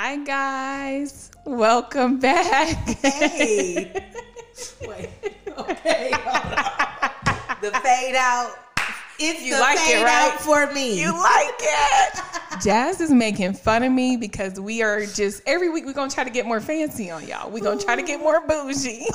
Hi 0.00 0.14
guys, 0.14 1.28
welcome 1.44 2.20
back. 2.20 2.68
Hey. 3.02 3.90
Wait. 4.86 5.10
Okay. 5.58 6.10
The 7.60 7.72
fade 7.82 8.14
out. 8.14 8.54
It's 9.18 9.42
You 9.42 9.54
the 9.56 9.60
like 9.60 9.74
it, 9.74 9.80
fade 9.80 10.04
right? 10.04 10.32
out 10.32 10.40
for 10.40 10.72
me. 10.72 11.00
You 11.00 11.10
like 11.10 11.58
it? 11.58 12.20
Jazz 12.62 13.00
is 13.00 13.10
making 13.10 13.52
fun 13.54 13.82
of 13.82 13.92
me 13.92 14.16
because 14.16 14.58
we 14.58 14.82
are 14.82 15.04
just 15.06 15.42
every 15.46 15.68
week 15.68 15.84
we're 15.86 15.92
gonna 15.92 16.10
try 16.10 16.24
to 16.24 16.30
get 16.30 16.46
more 16.46 16.60
fancy 16.60 17.10
on 17.10 17.26
y'all. 17.26 17.50
We're 17.50 17.62
gonna 17.62 17.80
try 17.80 17.96
to 17.96 18.02
get 18.02 18.20
more 18.20 18.40
bougie. 18.46 19.02
okay. 19.02 19.06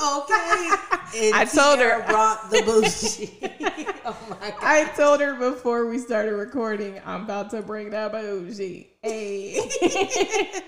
I 1.34 1.48
told 1.52 1.78
her- 1.80 2.04
brought 2.06 2.50
the 2.50 2.62
bougie. 2.62 3.30
oh 4.04 4.16
my 4.30 4.50
god. 4.50 4.58
I 4.62 4.84
told 4.96 5.20
her 5.20 5.34
before 5.34 5.86
we 5.86 5.98
started 5.98 6.32
recording, 6.34 7.00
I'm 7.04 7.24
about 7.24 7.50
to 7.50 7.62
bring 7.62 7.90
that 7.90 8.12
bougie. 8.12 8.88
Hey. 9.02 9.60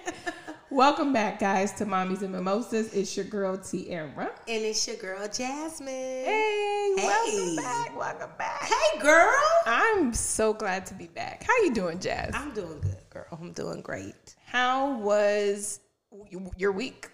Welcome 0.71 1.13
back, 1.13 1.39
guys, 1.39 1.73
to 1.75 1.87
Mommies 1.87 2.23
and 2.23 2.33
Mimosas. 2.33 2.93
It's 2.93 3.17
your 3.17 3.25
girl 3.27 3.57
Tiara. 3.57 4.33
And 4.49 4.65
it's 4.65 4.87
your 4.89 4.97
girl 4.97 5.27
Jasmine. 5.29 5.87
Hey, 5.89 6.93
welcome 6.97 7.57
back, 7.57 7.97
welcome 7.97 8.31
back. 8.37 8.63
Hey 8.63 8.99
girl. 9.01 9.33
I'm 9.65 10.13
so 10.13 10.53
glad 10.53 10.85
to 10.87 10.95
be 10.95 11.07
back. 11.07 11.45
How 11.47 11.53
you 11.65 11.73
doing, 11.73 12.01
Jazz? 12.01 12.33
I'm 12.35 12.53
doing 12.53 12.81
good, 12.81 12.99
girl. 13.11 13.27
I'm 13.41 13.53
doing 13.53 13.81
great. 13.81 14.35
How 14.45 14.99
was 14.99 15.79
your 16.57 16.73
week? 16.73 17.11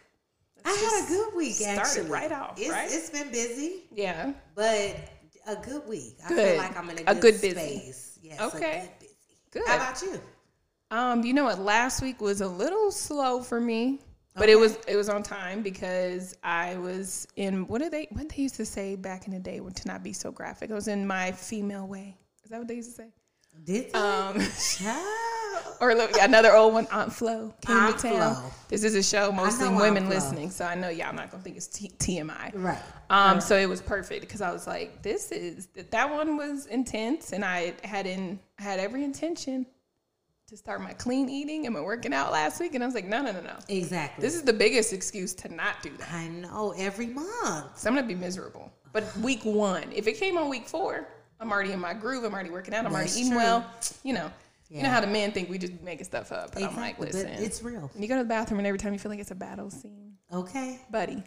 I 0.64 0.70
had 0.70 1.05
a 1.05 1.09
good 1.09 1.34
week 1.37 1.55
started 1.55 1.80
actually. 1.80 2.11
right 2.11 2.33
off, 2.33 2.55
It's, 2.56 2.70
right? 2.70 2.89
it's 2.91 3.11
been 3.11 3.30
busy, 3.30 3.83
Yeah. 3.92 4.33
but 4.55 4.97
a 5.47 5.56
good 5.56 5.86
week. 5.89 6.17
I 6.25 6.28
Good. 6.28 6.48
feel 6.50 6.56
like 6.58 6.77
I'm 6.78 6.89
in 6.89 6.98
a 7.00 7.03
A 7.03 7.14
good, 7.14 7.20
good 7.20 7.41
busy. 7.41 7.50
space. 7.80 8.19
Yes, 8.23 8.41
Okay. 8.41 8.78
a 8.78 8.80
good 8.83 8.98
busy. 9.00 9.14
Good. 9.50 9.62
How 9.67 9.77
about 9.77 10.00
you? 10.03 10.20
Um, 10.93 11.25
you 11.25 11.33
know 11.33 11.45
what? 11.45 11.59
Last 11.59 12.03
week 12.03 12.21
was 12.21 12.43
a 12.43 12.47
little 12.47 12.91
slow 12.91 13.41
for 13.43 13.59
me, 13.59 13.98
but 14.37 14.51
it 14.51 14.59
was 14.59 14.77
it 14.87 14.95
was 14.95 15.09
on 15.09 15.23
time 15.23 15.62
because 15.62 16.37
I 16.45 16.77
was 16.77 17.27
in 17.37 17.67
what 17.67 17.81
do 17.81 17.89
they 17.89 18.09
what 18.11 18.29
they 18.29 18.43
used 18.43 18.57
to 18.57 18.67
say 18.67 18.95
back 18.95 19.27
in 19.27 19.33
the 19.33 19.41
day 19.41 19.61
when 19.61 19.73
to 19.73 19.89
not 19.89 20.03
be 20.03 20.13
so 20.13 20.31
graphic. 20.31 20.70
I 20.70 20.75
was 20.75 20.89
in 20.89 21.07
my 21.07 21.33
female 21.33 21.87
way. 21.87 22.15
Is 22.45 22.51
that 22.51 22.59
what 22.59 22.69
they 22.69 22.75
used 22.75 22.91
to 22.91 22.97
say? 22.97 23.09
Did 23.65 23.91
they? 23.91 23.98
Um, 23.98 24.37
or 25.81 25.95
look, 25.95 26.11
another 26.20 26.55
old 26.55 26.75
one, 26.75 26.87
Aunt 26.93 27.11
Flo 27.11 27.55
came 27.67 27.75
Aunt 27.75 27.98
to 27.98 28.09
town. 28.09 28.35
Flo. 28.35 28.51
This 28.69 28.85
is 28.85 28.95
a 28.95 29.03
show 29.03 29.33
mostly 29.33 29.70
women 29.70 30.11
listening, 30.11 30.51
so 30.51 30.67
I 30.67 30.75
know 30.75 30.91
y'all 30.91 31.15
not 31.15 31.31
gonna 31.31 31.43
think 31.43 31.57
it's 31.57 31.69
T- 31.69 31.93
TMI. 31.98 32.53
Right. 32.55 32.79
Um, 33.09 33.41
so 33.41 33.57
it 33.57 33.67
was 33.67 33.81
perfect 33.81 34.20
because 34.20 34.43
I 34.43 34.53
was 34.53 34.67
like, 34.67 35.01
this 35.01 35.33
is 35.33 35.69
that 35.75 36.13
one 36.13 36.37
was 36.37 36.67
intense, 36.67 37.33
and 37.33 37.47
I 37.47 37.73
had 37.83 38.07
in 38.07 38.41
had 38.59 38.79
every 38.79 39.05
intention 39.05 39.65
to 40.53 40.58
start 40.58 40.83
my 40.83 40.92
clean 40.92 41.31
eating 41.31 41.64
and 41.64 41.75
my 41.75 41.81
working 41.81 42.12
out 42.12 42.31
last 42.31 42.61
week, 42.61 42.75
and 42.75 42.84
I 42.84 42.86
was 42.86 42.95
like, 42.95 43.06
no, 43.06 43.22
no, 43.22 43.33
no, 43.33 43.41
no. 43.41 43.55
Exactly. 43.70 44.20
This 44.20 44.34
is 44.34 44.42
the 44.42 44.53
biggest 44.53 44.92
excuse 44.92 45.33
to 45.36 45.48
not 45.48 45.83
do 45.83 45.89
that. 45.97 46.12
I 46.12 46.28
know 46.28 46.75
every 46.77 47.06
month. 47.06 47.78
So 47.78 47.89
I'm 47.89 47.95
gonna 47.97 48.06
be 48.06 48.14
miserable. 48.14 48.70
But 48.92 49.17
week 49.19 49.42
one, 49.47 49.84
if 49.95 50.06
it 50.06 50.19
came 50.19 50.36
on 50.36 50.50
week 50.50 50.69
four, 50.69 51.08
I'm 51.41 51.50
already 51.50 51.73
in 51.73 51.80
my 51.80 51.95
groove. 51.95 52.23
I'm 52.25 52.34
already 52.34 52.50
working 52.50 52.75
out. 52.75 52.84
I'm 52.84 52.92
That's 52.92 52.95
already 52.97 53.12
eating 53.12 53.28
true. 53.33 53.39
well. 53.39 53.67
You 54.05 54.12
know, 54.12 54.30
you 54.69 54.83
know 54.83 54.91
how 54.91 55.00
the 55.00 55.06
men 55.06 55.33
think 55.33 55.48
we 55.48 55.56
just 55.56 55.73
making 55.80 56.05
stuff 56.05 56.33
up. 56.33 56.53
But 56.53 56.64
I'm 56.64 56.77
like, 56.77 56.98
listen, 56.98 57.30
but 57.33 57.41
it's 57.42 57.62
real. 57.62 57.91
when 57.95 58.03
you 58.03 58.08
go 58.11 58.17
to 58.19 58.23
the 58.23 58.28
bathroom 58.28 58.58
and 58.61 58.67
every 58.67 58.78
time 58.78 58.92
you 58.92 58.98
feel 58.98 59.11
like 59.11 59.20
it's 59.20 59.30
a 59.30 59.34
battle 59.34 59.70
scene, 59.70 60.12
Okay. 60.30 60.78
buddy, 60.91 61.23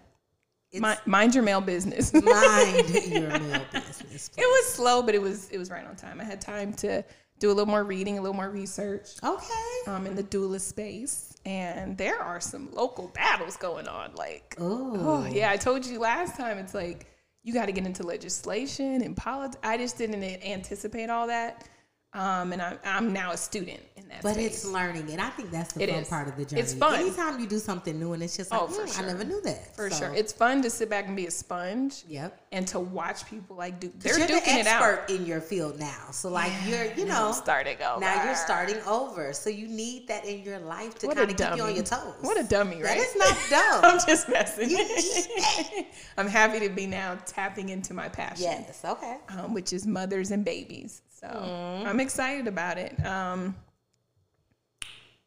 It's 0.72 0.82
mind, 0.82 1.00
mind 1.08 1.34
your 1.34 1.44
male 1.44 1.62
business. 1.62 2.14
mind 2.14 2.90
your 3.08 3.30
male 3.40 3.66
business. 3.74 4.30
It 4.38 4.46
was 4.46 4.66
slow, 4.72 5.02
but 5.02 5.16
it 5.16 5.22
was 5.22 5.50
it 5.50 5.58
was 5.58 5.72
right 5.72 5.86
on 5.88 5.96
time. 5.96 6.22
I 6.22 6.26
had 6.26 6.40
time 6.40 6.74
to 6.76 7.04
do 7.40 7.50
a 7.50 7.54
little 7.54 7.66
more 7.66 7.84
reading, 7.84 8.18
a 8.18 8.22
little 8.22 8.36
more 8.36 8.50
research 8.50 9.10
Okay. 9.24 9.78
um, 9.88 10.06
in 10.08 10.16
the 10.16 10.24
doula 10.24 10.60
space, 10.60 11.36
and 11.46 11.98
there 11.98 12.20
are 12.20 12.40
some 12.40 12.70
local 12.72 13.10
battles 13.10 13.58
going 13.58 13.88
on. 13.88 14.14
Like, 14.16 14.56
Oh. 14.60 14.94
oh 14.96 15.26
yeah, 15.26 15.52
I 15.52 15.58
told 15.58 15.86
you 15.86 16.00
last 16.00 16.38
time. 16.38 16.58
It's 16.58 16.74
like 16.74 17.08
you 17.44 17.54
got 17.54 17.66
to 17.68 17.72
get 17.72 17.86
into 17.86 18.04
legislation 18.04 19.02
and 19.02 19.16
politics. 19.16 19.60
I 19.64 19.78
just 19.78 19.98
didn't 19.98 20.24
anticipate 20.24 21.10
all 21.10 21.28
that, 21.28 21.68
um, 22.16 22.54
and 22.54 22.62
I'm 22.62 22.80
I'm 22.86 23.14
now 23.14 23.32
a 23.32 23.38
student 23.38 23.82
in 23.98 24.08
that. 24.08 24.22
But 24.24 24.34
space. 24.36 24.64
it's 24.64 24.66
learning, 24.66 25.10
and 25.12 25.20
I 25.22 25.30
think 25.32 25.52
that's 25.52 25.74
the 25.74 25.84
It 25.84 25.90
fun 25.90 26.00
is. 26.00 26.08
part 26.08 26.28
of 26.30 26.38
the 26.38 26.46
journey. 26.46 26.62
It's 26.62 26.74
fun. 26.74 26.96
Anytime 27.00 27.40
you 27.40 27.46
do 27.48 27.60
something 27.60 28.00
new, 28.00 28.14
and 28.14 28.24
it's 28.24 28.38
just 28.38 28.52
like, 28.52 28.62
Oh, 28.62 28.68
for 28.68 28.84
"Hmm, 28.84 28.88
sure. 28.88 29.04
I 29.04 29.08
never 29.08 29.24
knew 29.26 29.42
that. 29.42 29.76
for 29.76 29.90
So, 29.90 29.98
sure. 30.06 30.14
It's 30.16 30.32
fun 30.32 30.62
to 30.62 30.70
sit 30.70 30.90
back 30.90 31.08
and 31.08 31.16
be 31.16 31.28
a 31.28 31.32
sponge. 31.32 32.04
Yep. 32.08 32.40
And 32.54 32.66
to 32.70 32.80
watch 32.80 33.26
people 33.30 33.58
like 33.58 33.80
do, 33.82 33.92
they're 34.00 34.18
you're 34.18 34.28
duking 34.28 34.54
the 34.54 34.60
it 34.62 34.68
out. 34.68 34.82
expert 34.82 35.14
in 35.14 35.26
your 35.26 35.42
field 35.42 35.78
now, 35.80 36.08
so 36.12 36.30
like 36.30 36.54
you're, 36.66 36.86
you 36.94 37.06
know, 37.06 37.32
starting 37.34 37.78
over. 37.84 38.00
now 38.00 38.24
you're 38.24 38.36
starting 38.36 38.78
over. 38.88 39.34
So 39.34 39.50
you 39.50 39.68
need 39.68 40.08
that 40.08 40.24
in 40.26 40.42
your 40.44 40.60
life 40.60 40.96
to 41.00 41.08
kind 41.08 41.20
of 41.20 41.28
keep 41.38 41.58
you 41.58 41.64
on 41.64 41.76
your 41.76 41.84
toes. 41.84 42.14
What 42.22 42.40
a 42.40 42.44
dummy, 42.44 42.82
right? 42.82 42.98
That 42.98 42.98
is 43.00 43.16
not 43.18 43.38
dumb. 43.50 43.92
I'm 43.92 44.00
just 44.08 44.30
messing. 44.30 44.70
You. 44.70 44.86
I'm 46.18 46.28
happy 46.28 46.60
to 46.66 46.70
be 46.70 46.88
now 46.88 47.18
tapping 47.26 47.70
into 47.70 47.94
my 47.94 48.08
passion, 48.08 48.44
yes. 48.44 48.82
Okay. 48.86 49.18
um, 49.38 49.54
which 49.54 49.74
is 49.74 49.86
mothers 49.86 50.32
and 50.32 50.46
babies. 50.46 51.02
So 51.34 51.84
I'm 51.90 52.00
excited 52.00 52.48
about 52.48 52.78
it. 52.78 53.04
Um, 53.06 53.56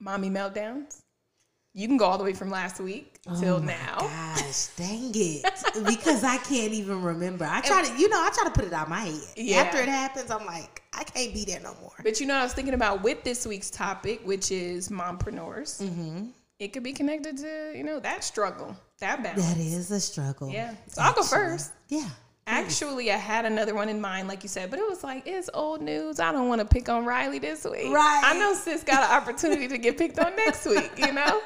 mommy 0.00 0.30
meltdowns. 0.30 1.02
You 1.74 1.86
can 1.86 1.96
go 1.96 2.06
all 2.06 2.18
the 2.18 2.24
way 2.24 2.32
from 2.32 2.50
last 2.50 2.80
week 2.80 3.20
till 3.38 3.56
Oh 3.56 3.60
my 3.60 3.72
now. 3.72 3.98
Gosh, 4.00 4.68
dang 4.76 5.12
it! 5.14 5.44
because 5.86 6.24
I 6.24 6.38
can't 6.38 6.72
even 6.72 7.02
remember. 7.02 7.44
I 7.44 7.60
try 7.60 7.84
to, 7.84 7.96
you 7.98 8.08
know, 8.08 8.16
I 8.20 8.30
try 8.34 8.44
to 8.44 8.50
put 8.50 8.64
it 8.64 8.72
out 8.72 8.88
my 8.88 9.00
head. 9.02 9.20
Yeah. 9.36 9.58
After 9.58 9.78
it 9.78 9.88
happens, 9.88 10.30
I'm 10.30 10.44
like, 10.44 10.82
I 10.92 11.04
can't 11.04 11.32
be 11.32 11.44
there 11.44 11.60
no 11.60 11.76
more. 11.80 11.92
But 12.02 12.20
you 12.20 12.26
know, 12.26 12.34
I 12.34 12.42
was 12.42 12.52
thinking 12.52 12.74
about 12.74 13.02
with 13.02 13.22
this 13.22 13.46
week's 13.46 13.70
topic, 13.70 14.22
which 14.24 14.50
is 14.50 14.88
mompreneurs. 14.88 15.80
Mm-hmm. 15.80 16.30
It 16.58 16.72
could 16.72 16.82
be 16.82 16.92
connected 16.92 17.36
to 17.38 17.72
you 17.76 17.84
know 17.84 18.00
that 18.00 18.24
struggle, 18.24 18.76
that 18.98 19.22
balance. 19.22 19.46
That 19.46 19.58
is 19.58 19.90
a 19.92 20.00
struggle. 20.00 20.48
Yeah. 20.48 20.74
So 20.88 21.02
I'll 21.02 21.12
go 21.12 21.22
first. 21.22 21.70
Yeah. 21.88 22.08
Actually, 22.48 23.12
I 23.12 23.16
had 23.16 23.44
another 23.44 23.74
one 23.74 23.90
in 23.90 24.00
mind, 24.00 24.26
like 24.26 24.42
you 24.42 24.48
said, 24.48 24.70
but 24.70 24.78
it 24.78 24.88
was 24.88 25.04
like 25.04 25.26
it's 25.26 25.50
old 25.52 25.82
news. 25.82 26.18
I 26.18 26.32
don't 26.32 26.48
want 26.48 26.60
to 26.62 26.66
pick 26.66 26.88
on 26.88 27.04
Riley 27.04 27.38
this 27.38 27.64
week. 27.64 27.92
Right. 27.92 28.22
I 28.24 28.38
know 28.38 28.54
sis 28.54 28.82
got 28.82 29.04
an 29.04 29.16
opportunity 29.16 29.68
to 29.68 29.76
get 29.76 29.98
picked 29.98 30.18
on 30.18 30.34
next 30.34 30.64
week. 30.64 30.90
You 30.96 31.12
know, 31.12 31.42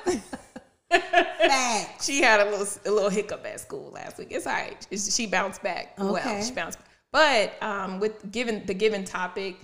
Fact. 0.90 2.04
she 2.04 2.22
had 2.22 2.40
a 2.40 2.44
little 2.50 2.68
a 2.86 2.90
little 2.90 3.10
hiccup 3.10 3.44
at 3.44 3.58
school 3.58 3.90
last 3.90 4.16
week. 4.16 4.28
It's 4.30 4.46
all 4.46 4.52
right. 4.52 4.86
She 4.96 5.26
bounced 5.26 5.62
back. 5.62 5.94
Well, 5.98 6.16
she 6.42 6.52
bounced. 6.52 6.78
Back. 6.78 6.88
But 7.10 7.62
um, 7.62 7.98
with 7.98 8.30
given 8.30 8.64
the 8.66 8.74
given 8.74 9.04
topic, 9.04 9.56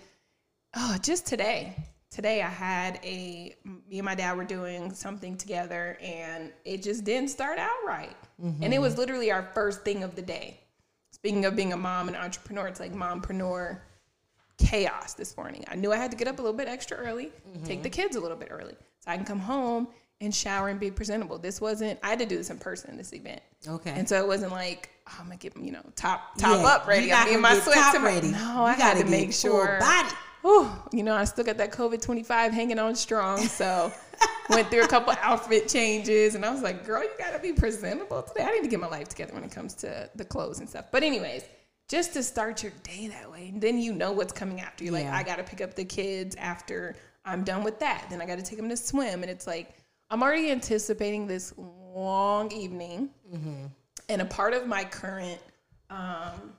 oh, 0.77 0.97
just 1.01 1.27
today. 1.27 1.77
Today 2.11 2.43
I 2.43 2.49
had 2.49 2.99
a 3.05 3.55
me 3.65 3.99
and 3.99 4.05
my 4.05 4.15
dad 4.15 4.37
were 4.37 4.45
doing 4.45 4.93
something 4.93 5.37
together, 5.37 5.99
and 6.03 6.51
it 6.65 6.83
just 6.83 7.05
didn't 7.05 7.29
start 7.31 7.59
out 7.59 7.77
right. 7.87 8.17
And 8.63 8.75
it 8.75 8.81
was 8.81 8.99
literally 8.99 9.31
our 9.31 9.51
first 9.55 9.83
thing 9.83 10.03
of 10.03 10.17
the 10.17 10.23
day. 10.23 10.61
Speaking 11.21 11.45
of 11.47 11.57
being 11.57 11.73
a 11.73 11.77
mom 11.77 12.07
and 12.09 12.17
entrepreneur, 12.17 12.69
it's 12.69 12.79
like 12.81 12.93
mompreneur 12.95 13.81
chaos 14.57 15.15
this 15.15 15.37
morning. 15.37 15.65
I 15.69 15.75
knew 15.75 15.93
I 15.93 15.97
had 15.97 16.11
to 16.13 16.17
get 16.17 16.29
up 16.29 16.39
a 16.39 16.43
little 16.43 16.57
bit 16.57 16.69
extra 16.69 16.97
early, 16.97 17.31
take 17.65 17.83
the 17.83 17.91
kids 17.91 18.15
a 18.17 18.21
little 18.21 18.37
bit 18.37 18.49
early, 18.51 18.75
so 19.01 19.11
I 19.11 19.17
can 19.17 19.25
come 19.25 19.41
home 19.41 19.89
and 20.21 20.33
shower 20.35 20.69
and 20.69 20.79
be 20.79 20.91
presentable. 20.93 21.39
This 21.39 21.61
wasn't. 21.61 21.99
I 22.05 22.11
had 22.11 22.21
to 22.21 22.27
do 22.27 22.37
this 22.37 22.51
in 22.51 22.59
person. 22.59 22.97
This 22.97 23.13
event, 23.13 23.41
Okay. 23.67 23.91
and 23.91 24.09
so 24.09 24.17
it 24.23 24.27
wasn't 24.29 24.53
like 24.53 24.91
oh, 25.09 25.17
I'm 25.19 25.25
gonna 25.27 25.37
get 25.39 25.57
you 25.57 25.73
know 25.73 25.83
top 25.97 26.37
top 26.39 26.61
Yeah, 26.61 26.67
up 26.67 26.87
ready. 26.87 27.13
I'm 27.13 27.29
in 27.35 27.41
my 27.41 27.55
sweats. 27.59 27.81
top 27.81 27.95
and 27.97 28.05
my- 28.05 28.11
ready. 28.15 28.29
No, 28.31 28.39
You 28.39 28.63
I 28.63 28.73
had 28.75 28.97
gotta 28.99 29.11
make 29.11 29.33
sure. 29.33 29.79
body. 29.81 30.09
Whew, 30.43 30.71
you 30.93 31.03
know, 31.03 31.17
I 31.17 31.25
still 31.25 31.45
got 31.45 31.57
that 31.57 31.73
COVID 31.73 32.01
25 32.01 32.53
hanging 32.53 32.79
on 32.79 32.95
strong. 32.95 33.39
So 33.39 33.93
went 34.49 34.71
through 34.71 34.83
a 34.83 34.89
couple 34.89 35.13
outfit 35.21 35.69
changes 35.69 36.35
and 36.35 36.45
I 36.45 36.51
was 36.51 36.63
like, 36.63 36.85
girl, 36.85 37.03
you 37.03 37.11
got 37.19 37.33
to 37.33 37.39
be 37.39 37.53
presentable 37.53 38.23
today. 38.23 38.45
I 38.45 38.53
need 38.53 38.63
to 38.63 38.69
get 38.69 38.81
my 38.81 38.89
life 38.89 39.09
together 39.09 39.35
when 39.35 39.45
it 39.45 39.51
comes 39.51 39.75
to 39.75 40.09
the 40.15 40.25
clothes 40.25 40.61
and 40.61 40.69
stuff. 40.69 40.87
But, 40.91 41.03
anyways, 41.03 41.45
just 41.89 42.13
to 42.15 42.23
start 42.23 42.63
your 42.63 42.73
day 42.83 43.09
that 43.09 43.31
way. 43.31 43.49
And 43.49 43.61
then 43.61 43.79
you 43.79 43.93
know 43.93 44.13
what's 44.13 44.33
coming 44.33 44.61
after. 44.61 44.85
You're 44.85 44.93
like, 44.93 45.05
Yeah. 45.05 45.17
I 45.17 45.23
got 45.23 45.37
to 45.37 45.45
pick 45.45 45.61
up 45.61 45.75
the 45.75 45.85
kids 45.85 46.37
after 46.37 46.97
I'm 47.25 47.45
done 47.45 47.63
with 47.65 47.79
that. 47.81 48.07
Then 48.11 48.21
I 48.21 48.27
got 48.27 48.39
to 48.39 48.45
take 48.45 48.59
them 48.59 48.69
to 48.69 48.77
swim. 48.77 49.23
And 49.23 49.31
it's 49.31 49.47
like, 49.47 49.75
I'm 50.11 50.23
already 50.23 50.51
anticipating 50.51 51.27
this 51.27 51.53
long 51.95 52.51
evening. 52.53 53.11
And 54.09 54.23
a 54.23 54.25
part 54.25 54.55
of 54.55 54.67
my 54.67 54.85
current, 54.85 55.39
um, 55.91 56.55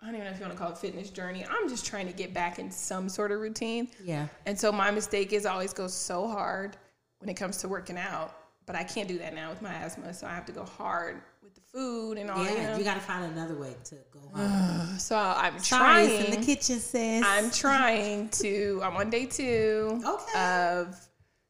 I 0.00 0.06
don't 0.06 0.14
even 0.16 0.24
know 0.26 0.32
if 0.32 0.38
you 0.38 0.44
want 0.44 0.52
to 0.52 0.58
call 0.58 0.72
it 0.72 0.78
fitness 0.78 1.10
journey. 1.10 1.46
I'm 1.48 1.68
just 1.68 1.86
trying 1.86 2.06
to 2.06 2.12
get 2.12 2.34
back 2.34 2.58
in 2.58 2.70
some 2.70 3.08
sort 3.08 3.30
of 3.30 3.40
routine. 3.40 3.88
Yeah. 4.04 4.26
And 4.46 4.58
so 4.58 4.72
my 4.72 4.90
mistake 4.90 5.32
is 5.32 5.46
I 5.46 5.52
always 5.52 5.72
go 5.72 5.86
so 5.86 6.26
hard 6.26 6.76
when 7.22 7.28
it 7.30 7.34
comes 7.34 7.58
to 7.58 7.68
working 7.68 7.96
out, 7.96 8.34
but 8.66 8.74
I 8.74 8.82
can't 8.82 9.06
do 9.08 9.16
that 9.18 9.32
now 9.34 9.48
with 9.48 9.62
my 9.62 9.72
asthma. 9.72 10.12
So 10.12 10.26
I 10.26 10.30
have 10.34 10.44
to 10.46 10.52
go 10.52 10.64
hard 10.64 11.22
with 11.42 11.54
the 11.54 11.60
food 11.60 12.18
and 12.18 12.28
all. 12.30 12.44
Yeah. 12.44 12.50
you 12.50 12.62
know? 12.62 12.76
You 12.78 12.84
got 12.84 12.94
to 12.94 13.00
find 13.00 13.32
another 13.32 13.54
way 13.54 13.74
to 13.84 13.94
go 14.12 14.18
home. 14.34 14.98
so 14.98 15.16
I'm 15.16 15.58
Sorry, 15.60 16.06
trying. 16.08 16.24
in 16.24 16.30
the 16.40 16.44
kitchen, 16.44 16.80
sis. 16.80 17.24
I'm 17.24 17.50
trying 17.52 18.28
to. 18.30 18.80
I'm 18.82 18.96
on 18.96 19.08
day 19.08 19.26
two 19.26 20.00
Okay. 20.04 20.40
of 20.40 20.98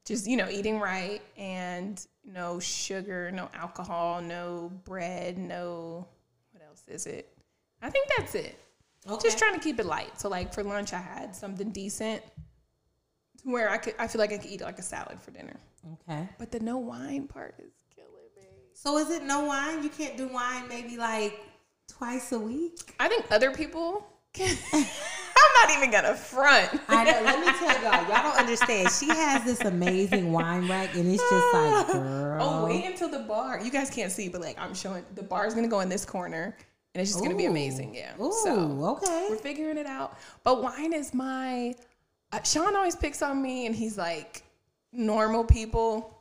just 0.04 0.26
you 0.26 0.36
know 0.36 0.48
eating 0.50 0.78
right 0.78 1.22
and 1.38 2.04
no 2.24 2.60
sugar, 2.60 3.30
no 3.32 3.48
alcohol, 3.54 4.20
no 4.20 4.70
bread, 4.84 5.38
no 5.38 6.06
what 6.52 6.62
else 6.68 6.84
is 6.86 7.06
it? 7.06 7.28
I 7.80 7.88
think 7.88 8.08
that's 8.18 8.34
it. 8.34 8.58
okay. 9.08 9.22
Just 9.22 9.38
trying 9.38 9.54
to 9.54 9.60
keep 9.60 9.80
it 9.80 9.86
light. 9.86 10.20
So 10.20 10.28
like 10.28 10.52
for 10.52 10.62
lunch, 10.62 10.92
I 10.92 11.00
had 11.00 11.34
something 11.34 11.70
decent 11.70 12.22
where 13.44 13.70
I 13.70 13.78
could. 13.78 13.94
I 13.98 14.06
feel 14.06 14.20
like 14.20 14.32
I 14.32 14.38
could 14.38 14.50
eat 14.50 14.60
like 14.60 14.78
a 14.78 14.82
salad 14.82 15.20
for 15.20 15.30
dinner. 15.30 15.58
Okay. 16.08 16.28
But 16.38 16.50
the 16.50 16.60
no 16.60 16.78
wine 16.78 17.26
part 17.26 17.54
is 17.58 17.72
killing 17.94 18.10
me. 18.36 18.46
So 18.74 18.98
is 18.98 19.10
it 19.10 19.24
no 19.24 19.44
wine? 19.44 19.82
You 19.82 19.88
can't 19.90 20.16
do 20.16 20.28
wine 20.28 20.68
maybe 20.68 20.96
like 20.96 21.40
twice 21.88 22.32
a 22.32 22.38
week? 22.38 22.94
I 23.00 23.08
think 23.08 23.24
other 23.30 23.50
people 23.52 24.06
can. 24.32 24.56
I'm 24.72 25.68
not 25.68 25.76
even 25.76 25.90
gonna 25.90 26.14
front. 26.14 26.80
I 26.88 27.04
know. 27.04 27.20
Let 27.24 27.40
me 27.40 27.52
tell 27.58 27.82
y'all, 27.82 28.08
y'all 28.08 28.22
don't 28.22 28.38
understand. 28.38 28.90
She 28.90 29.08
has 29.08 29.44
this 29.44 29.60
amazing 29.62 30.32
wine 30.32 30.68
rack, 30.68 30.94
and 30.94 31.06
it's 31.10 31.22
just 31.22 31.54
like, 31.54 31.86
oh, 31.88 31.92
girl. 31.92 32.42
Oh, 32.42 32.64
wait 32.66 32.84
until 32.84 33.08
the 33.08 33.20
bar. 33.20 33.60
You 33.62 33.70
guys 33.70 33.90
can't 33.90 34.12
see, 34.12 34.28
but 34.28 34.40
like 34.40 34.58
I'm 34.58 34.74
showing, 34.74 35.04
the 35.14 35.22
bar's 35.22 35.54
gonna 35.54 35.68
go 35.68 35.80
in 35.80 35.88
this 35.88 36.04
corner, 36.04 36.56
and 36.94 37.02
it's 37.02 37.12
just 37.12 37.22
gonna 37.24 37.36
be 37.36 37.46
amazing. 37.46 37.94
Yeah. 37.94 38.12
Ooh, 38.20 38.32
So 38.44 38.96
okay. 39.02 39.26
we're 39.30 39.36
figuring 39.36 39.78
it 39.78 39.86
out. 39.86 40.16
But 40.44 40.62
wine 40.62 40.92
is 40.92 41.12
my. 41.12 41.74
Sean 42.44 42.74
always 42.76 42.96
picks 42.96 43.22
on 43.22 43.40
me, 43.42 43.66
and 43.66 43.74
he's 43.74 43.98
like, 43.98 44.42
normal 44.92 45.44
people 45.44 46.18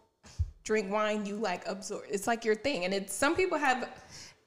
drink 0.63 0.91
wine, 0.91 1.25
you 1.25 1.35
like 1.35 1.67
absorb. 1.67 2.03
It's 2.09 2.27
like 2.27 2.45
your 2.45 2.55
thing, 2.55 2.85
and 2.85 2.93
it's 2.93 3.13
some 3.13 3.35
people 3.35 3.57
have. 3.57 3.89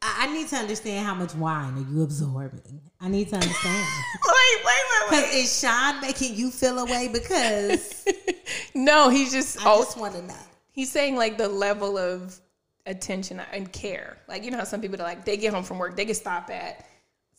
I, 0.07 0.31
need 0.35 0.49
to 0.49 0.57
understand 0.57 1.07
how 1.07 1.15
much 1.15 1.35
wine 1.35 1.79
are 1.79 1.91
you 1.91 2.03
absorbing. 2.03 2.83
I 3.01 3.09
need 3.09 3.31
to 3.31 3.37
understand. 3.37 3.87
Wait, 4.27 4.65
wait, 4.67 5.11
wait, 5.11 5.23
Because 5.23 5.35
is 5.35 5.61
Sean 5.61 5.99
making 6.03 6.35
you 6.35 6.51
feel 6.51 6.79
away? 6.79 7.09
Because. 7.09 8.07
No, 8.75 9.09
he's 9.09 9.33
just. 9.33 9.65
I 9.65 9.73
oh, 9.73 9.85
just 9.85 9.97
want 9.97 10.15
to 10.15 10.23
know. 10.23 10.35
he's 10.73 10.91
saying 10.91 11.17
like 11.17 11.39
the 11.39 11.49
level 11.49 11.97
of 11.97 12.39
attention 12.87 13.41
and 13.53 13.73
care. 13.73 14.19
Like 14.29 14.45
you 14.45 14.51
know 14.51 14.59
how 14.59 14.65
some 14.65 14.81
people 14.81 15.01
are 15.01 15.05
like 15.05 15.25
they 15.25 15.37
get 15.37 15.55
home 15.55 15.65
from 15.65 15.79
work, 15.79 15.97
they 15.97 16.05
can 16.05 16.15
stop 16.15 16.51
at 16.51 16.85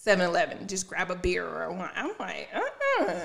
7-Eleven, 0.03 0.67
just 0.67 0.87
grab 0.87 1.11
a 1.11 1.15
beer 1.15 1.45
or 1.45 1.63
a 1.63 1.73
wine. 1.73 1.89
I'm 1.95 2.11
like, 2.19 2.49
uh-uh. 2.53 3.15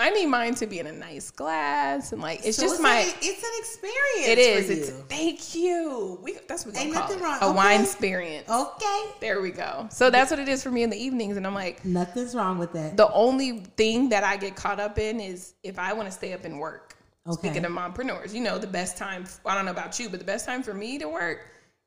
I 0.00 0.10
need 0.10 0.26
mine 0.26 0.54
to 0.56 0.66
be 0.66 0.78
in 0.78 0.86
a 0.86 0.92
nice 0.92 1.30
glass 1.32 2.12
and 2.12 2.22
like 2.22 2.46
it's 2.46 2.56
So 2.56 2.62
just 2.62 2.74
it's 2.76 2.82
my. 2.82 2.98
an, 2.98 3.12
it's 3.20 3.42
an 3.42 3.50
experience. 3.58 4.28
it 4.28 4.38
is. 4.38 4.70
It's 4.70 4.90
thank 5.08 5.54
you. 5.56 6.18
We 6.22 6.36
that's 6.46 6.64
what 6.64 6.76
Ain't 6.76 6.92
nothing 6.94 7.18
it. 7.18 7.22
wrong. 7.22 7.38
A 7.40 7.46
Okay. 7.46 7.56
wine 7.56 7.80
experience. 7.80 8.48
okay. 8.48 9.04
There 9.20 9.40
we 9.40 9.50
go. 9.50 9.88
So 9.90 10.08
that's 10.08 10.30
what 10.30 10.38
it 10.38 10.48
is 10.48 10.62
for 10.62 10.70
me 10.70 10.84
in 10.84 10.90
the 10.90 10.96
evenings, 10.96 11.36
and 11.36 11.44
I'm 11.46 11.54
like, 11.54 11.84
Nothing's 11.84 12.34
wrong 12.36 12.58
with 12.58 12.72
that. 12.74 12.96
the 12.96 13.10
only 13.12 13.60
thing 13.76 14.08
that 14.10 14.22
I 14.22 14.36
get 14.36 14.54
caught 14.54 14.78
up 14.78 14.98
in 14.98 15.18
is 15.20 15.54
if 15.64 15.78
I 15.80 15.92
want 15.92 16.06
to 16.06 16.12
stay 16.12 16.32
up 16.32 16.44
and 16.44 16.60
work. 16.60 16.94
Okay. 17.26 17.48
Speaking 17.48 17.64
of 17.66 17.72
mompreneurs, 17.72 18.32
you 18.32 18.40
know, 18.40 18.56
the 18.56 18.66
best 18.68 18.96
time, 18.96 19.24
I 19.44 19.54
don't 19.54 19.64
know 19.66 19.72
about 19.72 19.98
you, 19.98 20.08
but 20.08 20.18
the 20.20 20.24
best 20.24 20.46
time 20.46 20.62
for 20.62 20.72
me 20.74 20.98
to 20.98 21.08
work 21.08 21.40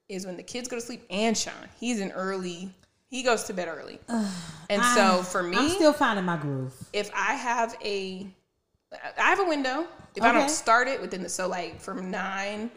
is 0.09 0.25
when 0.25 0.35
the 0.37 0.43
kids 0.43 0.67
go 0.67 0.75
to 0.75 0.81
sleep 0.81 1.03
and 1.09 1.35
Sean. 1.35 1.53
He's 1.79 1.99
an 2.01 2.11
early, 2.11 2.71
he 3.11 3.21
goes 3.21 3.43
to 3.43 3.53
bed 3.53 3.67
early. 3.67 3.99
and 4.69 4.83
so 4.95 5.21
for 5.21 5.43
me, 5.43 5.57
I'm 5.57 5.69
still 5.69 5.93
finding 5.93 6.25
my 6.25 6.37
groove. 6.37 6.73
if 6.93 7.11
I 7.13 7.35
have 7.35 7.77
a, 7.83 8.25
I 9.17 9.21
have 9.29 9.39
a 9.39 9.45
window. 9.45 9.85
If 10.15 10.23
I 10.23 10.31
don't 10.33 10.49
start 10.49 10.87
it 10.87 10.99
within 10.99 11.21
the, 11.21 11.29
so 11.29 11.47
like 11.47 11.79
from 11.79 12.09
nine, 12.09 12.71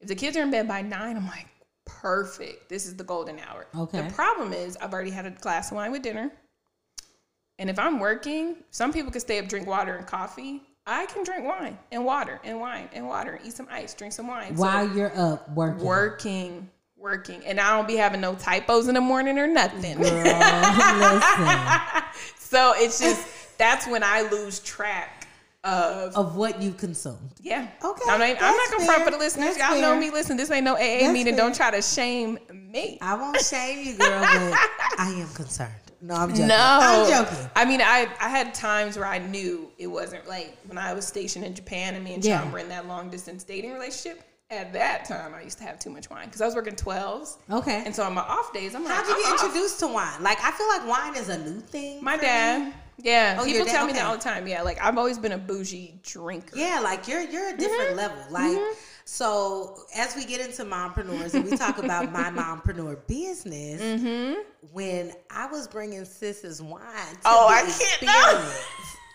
if 0.00 0.08
the 0.08 0.14
kids 0.14 0.36
are 0.36 0.42
in 0.42 0.50
bed 0.50 0.66
by 0.66 0.80
nine, 0.80 1.16
I'm 1.16 1.26
like, 1.26 1.46
perfect. 1.84 2.68
This 2.68 2.86
is 2.86 2.96
the 2.96 3.04
golden 3.04 3.38
hour. 3.40 3.66
Okay. 3.76 4.00
The 4.02 4.12
problem 4.12 4.52
is 4.52 4.76
I've 4.78 4.92
already 4.92 5.10
had 5.10 5.26
a 5.26 5.30
glass 5.30 5.70
of 5.70 5.76
wine 5.76 5.92
with 5.92 6.02
dinner. 6.02 6.32
And 7.58 7.68
if 7.70 7.78
I'm 7.78 8.00
working, 8.00 8.56
some 8.70 8.92
people 8.92 9.12
can 9.12 9.20
stay 9.20 9.38
up, 9.38 9.46
drink 9.48 9.66
water 9.68 9.94
and 9.94 10.06
coffee. 10.06 10.62
I 10.86 11.06
can 11.06 11.22
drink 11.22 11.44
wine 11.44 11.78
and 11.92 12.04
water 12.04 12.40
and 12.42 12.58
wine 12.58 12.88
and 12.92 13.06
water, 13.06 13.38
eat 13.44 13.52
some 13.52 13.68
ice, 13.70 13.94
drink 13.94 14.12
some 14.12 14.26
wine. 14.26 14.56
So 14.56 14.62
While 14.62 14.88
you're 14.96 15.16
up 15.16 15.48
working. 15.50 15.84
working, 15.84 16.70
working. 17.02 17.44
And 17.44 17.60
I 17.60 17.76
don't 17.76 17.86
be 17.88 17.96
having 17.96 18.20
no 18.22 18.34
typos 18.36 18.88
in 18.88 18.94
the 18.94 19.00
morning 19.00 19.38
or 19.38 19.46
nothing. 19.46 20.00
Girl, 20.00 20.12
so 22.38 22.72
it's 22.76 22.98
just 22.98 23.58
that's 23.58 23.86
when 23.86 24.02
I 24.02 24.22
lose 24.30 24.60
track 24.60 25.26
of 25.64 26.14
Of 26.16 26.36
what 26.36 26.60
you 26.62 26.72
consumed. 26.72 27.18
yeah. 27.40 27.68
Okay, 27.84 28.02
I'm 28.08 28.18
not, 28.18 28.42
I'm 28.42 28.56
not 28.56 28.70
gonna 28.70 28.84
front 28.84 29.04
for 29.04 29.10
the 29.10 29.18
listeners. 29.18 29.56
That's 29.56 29.72
Y'all 29.72 29.80
know 29.80 29.96
me. 29.98 30.10
Listen, 30.10 30.36
this 30.36 30.50
ain't 30.50 30.64
no 30.64 30.74
AA 30.74 31.00
That's 31.00 31.12
meeting. 31.12 31.34
fair. 31.34 31.44
Don't 31.44 31.54
try 31.54 31.70
to 31.70 31.82
shame 31.82 32.38
me. 32.52 32.98
I 33.00 33.14
won't 33.16 33.40
shame 33.40 33.86
you, 33.86 33.96
girl, 33.96 34.20
but 34.20 34.58
I 34.98 35.14
am 35.18 35.28
concerned. 35.34 35.70
No, 36.00 36.14
I'm 36.14 36.30
joking. 36.30 36.48
No, 36.48 36.56
I'm 36.58 37.08
joking. 37.08 37.48
I 37.54 37.64
mean, 37.64 37.80
I 37.80 38.08
I 38.20 38.28
had 38.28 38.54
times 38.54 38.96
where 38.96 39.06
I 39.06 39.18
knew 39.18 39.70
it 39.78 39.86
wasn't 39.86 40.26
like 40.26 40.56
when 40.66 40.78
I 40.78 40.94
was 40.94 41.06
stationed 41.06 41.44
in 41.44 41.54
Japan 41.54 41.94
and 41.94 42.02
me 42.02 42.14
and 42.14 42.22
John 42.22 42.46
Yeah. 42.46 42.52
were 42.52 42.58
in 42.58 42.68
that 42.70 42.88
long 42.88 43.08
distance 43.08 43.44
dating 43.44 43.72
relationship. 43.72 44.24
At 44.52 44.72
that 44.74 45.06
time, 45.06 45.32
I 45.34 45.40
used 45.42 45.56
to 45.58 45.64
have 45.64 45.78
too 45.78 45.88
much 45.88 46.10
wine 46.10 46.26
because 46.26 46.42
I 46.42 46.46
was 46.46 46.54
working 46.54 46.76
twelves, 46.76 47.38
Okay. 47.50 47.82
and 47.86 47.96
so 47.96 48.02
on 48.04 48.12
my 48.12 48.20
off 48.20 48.52
days, 48.52 48.74
I'm 48.74 48.84
like, 48.84 48.92
How'd 48.92 49.08
you 49.08 49.16
get 49.24 49.32
off. 49.32 49.42
introduced 49.44 49.80
to 49.80 49.86
wine? 49.86 50.22
Like, 50.22 50.38
I 50.44 50.50
feel 50.52 50.68
like 50.68 50.86
wine 50.86 51.16
is 51.16 51.28
a 51.30 51.38
new 51.38 51.58
thing. 51.60 52.04
My 52.04 52.16
for 52.16 52.22
me. 52.22 52.28
dad, 52.28 52.74
yeah, 52.98 53.38
Oh, 53.40 53.44
people 53.46 53.64
dad? 53.64 53.72
tell 53.72 53.86
me 53.86 53.94
that 53.94 54.00
Okay. 54.00 54.06
all 54.08 54.16
the 54.18 54.22
time. 54.22 54.46
Yeah, 54.46 54.60
like 54.60 54.78
I've 54.84 54.98
always 54.98 55.18
been 55.18 55.32
a 55.32 55.38
bougie 55.38 55.98
drinker. 56.02 56.54
Yeah, 56.58 56.80
like 56.80 57.08
you're 57.08 57.22
you're 57.22 57.48
a 57.48 57.56
different 57.56 57.90
Mm-hmm. 57.90 57.96
level. 57.96 58.18
Like 58.30 58.58
so 59.06 59.84
as 59.96 60.14
we 60.16 60.24
get 60.26 60.40
into 60.40 60.64
mompreneurs 60.64 61.32
and 61.34 61.44
we 61.44 61.56
talk 61.56 61.78
about 61.78 62.12
my 62.12 62.24
mompreneur 62.30 62.98
business, 63.06 63.80
Mm-hmm. 63.80 64.34
when 64.72 65.12
I 65.30 65.46
was 65.46 65.66
bringing 65.66 66.04
Sis's 66.04 66.60
wine 66.60 66.82
to 66.82 67.18
Oh, 67.24 67.48
I 67.48 67.62
can't. 67.62 68.54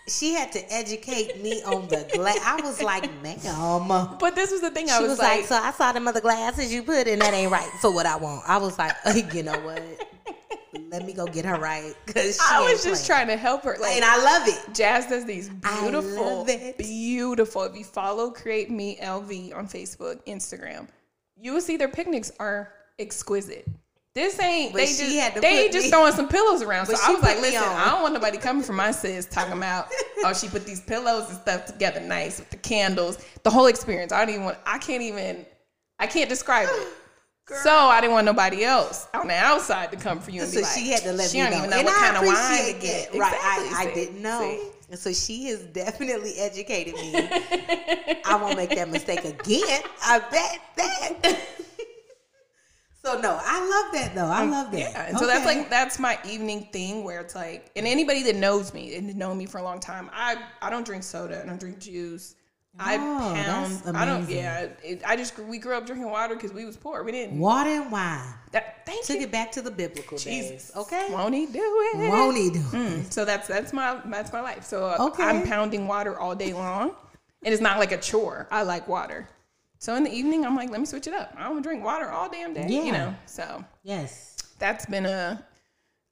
She 0.07 0.33
had 0.33 0.51
to 0.53 0.73
educate 0.73 1.41
me 1.41 1.61
on 1.63 1.87
the 1.87 2.09
glass. 2.13 2.39
I 2.43 2.61
was 2.61 2.81
like, 2.81 3.09
ma'am. 3.21 3.37
But 4.19 4.35
this 4.35 4.51
was 4.51 4.61
the 4.61 4.71
thing. 4.71 4.89
I 4.89 4.97
She 4.97 5.03
was, 5.03 5.11
was 5.11 5.19
like, 5.19 5.39
like, 5.39 5.45
so 5.45 5.55
I 5.55 5.71
saw 5.71 5.91
them 5.91 6.07
other 6.07 6.21
glasses 6.21 6.73
you 6.73 6.83
put 6.83 7.07
in. 7.07 7.19
That 7.19 7.33
ain't 7.33 7.51
right 7.51 7.69
for 7.81 7.93
what 7.93 8.05
I 8.05 8.15
want. 8.15 8.43
I 8.47 8.57
was 8.57 8.77
like, 8.77 8.93
uh, 9.05 9.13
you 9.33 9.43
know 9.43 9.59
what? 9.59 9.81
Let 10.89 11.05
me 11.05 11.13
go 11.13 11.25
get 11.25 11.43
her 11.45 11.59
right 11.59 11.93
because 12.05 12.39
I 12.39 12.71
was 12.71 12.83
just 12.83 13.05
trying 13.05 13.27
to 13.27 13.35
help 13.35 13.63
her. 13.63 13.77
Like, 13.79 13.95
and 13.95 14.05
I 14.05 14.23
love 14.23 14.47
it. 14.47 14.73
Jazz 14.73 15.07
does 15.07 15.25
these 15.25 15.49
beautiful, 15.49 16.45
beautiful. 16.77 17.63
If 17.63 17.75
you 17.75 17.83
follow 17.83 18.29
Create 18.31 18.69
Me 18.69 18.97
LV 19.01 19.55
on 19.55 19.67
Facebook, 19.67 20.23
Instagram, 20.25 20.87
you 21.35 21.53
will 21.53 21.61
see 21.61 21.77
their 21.77 21.89
picnics 21.89 22.31
are 22.39 22.71
exquisite. 22.99 23.67
This 24.17 24.39
ain't 24.39 24.71
But 24.73 24.79
they 24.79 24.85
just 24.87 25.41
they 25.41 25.47
ain't 25.65 25.71
just 25.71 25.85
me- 25.85 25.91
throwing 25.91 26.11
some 26.11 26.27
pillows 26.27 26.63
around. 26.63 26.87
So 26.87 26.95
I 26.99 27.11
was 27.13 27.21
like, 27.21 27.39
listen. 27.39 27.61
I 27.61 27.91
don't 27.91 28.01
want 28.01 28.15
nobody 28.15 28.39
coming 28.39 28.63
from 28.63 28.77
my 28.77 28.89
sis 28.89 29.27
talking 29.27 29.53
about 29.53 29.89
oh 30.23 30.33
she 30.33 30.47
put 30.47 30.65
these 30.65 30.81
pillows 30.81 31.29
and 31.29 31.37
stuff 31.37 31.67
together 31.67 31.99
nice 31.99 32.39
with 32.39 32.49
the 32.49 32.57
candles, 32.57 33.23
the 33.43 33.51
whole 33.51 33.67
experience. 33.67 34.11
I 34.11 34.25
don't 34.25 34.33
even 34.33 34.45
want. 34.45 34.57
I 34.65 34.79
can't 34.79 35.03
even. 35.03 35.45
I 35.99 36.07
can't 36.07 36.29
describe 36.29 36.67
it. 36.71 36.87
So 37.63 37.71
I 37.71 38.01
didn't 38.01 38.11
want 38.11 38.25
nobody 38.25 38.65
else 38.65 39.07
on 39.13 39.27
the 39.29 39.33
outside 39.33 39.89
to 39.91 39.97
come 39.97 40.19
for 40.19 40.31
you 40.31 40.41
and 40.41 40.49
So 40.49 40.57
be 40.57 40.63
like, 40.63 40.73
she 40.77 40.89
had 40.89 41.01
to 41.03 41.13
let 41.13 41.29
she 41.29 41.37
me 41.37 41.43
don't 41.43 41.51
know. 41.51 41.57
even 41.59 41.69
know 41.69 41.77
and 41.77 41.85
what 41.85 41.95
I 41.95 42.11
kind 42.11 42.17
of 42.17 42.23
wine 42.25 42.73
to 42.73 42.81
get. 42.81 43.15
Right. 43.15 43.33
Exactly, 43.33 43.69
I, 43.69 43.81
I 43.89 43.93
didn't 43.93 44.21
know. 44.21 44.39
See? 44.41 44.69
And 44.89 44.99
so 44.99 45.13
she 45.13 45.45
has 45.45 45.63
definitely 45.67 46.33
educated 46.39 46.95
me. 46.95 47.13
I 48.25 48.37
won't 48.41 48.57
make 48.57 48.71
that 48.71 48.89
mistake 48.89 49.23
again. 49.23 49.81
I 50.03 50.19
bet 50.19 50.59
that. 50.75 51.39
so 53.13 53.19
no, 53.21 53.39
I 53.41 53.59
love 53.59 53.93
that 53.93 54.15
though. 54.15 54.25
I 54.25 54.45
love 54.45 54.71
that. 54.71 54.79
Yeah, 54.79 55.05
and 55.09 55.17
so 55.17 55.25
that's 55.27 55.45
like 55.45 55.69
that's 55.69 55.99
my 55.99 56.17
evening 56.27 56.67
thing 56.71 57.03
where 57.03 57.21
it's 57.21 57.35
like, 57.35 57.71
and 57.75 57.87
anybody 57.87 58.23
that 58.23 58.35
knows 58.35 58.73
me 58.73 58.95
and 58.95 59.15
known 59.15 59.37
me 59.37 59.45
for 59.45 59.59
a 59.59 59.63
long 59.63 59.79
time, 59.79 60.09
I 60.13 60.37
I 60.61 60.69
don't 60.69 60.85
drink 60.85 61.03
soda, 61.03 61.41
I 61.41 61.45
don't 61.45 61.59
drink 61.59 61.79
juice. 61.79 62.35
I 62.79 62.97
Oh, 62.97 63.33
pound. 63.33 63.97
I 63.97 64.05
don't. 64.05 64.29
Yeah, 64.29 64.67
it, 64.83 65.01
I 65.03 65.15
just 65.15 65.39
we 65.39 65.57
grew 65.57 65.75
up 65.75 65.87
drinking 65.87 66.11
water 66.11 66.35
because 66.35 66.53
we 66.53 66.63
was 66.63 66.77
poor. 66.77 67.03
We 67.03 67.11
didn't. 67.11 67.39
water 67.39 67.71
and 67.71 67.91
wine. 67.91 68.21
That, 68.51 68.85
thank 68.85 69.03
Took 69.03 69.15
you, 69.15 69.23
it 69.23 69.31
back 69.31 69.51
to 69.53 69.63
the 69.63 69.71
biblical 69.71 70.19
Jesus. 70.19 70.67
days. 70.67 70.71
Okay. 70.77 71.07
Won't 71.09 71.33
he 71.33 71.47
do 71.47 71.59
it? 71.59 72.09
Won't 72.09 72.37
he 72.37 72.51
do? 72.51 72.59
Mm, 72.59 73.11
so 73.11 73.25
that's 73.25 73.47
that's 73.47 73.73
my 73.73 73.99
that's 74.05 74.31
my 74.31 74.41
life. 74.41 74.63
So 74.63 74.85
uh, 74.85 74.97
Okay. 75.07 75.23
I'm 75.23 75.41
pounding 75.47 75.87
water 75.87 76.19
all 76.19 76.35
day 76.35 76.53
long, 76.53 76.91
and 77.43 77.51
it's 77.51 77.63
not 77.63 77.79
like 77.79 77.91
a 77.93 77.97
chore. 77.97 78.47
I 78.51 78.61
like 78.61 78.87
water. 78.87 79.27
So 79.79 79.95
in 79.95 80.03
the 80.03 80.11
evening, 80.11 80.45
I'm 80.45 80.55
like, 80.55 80.69
let 80.69 80.79
me 80.79 80.85
switch 80.85 81.07
it 81.07 81.13
up. 81.13 81.33
I 81.37 81.43
don't 81.43 81.61
drink 81.61 81.83
water 81.83 82.09
all 82.09 82.29
damn 82.29 82.53
day. 82.53 82.65
Yeah. 82.67 82.83
You 82.83 82.91
know. 82.91 83.15
So 83.25 83.63
Yes. 83.83 84.37
that's 84.59 84.85
been 84.85 85.05
a 85.05 85.43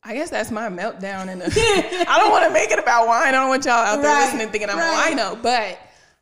I 0.07 0.13
guess 0.13 0.29
that's 0.29 0.51
my 0.51 0.69
meltdown 0.69 1.29
and 1.29 1.41
I 2.07 2.17
don't 2.19 2.29
want 2.31 2.45
to 2.45 2.53
make 2.53 2.69
it 2.69 2.77
about 2.77 3.07
wine. 3.07 3.29
I 3.29 3.31
don't 3.31 3.49
want 3.49 3.65
y'all 3.65 3.73
out 3.73 4.03
there 4.03 4.13
Right, 4.13 4.25
listening 4.25 4.49
thinking 4.49 4.69
I'm 4.69 4.77
right. 4.77 5.11
a 5.13 5.15
wino, 5.15 5.41
but 5.41 5.79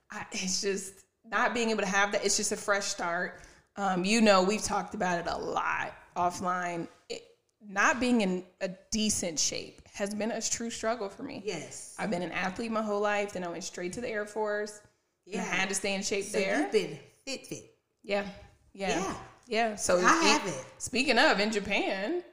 I, 0.09 0.25
it's 0.31 0.62
just 0.62 0.93
not 1.29 1.53
being 1.53 1.69
able 1.69 1.81
to 1.81 1.88
have 1.88 2.13
that. 2.13 2.23
It's 2.25 2.38
just 2.38 2.53
a 2.53 2.55
fresh 2.57 2.85
start. 2.85 3.41
Um, 3.75 4.05
you 4.05 4.21
know, 4.21 4.41
we've 4.41 4.63
talked 4.63 4.93
about 4.95 5.19
it 5.19 5.25
a 5.27 5.38
lot 5.38 5.93
offline. 6.15 6.88
It, 7.09 7.23
not 7.67 8.00
being 8.00 8.21
in 8.21 8.45
a 8.62 8.69
decent 8.91 9.38
shape 9.38 9.81
has 9.93 10.13
been 10.15 10.31
a 10.31 10.41
true 10.41 10.69
struggle 10.69 11.09
for 11.09 11.23
me. 11.23 11.41
Yes. 11.45 11.93
I've 12.00 12.09
been 12.09 12.21
an 12.21 12.31
athlete 12.31 12.71
my 12.71 12.81
whole 12.81 13.01
life. 13.01 13.33
Then 13.33 13.43
I 13.43 13.50
went 13.50 13.63
straight 13.65 13.91
to 13.93 14.01
the 14.01 14.07
Air 14.09 14.25
Force. 14.25 14.79
and 15.25 15.41
I 15.41 15.43
Yeah. 15.43 15.43
had 15.43 15.67
to 15.69 15.75
stay 15.75 15.93
in 15.93 16.03
shape 16.03 16.23
So 16.25 16.38
there. 16.39 16.62
you've 16.62 16.71
been 16.71 17.00
fit 17.25 17.48
fit. 17.48 17.75
Yeah. 18.03 18.25
Yeah. 18.74 18.89
Yeah. 18.89 19.15
Yeah. 19.48 19.75
So 19.75 19.98
I 20.00 20.24
have 20.24 20.48
it. 20.48 20.65
Speaking 20.77 21.18
of, 21.18 21.39
in 21.39 21.51
Japan, 21.51 22.24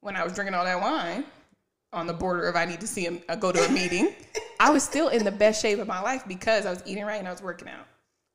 when 0.00 0.16
I 0.16 0.24
was 0.24 0.32
drinking 0.32 0.54
all 0.54 0.64
that 0.64 0.80
wine 0.80 1.24
on 1.92 2.06
the 2.06 2.12
border 2.12 2.48
of 2.48 2.56
I 2.56 2.64
need 2.64 2.80
to 2.80 2.86
see 2.86 3.04
him 3.04 3.20
uh, 3.28 3.36
go 3.36 3.52
to 3.52 3.64
a 3.64 3.68
meeting, 3.70 4.14
I 4.60 4.70
was 4.70 4.82
still 4.82 5.08
in 5.08 5.24
the 5.24 5.32
best 5.32 5.62
shape 5.62 5.78
of 5.78 5.88
my 5.88 6.00
life 6.00 6.24
because 6.26 6.66
I 6.66 6.70
was 6.70 6.82
eating 6.86 7.04
right 7.04 7.18
and 7.18 7.28
I 7.28 7.32
was 7.32 7.42
working 7.42 7.68
out. 7.68 7.86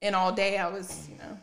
And 0.01 0.15
all 0.15 0.31
day 0.31 0.57
I 0.57 0.69
was, 0.69 1.07
you 1.09 1.17
know, 1.17 1.37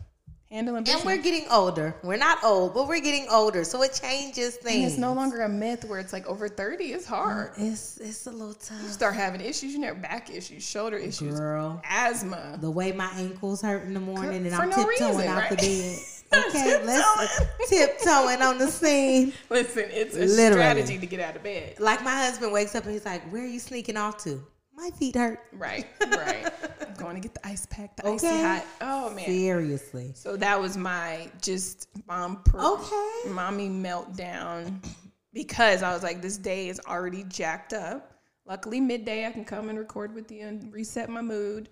handling 0.50 0.84
business. 0.84 1.02
And 1.02 1.06
we're 1.10 1.22
getting 1.22 1.46
older. 1.50 1.94
We're 2.02 2.16
not 2.16 2.42
old, 2.44 2.74
but 2.74 2.88
we're 2.88 3.00
getting 3.00 3.26
older, 3.30 3.64
so 3.64 3.82
it 3.82 3.98
changes 4.00 4.56
things. 4.56 4.76
And 4.76 4.84
it's 4.86 4.98
no 4.98 5.12
longer 5.12 5.42
a 5.42 5.48
myth 5.48 5.84
where 5.84 5.98
it's 5.98 6.12
like 6.12 6.26
over 6.26 6.48
30 6.48 6.92
is 6.92 7.04
mm, 7.04 7.08
hard. 7.08 7.52
It's 7.56 7.98
it's 7.98 8.26
a 8.26 8.30
little 8.30 8.54
tough. 8.54 8.80
You 8.82 8.88
start 8.88 9.14
having 9.14 9.40
issues, 9.40 9.72
you 9.72 9.78
know, 9.78 9.94
back 9.94 10.30
issues, 10.30 10.66
shoulder 10.66 10.96
issues, 10.96 11.38
Girl, 11.38 11.80
asthma. 11.84 12.58
the 12.60 12.70
way 12.70 12.92
my 12.92 13.10
ankles 13.16 13.62
hurt 13.62 13.84
in 13.84 13.94
the 13.94 14.00
morning 14.00 14.46
and 14.46 14.54
For 14.54 14.62
I'm 14.62 14.70
no 14.70 14.76
tiptoeing 14.76 15.16
reason, 15.16 15.28
out 15.28 15.50
the 15.50 15.56
bed. 15.56 15.98
Okay, 16.34 16.82
let's 16.84 17.40
tiptoeing 17.70 18.42
on 18.42 18.58
the 18.58 18.66
scene. 18.66 19.32
Listen, 19.48 19.84
it's 19.92 20.16
a 20.16 20.20
Literally. 20.26 20.52
strategy 20.52 20.98
to 20.98 21.06
get 21.06 21.20
out 21.20 21.36
of 21.36 21.44
bed. 21.44 21.78
Like 21.78 22.02
my 22.02 22.10
husband 22.10 22.52
wakes 22.52 22.74
up 22.74 22.82
and 22.82 22.92
he's 22.92 23.04
like, 23.06 23.22
"Where 23.32 23.42
are 23.42 23.46
you 23.46 23.60
sneaking 23.60 23.96
off 23.96 24.18
to?" 24.24 24.42
My 24.76 24.90
feet 24.90 25.16
hurt. 25.16 25.40
Right, 25.52 25.86
right. 26.00 26.52
I'm 26.86 26.94
going 26.94 27.14
to 27.16 27.20
get 27.20 27.34
the 27.34 27.46
ice 27.46 27.66
pack, 27.66 27.96
the 27.96 28.06
icy 28.08 28.26
hot. 28.26 28.64
Oh 28.80 29.10
man. 29.10 29.24
Seriously. 29.24 30.12
So 30.14 30.36
that 30.36 30.60
was 30.60 30.76
my 30.76 31.30
just 31.40 31.88
mom 32.06 32.42
per- 32.44 32.60
Okay. 32.60 33.30
mommy 33.30 33.68
meltdown 33.70 34.84
because 35.32 35.82
I 35.82 35.92
was 35.94 36.02
like, 36.02 36.20
this 36.20 36.36
day 36.36 36.68
is 36.68 36.80
already 36.86 37.24
jacked 37.24 37.72
up. 37.72 38.12
Luckily, 38.46 38.80
midday 38.80 39.26
I 39.26 39.32
can 39.32 39.44
come 39.44 39.68
and 39.70 39.78
record 39.78 40.14
with 40.14 40.30
you 40.30 40.46
and 40.46 40.72
reset 40.72 41.08
my 41.08 41.22
mood. 41.22 41.70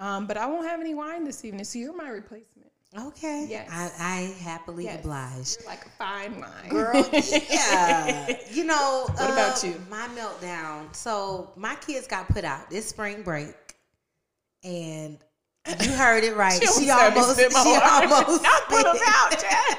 Um, 0.00 0.26
but 0.26 0.36
I 0.36 0.46
won't 0.46 0.66
have 0.66 0.80
any 0.80 0.94
wine 0.94 1.24
this 1.24 1.44
evening, 1.44 1.64
so 1.64 1.78
you're 1.78 1.96
my 1.96 2.08
replacement. 2.08 2.53
Okay. 2.96 3.46
Yes. 3.48 3.68
I, 3.70 3.90
I 3.98 4.42
happily 4.42 4.84
Yes. 4.84 5.00
oblige. 5.00 5.56
You're 5.60 5.68
like 5.68 5.84
a 5.84 5.88
fine 5.90 6.40
line. 6.40 6.68
Girl, 6.68 7.08
yeah. 7.50 8.36
You 8.52 8.64
know, 8.64 9.06
What 9.14 9.30
uh, 9.30 9.32
about 9.32 9.64
you? 9.64 9.80
My 9.90 10.06
meltdown. 10.08 10.94
So 10.94 11.50
my 11.56 11.74
kids 11.76 12.06
got 12.06 12.28
put 12.28 12.44
out 12.44 12.70
this 12.70 12.86
spring 12.88 13.22
break, 13.22 13.54
and 14.62 15.18
you 15.80 15.90
heard 15.92 16.22
it 16.22 16.36
right. 16.36 16.52
She 16.60 16.84
she 16.84 16.90
almost 16.90 17.16
almost, 17.30 17.40
had 17.40 17.48
me 17.48 17.54
spit 17.54 17.62
she 17.64 17.80
almost 17.82 18.42
Not 18.42 18.62
put 18.68 18.86
'em 18.86 18.96
spit. 18.96 19.08
out, 19.08 19.30
Jess. 19.40 19.76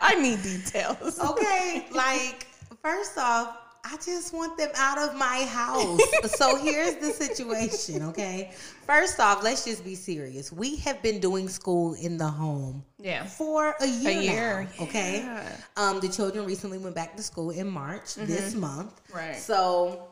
I 0.00 0.14
need 0.20 0.42
details. 0.42 1.18
okay, 1.20 1.86
like 1.92 2.46
first 2.82 3.18
off, 3.18 3.56
I 3.90 3.96
just 3.96 4.34
want 4.34 4.58
them 4.58 4.68
out 4.76 4.98
of 4.98 5.14
my 5.16 5.46
house. 5.48 6.00
so 6.36 6.56
here's 6.56 6.96
the 6.96 7.10
situation, 7.10 8.02
okay? 8.04 8.50
First 8.86 9.18
off, 9.18 9.42
let's 9.42 9.64
just 9.64 9.82
be 9.84 9.94
serious. 9.94 10.52
We 10.52 10.76
have 10.76 11.00
been 11.02 11.20
doing 11.20 11.48
school 11.48 11.94
in 11.94 12.18
the 12.18 12.26
home 12.28 12.84
Yeah. 12.98 13.24
for 13.24 13.74
a 13.80 13.86
year, 13.86 14.10
A 14.10 14.22
year, 14.22 14.68
now, 14.78 14.84
okay? 14.84 15.18
yeah. 15.20 15.56
Um, 15.76 16.00
the 16.00 16.08
children 16.08 16.44
recently 16.44 16.76
went 16.78 16.94
back 16.94 17.16
to 17.16 17.22
school 17.22 17.50
in 17.50 17.66
March 17.68 18.14
this 18.16 18.54
month. 18.54 18.94
Mm-hmm. 19.06 19.16
Right. 19.16 19.36
So 19.36 20.08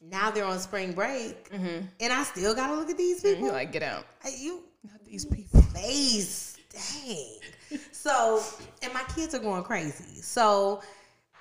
now 0.00 0.30
they're 0.32 0.44
on 0.44 0.58
spring 0.58 0.92
break, 0.92 1.48
and 1.52 2.12
I 2.12 2.24
still 2.24 2.54
gotta 2.54 2.74
look 2.74 2.90
at 2.90 2.98
these 2.98 3.22
people. 3.22 3.44
You're 3.44 3.52
like, 3.52 3.70
get 3.72 3.84
out. 3.84 4.04
Hey, 4.24 4.34
you 4.40 4.62
Not 4.82 5.04
these 5.04 5.24
people. 5.24 5.60
face, 5.62 6.56
dang. 6.70 7.38
So, 7.92 8.42
and 8.82 8.92
my 8.92 9.02
kids 9.14 9.34
are 9.34 9.38
going 9.38 9.62
crazy. 9.62 10.20
So 10.20 10.82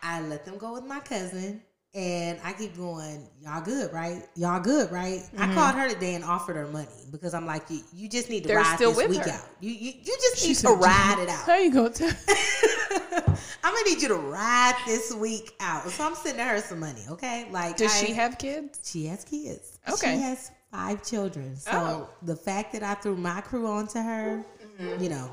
I 0.03 0.21
let 0.21 0.45
them 0.45 0.57
go 0.57 0.73
with 0.73 0.85
my 0.85 0.99
cousin. 1.01 1.61
And 1.93 2.39
I 2.45 2.53
keep 2.53 2.77
going, 2.77 3.27
y'all 3.41 3.61
good, 3.61 3.91
right? 3.91 4.25
Y'all 4.35 4.61
good, 4.61 4.89
right? 4.93 5.19
Mm-hmm. 5.19 5.41
I 5.41 5.53
called 5.53 5.75
her 5.75 5.89
today 5.89 6.15
and 6.15 6.23
offered 6.23 6.55
her 6.55 6.67
money 6.67 6.87
because 7.11 7.33
I'm 7.33 7.45
like, 7.45 7.63
you, 7.69 7.81
you 7.93 8.07
just 8.07 8.29
need 8.29 8.43
to 8.43 8.47
They're 8.47 8.57
ride 8.59 8.79
this 8.79 8.95
week 8.95 9.23
her. 9.25 9.29
out. 9.31 9.45
You, 9.59 9.71
you 9.71 9.91
you 10.01 10.17
just 10.21 10.47
need 10.47 10.53
said, 10.53 10.69
to 10.69 10.73
ride 10.75 11.17
it 11.19 11.27
out. 11.27 11.45
How 11.45 11.57
you 11.57 11.69
going 11.71 11.91
to? 11.91 12.05
I'm 13.63 13.73
gonna 13.75 13.89
need 13.89 14.01
you 14.01 14.07
to 14.07 14.15
ride 14.15 14.75
this 14.85 15.13
week 15.13 15.51
out. 15.59 15.89
So 15.89 16.05
I'm 16.05 16.15
sending 16.15 16.45
her 16.45 16.59
some 16.61 16.79
money, 16.79 17.01
okay? 17.09 17.47
Like, 17.51 17.75
Does 17.77 17.91
I- 17.93 18.05
she 18.05 18.13
have 18.13 18.37
kids? 18.37 18.79
She 18.89 19.05
has 19.07 19.25
kids. 19.25 19.77
Okay. 19.89 20.15
She 20.15 20.21
has 20.21 20.51
five 20.71 21.03
children. 21.03 21.57
So 21.57 21.71
Oh. 21.73 22.09
the 22.21 22.35
fact 22.37 22.71
that 22.73 22.83
I 22.83 22.93
threw 22.95 23.17
my 23.17 23.41
crew 23.41 23.67
onto 23.67 23.99
her, 23.99 24.45
Mm-hmm. 24.81 25.03
you 25.03 25.09
know, 25.09 25.29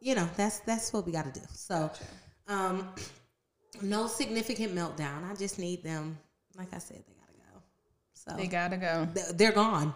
you 0.00 0.14
know, 0.14 0.26
that's 0.36 0.60
that's 0.60 0.92
what 0.94 1.04
we 1.04 1.12
got 1.12 1.26
to 1.32 1.38
do. 1.40 1.46
So, 1.52 1.90
um, 2.48 2.88
no 3.82 4.06
significant 4.06 4.74
meltdown. 4.74 5.30
I 5.30 5.34
just 5.34 5.58
need 5.58 5.82
them. 5.82 6.18
Like 6.56 6.72
I 6.74 6.78
said, 6.78 7.02
they 7.06 7.14
gotta 7.14 7.38
go. 7.38 7.62
So 8.14 8.36
They 8.36 8.46
gotta 8.46 8.76
go. 8.76 9.08
th- 9.14 9.36
they're 9.36 9.52
gone. 9.52 9.94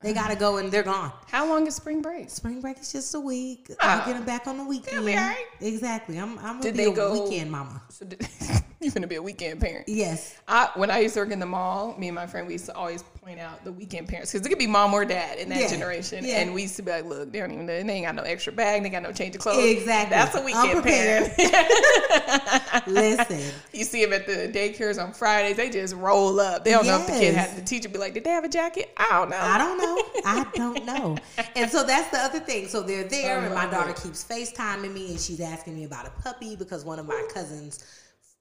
They 0.00 0.10
uh-huh. 0.10 0.20
gotta 0.22 0.36
go 0.36 0.56
and 0.58 0.70
they're 0.70 0.82
gone. 0.82 1.12
How 1.28 1.48
long 1.48 1.66
is 1.66 1.76
spring 1.76 2.02
break? 2.02 2.28
Spring 2.28 2.60
break 2.60 2.78
is 2.80 2.90
just 2.92 3.14
a 3.14 3.20
week. 3.20 3.68
Oh. 3.70 3.76
I'll 3.80 4.04
get 4.04 4.14
them 4.14 4.24
back 4.24 4.46
on 4.46 4.58
the 4.58 4.64
weekend. 4.64 5.06
right. 5.06 5.44
Exactly. 5.60 6.18
I'm 6.18 6.38
I'm 6.38 6.58
gonna 6.58 6.62
Did 6.62 6.76
be 6.76 6.84
they 6.84 6.90
a 6.90 6.94
go- 6.94 7.24
weekend 7.24 7.50
mama. 7.50 7.82
So 7.88 8.04
did, 8.06 8.20
you're 8.84 8.92
gonna 8.92 9.06
be 9.06 9.16
a 9.16 9.22
weekend 9.22 9.60
parent. 9.60 9.88
Yes. 9.88 10.36
I, 10.48 10.70
when 10.74 10.90
I 10.90 11.00
used 11.00 11.14
to 11.14 11.20
work 11.20 11.30
in 11.30 11.38
the 11.40 11.46
mall, 11.46 11.96
me 11.98 12.08
and 12.08 12.14
my 12.14 12.26
friend 12.26 12.46
we 12.46 12.54
used 12.54 12.66
to 12.66 12.74
always 12.74 13.02
point 13.02 13.38
out 13.38 13.64
the 13.64 13.72
weekend 13.72 14.08
parents 14.08 14.32
because 14.32 14.44
it 14.44 14.48
could 14.48 14.58
be 14.58 14.66
mom 14.66 14.92
or 14.92 15.04
dad 15.04 15.38
in 15.38 15.48
that 15.50 15.60
Yeah, 15.60 15.68
generation, 15.68 16.24
yeah. 16.24 16.38
and 16.40 16.52
we 16.52 16.62
used 16.62 16.76
to 16.76 16.82
be 16.82 16.90
like, 16.90 17.04
"Look, 17.04 17.32
they 17.32 17.38
don't 17.40 17.52
even 17.52 17.66
they 17.66 17.78
ain't 17.78 18.06
got 18.06 18.14
no 18.16 18.22
extra 18.22 18.52
bag, 18.52 18.82
they 18.82 18.88
got 18.90 19.02
no 19.02 19.12
change 19.12 19.34
of 19.36 19.40
clothes." 19.42 19.64
Exactly. 19.64 20.16
That's 20.16 20.34
a 20.34 20.42
weekend 20.42 20.82
parent. 20.82 21.32
Listen. 22.86 23.40
you 23.72 23.84
see 23.84 24.04
them 24.04 24.12
at 24.12 24.26
the 24.26 24.48
daycares 24.56 25.02
on 25.02 25.12
Fridays; 25.12 25.56
they 25.56 25.70
just 25.70 25.94
roll 25.94 26.40
up. 26.40 26.64
They 26.64 26.70
don't 26.72 26.86
know 26.86 26.98
if 27.00 27.06
the 27.06 27.12
kid 27.12 27.34
Yes. 27.34 27.50
had 27.50 27.58
the 27.58 27.64
teacher 27.66 27.88
be 27.88 27.98
like, 27.98 28.14
"Did 28.14 28.24
they 28.24 28.30
have 28.30 28.44
a 28.44 28.48
jacket?" 28.48 28.92
I 28.96 29.08
don't 29.10 29.30
know. 29.30 29.36
I 29.38 29.58
don't 29.58 29.78
know. 29.78 30.02
I 30.24 30.46
don't 30.54 30.84
know. 30.86 31.16
And 31.56 31.70
so 31.70 31.84
that's 31.84 32.08
the 32.10 32.18
other 32.18 32.40
thing. 32.40 32.68
So 32.68 32.82
they're 32.82 33.04
there, 33.04 33.38
I 33.38 33.44
and 33.46 33.54
my 33.54 33.66
daughter 33.66 33.90
it. 33.90 34.00
keeps 34.02 34.24
FaceTiming 34.24 34.92
me, 34.92 35.10
and 35.10 35.20
she's 35.20 35.40
asking 35.40 35.74
me 35.74 35.84
about 35.84 36.06
a 36.06 36.10
puppy 36.22 36.56
because 36.56 36.84
one 36.84 36.98
of 36.98 37.06
my 37.06 37.26
cousins, 37.32 37.84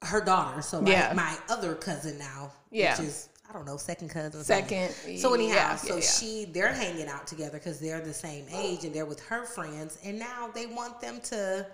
her 0.03 0.21
daughter, 0.21 0.61
so 0.61 0.81
my, 0.81 0.91
Yeah. 0.91 1.13
my 1.15 1.37
other 1.49 1.75
cousin 1.75 2.17
now, 2.17 2.51
Yeah. 2.71 2.97
which 2.99 3.07
is 3.07 3.27
I 3.49 3.53
don't 3.53 3.65
know, 3.65 3.75
second 3.75 4.07
cousin, 4.07 4.43
Second, 4.45 4.91
something. 4.93 5.17
So 5.17 5.33
anyhow, 5.33 5.55
yeah, 5.55 5.75
so 5.75 5.95
yeah, 5.95 6.01
she 6.01 6.45
they're 6.45 6.71
hanging 6.71 7.07
out 7.09 7.27
together 7.27 7.57
because 7.57 7.79
they're 7.81 7.99
the 7.99 8.13
same 8.13 8.45
age 8.49 8.85
and 8.85 8.95
they're 8.95 9.05
with 9.05 9.19
her 9.27 9.43
friends, 9.45 9.97
and 10.05 10.17
now 10.17 10.49
they 10.53 10.67
want 10.67 11.01
them 11.01 11.19
to 11.25 11.65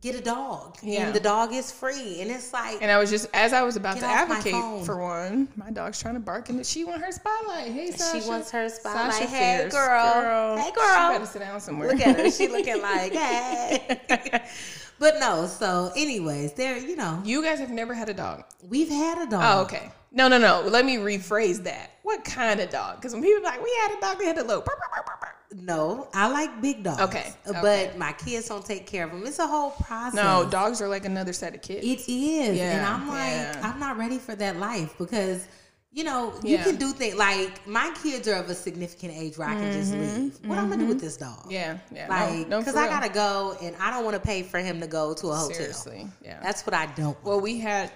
get 0.00 0.16
a 0.16 0.20
dog, 0.20 0.76
Yeah. 0.82 1.06
and 1.06 1.14
the 1.14 1.20
dog 1.20 1.52
is 1.52 1.70
free, 1.70 2.20
and 2.20 2.28
it's 2.28 2.52
like. 2.52 2.82
And 2.82 2.90
I 2.90 2.98
was 2.98 3.08
just 3.08 3.28
as 3.32 3.52
I 3.52 3.62
was 3.62 3.76
about 3.76 3.98
to 3.98 4.04
advocate 4.04 4.84
for 4.84 4.96
one, 5.00 5.46
my 5.54 5.70
dog's 5.70 6.00
trying 6.00 6.14
to 6.14 6.20
bark 6.20 6.48
and 6.48 6.66
she 6.66 6.82
want 6.82 7.04
her 7.04 7.12
spotlight. 7.12 7.70
Hey, 7.70 7.92
Sasha. 7.92 8.20
She 8.20 8.28
wants 8.28 8.50
her 8.50 8.68
spotlight. 8.68 9.12
Sasha 9.12 9.26
Hey, 9.28 9.58
Fierce. 9.60 9.72
girl. 9.72 10.56
Hey, 10.56 10.72
girl. 10.72 10.84
She 10.84 10.90
girl. 10.98 11.08
better 11.12 11.26
sit 11.26 11.38
down 11.38 11.60
somewhere. 11.60 11.88
Look 11.92 12.04
at 12.04 12.16
her. 12.18 12.30
She 12.32 12.48
looking 12.48 12.82
like, 12.82 13.12
hey. 13.12 14.42
but 15.02 15.18
no, 15.20 15.46
so 15.46 15.90
anyways, 15.96 16.52
there, 16.54 16.78
you 16.78 16.96
know, 16.96 17.20
You 17.24 17.42
guys 17.42 17.58
have 17.58 17.70
never 17.70 17.92
had 17.92 18.08
a 18.08 18.14
dog. 18.14 18.44
we've 18.68 18.88
had 18.88 19.18
a 19.26 19.30
dog. 19.30 19.42
Oh, 19.44 19.62
okay. 19.62 19.90
No, 20.14 20.28
no, 20.28 20.38
no. 20.38 20.62
Let 20.68 20.84
me 20.84 20.96
rephrase 20.96 21.64
that. 21.64 21.90
What 22.02 22.22
kind 22.24 22.60
of 22.60 22.68
dog? 22.70 22.96
Because 22.96 23.12
when 23.14 23.22
people 23.22 23.40
are 23.40 23.44
like, 23.44 23.62
we 23.62 23.72
had 23.82 23.96
a 23.96 24.00
dog, 24.00 24.18
they 24.18 24.26
had 24.26 24.38
a 24.38 24.44
little. 24.44 24.62
burr, 24.62 24.76
burr, 24.78 24.88
burr, 24.94 25.02
burr, 25.06 25.18
burr." 25.20 25.62
No, 25.62 26.08
I 26.14 26.28
like 26.28 26.60
big 26.62 26.82
dogs. 26.82 27.00
Okay, 27.02 27.32
uh, 27.46 27.52
But 27.60 27.88
okay. 27.88 27.92
my 27.96 28.12
kids 28.12 28.48
don't 28.48 28.64
take 28.64 28.86
care 28.86 29.04
of 29.04 29.10
them. 29.12 29.26
It's 29.26 29.38
a 29.38 29.46
whole 29.46 29.70
process. 29.70 30.14
No, 30.14 30.48
dogs 30.48 30.80
are 30.82 30.88
like 30.88 31.04
another 31.04 31.32
set 31.32 31.54
of 31.54 31.62
kids. 31.62 31.84
It 31.84 32.10
is. 32.10 32.58
and 32.60 32.86
I'm 32.86 33.08
like, 33.08 33.18
yeah. 33.32 33.60
I'm 33.64 33.78
not 33.80 33.96
ready 33.98 34.18
for 34.18 34.34
that 34.36 34.56
life 34.58 34.94
because, 34.98 35.46
you 35.94 36.04
know, 36.04 36.32
you 36.42 36.56
can 36.56 36.76
do 36.76 36.92
things 36.92 37.16
like 37.16 37.66
my 37.66 37.94
kids 38.02 38.26
are 38.26 38.36
of 38.36 38.48
a 38.48 38.54
significant 38.54 39.12
age 39.14 39.36
where 39.36 39.48
I 39.48 39.54
can 39.54 39.72
just 39.72 39.92
leave. 39.92 40.38
What 40.46 40.58
I'm 40.58 40.70
gonna 40.70 40.84
do 40.84 40.88
with 40.88 41.00
this 41.00 41.18
dog? 41.18 41.40
Mm-hmm. 41.40 41.50
yeah, 41.50 41.78
yeah. 41.94 42.08
Like, 42.08 42.48
no, 42.48 42.56
no, 42.56 42.58
because 42.60 42.76
I 42.76 42.88
gotta 42.88 43.12
go 43.12 43.56
and 43.60 43.76
I 43.76 43.90
don't 43.90 44.02
want 44.02 44.14
to 44.16 44.20
pay 44.20 44.42
for 44.42 44.58
him 44.58 44.80
to 44.80 44.86
go 44.86 45.12
to 45.12 45.28
a 45.28 45.34
hotel. 45.34 45.54
Seriously, 45.54 46.08
yeah. 46.24 46.40
That's 46.42 46.64
what 46.66 46.72
I 46.72 46.86
don't 46.86 47.14
want. 47.16 47.24
Well, 47.24 47.40
we 47.42 47.58
had, 47.58 47.92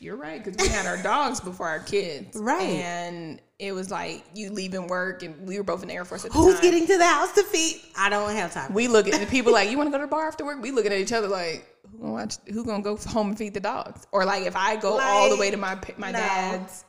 you're 0.00 0.16
right, 0.16 0.42
because 0.42 0.64
we 0.64 0.72
had 0.72 0.86
our 0.86 1.02
dogs 1.02 1.40
before 1.40 1.66
our 1.66 1.80
kids. 1.80 2.36
Right. 2.36 2.62
And 2.62 3.40
it 3.58 3.72
was 3.72 3.90
like 3.90 4.24
you 4.34 4.50
leaving 4.50 4.86
work, 4.86 5.24
and 5.24 5.48
we 5.48 5.58
were 5.58 5.64
both 5.64 5.82
in 5.82 5.88
the 5.88 5.94
Air 5.94 6.04
Force 6.04 6.24
at 6.24 6.30
the 6.30 6.38
Who's 6.38 6.54
time. 6.54 6.62
getting 6.62 6.86
to 6.86 6.96
the 6.96 7.06
house 7.06 7.32
to 7.32 7.42
feed? 7.42 7.80
I 7.96 8.08
don't 8.08 8.36
have 8.36 8.54
time. 8.54 8.72
we 8.72 8.86
look 8.86 9.08
at 9.08 9.18
the 9.18 9.26
people 9.30 9.52
like, 9.52 9.68
you 9.68 9.76
want 9.76 9.88
to 9.88 9.90
go 9.90 9.98
to 9.98 10.04
the 10.04 10.10
bar 10.10 10.28
after 10.28 10.44
work? 10.44 10.62
We 10.62 10.70
looking 10.70 10.92
at 10.92 10.98
each 10.98 11.12
other 11.12 11.26
like, 11.26 11.68
who 11.90 11.98
gonna 11.98 12.12
watch? 12.12 12.36
Who 12.52 12.64
gonna 12.64 12.84
go 12.84 12.96
home 12.96 13.30
and 13.30 13.38
feed 13.38 13.54
the 13.54 13.60
dogs? 13.60 14.06
Or 14.12 14.24
like, 14.24 14.44
if 14.44 14.54
I 14.54 14.76
go 14.76 15.00
all 15.00 15.28
the 15.28 15.36
way 15.36 15.50
to 15.50 15.56
my 15.56 15.76
my 15.98 16.12
no. 16.12 16.18
dad's, 16.18 16.84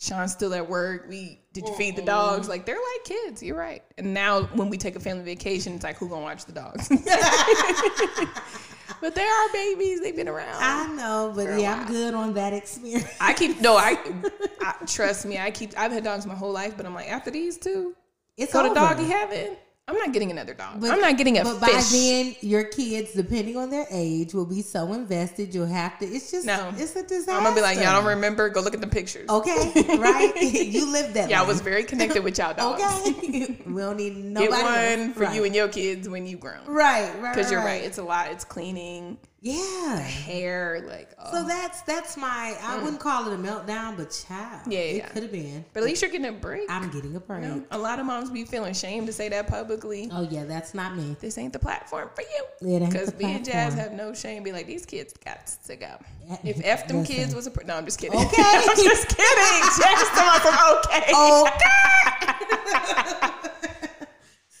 Sean's 0.00 0.32
still 0.32 0.54
at 0.54 0.68
work. 0.68 1.06
We 1.08 1.40
did 1.52 1.66
you 1.66 1.74
feed 1.74 1.96
the 1.96 2.02
mm-hmm. 2.02 2.06
dogs? 2.06 2.48
Like 2.48 2.64
they're 2.64 2.76
like 2.76 3.04
kids. 3.04 3.42
You're 3.42 3.56
right. 3.56 3.82
And 3.98 4.14
now 4.14 4.44
when 4.44 4.70
we 4.70 4.78
take 4.78 4.94
a 4.94 5.00
family 5.00 5.24
vacation, 5.24 5.74
it's 5.74 5.82
like 5.82 5.96
who 5.96 6.08
gonna 6.08 6.22
watch 6.22 6.44
the 6.44 6.52
dogs? 6.52 6.88
but 9.00 9.16
they 9.16 9.24
are 9.24 9.48
babies. 9.52 10.00
They've 10.00 10.14
been 10.14 10.28
around. 10.28 10.62
I 10.62 10.86
know, 10.94 11.32
but 11.34 11.58
yeah, 11.58 11.80
I'm 11.80 11.88
good 11.88 12.14
on 12.14 12.32
that 12.34 12.52
experience. 12.52 13.12
I 13.20 13.34
keep 13.34 13.60
no. 13.60 13.76
I, 13.76 13.98
I 14.60 14.74
trust 14.86 15.26
me. 15.26 15.36
I 15.36 15.50
keep. 15.50 15.76
I've 15.76 15.90
had 15.90 16.04
dogs 16.04 16.26
my 16.26 16.36
whole 16.36 16.52
life, 16.52 16.76
but 16.76 16.86
I'm 16.86 16.94
like 16.94 17.10
after 17.10 17.32
these 17.32 17.58
two, 17.58 17.96
It's 18.36 18.52
go 18.52 18.68
to 18.68 18.72
doggy 18.72 19.04
heaven. 19.04 19.56
I'm 19.88 19.96
not 19.96 20.12
getting 20.12 20.30
another 20.30 20.52
dog. 20.52 20.80
But- 20.80 20.90
I'm 20.90 21.00
not 21.00 21.16
getting 21.16 21.38
a 21.38 21.44
fish. 21.44 21.54
But 21.58 21.70
fish. 21.70 21.90
by 21.90 21.96
then, 21.96 22.36
your 22.42 22.64
kids, 22.64 23.14
depending 23.14 23.56
on 23.56 23.70
their 23.70 23.86
age, 23.90 24.34
will 24.34 24.44
be 24.44 24.60
so 24.60 24.92
invested. 24.92 25.54
You'll 25.54 25.66
have 25.66 25.98
to. 26.00 26.06
It's 26.06 26.30
just. 26.30 26.46
No. 26.46 26.72
It's 26.76 26.94
a 26.94 27.02
disaster. 27.02 27.32
I'm 27.32 27.42
gonna 27.42 27.54
be 27.54 27.62
like, 27.62 27.78
y'all 27.78 27.94
don't 27.94 28.04
remember? 28.04 28.50
Go 28.50 28.60
look 28.60 28.74
at 28.74 28.82
the 28.82 28.86
pictures. 28.86 29.28
Okay, 29.30 29.72
right? 29.96 30.32
you 30.42 30.92
lived 30.92 31.14
that. 31.14 31.30
Yeah, 31.30 31.40
I 31.40 31.46
was 31.46 31.62
very 31.62 31.84
connected 31.84 32.22
with 32.22 32.36
y'all 32.36 32.52
dogs. 32.56 32.82
Okay. 32.82 33.62
we 33.66 33.80
don't 33.80 33.96
need 33.96 34.16
nobody. 34.16 34.52
Get 34.52 34.62
one 34.62 34.74
else. 34.74 35.14
for 35.14 35.20
right. 35.20 35.34
you 35.34 35.44
and 35.44 35.54
your 35.54 35.68
kids 35.68 36.06
when 36.06 36.26
you 36.26 36.36
grown. 36.36 36.66
Right, 36.66 37.10
right. 37.20 37.34
Because 37.34 37.50
you're 37.50 37.64
right. 37.64 37.82
It's 37.82 37.98
a 37.98 38.04
lot. 38.04 38.30
It's 38.30 38.44
cleaning. 38.44 39.16
Yeah. 39.40 39.98
hair, 39.98 40.82
like 40.86 41.10
oh. 41.18 41.30
So 41.30 41.46
that's 41.46 41.82
that's 41.82 42.16
my. 42.16 42.56
I 42.60 42.76
mm. 42.76 42.82
wouldn't 42.82 43.00
call 43.00 43.30
it 43.30 43.34
a 43.34 43.36
meltdown, 43.36 43.96
but 43.96 44.10
child. 44.10 44.62
Yeah, 44.66 44.80
it 44.80 44.96
yeah. 44.96 45.08
could 45.08 45.22
have 45.22 45.32
been. 45.32 45.64
but 45.72 45.80
at 45.80 45.86
least 45.86 46.02
you're 46.02 46.10
getting 46.10 46.26
a 46.26 46.32
break. 46.32 46.68
I'm 46.68 46.90
getting 46.90 47.14
a 47.14 47.20
break. 47.20 47.44
You 47.44 47.48
know, 47.48 47.64
a 47.70 47.78
lot 47.78 48.00
of 48.00 48.06
moms 48.06 48.30
be 48.30 48.44
feeling 48.44 48.74
shame 48.74 49.06
to 49.06 49.12
say 49.12 49.28
that 49.28 49.46
publicly. 49.46 50.08
Oh 50.12 50.22
yeah, 50.28 50.44
that's 50.44 50.74
not 50.74 50.96
me. 50.96 51.16
This 51.20 51.38
ain't 51.38 51.52
the 51.52 51.58
platform 51.60 52.10
for 52.14 52.22
you. 52.22 52.44
It 52.68 52.82
ain't 52.82 52.92
Because 52.92 53.16
me 53.16 53.36
and 53.36 53.44
Jazz 53.44 53.74
have 53.74 53.92
no 53.92 54.12
shame. 54.12 54.42
Be 54.42 54.50
like, 54.50 54.66
these 54.66 54.84
kids 54.84 55.14
got 55.24 55.46
to 55.66 55.76
go. 55.76 55.96
If 56.42 56.60
F 56.64 56.88
them 56.88 57.04
kids 57.04 57.34
was 57.34 57.46
a 57.46 57.50
pr- 57.52 57.64
no, 57.64 57.76
I'm 57.76 57.84
just 57.84 58.00
kidding. 58.00 58.18
Okay. 58.18 58.34
I'm 58.38 58.76
just 58.76 59.08
kidding. 59.08 59.62
Jazz 59.78 60.02
us 60.02 60.84
okay. 60.86 61.04
Oh. 61.12 61.48
Okay. 61.54 61.68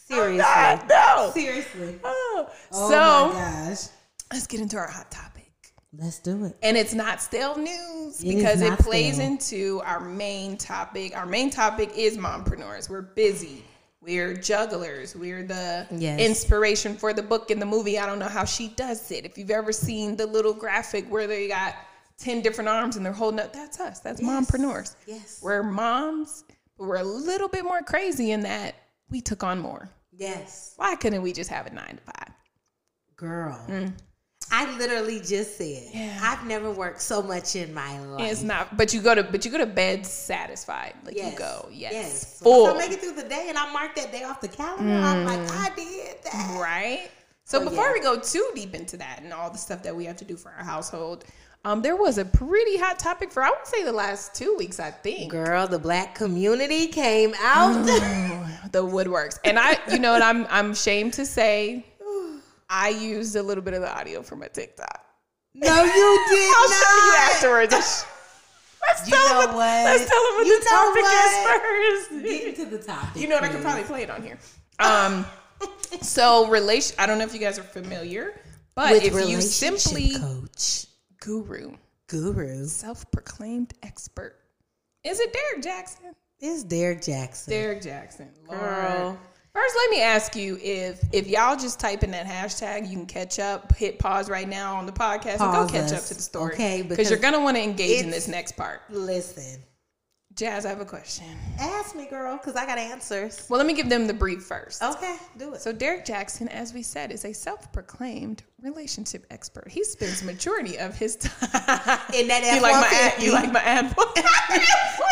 Seriously. 0.08 0.38
God, 0.38 0.84
no. 0.88 1.30
Seriously. 1.34 1.98
Oh. 2.02 2.48
Oh 2.72 2.88
so 2.88 3.34
my 3.34 3.40
gosh. 3.68 3.88
Let's 4.32 4.46
get 4.46 4.60
into 4.60 4.76
our 4.76 4.88
hot 4.88 5.10
topic. 5.10 5.52
Let's 5.96 6.18
do 6.18 6.44
it. 6.44 6.56
And 6.62 6.76
it's 6.76 6.92
not 6.94 7.22
stale 7.22 7.56
news 7.56 8.22
It 8.22 8.34
because 8.36 8.60
it 8.60 8.78
plays 8.78 9.14
stale. 9.14 9.26
into 9.26 9.80
our 9.84 10.00
main 10.00 10.56
topic. 10.58 11.16
Our 11.16 11.24
main 11.26 11.50
topic 11.50 11.90
is 11.96 12.18
mompreneurs. 12.18 12.90
We're 12.90 13.00
busy. 13.02 13.64
We're 14.02 14.34
jugglers. 14.34 15.16
We're 15.16 15.42
the 15.44 15.86
Yes. 15.90 16.20
inspiration 16.20 16.96
for 16.96 17.12
the 17.14 17.22
book 17.22 17.50
and 17.50 17.60
the 17.60 17.66
movie. 17.66 17.98
I 17.98 18.04
don't 18.06 18.18
know 18.18 18.28
how 18.28 18.44
she 18.44 18.68
does 18.68 19.10
it. 19.10 19.24
If 19.24 19.38
you've 19.38 19.50
ever 19.50 19.72
seen 19.72 20.14
the 20.16 20.26
little 20.26 20.52
graphic 20.52 21.06
where 21.10 21.26
they 21.26 21.48
got 21.48 21.74
10 22.18 22.42
different 22.42 22.68
arms 22.68 22.96
and 22.96 23.04
they're 23.04 23.12
holding 23.12 23.40
up, 23.40 23.52
that's 23.54 23.80
us. 23.80 24.00
That's 24.00 24.20
mompreneurs. 24.20 24.94
Yes. 25.06 25.40
We're 25.42 25.62
moms, 25.62 26.44
but 26.76 26.86
we're 26.86 26.96
a 26.96 27.02
little 27.02 27.48
bit 27.48 27.64
more 27.64 27.80
crazy 27.80 28.32
in 28.32 28.40
that 28.42 28.74
we 29.10 29.20
took 29.22 29.42
on 29.42 29.58
more. 29.58 29.88
Yes. 30.12 30.74
Why 30.76 30.96
couldn't 30.96 31.22
we 31.22 31.32
just 31.32 31.48
have 31.50 31.66
a 31.66 31.70
nine 31.70 31.96
to 31.96 32.02
five? 32.12 32.34
Girl. 33.16 33.58
Mm. 33.68 33.94
I 34.50 34.76
literally 34.78 35.20
just 35.20 35.58
said 35.58 35.82
Mm. 35.88 35.94
Yeah. 35.94 36.18
I've 36.22 36.46
never 36.46 36.70
worked 36.70 37.02
so 37.02 37.22
much 37.22 37.54
in 37.56 37.74
my 37.74 38.00
life. 38.00 38.32
It's 38.32 38.42
not, 38.42 38.76
but 38.76 38.94
you 38.94 39.00
go 39.02 39.14
to, 39.14 39.22
but 39.22 39.44
you 39.44 39.50
go 39.50 39.58
to 39.58 39.66
bed 39.66 40.06
satisfied. 40.06 40.94
Like 41.04 41.16
you 41.16 41.32
go, 41.36 41.68
yes, 41.70 41.92
Yes. 41.92 42.40
full, 42.40 42.64
Once 42.64 42.76
I 42.84 42.88
make 42.88 42.92
it 42.96 43.00
through 43.02 43.12
the 43.22 43.28
day 43.28 43.46
and 43.48 43.58
I 43.58 43.70
mark 43.72 43.94
that 43.96 44.10
day 44.12 44.22
off 44.24 44.40
the 44.40 44.48
calendar, 44.48 44.92
I'm 44.94 45.24
like, 45.24 45.40
Mm. 45.40 45.50
I 45.70 45.74
did 45.74 46.16
that. 46.24 46.58
right? 46.60 47.10
So 47.44 47.60
Oh, 47.60 47.64
before 47.64 47.86
yeah. 47.88 47.92
we 47.94 48.00
go 48.00 48.18
too 48.18 48.50
deep 48.54 48.74
into 48.74 48.96
that 48.98 49.20
and 49.22 49.32
all 49.32 49.50
the 49.50 49.58
stuff 49.58 49.82
that 49.82 49.94
we 49.96 50.04
have 50.06 50.16
to 50.18 50.24
do 50.24 50.36
for 50.36 50.50
our 50.50 50.64
household, 50.64 51.24
um, 51.64 51.82
there 51.82 51.96
was 51.96 52.18
a 52.18 52.24
pretty 52.24 52.76
hot 52.78 52.98
topic 52.98 53.32
for 53.32 53.42
I 53.42 53.50
would 53.50 53.66
say 53.66 53.82
the 53.84 53.92
last 53.92 54.34
two 54.34 54.54
weeks. 54.58 54.78
I 54.80 54.90
think 54.90 55.30
Girl, 55.32 55.66
the 55.66 55.78
black 55.78 56.14
community 56.14 56.86
came 56.86 57.34
out. 57.42 57.72
the 58.72 58.84
woodworks, 58.84 59.38
and 59.44 59.58
I, 59.58 59.76
you 59.90 59.98
know, 59.98 60.12
what 60.12 60.22
I'm 60.22 60.46
I'm 60.50 60.70
ashamed 60.72 61.14
to 61.14 61.26
say, 61.26 61.84
I 62.70 62.88
used 62.90 63.34
a 63.36 63.42
little 63.42 63.62
bit 63.62 63.74
of 63.74 63.80
the 63.82 63.92
audio 63.94 64.22
for 64.22 64.36
my 64.36 64.48
TikTok. 64.48 65.04
no, 65.54 65.84
you 65.84 66.24
did 66.28 66.50
not. 66.50 66.56
I'll 66.56 66.68
not. 66.68 66.76
show 66.76 67.06
you 67.06 67.14
afterwards. 67.62 68.04
Let's 68.86 69.08
You 69.08 69.14
tell 69.16 69.40
them. 69.46 69.54
what? 69.56 69.84
Let's 69.84 70.08
tell 70.08 70.22
them 70.22 70.34
what 70.36 70.46
You 70.46 70.60
the 70.60 70.66
topic 70.66 71.02
what? 71.02 71.92
is 71.92 72.06
first. 72.06 72.24
Get 72.24 72.46
into 72.60 72.76
the 72.76 72.82
topic. 72.82 73.20
You 73.22 73.28
know 73.28 73.34
what? 73.36 73.44
I 73.44 73.48
please. 73.48 73.62
probably 73.62 73.82
play 73.84 74.02
it 74.02 74.10
on 74.10 74.22
here. 74.22 74.38
Um, 74.80 75.26
so 76.02 76.46
relation. 76.48 76.94
I 77.00 77.06
don't 77.06 77.18
know 77.18 77.24
if 77.24 77.34
you 77.34 77.40
guys 77.40 77.58
are 77.58 77.64
familiar, 77.64 78.40
but 78.76 78.92
With 78.92 79.02
if 79.06 79.28
you 79.28 79.40
simply 79.40 80.16
coach, 80.16 80.86
guru, 81.20 81.72
guru, 82.06 82.64
self-proclaimed 82.68 83.74
expert, 83.82 84.36
is 85.02 85.18
it 85.18 85.32
Derrick 85.32 85.64
Jaxn? 85.64 86.14
is 86.38 86.62
Derrick 86.62 87.00
Jaxn. 87.00 87.46
Derrick 87.48 87.82
Jaxn, 87.82 88.28
Lord. 88.46 88.60
Girl. 88.60 89.18
First, 89.58 89.76
let 89.76 89.90
me 89.90 90.02
ask 90.02 90.36
you 90.36 90.56
if 90.62 91.02
if 91.12 91.26
y'all 91.26 91.56
just 91.56 91.80
type 91.80 92.04
in 92.04 92.12
that 92.12 92.26
hashtag, 92.26 92.88
you 92.88 92.96
can 92.96 93.06
catch 93.06 93.40
up. 93.40 93.74
Hit 93.74 93.98
pause 93.98 94.30
right 94.30 94.48
now 94.48 94.76
on 94.76 94.86
the 94.86 94.92
podcast 94.92 95.40
and 95.40 95.52
go 95.52 95.62
Pause 95.62 95.70
catch 95.72 95.92
us, 95.92 95.92
up 95.94 96.04
to 96.08 96.14
the 96.14 96.22
story. 96.22 96.54
okay, 96.54 96.82
because 96.82 96.96
because 96.96 97.10
you're 97.10 97.18
gonna 97.18 97.40
want 97.40 97.56
to 97.56 97.62
engage 97.62 98.04
in 98.04 98.10
this 98.10 98.28
next 98.28 98.52
part. 98.52 98.82
Listen, 98.88 99.60
Jazz, 100.36 100.64
I 100.64 100.68
have 100.68 100.80
a 100.80 100.84
question. 100.84 101.26
ask 101.58 101.96
me, 101.96 102.06
girl, 102.06 102.36
because 102.36 102.54
I 102.54 102.66
got 102.66 102.78
answers. 102.78 103.48
Well, 103.50 103.58
let 103.58 103.66
me 103.66 103.72
give 103.74 103.88
them 103.88 104.06
the 104.06 104.14
brief 104.14 104.44
first. 104.44 104.80
Okay, 104.80 105.16
do 105.36 105.54
it. 105.54 105.60
So 105.60 105.72
Derrick 105.72 106.04
Jaxn, 106.06 106.46
as 106.46 106.72
we 106.72 106.82
said, 106.82 107.10
is 107.10 107.24
a 107.24 107.32
self-proclaimed 107.32 108.44
relationship 108.62 109.24
expert. 109.30 109.68
He 109.68 109.84
spends 109.84 110.22
majority 110.22 110.78
of 110.78 110.94
his 110.96 111.16
time 111.16 112.00
In 112.14 112.28
that 112.28 112.42
F 112.44 112.54
You 112.56 112.62
like 112.62 112.74
my 112.74 112.88
ad, 112.92 113.12
F-150. 113.16 113.24
you 113.24 113.32
like 113.32 113.52
my 113.52 113.60
ad 113.60 113.94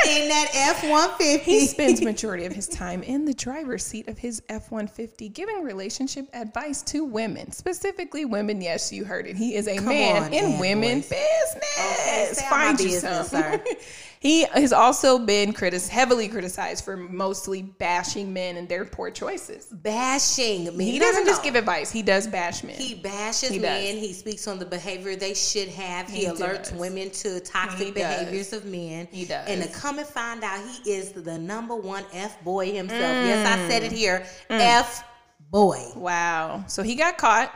in 0.09 0.28
that 0.28 0.48
F 0.54 0.88
one 0.88 1.11
He 1.18 1.66
spends 1.66 2.00
majority 2.02 2.44
of 2.44 2.52
his 2.52 2.68
time 2.68 3.02
in 3.02 3.24
the 3.24 3.35
driver's 3.35 3.85
seat 3.85 4.09
of 4.09 4.18
his 4.18 4.42
F-150 4.48 5.32
giving 5.32 5.62
relationship 5.62 6.28
advice 6.35 6.82
to 6.82 7.04
women, 7.04 7.50
specifically 7.52 8.24
women. 8.24 8.61
Yes, 8.61 8.92
you 8.92 9.04
heard 9.04 9.26
it. 9.26 9.37
He 9.37 9.54
is 9.54 9.66
a 9.68 9.76
Come 9.76 9.87
man 9.87 10.24
on, 10.24 10.32
in 10.32 10.59
women 10.59 11.00
boys. 11.00 11.09
business. 11.11 11.78
Okay, 11.78 12.28
stay 12.32 12.44
on 12.46 12.50
my 12.50 12.56
Find 12.56 12.80
you 12.80 12.87
business, 12.87 13.30
some. 13.30 13.61
he 14.20 14.44
has 14.46 14.72
also 14.72 15.18
been 15.18 15.52
critis- 15.52 15.88
heavily 15.88 16.28
criticized 16.28 16.85
for 16.85 16.96
mostly 16.96 17.62
bashing 17.62 18.32
men 18.32 18.56
and 18.56 18.68
their 18.68 18.85
poor 18.85 19.11
choices. 19.11 19.66
Bashing 19.66 20.76
me. 20.76 20.85
He 20.92 20.98
No, 20.98 21.06
no, 21.06 21.12
doesn't 21.12 21.26
just 21.26 21.40
no. 21.42 21.44
give 21.44 21.54
advice; 21.56 21.90
he 21.90 22.02
does 22.02 22.26
bash 22.26 22.62
men. 22.62 22.76
He 22.76 22.94
He 23.40 23.59
does. 23.59 23.62
men. 23.62 23.96
He 23.96 24.12
speaks 24.12 24.46
on 24.49 24.59
the 24.59 24.64
behavior 24.66 25.16
they 25.16 25.35
should 25.35 25.68
have. 25.68 26.09
He, 26.09 26.20
He 26.20 26.27
alerts 26.27 26.70
does. 26.70 26.72
women 26.72 27.11
to 27.11 27.40
toxic 27.40 27.79
He 27.79 27.92
does. 27.92 27.94
behaviors 27.94 28.53
of 28.53 28.64
men. 28.64 29.09
He 29.11 29.25
does. 29.25 29.49
And 29.49 29.62
to 29.62 29.68
come 29.68 29.99
and 29.99 30.07
find 30.07 30.42
out 30.44 30.61
he 30.66 30.90
is 30.90 31.12
the 31.12 31.38
number 31.38 31.75
one 31.77 32.05
F 32.12 32.42
boy 32.44 32.72
himself. 32.72 33.01
Yes, 33.01 33.46
I 33.46 33.68
said 33.68 33.83
it 33.83 33.92
here. 33.92 34.20
Mm. 34.51 34.61
F 34.61 35.05
boy. 35.51 35.83
Wow. 35.94 36.64
So 36.66 36.83
he 36.83 36.94
got 36.94 37.18
caught 37.18 37.53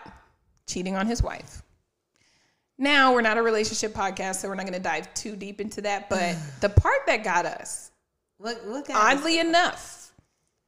cheating 0.66 0.97
on 0.97 1.07
his 1.07 1.23
wife. 1.23 1.62
Now, 2.79 3.12
we're 3.12 3.21
not 3.21 3.37
a 3.37 3.43
relationship 3.43 3.93
podcast, 3.93 4.37
so 4.37 4.49
we're 4.49 4.55
not 4.55 4.64
going 4.64 4.73
to 4.73 4.79
dive 4.83 5.12
too 5.12 5.37
deep 5.37 5.61
into 5.61 5.83
that. 5.83 6.09
But 6.09 6.37
the 6.61 6.69
part 6.71 7.01
that 7.07 7.23
got 7.25 7.45
us, 7.47 7.90
What 8.38 8.61
what 8.66 8.87
guy? 8.88 9.12
oddly 9.14 9.38
enough, 9.38 10.12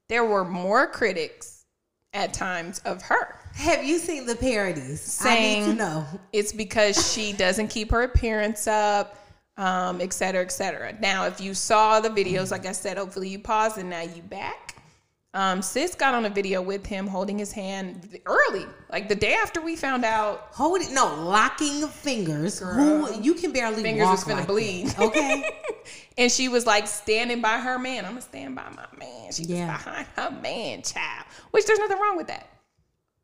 there 0.08 0.24
were 0.24 0.44
more 0.44 0.86
critics 0.86 1.64
at 2.12 2.34
times 2.34 2.80
of 2.80 3.00
her. 3.02 3.38
Have 3.54 3.84
you 3.84 3.98
seen 3.98 4.26
the 4.26 4.34
parodies? 4.36 5.18
I 5.22 5.38
need 5.38 5.64
to 5.66 5.74
know. 5.74 6.06
It's 6.32 6.52
because 6.52 7.12
she 7.12 7.32
doesn't 7.32 7.68
keep 7.68 7.90
her 7.90 8.02
appearance 8.02 8.66
up, 8.66 9.18
um, 9.56 10.00
et 10.00 10.12
cetera, 10.12 10.42
et 10.42 10.52
cetera. 10.52 10.94
Now, 11.00 11.26
if 11.26 11.40
you 11.40 11.54
saw 11.54 12.00
the 12.00 12.08
videos, 12.08 12.50
like 12.50 12.66
I 12.66 12.72
said, 12.72 12.96
hopefully 12.96 13.28
you 13.28 13.38
paused 13.38 13.78
and 13.78 13.90
now 13.90 14.00
you 14.02 14.22
back. 14.22 14.76
Um, 15.34 15.62
Sis 15.62 15.94
got 15.94 16.12
on 16.12 16.26
a 16.26 16.28
video 16.30 16.60
with 16.60 16.84
him 16.84 17.06
holding 17.06 17.38
his 17.38 17.52
hand 17.52 18.18
early, 18.26 18.66
like 18.90 19.08
the 19.08 19.14
day 19.14 19.32
after 19.32 19.62
we 19.62 19.76
found 19.76 20.04
out 20.04 20.48
Hold 20.50 20.82
it. 20.82 20.90
No, 20.92 21.06
locking 21.22 21.88
fingers. 21.88 22.58
Who 22.58 23.10
you 23.18 23.32
can 23.32 23.50
barely 23.50 23.82
fingers 23.82 24.04
walk 24.04 24.12
was 24.16 24.24
finna 24.24 24.36
like 24.40 24.46
bleed. 24.46 24.88
that, 24.88 25.00
Okay. 25.00 25.50
and 26.18 26.30
she 26.30 26.50
was 26.50 26.66
like 26.66 26.86
standing 26.86 27.40
by 27.40 27.58
her 27.60 27.78
man. 27.78 28.04
I'm 28.04 28.10
gonna 28.10 28.20
stand 28.20 28.54
by 28.56 28.68
my 28.76 28.84
man. 28.98 29.32
She 29.32 29.44
Yeah. 29.44 29.72
was 29.72 29.82
behind 29.82 30.06
her 30.16 30.30
man, 30.42 30.82
child. 30.82 31.24
Which 31.50 31.64
there's 31.64 31.78
nothing 31.78 31.98
wrong 31.98 32.18
with 32.18 32.26
that. 32.26 32.46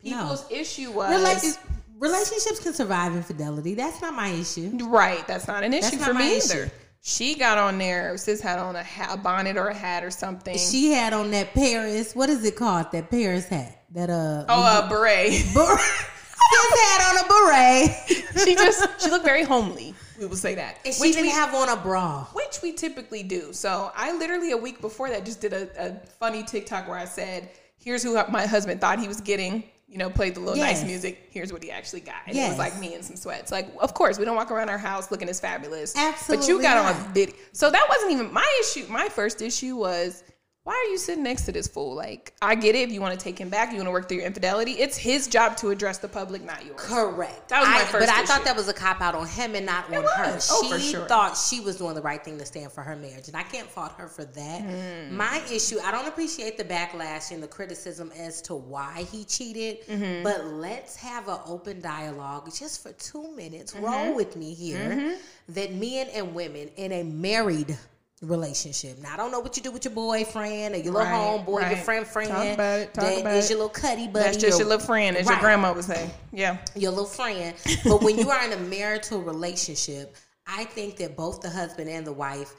No. 0.03 0.21
People's 0.21 0.51
issue 0.51 0.91
was 0.93 1.11
Rela- 1.11 1.59
relationships 1.99 2.61
can 2.61 2.73
survive 2.73 3.15
infidelity. 3.17 3.75
That's 3.75 4.01
not 4.01 4.15
my 4.15 4.29
issue. 4.29 4.71
right. 4.87 5.27
That's 5.27 5.49
not 5.49 5.65
an 5.65 5.75
issue 5.75 5.97
for 5.99 6.15
me 6.15 6.19
my 6.21 6.25
either. 6.43 6.63
issue. 6.65 6.71
She 7.01 7.37
got 7.37 7.59
on 7.59 7.79
there. 7.79 8.17
Sis 8.17 8.41
had 8.41 8.59
on 8.59 8.77
a, 8.77 8.83
hat, 8.83 9.11
a 9.13 9.17
bonnet 9.17 9.57
or 9.57 9.69
a 9.69 9.75
hat 9.75 10.05
or 10.05 10.11
something. 10.11 10.57
She 10.59 10.91
had 10.93 11.13
on 11.13 11.31
that 11.31 11.55
Paris. 11.55 12.15
What 12.15 12.29
is 12.29 12.45
it 12.45 12.57
called? 12.57 12.91
That 12.93 13.11
Paris 13.11 13.47
hat. 13.47 13.85
That 13.93 14.11
uh. 14.11 14.45
oh, 14.49 14.85
a 14.85 14.89
beret. 14.89 15.31
Ber- 15.55 15.79
Sis 15.79 16.81
had 16.81 17.11
on 17.11 17.25
a 17.25 17.29
beret. 17.29 18.45
she 18.45 18.55
just 18.55 19.01
she 19.03 19.11
looked 19.11 19.25
very 19.25 19.45
homely. 19.45 19.95
We 20.19 20.27
will 20.27 20.37
say 20.37 20.55
that. 20.57 20.79
And 20.85 20.93
she 20.95 21.01
Which 21.01 21.13
didn't 21.13 21.27
we- 21.27 21.33
have 21.33 21.55
on 21.55 21.69
a 21.69 21.77
bra. 21.77 22.25
which 22.33 22.59
we 22.63 22.73
typically 22.73 23.23
do. 23.23 23.53
So 23.53 23.91
I 23.97 24.13
literally 24.17 24.51
a 24.53 24.57
week 24.57 24.81
before 24.81 25.09
that 25.11 25.25
just 25.25 25.41
did 25.41 25.53
a, 25.53 25.69
a 25.79 26.07
funny 26.19 26.43
TikTok 26.43 26.89
where 26.89 26.99
I 26.99 27.05
said, 27.05 27.49
"Here's 27.79 28.03
who 28.03 28.15
my 28.29 28.47
husband 28.47 28.81
thought 28.81 28.99
he 28.99 29.09
was 29.09 29.21
getting." 29.21 29.65
You 29.89 29.97
know, 29.97 30.11
played 30.11 30.35
the 30.35 30.41
little 30.41 30.57
Yes. 30.57 30.81
nice 30.81 30.87
music. 30.87 31.29
Here's 31.31 31.51
what 31.51 31.63
he 31.63 31.71
actually 31.71 32.01
got. 32.01 32.17
And 32.27 32.37
it 32.37 32.47
was 32.47 32.59
like 32.59 32.79
me 32.79 32.95
in 32.95 33.03
some 33.03 33.17
sweats. 33.17 33.51
Like, 33.51 33.73
of 33.81 33.95
course, 33.95 34.19
we 34.19 34.27
don't 34.27 34.37
walk 34.37 34.51
around 34.51 34.69
our 34.69 34.77
house 34.77 35.11
looking 35.11 35.31
as 35.31 35.41
fabulous. 35.41 35.97
Absolutely. 35.97 36.47
But 36.47 36.49
you 36.49 36.61
got 36.61 36.77
on 36.77 37.03
not. 37.03 37.15
video. 37.15 37.35
So 37.53 37.71
that 37.71 37.87
wasn't 37.89 38.13
even 38.13 38.31
my 38.33 38.61
issue. 38.61 38.87
My 38.91 39.09
first 39.09 39.41
issue 39.41 39.77
was, 39.77 40.25
why 40.69 40.75
are 40.75 40.91
you 40.91 40.99
sitting 40.99 41.25
next 41.25 41.47
to 41.47 41.53
this 41.53 41.67
fool? 41.67 41.95
Like, 41.95 42.35
I 42.43 42.55
get 42.55 42.75
it. 42.75 42.81
If 42.81 42.93
you 42.93 43.01
want 43.01 43.19
to 43.19 43.25
take 43.25 43.39
him 43.39 43.49
back, 43.49 43.71
you 43.71 43.77
want 43.77 43.87
to 43.87 43.91
work 43.91 44.07
through 44.07 44.19
your 44.19 44.27
infidelity. 44.27 44.73
It's 44.73 44.99
his 44.99 45.27
job 45.27 45.57
to 45.59 45.71
address 45.71 45.97
the 45.97 46.09
public, 46.09 46.45
not 46.45 46.63
yours. 46.67 46.79
Correct. 46.79 47.49
That 47.49 47.61
was 47.61 47.69
my 47.71 47.77
I- 47.77 47.85
first 47.87 48.07
But 48.07 48.15
I 48.15 48.19
issue. 48.19 48.27
thought 48.27 48.45
that 48.45 48.55
was 48.55 48.69
a 48.69 48.75
cop 48.75 49.01
out 49.01 49.15
on 49.15 49.27
him 49.27 49.55
and 49.55 49.65
not 49.65 49.87
on 49.87 50.05
her. 50.05 50.39
Oh, 50.51 50.77
she 50.79 50.91
sure. 50.93 51.07
thought 51.07 51.39
she 51.39 51.61
was 51.61 51.77
doing 51.79 51.95
the 51.95 52.03
right 52.03 52.23
thing 52.23 52.37
to 52.37 52.45
stand 52.45 52.71
for 52.71 52.83
her 52.83 52.97
marriage, 52.97 53.29
and 53.29 53.37
I 53.37 53.45
can't 53.45 53.67
fault 53.67 53.93
her 53.97 54.09
for 54.09 54.27
that. 54.27 54.61
Hmm. 54.61 55.17
My 55.17 55.43
issue, 55.51 55.79
I 55.83 55.91
don't 55.91 56.07
appreciate 56.07 56.59
the 56.59 56.65
backlash 56.65 57.31
and 57.31 57.43
the 57.43 57.49
criticism 57.49 58.13
as 58.19 58.43
to 58.43 58.55
why 58.55 59.07
he 59.11 59.25
cheated, 59.25 59.87
Mm-hmm. 59.87 60.23
but 60.23 60.45
let's 60.45 60.97
have 60.97 61.29
an 61.29 61.39
open 61.47 61.81
dialogue 61.81 62.51
just 62.55 62.83
for 62.83 62.93
two 62.93 63.35
minutes. 63.35 63.73
Mm-hmm. 63.73 63.85
Roll 63.87 64.15
with 64.15 64.37
me 64.37 64.53
here 64.53 65.17
that 65.49 65.73
men 65.73 66.09
and 66.13 66.35
women 66.35 66.69
in 66.77 66.93
a 66.93 67.05
married 67.05 67.79
relationship. 68.23 68.99
Now 68.99 69.15
I 69.15 69.17
don't 69.17 69.31
know 69.31 69.41
what 69.41 69.57
you 69.57 69.63
do 69.63 69.71
with 69.71 69.85
your 69.85 69.95
boyfriend 69.95 70.75
or 70.75 70.79
your 70.79 70.93
little 70.93 71.09
Right, 71.09 71.45
homeboy, 71.47 71.69
your 71.71 71.79
friend 71.79 72.07
friend. 72.07 72.29
Talk 72.31 72.47
about 72.55 72.81
it, 72.81 72.95
talk 72.95 73.05
that 73.05 73.21
about 73.21 73.35
is 73.37 73.47
it. 73.47 73.51
your 73.51 73.59
little 73.59 73.69
cuddy 73.71 74.09
buddy. 74.09 74.25
That's 74.25 74.37
just 74.37 74.59
your 74.59 74.69
little 74.69 74.85
friend, 74.85 75.17
as 75.17 75.29
your 75.29 75.39
grandma 75.39 75.73
would 75.73 75.85
say. 75.85 76.11
Yeah. 76.33 76.59
your 76.75 76.91
little 76.91 77.07
friend. 77.07 77.55
But 77.85 78.03
when 78.03 78.19
you 78.19 78.31
are 78.31 78.45
in 78.45 78.53
a 78.53 78.57
marital 78.59 79.23
relationship, 79.23 80.17
I 80.47 80.65
think 80.65 80.97
that 80.97 81.17
both 81.17 81.41
the 81.43 81.51
husband 81.51 81.89
and 81.91 82.07
the 82.07 82.13
wife 82.13 82.55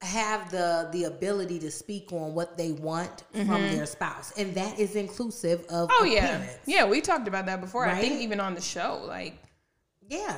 have 0.00 0.50
the 0.50 0.88
the 0.92 1.04
ability 1.04 1.58
to 1.60 1.70
speak 1.70 2.12
on 2.12 2.34
what 2.34 2.58
they 2.58 2.72
want 2.72 3.22
from 3.30 3.62
their 3.70 3.86
spouse, 3.86 4.32
and 4.36 4.54
that 4.54 4.78
is 4.78 4.96
inclusive 4.96 5.60
of 5.70 5.88
Mm-hmm. 5.88 6.02
Oh 6.02 6.04
yeah, 6.04 6.24
appearance. 6.36 6.58
yeah. 6.66 6.84
We 6.88 7.00
talked 7.00 7.28
about 7.28 7.46
that 7.46 7.60
before. 7.60 7.86
I 7.86 8.00
think 8.00 8.20
even 8.20 8.40
on 8.40 8.54
the 8.54 8.60
show, 8.60 9.02
like, 9.06 9.34
yeah. 10.08 10.36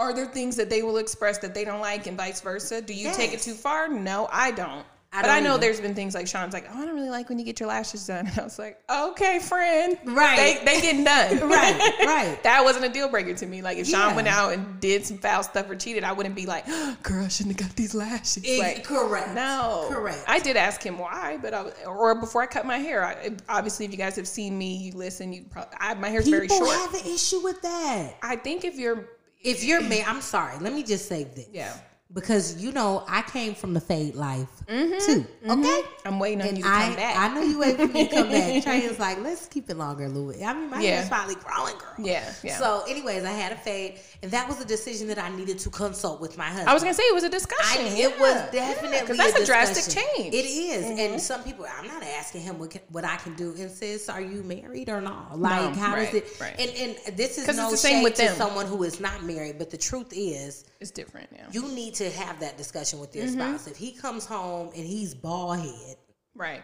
Are 0.00 0.14
there 0.14 0.26
things 0.26 0.56
that 0.56 0.70
they 0.70 0.82
will 0.82 0.96
express 0.96 1.38
that 1.38 1.54
they 1.54 1.64
don't 1.64 1.80
like, 1.80 2.06
and 2.06 2.16
vice 2.16 2.40
versa? 2.40 2.80
Do 2.80 2.94
you 2.94 3.12
take 3.12 3.32
it 3.34 3.40
too 3.40 3.54
far? 3.54 3.86
No, 3.88 4.28
I 4.32 4.50
don't. 4.50 4.84
I 5.12 5.22
but 5.22 5.30
I 5.30 5.40
know 5.40 5.54
either. 5.54 5.62
there's 5.62 5.80
been 5.80 5.94
things 5.96 6.14
like 6.14 6.28
Sean's 6.28 6.52
like, 6.54 6.66
oh, 6.72 6.82
I 6.82 6.86
don't 6.86 6.94
really 6.94 7.10
like 7.10 7.28
when 7.28 7.36
you 7.36 7.44
get 7.44 7.58
your 7.58 7.68
lashes 7.68 8.06
done. 8.06 8.26
And 8.30 8.38
I 8.38 8.44
was 8.44 8.60
like, 8.60 8.80
okay, 8.88 9.40
friend, 9.40 9.98
Right. 10.04 10.60
They 10.64 10.64
they 10.64 10.80
getting 10.80 11.02
done, 11.02 11.40
Right, 11.50 11.98
right. 12.06 12.40
that 12.44 12.62
wasn't 12.62 12.84
a 12.84 12.88
deal 12.88 13.08
breaker 13.08 13.34
to 13.34 13.46
me. 13.46 13.60
Like 13.60 13.76
if 13.78 13.88
Sean 13.88 14.14
went 14.14 14.28
out 14.28 14.52
and 14.52 14.78
did 14.78 15.04
some 15.04 15.18
foul 15.18 15.42
stuff 15.42 15.68
or 15.68 15.74
cheated, 15.74 16.04
I 16.04 16.12
wouldn't 16.12 16.36
be 16.36 16.46
like, 16.46 16.64
girl, 17.02 17.24
I 17.24 17.28
shouldn't 17.28 17.60
have 17.60 17.68
got 17.68 17.76
these 17.76 17.92
lashes. 17.92 18.44
Ex- 18.46 18.58
like, 18.60 18.84
correct. 18.84 19.34
No, 19.34 19.86
Correct. 19.90 20.24
I 20.28 20.38
did 20.38 20.56
ask 20.56 20.80
him 20.80 20.96
why, 20.96 21.38
but 21.42 21.54
I 21.54 21.62
was, 21.62 21.74
or 21.86 22.14
before 22.14 22.42
I 22.42 22.46
cut 22.46 22.64
my 22.64 22.78
hair. 22.78 23.04
I, 23.04 23.32
obviously, 23.48 23.84
if 23.86 23.90
you 23.90 23.98
guys 23.98 24.14
have 24.14 24.28
seen 24.28 24.56
me, 24.56 24.76
you 24.76 24.92
listen. 24.92 25.32
You 25.32 25.44
probably 25.50 25.76
I, 25.80 25.94
my 25.94 26.08
hair's 26.08 26.28
very 26.28 26.46
short. 26.46 26.60
People 26.60 26.72
have 26.72 26.94
an 26.94 27.12
issue 27.12 27.40
with 27.42 27.60
that. 27.62 28.14
I 28.22 28.36
think 28.36 28.64
if 28.64 28.78
you're, 28.78 29.08
If 29.42 29.64
you're 29.64 29.80
married, 29.80 30.04
I'm 30.06 30.20
sorry. 30.20 30.58
Let 30.58 30.72
me 30.74 30.82
just 30.82 31.08
say 31.08 31.24
this. 31.24 31.48
yeah, 31.52 31.74
Because 32.12 32.60
you 32.62 32.72
know, 32.72 33.04
I 33.08 33.22
came 33.22 33.54
from 33.54 33.72
the 33.72 33.80
fade 33.80 34.16
life 34.16 34.48
mm-hmm. 34.66 34.98
too. 34.98 35.26
Mm-hmm. 35.46 35.50
Okay. 35.50 35.88
I'm 36.04 36.18
waiting 36.18 36.42
on 36.42 36.48
And 36.48 36.58
you 36.58 36.64
to 36.64 36.68
I, 36.70 36.86
come 36.86 36.96
back. 36.96 37.16
I 37.16 37.34
know 37.34 37.42
you 37.42 37.58
waiting 37.58 37.86
for 37.86 37.92
me 37.92 38.08
to 38.08 38.14
come 38.14 38.28
back. 38.30 38.62
Trey 38.64 38.78
is 38.80 38.98
like, 38.98 39.20
let's 39.20 39.46
keep 39.46 39.70
it 39.70 39.76
longer, 39.76 40.08
Louis. 40.08 40.42
I 40.42 40.52
mean, 40.52 40.70
my 40.70 40.80
Yeah. 40.80 40.96
hair's 40.96 41.08
finally 41.08 41.36
growing, 41.36 41.76
girl. 41.78 41.94
Yeah, 41.98 42.32
yeah. 42.42 42.58
So, 42.58 42.84
anyways, 42.88 43.24
I 43.24 43.30
had 43.30 43.52
a 43.52 43.56
fade, 43.56 44.00
and 44.22 44.30
that 44.32 44.48
was 44.48 44.60
a 44.60 44.64
decision 44.64 45.06
that 45.08 45.18
I 45.18 45.28
needed 45.36 45.58
to 45.60 45.70
consult 45.70 46.20
with 46.20 46.36
my 46.36 46.46
husband. 46.46 46.68
I 46.68 46.74
was 46.74 46.82
gonna 46.82 46.94
say 46.94 47.04
it 47.04 47.14
was 47.14 47.24
a 47.24 47.28
discussion. 47.28 47.84
I, 47.84 47.96
yeah. 47.96 48.08
it 48.08 48.20
was 48.20 48.34
definitely 48.50 49.00
because 49.00 49.16
that's 49.16 49.40
a, 49.40 49.46
drastic 49.46 49.94
change. 49.94 50.34
It 50.34 50.46
is. 50.46 50.86
and 50.86 50.98
mm-hmm. 50.98 51.18
some 51.18 51.42
people. 51.44 51.66
I'm 51.78 51.86
not 51.86 52.02
asking 52.02 52.42
him 52.42 52.58
what 52.58 52.70
can, 52.70 52.80
what 52.88 53.04
I 53.04 53.16
can 53.16 53.34
do. 53.34 53.54
And 53.56 53.70
says, 53.70 54.08
"Are 54.08 54.20
you 54.20 54.42
married 54.42 54.88
or 54.88 55.00
not? 55.00 55.38
Like, 55.38 55.76
how 55.76 55.94
does 55.94 56.06
right, 56.06 56.14
it?" 56.14 56.40
right. 56.40 56.58
And 56.58 56.96
and 57.06 57.16
this 57.16 57.38
is 57.38 57.46
no 57.56 57.64
it's 57.64 57.70
the 57.72 57.76
same 57.76 58.02
with 58.02 58.14
to 58.14 58.22
them. 58.22 58.36
someone 58.36 58.66
who 58.66 58.82
is 58.82 59.00
not 59.00 59.22
married, 59.22 59.58
but 59.58 59.70
the 59.70 59.78
truth 59.78 60.12
is, 60.12 60.64
It's 60.80 60.90
different. 60.90 61.30
now. 61.32 61.46
you 61.52 61.68
need 61.74 61.94
to 61.94 62.10
have 62.10 62.40
that 62.40 62.56
discussion 62.56 63.00
with 63.00 63.14
your 63.14 63.26
Mm-hmm. 63.26 63.34
spouse. 63.40 63.66
If 63.66 63.76
he 63.76 63.92
comes 63.92 64.24
home 64.24 64.70
and 64.74 64.84
he's 64.86 65.14
bald 65.14 65.58
head, 65.58 65.96
right. 66.34 66.62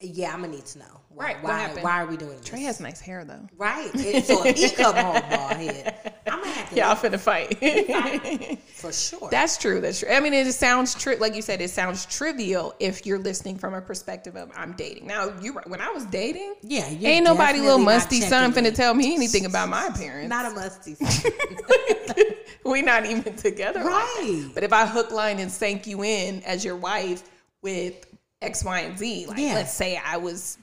yeah, 0.00 0.32
I'm 0.34 0.42
gonna 0.42 0.52
need 0.52 0.66
to 0.66 0.78
know. 0.80 1.00
Why, 1.08 1.24
Right, 1.34 1.42
Why, 1.42 1.68
why 1.82 2.02
are 2.02 2.06
we 2.06 2.16
doing 2.16 2.36
this? 2.36 2.44
Trey 2.44 2.60
has 2.62 2.80
nice 2.80 3.00
hair 3.00 3.24
though. 3.24 3.46
Right. 3.56 3.94
And 3.94 4.24
so 4.24 4.44
if 4.44 4.56
he 4.56 4.68
come 4.70 4.94
home 4.96 5.22
bald 5.30 5.52
head, 5.52 6.12
I'm 6.26 6.40
gonna 6.40 6.50
have 6.52 6.68
to 6.70 6.76
Yeah, 6.76 6.90
I'm 6.90 6.96
finna 6.98 7.18
fight. 7.20 8.58
for 8.74 8.92
sure. 8.92 9.28
That's 9.30 9.56
true. 9.56 9.80
That's 9.80 10.00
true. 10.00 10.10
I 10.10 10.20
mean, 10.20 10.34
it 10.34 10.52
sounds. 10.52 11.06
Like 11.20 11.34
you 11.36 11.40
said, 11.42 11.60
it 11.62 11.70
sounds 11.70 12.04
trivial 12.06 12.74
if 12.80 13.06
you're 13.06 13.18
listening 13.20 13.56
from 13.58 13.72
a 13.74 13.80
perspective 13.80 14.36
of 14.36 14.50
I'm 14.56 14.72
dating. 14.72 15.06
Now, 15.06 15.32
you 15.40 15.54
when 15.68 15.80
I 15.80 15.90
was 15.90 16.04
dating, 16.06 16.54
yeah, 16.62 16.86
ain't 16.86 17.24
nobody 17.24 17.60
little 17.60 17.78
musty 17.78 18.20
son 18.20 18.52
finna 18.52 18.74
tell 18.74 18.92
me 18.92 19.14
anything 19.14 19.46
about 19.46 19.68
my 19.70 19.86
appearance. 19.86 20.28
Not 20.28 20.52
a 20.52 20.54
musty. 20.54 20.96
we 22.70 22.82
not 22.82 23.06
even 23.06 23.34
together. 23.36 23.80
like. 23.80 23.86
Right. 23.92 24.48
But 24.54 24.62
if 24.64 24.72
I 24.72 24.86
hook, 24.86 25.10
line, 25.10 25.38
and 25.38 25.50
sank 25.50 25.86
you 25.86 26.02
in 26.04 26.42
as 26.44 26.64
your 26.64 26.76
wife 26.76 27.22
with 27.62 28.06
X, 28.42 28.64
Y, 28.64 28.80
and 28.80 28.98
Z, 28.98 29.26
like 29.26 29.38
Yeah. 29.38 29.54
let's 29.54 29.72
say 29.72 29.96
I 30.04 30.16
was 30.18 30.58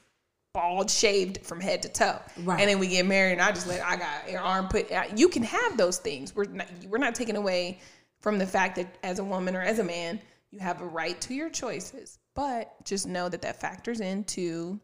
bald 0.53 0.89
shaved 0.91 1.45
from 1.45 1.61
head 1.61 1.81
to 1.83 1.89
toe, 1.89 2.19
Right. 2.39 2.59
and 2.59 2.69
then 2.69 2.77
we 2.79 2.87
get 2.87 3.05
married, 3.05 3.33
and 3.33 3.41
I 3.41 3.51
just 3.51 3.67
let 3.67 3.81
I 3.85 3.95
got 3.95 4.29
your 4.29 4.41
armpit. 4.41 4.91
You 5.15 5.29
can 5.29 5.43
have 5.43 5.77
those 5.77 5.97
things. 5.97 6.35
We're 6.35 6.45
not 6.45 6.67
we're 6.87 6.97
not 6.97 7.15
taking 7.15 7.37
away 7.37 7.79
from 8.21 8.37
the 8.37 8.45
fact 8.45 8.75
that 8.75 8.97
as 9.03 9.19
a 9.19 9.23
woman 9.23 9.55
or 9.55 9.61
as 9.61 9.79
a 9.79 9.83
man, 9.83 10.19
you 10.51 10.59
have 10.59 10.81
a 10.81 10.85
right 10.85 11.19
to 11.21 11.33
your 11.33 11.49
choices, 11.49 12.19
but 12.35 12.73
just 12.85 13.07
know 13.07 13.29
that 13.29 13.41
that 13.43 13.59
factors 13.61 13.99
into 14.01 14.79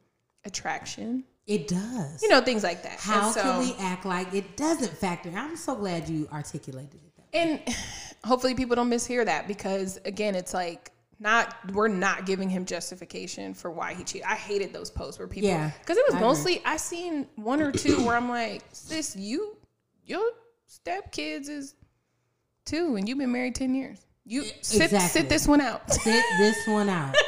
attraction. 0.45 1.23
It 1.45 1.67
does. 1.67 2.21
You 2.21 2.30
know 2.30 2.41
things 2.41 2.63
like 2.63 2.84
that. 2.84 2.99
How 2.99 3.32
so- 3.32 3.41
can 3.41 3.60
we 3.60 3.75
act 3.80 4.06
like 4.06 4.34
it 4.34 4.58
doesn't 4.58 4.91
factor? 4.97 5.32
I'm 5.36 5.56
so 5.58 5.75
glad 5.75 6.08
you 6.10 6.27
articulated 6.32 6.95
it. 6.95 7.07
And 7.34 7.60
hopefully 8.24 8.56
people 8.56 8.76
don't 8.76 8.90
mishear 8.90 9.26
that 9.26 9.48
because 9.48 10.00
again, 10.06 10.36
it's 10.36 10.54
like 10.54 10.92
not 11.20 11.56
we're 11.74 11.88
not 11.88 12.26
giving 12.26 12.50
him 12.50 12.66
justification 12.66 13.54
for 13.54 13.72
why 13.72 13.94
he 13.94 14.04
cheated. 14.04 14.28
I 14.28 14.36
hated 14.36 14.72
those 14.74 14.90
posts 14.92 15.18
where 15.20 15.28
people 15.28 15.50
Yeah, 15.50 15.72
because 15.80 15.98
it 15.98 16.06
was 16.08 16.16
I 16.16 16.18
agree. 16.20 16.28
mostly 16.28 16.62
I 16.66 16.78
seen 16.78 17.28
one 17.36 17.62
or 17.62 17.72
two 17.72 18.06
where 18.06 18.16
I'm 18.16 18.30
like, 18.30 18.63
sis, 18.72 19.16
you 19.16 19.58
your 20.06 20.22
stepkids 20.70 21.50
is 21.50 21.76
two 22.66 22.96
and 22.96 23.08
you've 23.10 23.18
been 23.18 23.32
married 23.32 23.56
ten 23.56 23.74
years. 23.76 24.06
You 24.26 24.44
sit 24.62 24.82
Exactly. 24.92 25.00
sit 25.22 25.30
this 25.30 25.48
one 25.48 25.62
out. 25.62 25.90
Sit 25.92 26.24
this 26.38 26.68
one 26.68 26.90
out. 26.90 27.16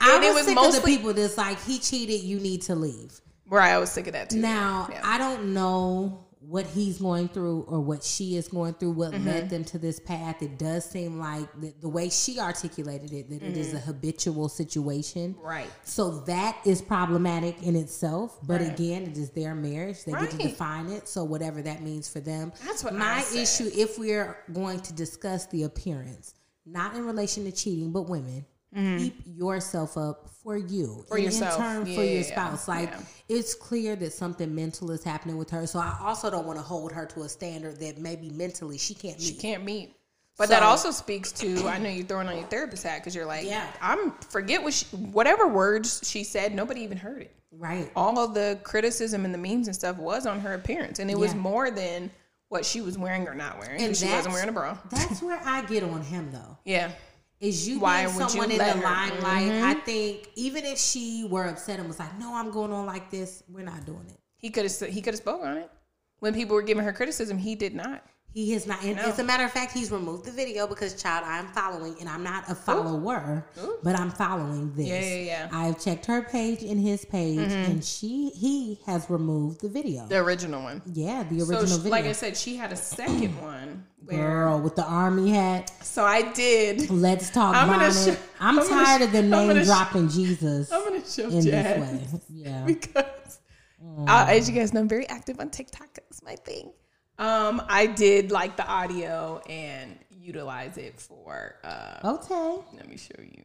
I 0.00 0.18
was, 0.18 0.34
was 0.34 0.46
sick 0.46 0.58
of 0.58 0.74
the 0.74 0.80
people 0.82 1.12
that's 1.12 1.36
like 1.38 1.60
he 1.62 1.78
cheated. 1.78 2.20
You 2.22 2.38
need 2.38 2.62
to 2.62 2.74
leave. 2.74 3.20
Right, 3.48 3.70
I 3.72 3.78
was 3.78 3.90
sick 3.90 4.06
of 4.08 4.12
that 4.14 4.30
too. 4.30 4.38
Now 4.40 4.88
Yeah. 4.90 5.00
I 5.04 5.18
don't 5.18 5.54
know 5.54 6.25
what 6.48 6.64
he's 6.66 6.98
going 6.98 7.28
through 7.28 7.62
or 7.68 7.80
what 7.80 8.04
she 8.04 8.36
is 8.36 8.46
going 8.48 8.74
through. 8.74 8.92
What 8.92 9.12
Mm-hmm. 9.12 9.26
led 9.26 9.50
them 9.50 9.64
to 9.64 9.78
this 9.78 9.98
path? 9.98 10.42
It 10.42 10.58
does 10.58 10.84
seem 10.88 11.18
like 11.18 11.48
the, 11.60 11.74
the 11.80 11.88
way 11.88 12.08
she 12.08 12.38
articulated 12.38 13.12
it 13.12 13.28
that 13.30 13.42
it 13.42 13.56
is 13.56 13.68
Mm-hmm. 13.68 13.76
a 13.76 13.80
habitual 13.80 14.48
situation. 14.48 15.34
Right. 15.42 15.70
So 15.84 16.20
that 16.26 16.56
is 16.64 16.80
problematic 16.82 17.62
in 17.62 17.74
itself. 17.76 18.38
But 18.46 18.60
Right. 18.60 18.72
again, 18.72 19.02
it 19.04 19.16
is 19.18 19.30
their 19.30 19.54
marriage. 19.54 20.04
They 20.04 20.12
get 20.12 20.30
to 20.30 20.38
define 20.38 20.88
it. 20.88 21.08
So 21.08 21.24
whatever 21.24 21.62
that 21.62 21.82
means 21.82 22.08
for 22.08 22.20
them. 22.20 22.52
That's 22.64 22.84
what 22.84 22.94
my 22.94 23.24
I 23.26 23.36
issue. 23.36 23.68
If 23.74 23.98
we're 23.98 24.36
going 24.52 24.80
to 24.80 24.92
discuss 24.92 25.46
the 25.46 25.64
appearance, 25.64 26.34
not 26.64 26.94
in 26.94 27.04
relation 27.06 27.44
to 27.44 27.52
cheating, 27.52 27.90
but 27.92 28.02
women. 28.02 28.44
Keep 28.76 29.22
yourself 29.26 29.96
up 29.96 30.28
for 30.42 30.56
you 30.56 30.86
Mm-hmm. 30.86 31.08
For 31.08 31.18
yourself. 31.18 31.54
in 31.56 31.60
turn 31.62 31.84
for 31.84 31.90
Yeah, 31.90 32.00
your 32.02 32.20
yeah, 32.20 32.22
spouse. 32.22 32.68
Like 32.68 32.90
yeah. 32.90 33.00
it's 33.28 33.54
clear 33.54 33.96
that 33.96 34.12
something 34.12 34.54
mental 34.54 34.90
is 34.90 35.02
happening 35.02 35.36
with 35.38 35.50
her. 35.50 35.66
So 35.66 35.78
I 35.78 35.96
also 36.00 36.30
don't 36.30 36.46
want 36.46 36.58
to 36.58 36.62
hold 36.62 36.92
her 36.92 37.06
to 37.06 37.22
a 37.22 37.28
standard 37.28 37.80
that 37.80 37.98
maybe 37.98 38.28
mentally 38.30 38.78
she 38.78 38.94
can't 38.94 39.18
meet. 39.18 39.32
You 39.34 39.40
can't 39.40 39.64
meet. 39.64 39.94
But 40.38 40.50
that 40.50 40.62
also 40.62 40.90
speaks 40.90 41.32
to 41.32 41.66
I 41.66 41.78
know 41.78 41.88
you're 41.88 42.04
throwing 42.04 42.28
on 42.28 42.36
your 42.36 42.46
therapist 42.48 42.82
hat 42.84 42.98
because 43.00 43.14
you're 43.14 43.24
like, 43.24 43.46
Yeah. 43.46 43.66
I'm 43.80 44.12
forget 44.28 44.62
what 44.62 44.74
she, 44.74 44.84
whatever 44.96 45.48
words 45.48 46.02
she 46.04 46.22
said, 46.24 46.54
nobody 46.54 46.82
even 46.82 46.98
heard 46.98 47.22
it. 47.22 47.34
Right. 47.50 47.90
All 47.96 48.18
of 48.18 48.34
the 48.34 48.58
criticism 48.62 49.24
and 49.24 49.32
the 49.32 49.38
memes 49.38 49.66
and 49.68 49.74
stuff 49.74 49.96
was 49.96 50.26
on 50.26 50.40
her 50.40 50.52
appearance, 50.52 50.98
and 50.98 51.10
it 51.10 51.18
was 51.18 51.34
more 51.34 51.70
than 51.70 52.10
what 52.50 52.66
she 52.66 52.82
was 52.82 52.98
wearing 52.98 53.26
or 53.26 53.34
not 53.34 53.58
wearing. 53.58 53.80
And 53.80 53.96
she 53.96 54.04
wasn't 54.10 54.34
wearing 54.34 54.50
a 54.50 54.52
bra. 54.52 54.76
That's 54.90 55.22
where 55.22 55.40
I 55.42 55.62
get 55.62 55.82
on 55.82 56.02
him 56.02 56.28
though. 56.32 56.58
Yeah, 56.66 56.90
is 57.40 57.68
you 57.68 57.80
Why 57.80 58.04
being 58.04 58.16
would 58.16 58.22
you 58.22 58.28
someone 58.30 58.50
in 58.50 58.58
the 58.58 58.64
her? 58.64 58.72
Mm-hmm. 58.72 59.22
limelight. 59.24 59.76
I 59.76 59.80
think 59.80 60.30
even 60.36 60.64
if 60.64 60.78
she 60.78 61.26
were 61.30 61.44
upset 61.44 61.78
and 61.78 61.88
was 61.88 61.98
like, 61.98 62.18
"No, 62.18 62.34
I'm 62.34 62.50
going 62.50 62.72
on 62.72 62.86
like 62.86 63.10
this," 63.10 63.42
we're 63.48 63.64
not 63.64 63.84
doing 63.84 64.06
it. 64.08 64.18
he 64.38 64.50
could 64.50 64.64
have 64.64 64.72
he 64.90 65.00
could 65.02 65.14
have 65.14 65.18
spoke 65.20 65.42
on 65.42 65.56
it 65.58 65.70
when 66.20 66.34
people 66.34 66.54
were 66.56 66.62
giving 66.62 66.84
her 66.84 66.92
criticism. 66.92 67.38
He 67.38 67.54
did 67.54 67.74
not. 67.74 68.04
He 68.32 68.52
has 68.52 68.66
not. 68.66 68.84
And 68.84 68.96
No. 68.96 69.02
as 69.04 69.18
a 69.18 69.24
matter 69.24 69.44
of 69.44 69.50
fact, 69.50 69.72
he's 69.72 69.90
removed 69.90 70.26
the 70.26 70.30
video 70.30 70.66
because, 70.66 70.92
child, 71.00 71.24
I'm 71.26 71.48
following, 71.48 71.96
and 72.00 72.08
I'm 72.08 72.22
not 72.22 72.44
a 72.50 72.54
follower, 72.54 73.46
but 73.82 73.98
I'm 73.98 74.10
following 74.10 74.74
this. 74.74 74.86
Yeah, 74.88 75.00
yeah, 75.00 75.24
yeah. 75.24 75.48
I've 75.52 75.80
checked 75.82 76.04
her 76.04 76.20
page 76.20 76.62
and 76.62 76.78
his 76.78 77.06
page, 77.06 77.38
and 77.50 77.82
she 77.82 78.28
he 78.30 78.78
has 78.84 79.08
removed 79.08 79.62
the 79.62 79.70
video. 79.70 80.06
The 80.06 80.18
original 80.18 80.62
one. 80.62 80.82
yeah, 80.92 81.22
the 81.22 81.40
So, 81.40 81.46
original 81.48 81.66
she- 81.68 81.76
video. 81.84 81.90
like 81.90 82.04
I 82.04 82.12
said, 82.12 82.36
she 82.36 82.56
had 82.56 82.72
a 82.72 82.76
second 82.76 83.40
one 83.42 83.86
where. 84.04 84.18
Girl 84.18 84.60
with 84.60 84.76
the 84.76 84.84
army 84.84 85.30
hat. 85.30 85.72
So 85.82 86.04
I 86.04 86.30
did. 86.32 86.90
Let's 86.90 87.30
talk 87.30 87.56
I'm 87.56 87.68
gonna 87.68 87.90
sh- 87.90 88.18
I'm, 88.38 88.58
I'm 88.58 88.68
tired 88.68 89.00
sh- 89.00 89.04
of 89.06 89.12
the 89.12 89.22
name 89.22 89.62
sh- 89.62 89.66
dropping 89.66 90.08
Jesus 90.10 90.70
I'm 90.70 90.84
gonna 90.84 91.06
show 91.08 91.28
in 91.30 91.40
Jazz. 91.40 91.42
this 91.42 92.12
way. 92.12 92.20
Yeah. 92.30 92.64
because 92.66 93.38
uh, 94.06 94.26
as 94.28 94.46
you 94.50 94.54
guys 94.54 94.74
know, 94.74 94.80
I'm 94.80 94.88
very 94.88 95.08
active 95.08 95.40
on 95.40 95.48
TikTok. 95.48 95.98
It's 96.10 96.22
my 96.22 96.36
thing. 96.36 96.72
Um, 97.18 97.62
I 97.68 97.86
did 97.86 98.30
like 98.30 98.56
the 98.56 98.66
audio 98.66 99.40
and 99.48 99.98
utilize 100.20 100.76
it 100.76 101.00
for. 101.00 101.54
Uh, 101.64 101.98
Okay. 102.04 102.58
let 102.74 102.88
me 102.88 102.96
show 102.96 103.20
you, 103.22 103.42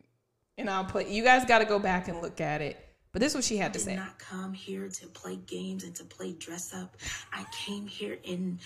and 0.58 0.70
I'll 0.70 0.86
put. 0.86 1.08
You 1.08 1.24
guys 1.24 1.46
got 1.46 1.60
to 1.60 1.66
go 1.66 1.80
back 1.80 2.08
and 2.08 2.22
look 2.22 2.42
at 2.42 2.62
it. 2.62 2.78
But 3.14 3.20
this 3.20 3.34
is 3.34 3.36
what 3.36 3.44
she 3.44 3.58
had 3.58 3.74
to 3.74 3.80
did 3.80 3.86
say. 3.86 3.96
not 3.98 4.18
come 4.20 4.54
here 4.54 4.88
to 4.88 5.08
play 5.08 5.36
games 5.36 5.84
and 5.84 5.94
to 5.96 6.06
play 6.06 6.32
dress 6.32 6.74
up. 6.74 6.96
I 7.34 7.46
came 7.52 7.86
here 7.86 8.18
in 8.24 8.58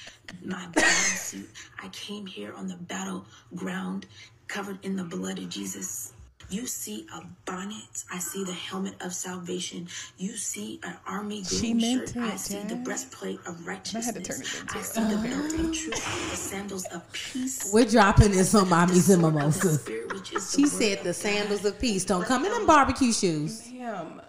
my 0.44 0.68
battle 0.74 0.89
suit. 0.91 1.50
I 1.82 1.88
came 1.89 2.28
here 2.28 2.54
on 2.54 2.68
the 2.68 2.76
battleground, 2.78 4.06
covered 4.48 4.78
in 4.86 4.96
the 4.96 5.04
blood 5.04 5.39
of 5.39 5.50
Jesus. 5.50 6.13
You 6.49 6.67
see 6.67 7.08
a 7.13 7.21
bonnet. 7.45 8.03
I 8.12 8.19
see 8.19 8.43
the 8.43 8.53
helmet 8.53 8.93
of 9.01 9.13
salvation. 9.13 9.88
You 10.17 10.38
see 10.38 10.79
an 10.84 10.95
army 11.08 11.43
She 11.43 11.73
green 11.73 11.77
meant 11.77 12.10
shirt. 12.10 12.17
it, 12.17 12.21
I 12.21 12.36
see 12.36 12.60
the 12.60 12.75
breastplate 12.75 13.39
of 13.47 13.62
I 13.65 13.69
righteousness. 13.71 14.05
had 14.05 14.15
to 14.15 14.21
turn 14.21 14.41
it 14.41 14.60
into 14.62 14.77
I 14.77 14.79
it. 14.79 14.86
see 14.86 15.01
the 15.01 15.17
belt 15.17 15.53
of 15.53 15.73
truth, 15.73 16.29
the 16.31 16.38
sandals 16.38 16.86
of 16.86 17.12
peace. 17.12 17.71
We're 17.73 17.86
dropping 17.86 18.31
this 18.31 18.53
on 18.53 18.65
mommies 18.67 19.10
and 19.12 19.21
sword 19.21 19.21
of 19.21 19.21
the 19.21 19.31
mimosas. 19.31 19.81
Spirit, 19.81 20.13
which 20.13 20.34
is 20.34 20.51
the 20.51 20.58
She 20.62 20.67
said 20.67 21.03
the 21.03 21.13
sandals 21.13 21.65
of 21.65 21.79
peace 21.79 22.05
don't 22.05 22.25
come 22.25 22.45
in 22.45 22.51
them 22.51 22.65
barbecue 22.67 23.12
shoes. 23.12 23.62
Damn. 23.62 24.21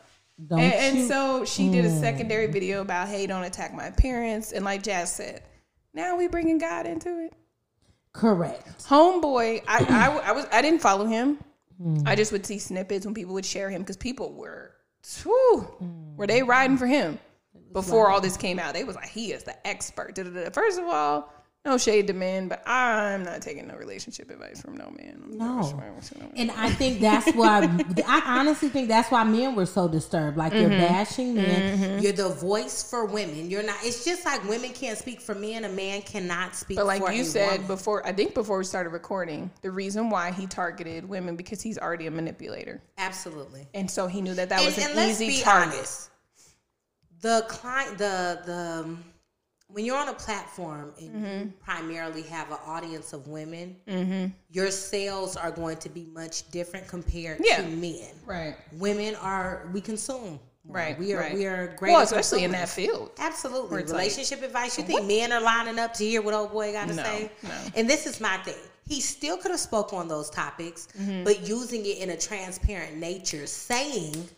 Don't 0.49 0.61
And, 0.61 0.99
and 0.99 1.09
so 1.09 1.45
she 1.45 1.71
did 1.71 1.85
a 1.85 1.91
secondary 2.01 2.49
mm. 2.49 2.53
video 2.53 2.81
about, 2.83 3.09
hey, 3.09 3.27
don't 3.27 3.45
attack 3.45 3.73
my 3.75 3.87
appearance. 3.87 4.53
And 4.53 4.65
like 4.65 4.83
Jazz 4.83 5.15
said, 5.15 5.43
now 5.95 6.17
we 6.17 6.29
bringing 6.29 6.59
God 6.59 6.87
into 6.87 7.25
it. 7.25 7.33
Correct. 8.13 8.85
Homeboy, 8.85 9.63
I, 9.69 9.85
I, 9.89 10.29
I 10.29 10.33
was 10.33 10.47
I 10.53 10.63
didn't 10.63 10.81
follow 10.81 11.07
him. 11.07 11.39
Hmm. 11.83 11.99
I 12.07 12.15
just 12.15 12.33
would 12.33 12.47
see 12.47 12.59
snippets 12.59 13.05
when 13.05 13.15
people 13.15 13.35
would 13.35 13.45
share 13.45 13.71
him 13.71 13.83
because 13.83 13.97
people 13.97 14.33
were, 14.33 14.73
whew, 15.23 15.69
were 16.17 16.27
they 16.27 16.43
riding 16.43 16.77
for 16.77 16.87
him 16.87 17.19
before 17.73 18.11
all 18.11 18.21
this 18.21 18.37
came 18.37 18.59
out? 18.59 18.75
They 18.75 18.85
was 18.85 18.97
like, 18.97 19.09
he 19.09 19.33
is 19.33 19.45
the 19.45 19.67
expert. 19.67 20.15
Da-da-da. 20.15 20.51
First 20.51 20.79
of 20.79 20.85
all, 20.87 21.33
no 21.67 21.77
shade 21.77 22.07
to 22.07 22.13
men, 22.15 22.49
but 22.49 22.63
I'm 22.67 23.25
not 23.25 23.43
taking 23.43 23.67
no 23.67 23.75
relationship 23.75 24.31
advice 24.31 24.61
from 24.63 24.77
no 24.77 24.91
man. 24.97 25.23
No. 25.29 25.57
not 25.57 25.69
sure- 25.69 25.95
sure 26.03 26.19
no. 26.23 26.31
And 26.37 26.51
I 26.53 26.71
think 26.71 27.01
that's 27.01 27.31
why 27.35 27.63
I 28.07 28.23
honestly 28.39 28.69
think 28.71 28.89
that's 28.89 29.11
why 29.11 29.25
men 29.25 29.55
were 29.55 29.67
so 29.67 29.89
disturbed. 29.89 30.37
Like 30.39 30.53
you're 30.55 30.71
Mm-hmm. 30.71 30.81
bashing 30.95 31.35
men. 31.35 32.03
You're 32.03 32.13
the 32.13 32.29
voice 32.31 32.89
for 32.89 33.05
women. 33.05 33.51
You're 33.51 33.63
not. 33.63 33.77
It's 33.83 34.05
just 34.05 34.25
like 34.25 34.49
women 34.49 34.71
can't 34.73 34.97
speak 34.97 35.21
for 35.21 35.35
men. 35.35 35.65
A 35.65 35.69
man 35.69 36.03
cannot 36.03 36.55
speak. 36.55 36.77
For. 36.79 36.85
But 36.85 36.87
like 37.03 37.15
you 37.17 37.25
said 37.25 37.51
woman. 37.53 37.67
before, 37.67 38.07
I 38.07 38.13
think 38.13 38.33
before 38.35 38.59
we 38.59 38.65
started 38.65 38.91
recording, 38.91 39.51
the 39.63 39.71
reason 39.71 40.09
why 40.09 40.31
he 40.33 40.47
targeted 40.47 41.09
women 41.09 41.37
because 41.37 41.61
he's 41.61 41.79
already 41.79 42.07
a 42.07 42.11
manipulator, 42.11 42.81
absolutely. 42.99 43.67
and 43.75 43.91
so 43.91 44.07
he 44.07 44.23
knew 44.23 44.35
that 44.35 44.49
that 44.51 44.59
And, 44.61 44.67
was 44.67 44.79
an 44.79 44.99
easy 45.11 45.43
target. 45.43 45.75
honest. 45.75 46.11
The 47.23 47.45
client, 47.49 47.99
the 47.99 48.41
the 48.45 48.97
when 49.69 49.85
you're 49.85 49.97
on 49.97 50.09
a 50.09 50.15
platform 50.15 50.93
and 51.01 51.11
Mm-hmm. 51.11 51.25
you 51.49 51.53
primarily 51.65 52.23
have 52.23 52.51
an 52.51 52.59
audience 52.67 53.13
of 53.13 53.27
women, 53.29 53.77
your 54.51 54.71
sales 54.71 55.37
are 55.37 55.51
going 55.51 55.77
to 55.79 55.89
be 55.89 56.07
much 56.13 56.49
different 56.51 56.87
compared 56.89 57.41
Yeah. 57.45 57.63
to 57.63 57.69
men. 57.69 58.09
Right. 58.25 58.57
Women 58.73 59.15
are 59.17 59.69
we 59.73 59.81
consume. 59.81 60.39
Right. 60.69 60.99
We 60.99 61.13
are 61.15 61.21
right. 61.21 61.35
we 61.35 61.47
are 61.47 61.75
great. 61.79 61.93
Well, 61.93 62.03
especially 62.03 62.43
in 62.45 62.51
that 62.53 62.69
field. 62.69 63.11
Absolutely. 63.19 63.83
It's 63.83 63.93
like, 63.93 64.01
Relationship 64.01 64.43
advice. 64.43 64.77
You 64.77 64.85
think 64.85 65.07
men 65.07 65.33
are 65.33 65.41
lining 65.41 65.79
up 65.79 65.95
to 65.95 66.05
hear 66.05 66.23
what 66.23 66.35
old 66.35 66.51
boy 66.53 66.73
got 66.73 66.89
to 66.89 66.95
No, 66.95 67.03
say? 67.05 67.31
no. 67.45 67.51
And 67.77 67.89
this 67.89 68.05
is 68.07 68.21
my 68.21 68.37
thing. 68.39 68.55
He 68.89 69.01
still 69.01 69.37
could 69.37 69.51
have 69.53 69.61
spoke 69.61 69.93
on 69.93 70.07
those 70.09 70.29
topics, 70.31 70.89
Mm-hmm. 70.99 71.23
but 71.25 71.47
using 71.47 71.85
it 71.87 71.99
in 71.99 72.11
a 72.11 72.17
transparent 72.17 72.97
nature, 72.97 73.47
saying, 73.47 74.29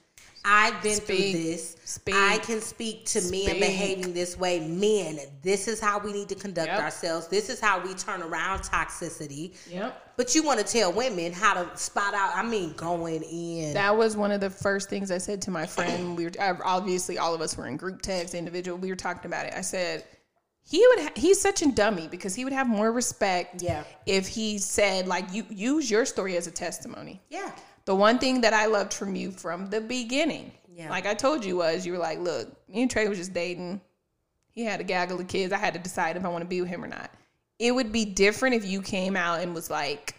I've 0.51 0.83
been 0.83 0.99
through 0.99 1.17
this. 1.17 1.77
Speak. 1.85 2.15
I 2.15 2.39
can 2.39 2.61
speak 2.61 3.05
to 3.07 3.21
men 3.31 3.59
behaving 3.61 4.13
this 4.15 4.37
way. 4.39 4.61
Men, 4.61 5.19
this 5.43 5.69
is 5.69 5.79
how 5.81 5.99
we 5.99 6.13
need 6.13 6.29
to 6.31 6.35
conduct 6.35 6.69
Yep. 6.69 6.81
ourselves. 6.81 7.29
This 7.29 7.51
is 7.51 7.61
how 7.61 7.81
we 7.85 7.93
turn 7.95 8.23
around 8.23 8.61
toxicity. 8.61 9.55
Yep. 9.71 10.15
But 10.17 10.35
you 10.35 10.43
want 10.43 10.59
to 10.61 10.67
tell 10.67 10.93
women 10.93 11.33
how 11.33 11.55
to 11.63 11.77
spot 11.77 12.15
out, 12.15 12.35
I 12.35 12.43
mean, 12.43 12.73
going 12.75 13.23
in. 13.23 13.75
That 13.75 13.97
was 13.97 14.17
one 14.17 14.33
of 14.33 14.41
the 14.41 14.51
first 14.51 14.89
things 14.89 15.11
I 15.11 15.19
said 15.19 15.43
to 15.43 15.51
my 15.51 15.67
friend. 15.67 16.17
We 16.17 16.25
were 16.25 16.33
uh, 16.41 16.55
obviously 16.65 17.19
all 17.19 17.35
of 17.35 17.41
us 17.41 17.57
were 17.57 17.67
in 17.67 17.77
group 17.77 18.01
text, 18.03 18.35
individual. 18.35 18.79
We 18.79 18.89
were 18.91 18.97
talking 18.97 19.27
about 19.27 19.47
it. 19.47 19.53
I 19.55 19.61
said 19.61 20.05
he 20.63 20.85
would. 20.89 21.01
Ha- 21.01 21.13
he's 21.15 21.41
such 21.41 21.63
a 21.63 21.71
dummy 21.73 22.09
because 22.09 22.35
he 22.35 22.45
would 22.45 22.53
have 22.53 22.67
more 22.69 22.91
respect. 22.93 23.63
Yeah. 23.63 23.85
If 24.07 24.27
he 24.29 24.59
said 24.59 25.07
like 25.07 25.33
you 25.33 25.45
use 25.51 25.91
your 25.91 26.05
story 26.05 26.37
as 26.37 26.47
a 26.47 26.51
testimony. 26.51 27.21
yeah. 27.29 27.51
The 27.89 27.95
one 27.95 28.19
thing 28.19 28.43
that 28.43 28.53
I 28.53 28.67
loved 28.67 28.93
from 28.93 29.17
you 29.17 29.31
from 29.31 29.71
the 29.71 29.81
beginning, 29.81 30.53
Yeah. 30.71 30.91
like 30.91 31.07
I 31.07 31.15
told 31.15 31.43
you, 31.43 31.57
was 31.57 31.87
you 31.87 31.93
were 31.93 31.99
like, 31.99 32.19
look, 32.19 32.47
me 32.69 32.83
and 32.83 32.91
Trey 32.91 33.09
was 33.09 33.17
just 33.17 33.33
dating. 33.33 33.81
He 34.51 34.63
had 34.63 34.79
a 34.79 34.85
gaggle 34.85 35.19
of 35.19 35.27
kids. 35.27 35.55
I 35.55 35.57
had 35.57 35.73
to 35.73 35.81
decide 35.81 36.15
if 36.19 36.23
I 36.23 36.29
want 36.29 36.43
to 36.43 36.49
be 36.49 36.61
with 36.61 36.69
him 36.69 36.85
or 36.85 36.87
not. 36.87 37.11
It 37.59 37.75
would 37.75 37.91
be 37.91 38.05
different 38.05 38.57
if 38.57 38.67
you 38.67 38.83
came 38.83 39.17
out 39.17 39.41
and 39.41 39.55
was 39.55 39.71
like, 39.71 40.17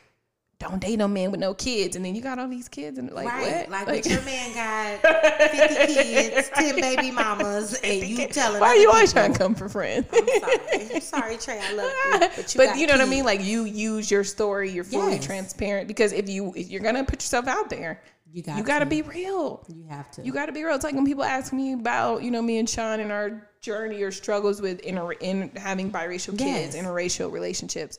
don't 0.59 0.79
date 0.81 0.97
no 0.97 1.07
man 1.07 1.31
with 1.31 1.39
no 1.39 1.53
kids, 1.53 1.95
and 1.95 2.03
then 2.03 2.13
you 2.15 2.21
got 2.21 2.37
all 2.37 2.47
these 2.49 2.67
kids 2.67 2.97
and 2.97 3.09
like 3.11 3.27
right. 3.27 3.69
what? 3.69 3.87
Like, 3.87 4.03
but 4.03 4.05
your 4.05 4.21
man 4.23 4.53
got 5.01 5.51
50 5.51 5.93
kids, 5.93 6.49
10 6.53 6.75
baby 6.81 7.11
mamas, 7.11 7.79
and 7.81 8.03
you 8.03 8.27
telling 8.27 8.59
Why 8.59 8.67
are 8.67 8.75
you 8.75 8.89
always 8.89 9.13
people, 9.13 9.21
trying 9.21 9.33
to 9.33 9.39
come 9.39 9.55
for 9.55 9.69
friends? 9.69 10.05
I'm 10.11 10.27
sorry. 10.39 10.95
I'm 10.95 11.01
sorry, 11.01 11.37
Trey. 11.37 11.61
I 11.63 11.73
love 11.73 11.91
you. 12.11 12.19
But 12.35 12.53
you, 12.53 12.57
but 12.57 12.65
got 12.67 12.77
you 12.77 12.87
know 12.87 12.93
what 12.93 13.01
I 13.01 13.09
mean? 13.09 13.23
Like 13.23 13.41
you 13.43 13.63
use 13.63 14.11
your 14.11 14.23
story, 14.25 14.69
you're 14.69 14.83
fully 14.83 15.13
Yes. 15.13 15.25
transparent 15.25 15.87
because 15.87 16.11
if 16.11 16.27
you 16.29 16.53
if 16.55 16.69
you're 16.69 16.81
gonna 16.81 17.05
put 17.05 17.21
yourself 17.23 17.47
out 17.47 17.69
there, 17.69 18.01
You 18.33 18.43
got 18.43 18.57
you 18.57 18.63
gotta 18.63 18.83
to. 18.85 18.89
be 18.89 19.01
real. 19.01 19.63
You 19.69 19.85
have 19.89 20.11
to. 20.11 20.23
You 20.23 20.33
got 20.33 20.47
to 20.47 20.51
be 20.51 20.63
real. 20.63 20.75
It's 20.75 20.83
like 20.83 20.93
when 20.95 21.05
people 21.05 21.23
ask 21.23 21.53
me 21.53 21.71
about, 21.73 22.21
you 22.21 22.31
know, 22.31 22.41
me 22.41 22.57
and 22.59 22.69
Sean 22.69 22.99
and 22.99 23.11
our 23.13 23.49
journey 23.61 24.01
or 24.03 24.11
struggles 24.11 24.61
with 24.61 24.79
inter- 24.81 25.13
in 25.13 25.51
having 25.55 25.89
biracial 25.91 26.37
kids, 26.37 26.75
Yes. 26.75 26.75
interracial 26.75 27.31
relationships. 27.31 27.97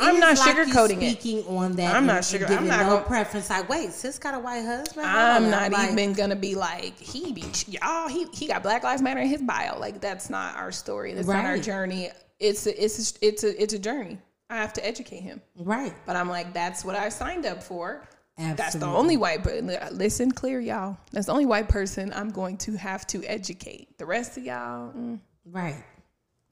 I'm 0.00 0.18
not 0.18 0.38
like 0.38 0.56
sugarcoating 0.56 1.02
it. 1.02 1.20
Speaking 1.20 1.46
on 1.56 1.72
that, 1.72 1.94
I'm 1.94 2.06
not 2.06 2.24
sugar- 2.24 2.46
I'm 2.46 2.66
not 2.66 2.86
no 2.86 2.94
gonna- 2.94 3.04
preference. 3.06 3.50
Like, 3.50 3.68
wait, 3.68 3.92
sis 3.92 4.18
got 4.18 4.34
a 4.34 4.38
white 4.38 4.64
husband. 4.64 5.06
I'm 5.06 5.50
not 5.50 5.70
like, 5.70 5.92
even 5.92 6.14
gonna 6.14 6.36
be 6.36 6.54
like 6.54 6.98
he 6.98 7.32
be 7.32 7.44
y'all. 7.68 8.08
He 8.08 8.26
he 8.32 8.46
got 8.46 8.62
Black 8.62 8.82
Lives 8.84 9.02
Matter 9.02 9.20
in 9.20 9.28
his 9.28 9.42
bio. 9.42 9.78
Like 9.78 10.00
that's 10.00 10.30
not 10.30 10.56
our 10.56 10.72
story. 10.72 11.12
That's 11.12 11.28
not 11.28 11.44
our 11.44 11.58
journey. 11.58 12.10
It's 12.40 12.66
a, 12.66 12.82
it's 12.84 13.14
a, 13.16 13.26
it's 13.26 13.44
a 13.44 13.62
it's 13.62 13.74
a 13.74 13.78
journey. 13.78 14.18
I 14.50 14.56
have 14.56 14.72
to 14.74 14.86
educate 14.86 15.20
him. 15.20 15.40
right. 15.56 15.94
But 16.06 16.16
I'm 16.16 16.28
like, 16.28 16.52
that's 16.52 16.84
what 16.84 16.94
I 16.94 17.08
signed 17.08 17.46
up 17.46 17.62
for. 17.62 18.02
That's 18.36 18.74
the 18.74 18.86
only 18.86 19.16
white 19.16 19.42
person. 19.42 19.70
Listen 19.92 20.30
clear, 20.32 20.58
y'all. 20.58 20.96
That's 21.12 21.26
the 21.26 21.32
only 21.32 21.46
white 21.46 21.68
person 21.68 22.12
I'm 22.14 22.28
going 22.30 22.56
to 22.58 22.76
have 22.76 23.06
to 23.08 23.22
educate. 23.24 23.96
The 23.98 24.04
rest 24.06 24.36
of 24.36 24.44
y'all, 24.44 24.92
mm. 24.92 25.20
Right. 25.46 25.82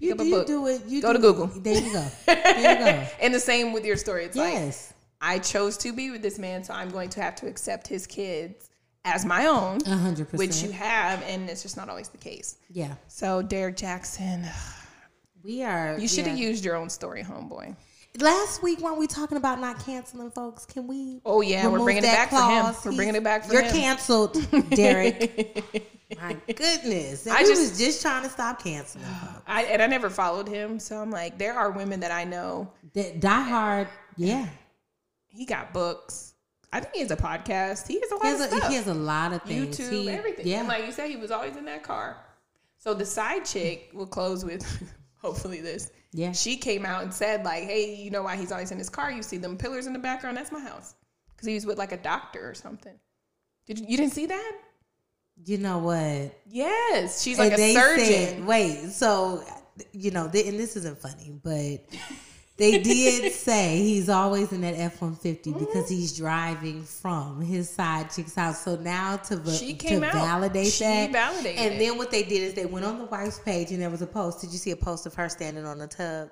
You, 0.00 0.12
up 0.12 0.20
a 0.20 0.24
you 0.24 0.34
book. 0.34 0.46
do 0.46 0.66
it. 0.66 0.82
You 0.86 1.02
Go 1.02 1.12
do 1.12 1.18
to 1.18 1.22
Google. 1.22 1.46
There 1.46 1.74
you 1.74 1.92
go. 1.92 2.06
There 2.26 2.72
you 2.72 2.78
go. 2.78 3.06
and 3.20 3.34
the 3.34 3.40
same 3.40 3.72
with 3.72 3.84
your 3.84 3.96
story. 3.96 4.24
It's 4.24 4.36
like 4.36 4.52
yes. 4.54 4.92
I 5.20 5.38
chose 5.38 5.76
to 5.78 5.92
be 5.92 6.10
with 6.10 6.22
this 6.22 6.38
man, 6.38 6.64
so 6.64 6.72
I'm 6.74 6.90
going 6.90 7.10
to 7.10 7.22
have 7.22 7.36
to 7.36 7.46
accept 7.46 7.86
his 7.86 8.06
kids 8.06 8.70
as 9.04 9.24
my 9.24 9.46
own, 9.46 9.80
hundred 9.80 10.32
which 10.32 10.62
you 10.62 10.72
have, 10.72 11.22
and 11.22 11.48
it's 11.48 11.62
just 11.62 11.76
not 11.76 11.88
always 11.88 12.08
the 12.08 12.18
case. 12.18 12.56
Yeah. 12.70 12.94
So 13.08 13.42
Derrick 13.42 13.76
Jaxn, 13.76 14.46
We 15.42 15.62
are. 15.62 15.98
you 15.98 16.08
should 16.08 16.26
have 16.26 16.38
yeah. 16.38 16.48
used 16.48 16.64
your 16.64 16.76
own 16.76 16.90
story, 16.90 17.22
homeboy. 17.22 17.76
Last 18.18 18.62
week, 18.62 18.80
weren't 18.80 18.98
we 18.98 19.06
talking 19.06 19.36
about 19.38 19.60
not 19.60 19.84
canceling 19.84 20.30
folks? 20.32 20.66
Can 20.66 20.86
we? 20.88 21.20
Oh, 21.24 21.42
yeah, 21.42 21.68
we're 21.68 21.78
bringing 21.78 22.02
it 22.02 22.06
back 22.06 22.30
for 22.30 22.36
him. 22.42 22.74
We're 22.84 22.96
bringing 22.96 23.14
it 23.14 23.22
back 23.22 23.44
for 23.44 23.54
him. 23.54 23.62
You're 23.62 23.72
canceled, 23.72 24.36
Derrick. 24.70 25.64
My 26.20 26.36
goodness. 26.52 27.26
And 27.26 27.36
I 27.36 27.40
just- 27.44 27.60
was 27.70 27.78
just 27.78 28.02
trying 28.02 28.24
to 28.24 28.28
stop 28.28 28.62
canceling. 28.62 29.04
folks. 29.04 29.42
I, 29.46 29.62
and 29.64 29.80
I 29.80 29.86
never 29.86 30.10
followed 30.10 30.48
him, 30.48 30.80
so 30.80 30.98
I'm 31.00 31.10
like, 31.10 31.38
there 31.38 31.54
are 31.54 31.70
women 31.70 32.00
that 32.00 32.10
I 32.10 32.24
know. 32.24 32.72
That 32.94 33.20
Die 33.20 33.42
Hard, 33.42 33.86
yeah. 34.16 34.48
He 35.28 35.46
got 35.46 35.72
books. 35.72 36.34
I 36.72 36.80
think 36.80 36.94
he 36.94 37.00
has 37.02 37.12
a 37.12 37.16
podcast. 37.16 37.86
He 37.86 38.00
has 38.00 38.10
a 38.10 38.14
lot 38.16 38.22
He 38.24 38.28
has, 38.28 38.40
of 38.40 38.52
a, 38.52 38.56
stuff. 38.56 38.68
he 38.70 38.74
has 38.76 38.86
a 38.88 38.94
lot 38.94 39.32
of 39.32 39.42
things. 39.42 39.78
YouTube, 39.78 39.90
He- 39.92 40.10
everything. 40.10 40.46
Yeah. 40.48 40.58
And 40.60 40.68
like 40.68 40.84
you 40.84 40.90
said, 40.92 41.08
he 41.08 41.16
was 41.16 41.30
always 41.30 41.56
in 41.56 41.64
that 41.66 41.84
car. 41.84 42.16
So 42.78 42.92
the 42.92 43.06
side 43.06 43.44
chick 43.44 43.90
will 43.94 44.06
close 44.06 44.44
with 44.44 44.66
hopefully 45.22 45.60
this. 45.60 45.90
Yeah. 46.12 46.32
She 46.32 46.56
came 46.56 46.84
out 46.84 47.02
and 47.04 47.14
said, 47.14 47.44
like, 47.44 47.64
hey, 47.64 47.94
you 47.94 48.10
know 48.10 48.22
why 48.22 48.36
he's 48.36 48.50
always 48.52 48.72
in 48.72 48.78
his 48.78 48.88
car? 48.90 49.10
You 49.12 49.22
see 49.22 49.36
them 49.36 49.56
pillars 49.56 49.86
in 49.86 49.92
the 49.92 49.98
background? 49.98 50.36
That's 50.36 50.50
my 50.52 50.60
house. 50.60 50.94
Because 51.30 51.46
he 51.46 51.54
was 51.54 51.64
with 51.66 51.78
like 51.78 51.92
a 51.92 51.96
doctor 51.96 52.48
or 52.48 52.54
something. 52.54 52.94
Did 53.66 53.78
you, 53.78 53.86
you 53.88 53.96
didn't 53.96 54.12
see 54.12 54.26
that? 54.26 54.52
you 55.46 55.56
know 55.56 55.78
what? 55.78 56.38
Yes. 56.46 57.22
She's 57.22 57.38
like 57.38 57.52
And 57.52 57.60
a 57.62 57.72
surgeon. 57.74 58.04
said- 58.06 58.46
wait, 58.46 58.90
so 58.90 59.42
you 59.92 60.10
know, 60.10 60.24
and 60.24 60.32
this 60.32 60.76
isn't 60.76 60.98
funny, 60.98 61.32
but 61.42 61.78
they 62.60 62.78
did 62.82 63.32
say 63.32 63.78
he's 63.78 64.08
always 64.08 64.52
in 64.52 64.60
that 64.60 64.74
F 64.74 65.00
one 65.02 65.16
fifty 65.16 65.52
because 65.52 65.88
he's 65.88 66.16
driving 66.16 66.84
from 66.84 67.40
his 67.40 67.68
side 67.68 68.10
chick's 68.10 68.34
house. 68.34 68.62
So 68.62 68.76
now 68.76 69.16
to 69.16 69.36
va- 69.36 69.52
She 69.52 69.74
came 69.74 70.02
to 70.02 70.06
out. 70.06 70.12
validate 70.12 70.66
She 70.72 70.84
that, 70.84 71.10
validated 71.10 71.58
and 71.58 71.80
then 71.80 71.98
what 71.98 72.10
they 72.10 72.22
did 72.22 72.42
is 72.42 72.54
they 72.54 72.66
went 72.66 72.84
on 72.86 72.98
the 72.98 73.06
wife's 73.06 73.38
page 73.40 73.70
and 73.72 73.80
there 73.82 73.90
was 73.90 74.02
a 74.02 74.06
post. 74.06 74.40
Did 74.42 74.52
you 74.52 74.58
see 74.58 74.70
a 74.70 74.76
post 74.76 75.06
of 75.06 75.14
her 75.14 75.28
standing 75.28 75.64
on 75.66 75.78
the 75.78 75.86
tub? 75.88 76.30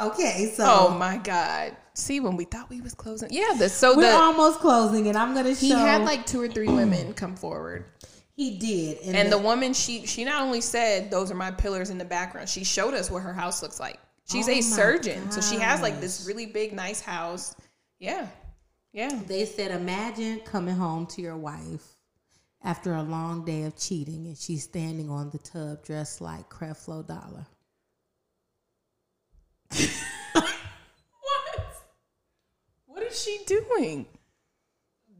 Okay, 0.00 0.52
so 0.54 0.64
oh 0.64 0.94
my 0.96 1.16
God. 1.16 1.76
See, 1.94 2.20
when 2.20 2.36
we 2.36 2.44
thought 2.44 2.70
we 2.70 2.80
was 2.80 2.94
closing. 2.94 3.30
Yeah, 3.32 3.54
the, 3.58 3.68
so 3.68 3.96
we're 3.96 4.02
the, 4.02 4.16
almost 4.16 4.60
closing, 4.60 5.08
and 5.08 5.18
I'm 5.18 5.34
gonna 5.34 5.56
show. 5.56 5.66
he 5.66 5.70
had 5.72 6.02
like 6.04 6.24
two 6.24 6.40
or 6.40 6.46
three 6.46 6.68
women 6.68 7.12
come 7.14 7.34
forward. 7.34 7.86
he 8.36 8.58
did, 8.58 8.98
and, 9.04 9.16
And 9.16 9.32
the, 9.32 9.36
the 9.36 9.42
woman, 9.42 9.72
she 9.74 10.06
she 10.06 10.24
not 10.24 10.42
only 10.42 10.60
said 10.60 11.10
those 11.10 11.32
are 11.32 11.34
my 11.34 11.50
pillars 11.50 11.90
in 11.90 11.98
the 11.98 12.04
background, 12.04 12.48
she 12.48 12.62
showed 12.62 12.94
us 12.94 13.10
what 13.10 13.22
her 13.24 13.32
house 13.32 13.60
looks 13.62 13.80
like. 13.80 13.98
She's 14.30 14.48
Oh 14.48 14.52
a 14.52 14.60
surgeon, 14.60 15.30
so 15.30 15.40
she 15.40 15.56
has 15.56 15.80
like 15.80 16.00
this 16.00 16.26
really 16.26 16.46
big, 16.46 16.72
nice 16.74 17.00
house. 17.00 17.54
Yeah, 17.98 18.26
yeah. 18.92 19.08
They 19.26 19.44
said, 19.46 19.70
imagine 19.70 20.40
coming 20.40 20.74
home 20.76 21.06
to 21.06 21.22
your 21.22 21.36
wife 21.36 21.84
after 22.62 22.94
a 22.94 23.02
long 23.02 23.44
day 23.44 23.62
of 23.64 23.76
cheating 23.76 24.26
and 24.26 24.36
she's 24.36 24.64
standing 24.64 25.08
on 25.10 25.30
the 25.30 25.38
tub 25.38 25.82
dressed 25.84 26.20
like 26.20 26.48
Creflo 26.50 27.06
Dollar. 27.06 27.46
What? 30.32 31.60
What 32.86 33.02
is 33.04 33.20
she 33.22 33.38
doing? 33.46 34.06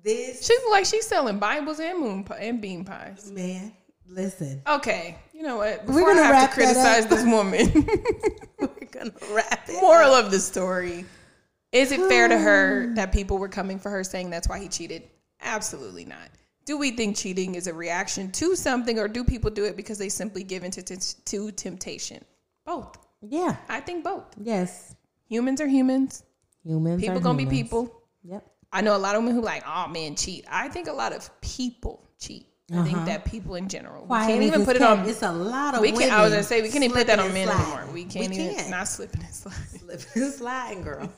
this 0.02 0.46
She 0.46 0.52
look 0.54 0.70
like 0.72 0.84
she's 0.86 1.06
selling 1.06 1.38
Bibles 1.38 1.80
and 1.80 1.98
moon 1.98 2.24
pie, 2.24 2.38
and 2.40 2.60
bean 2.60 2.84
pies. 2.84 3.30
man. 3.32 3.72
Listen, 4.10 4.62
Okay, 4.66 5.18
you 5.34 5.42
know 5.42 5.56
what? 5.56 5.80
We're 5.84 5.94
Before 5.98 6.14
gonna 6.14 6.20
I 6.22 6.32
have 6.32 6.48
to 6.48 6.54
criticize 6.54 7.06
this 7.08 7.24
woman. 7.26 7.86
gonna 8.92 9.12
wrap 9.32 9.68
it. 9.68 9.80
Moral 9.80 10.14
of 10.14 10.30
the 10.30 10.40
story: 10.40 11.04
Is 11.72 11.92
it 11.92 12.00
fair 12.08 12.28
to 12.28 12.38
her 12.38 12.92
that 12.94 13.12
people 13.12 13.38
were 13.38 13.48
coming 13.48 13.78
for 13.78 13.90
her, 13.90 14.04
saying 14.04 14.30
that's 14.30 14.48
why 14.48 14.58
he 14.58 14.68
cheated? 14.68 15.02
Absolutely 15.40 16.04
not. 16.04 16.28
Do 16.64 16.76
we 16.76 16.90
think 16.90 17.16
cheating 17.16 17.54
is 17.54 17.66
a 17.66 17.72
reaction 17.72 18.30
to 18.32 18.54
something, 18.54 18.98
or 18.98 19.08
do 19.08 19.24
people 19.24 19.50
do 19.50 19.64
it 19.64 19.76
because 19.76 19.96
they 19.96 20.10
simply 20.10 20.42
give 20.42 20.64
into 20.64 20.82
to, 20.82 21.24
to 21.24 21.50
temptation? 21.52 22.22
Both. 22.66 22.98
Yeah. 23.22 23.56
I 23.68 23.80
think 23.80 24.04
both. 24.04 24.26
Yes. 24.36 24.94
Humans 25.28 25.60
are 25.60 25.66
humans. 25.66 26.24
Humans. 26.64 27.00
People 27.00 27.16
are 27.16 27.20
gonna 27.20 27.38
be 27.38 27.46
people. 27.46 28.02
Yep. 28.22 28.44
I 28.72 28.82
know 28.82 28.94
a 28.94 28.98
lot 28.98 29.14
of 29.14 29.22
women 29.22 29.34
who 29.34 29.42
like, 29.42 29.64
oh 29.66 29.88
man, 29.88 30.14
cheat. 30.14 30.44
I 30.50 30.68
think 30.68 30.88
a 30.88 30.92
lot 30.92 31.14
of 31.14 31.40
people 31.40 32.06
cheat. 32.18 32.46
I 32.70 32.82
think 32.82 33.04
that 33.06 33.24
people 33.24 33.54
in 33.54 33.66
general. 33.68 34.04
We 34.04 34.16
can't 34.18 34.42
even 34.42 34.64
put 34.64 34.76
it 34.76 34.80
cat- 34.80 34.98
on. 34.98 35.08
It's 35.08 35.22
a 35.22 35.32
lot 35.32 35.74
of 35.74 35.80
We 35.80 35.88
women. 35.92 36.08
can't. 36.08 36.12
I 36.20 36.22
was 36.22 36.32
gonna 36.32 36.42
say 36.42 36.60
we 36.60 36.68
can't 36.70 36.84
even 36.84 36.94
put 36.96 37.06
that 37.06 37.18
on 37.18 37.32
men 37.32 37.48
anymore. 37.48 37.86
We 37.94 38.04
can't 38.04 38.28
we 38.30 38.36
even 38.40 38.54
can't. 38.56 38.70
not 38.70 38.86
slipping 38.88 39.22
and 39.22 39.34
sliding. 39.34 39.62
slipping 39.78 40.22
and 40.22 40.32
sliding, 40.34 40.82
girl. 40.82 41.10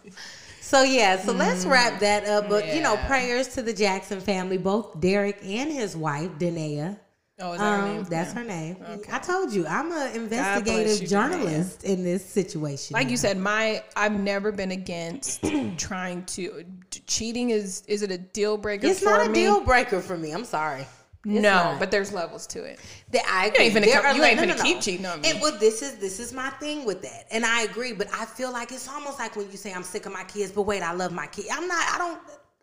So 0.60 0.82
yeah, 0.82 1.18
so 1.18 1.32
let's 1.32 1.64
wrap 1.66 1.98
that 2.00 2.24
up. 2.26 2.48
But 2.48 2.72
you 2.74 2.80
know, 2.82 2.96
prayers 3.08 3.48
to 3.54 3.62
the 3.62 3.72
Jackson 3.72 4.20
family, 4.20 4.58
both 4.58 5.00
Derrick 5.00 5.38
and 5.42 5.72
his 5.72 5.96
wife 5.96 6.30
Da'Naia. 6.38 6.98
Oh, 7.42 7.54
is 7.54 7.58
that 7.58 7.78
her 7.80 7.82
Um, 7.86 7.94
name? 7.94 8.04
that's 8.04 8.34
Yeah. 8.34 8.40
her 8.42 8.44
name. 8.44 8.76
I 9.10 9.18
told 9.18 9.52
you, 9.52 9.66
I'm 9.66 9.90
an 9.90 10.14
investigative 10.14 11.00
you, 11.00 11.08
journalist 11.08 11.82
in 11.84 12.04
this 12.04 12.22
situation. 12.24 12.92
Like 12.94 13.08
you 13.08 13.16
said, 13.16 13.38
my 13.38 13.82
I've 13.96 14.12
never 14.20 14.52
been 14.52 14.70
against 14.70 15.42
trying 15.78 16.24
to 16.26 16.64
cheating. 17.08 17.50
Is 17.50 17.82
is 17.88 18.02
it 18.02 18.12
a 18.12 18.18
deal 18.18 18.56
breaker 18.56 18.86
it's 18.86 19.02
not 19.02 19.26
a 19.26 19.28
me? 19.28 19.34
deal 19.34 19.60
breaker 19.62 20.00
for 20.00 20.16
me. 20.16 20.30
I'm 20.32 20.44
sorry. 20.44 20.86
No, 21.24 21.40
not. 21.40 21.78
but 21.78 21.90
there's 21.90 22.12
levels 22.12 22.46
to 22.48 22.62
it. 22.64 22.78
That 23.12 23.22
I 23.28 23.46
ain't 23.46 23.54
agree. 23.56 23.70
finna 23.70 23.84
There 23.92 24.00
come- 24.02 24.06
are 24.06 24.16
you 24.16 24.24
ain't 24.24 24.40
finna 24.40 24.60
keep 24.62 24.80
cheating 24.80 25.06
on 25.06 25.20
me. 25.20 25.30
And 25.30 25.40
well, 25.40 25.56
this 25.58 25.82
is 25.82 25.96
this 25.98 26.18
is 26.20 26.32
my 26.32 26.50
thing 26.50 26.84
with 26.84 27.02
that, 27.02 27.26
and 27.30 27.44
I 27.44 27.62
agree. 27.62 27.92
But 27.92 28.08
I 28.12 28.24
feel 28.24 28.52
like 28.52 28.72
it's 28.72 28.88
almost 28.88 29.18
like 29.18 29.36
when 29.36 29.50
you 29.50 29.56
say 29.56 29.72
I'm 29.72 29.82
sick 29.82 30.06
of 30.06 30.12
my 30.12 30.24
kids, 30.24 30.52
but 30.52 30.62
wait, 30.62 30.82
I 30.82 30.92
love 30.92 31.12
my 31.12 31.26
kids. 31.26 31.48
I'm 31.52 31.66
not. 31.68 31.84
I 31.94 31.98
don't. 31.98 32.20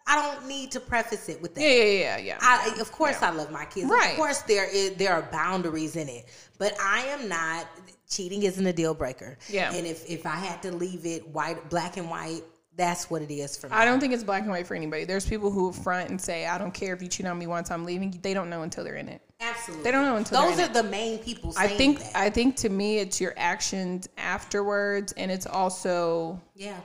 I 0.10 0.16
don't 0.16 0.48
need 0.48 0.72
to 0.72 0.80
preface 0.80 1.28
it 1.28 1.42
with 1.42 1.54
that. 1.56 1.62
Yeah, 1.62 1.70
yeah, 1.70 2.18
yeah, 2.18 2.18
yeah. 2.18 2.38
I, 2.40 2.78
of 2.80 2.94
course, 2.94 3.22
I 3.22 3.30
love 3.30 3.52
my 3.52 3.66
kids. 3.66 3.90
Right. 3.90 4.12
Of 4.12 4.16
course, 4.16 4.40
there 4.44 4.64
is 4.74 4.96
there 4.96 5.14
are 5.14 5.28
boundaries 5.34 5.98
in 5.98 6.08
it, 6.08 6.26
but 6.58 6.74
I 6.82 7.02
am 7.08 7.28
not. 7.28 7.68
Cheating 8.10 8.44
isn't 8.44 8.66
a 8.66 8.72
deal 8.72 8.94
breaker. 8.94 9.38
Yeah. 9.50 9.74
And 9.74 9.86
if 9.86 10.10
if 10.10 10.26
I 10.26 10.38
had 10.38 10.62
to 10.64 10.72
leave 10.72 11.06
it 11.06 11.28
white, 11.28 11.70
black 11.70 11.98
and 11.98 12.10
white, 12.10 12.42
that's 12.78 13.10
what 13.10 13.22
it 13.22 13.32
is 13.32 13.58
for 13.58 13.68
me. 13.68 13.74
I 13.76 13.84
don't 13.84 14.00
think 14.00 14.14
it's 14.14 14.24
black 14.24 14.44
and 14.44 14.52
white 14.52 14.68
for 14.68 14.76
anybody. 14.76 15.04
There's 15.04 15.28
people 15.28 15.52
who 15.52 15.74
front 15.74 16.10
and 16.10 16.22
say, 16.22 16.46
"I 16.46 16.58
don't 16.58 16.74
care 16.74 16.94
if 16.94 17.02
you 17.02 17.08
cheat 17.08 17.26
on 17.26 17.38
me 17.38 17.48
once 17.48 17.72
I'm 17.72 17.84
leaving." 17.84 18.18
They 18.22 18.34
don't 18.34 18.50
know 18.50 18.62
until 18.62 18.84
they're 18.84 18.96
in 18.96 19.10
it. 19.10 19.22
Absolutely. 19.40 19.84
They 19.84 19.92
don't 19.92 20.06
know 20.06 20.16
until 20.16 20.42
those 20.42 20.60
are 20.60 20.68
the 20.68 20.84
main 20.84 21.20
people. 21.20 21.54
I 21.58 21.68
think 21.68 22.00
that. 22.00 22.16
I 22.16 22.30
think 22.30 22.56
to 22.58 22.70
me 22.70 23.00
it's 23.00 23.20
your 23.20 23.34
actions 23.36 24.08
afterwards, 24.18 25.12
and 25.14 25.32
it's 25.32 25.48
also 25.48 26.40
yeah. 26.56 26.80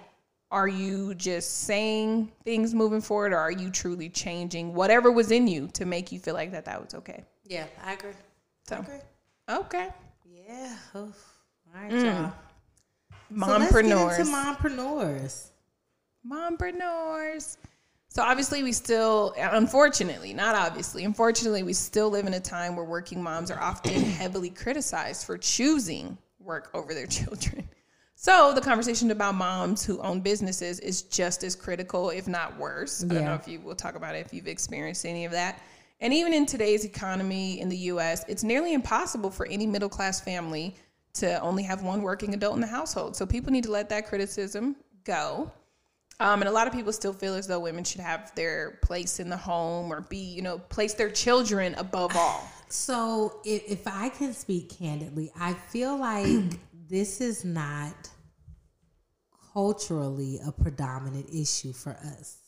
are 0.51 0.69
you 0.69 1.15
just 1.15 1.65
saying 1.65 2.33
things 2.45 2.75
moving 2.75 3.03
forward, 3.03 3.33
or 3.33 3.39
are 3.39 3.53
you 3.53 3.71
truly 3.71 4.09
changing 4.09 4.75
whatever 4.75 5.13
was 5.13 5.31
in 5.31 5.47
you 5.47 5.69
to 5.75 5.85
make 5.85 6.11
you 6.11 6.19
feel 6.19 6.35
like 6.35 6.53
that 6.53 6.65
that 6.65 6.83
was 6.83 6.95
okay? 6.95 7.25
Yeah, 7.45 7.67
I 7.85 7.93
agree. 7.93 8.13
So 8.67 8.79
agree. 8.79 8.95
okay, 9.49 9.89
Yeah. 10.25 10.75
Oof. 10.97 11.29
All 11.75 11.83
right, 11.83 11.91
mm. 11.91 12.05
y'all. 12.05 12.33
So 13.47 13.59
let's 13.59 13.73
get 13.73 13.85
into 13.85 14.31
mompreneurs. 14.31 15.52
Mompreneurs. 16.29 17.57
So 18.09 18.23
obviously 18.23 18.63
we 18.63 18.73
still 18.73 19.35
unfortunately, 19.39 20.35
not 20.35 20.55
obviously, 20.55 21.05
unfortunately 21.05 21.63
we 21.63 21.73
still 21.73 22.11
live 22.11 22.27
in 22.27 22.35
a 22.35 22.41
time 22.41 22.77
where 22.77 22.85
working 22.85 23.23
moms 23.23 23.51
are 23.51 23.61
often 23.61 23.93
heavily 24.21 24.51
criticized 24.51 25.25
for 25.25 25.39
choosing 25.39 26.19
work 26.39 26.71
over 26.75 26.95
their 26.95 27.07
children. 27.19 27.69
So 28.15 28.53
the 28.55 28.61
conversation 28.61 29.11
about 29.11 29.35
moms 29.35 29.85
who 29.85 30.01
own 30.01 30.21
businesses 30.21 30.79
is 30.79 31.03
just 31.03 31.43
as 31.43 31.57
critical, 31.57 32.11
if 32.11 32.29
not 32.29 32.57
worse. 32.57 33.03
I 33.03 33.09
don't 33.09 33.25
know 33.25 33.35
if 33.35 33.49
you 33.49 33.59
will 33.59 33.75
talk 33.75 33.97
about 33.97 34.15
it 34.15 34.25
if 34.25 34.33
you've 34.33 34.47
experienced 34.47 35.05
any 35.05 35.25
of 35.25 35.33
that. 35.33 35.61
And 36.01 36.13
even 36.13 36.33
in 36.33 36.47
today's 36.47 36.85
economy 36.85 37.61
in 37.61 37.69
the 37.69 37.77
US, 37.77 38.25
it's 38.29 38.45
nearly 38.45 38.75
impossible 38.75 39.31
for 39.31 39.47
any 39.47 39.67
middle 39.67 39.89
class 39.89 40.21
family 40.21 40.77
to 41.15 41.41
only 41.41 41.63
have 41.65 41.83
one 41.83 42.03
working 42.03 42.33
adult 42.33 42.55
in 42.55 42.61
the 42.61 42.67
household. 42.67 43.17
So 43.17 43.27
people 43.27 43.51
need 43.51 43.65
to 43.65 43.71
let 43.73 43.89
that 43.89 44.07
criticism 44.07 44.77
go. 45.05 45.51
Um, 46.23 46.41
and 46.41 46.49
a 46.49 46.53
lot 46.53 46.67
of 46.67 46.73
people 46.73 46.93
still 46.93 47.13
feel 47.13 47.35
as 47.35 47.47
though 47.47 47.61
women 47.61 47.85
should 47.85 48.01
have 48.01 48.35
their 48.35 48.79
place 48.83 49.21
in 49.21 49.29
the 49.29 49.37
home 49.37 49.93
or 49.93 50.03
be, 50.03 50.19
you 50.19 50.43
know, 50.43 50.59
place 50.59 50.95
their 50.95 51.11
children 51.11 51.75
above 51.75 52.17
all. 52.17 52.49
So, 52.69 53.41
if, 53.45 53.63
if 53.71 53.87
I 53.87 54.09
can 54.09 54.33
speak 54.33 54.71
candidly, 54.71 55.31
I 55.39 55.53
feel 55.55 55.97
like 55.99 56.59
this 56.89 57.21
is 57.21 57.45
not 57.45 57.95
culturally 59.53 60.39
a 60.47 60.53
predominant 60.53 61.27
issue 61.33 61.73
for 61.73 61.91
us. 61.91 62.39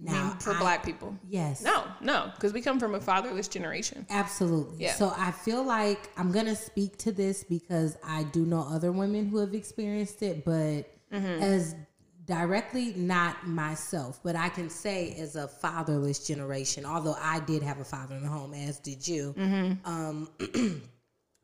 I 0.00 0.02
mean, 0.02 0.12
Now, 0.14 0.30
for 0.40 0.54
I- 0.54 0.58
black 0.58 0.84
people. 0.84 1.14
yes, 1.28 1.62
No, 1.62 1.84
no, 2.00 2.30
because 2.34 2.52
we 2.52 2.62
come 2.62 2.80
from 2.80 2.94
a 2.94 3.00
fatherless 3.00 3.48
generation. 3.48 4.06
Absolutely. 4.08 4.84
Yeah. 4.84 4.94
So 4.94 5.12
I 5.16 5.30
feel 5.30 5.62
like 5.62 6.08
I'm 6.16 6.32
gonna 6.32 6.56
speak 6.56 6.96
to 6.98 7.12
this 7.12 7.44
because 7.44 7.96
I 8.02 8.22
do 8.24 8.46
know 8.46 8.66
other 8.68 8.92
women 8.92 9.26
who 9.28 9.38
have 9.38 9.54
experienced 9.54 10.22
it, 10.22 10.44
but 10.44 10.86
Mm-hmm. 11.12 11.42
as 11.42 11.74
directly 12.30 12.92
not 12.94 13.44
myself, 13.46 14.20
but 14.22 14.36
I 14.36 14.48
can 14.50 14.70
say 14.70 15.14
as 15.18 15.34
a 15.34 15.48
fatherless 15.48 16.24
generation, 16.26 16.86
although 16.86 17.16
I 17.20 17.40
did 17.40 17.60
have 17.64 17.80
a 17.80 17.84
father 17.84 18.14
in 18.14 18.22
the 18.22 18.28
home, 18.28 18.54
as 18.54 18.78
did 18.78 19.06
you. 19.06 19.34
Mm-hmm. 19.36 19.84
Um, 19.84 20.28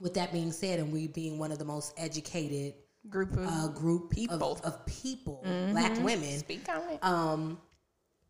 with 0.00 0.14
that 0.14 0.32
being 0.32 0.52
said, 0.52 0.78
and 0.78 0.92
we 0.92 1.08
being 1.08 1.38
one 1.38 1.50
of 1.50 1.58
the 1.58 1.64
most 1.64 1.92
educated 1.96 2.74
Group 3.08 3.32
of 3.36 3.46
uh, 3.46 3.68
group 3.68 4.10
People. 4.10 4.52
of, 4.52 4.60
of 4.62 4.84
people, 4.86 5.42
Mm-hmm. 5.46 5.72
black 5.72 5.96
women, 6.02 6.38
speak 6.38 6.68
on 6.68 6.82
it. 6.90 6.98
um, 7.04 7.58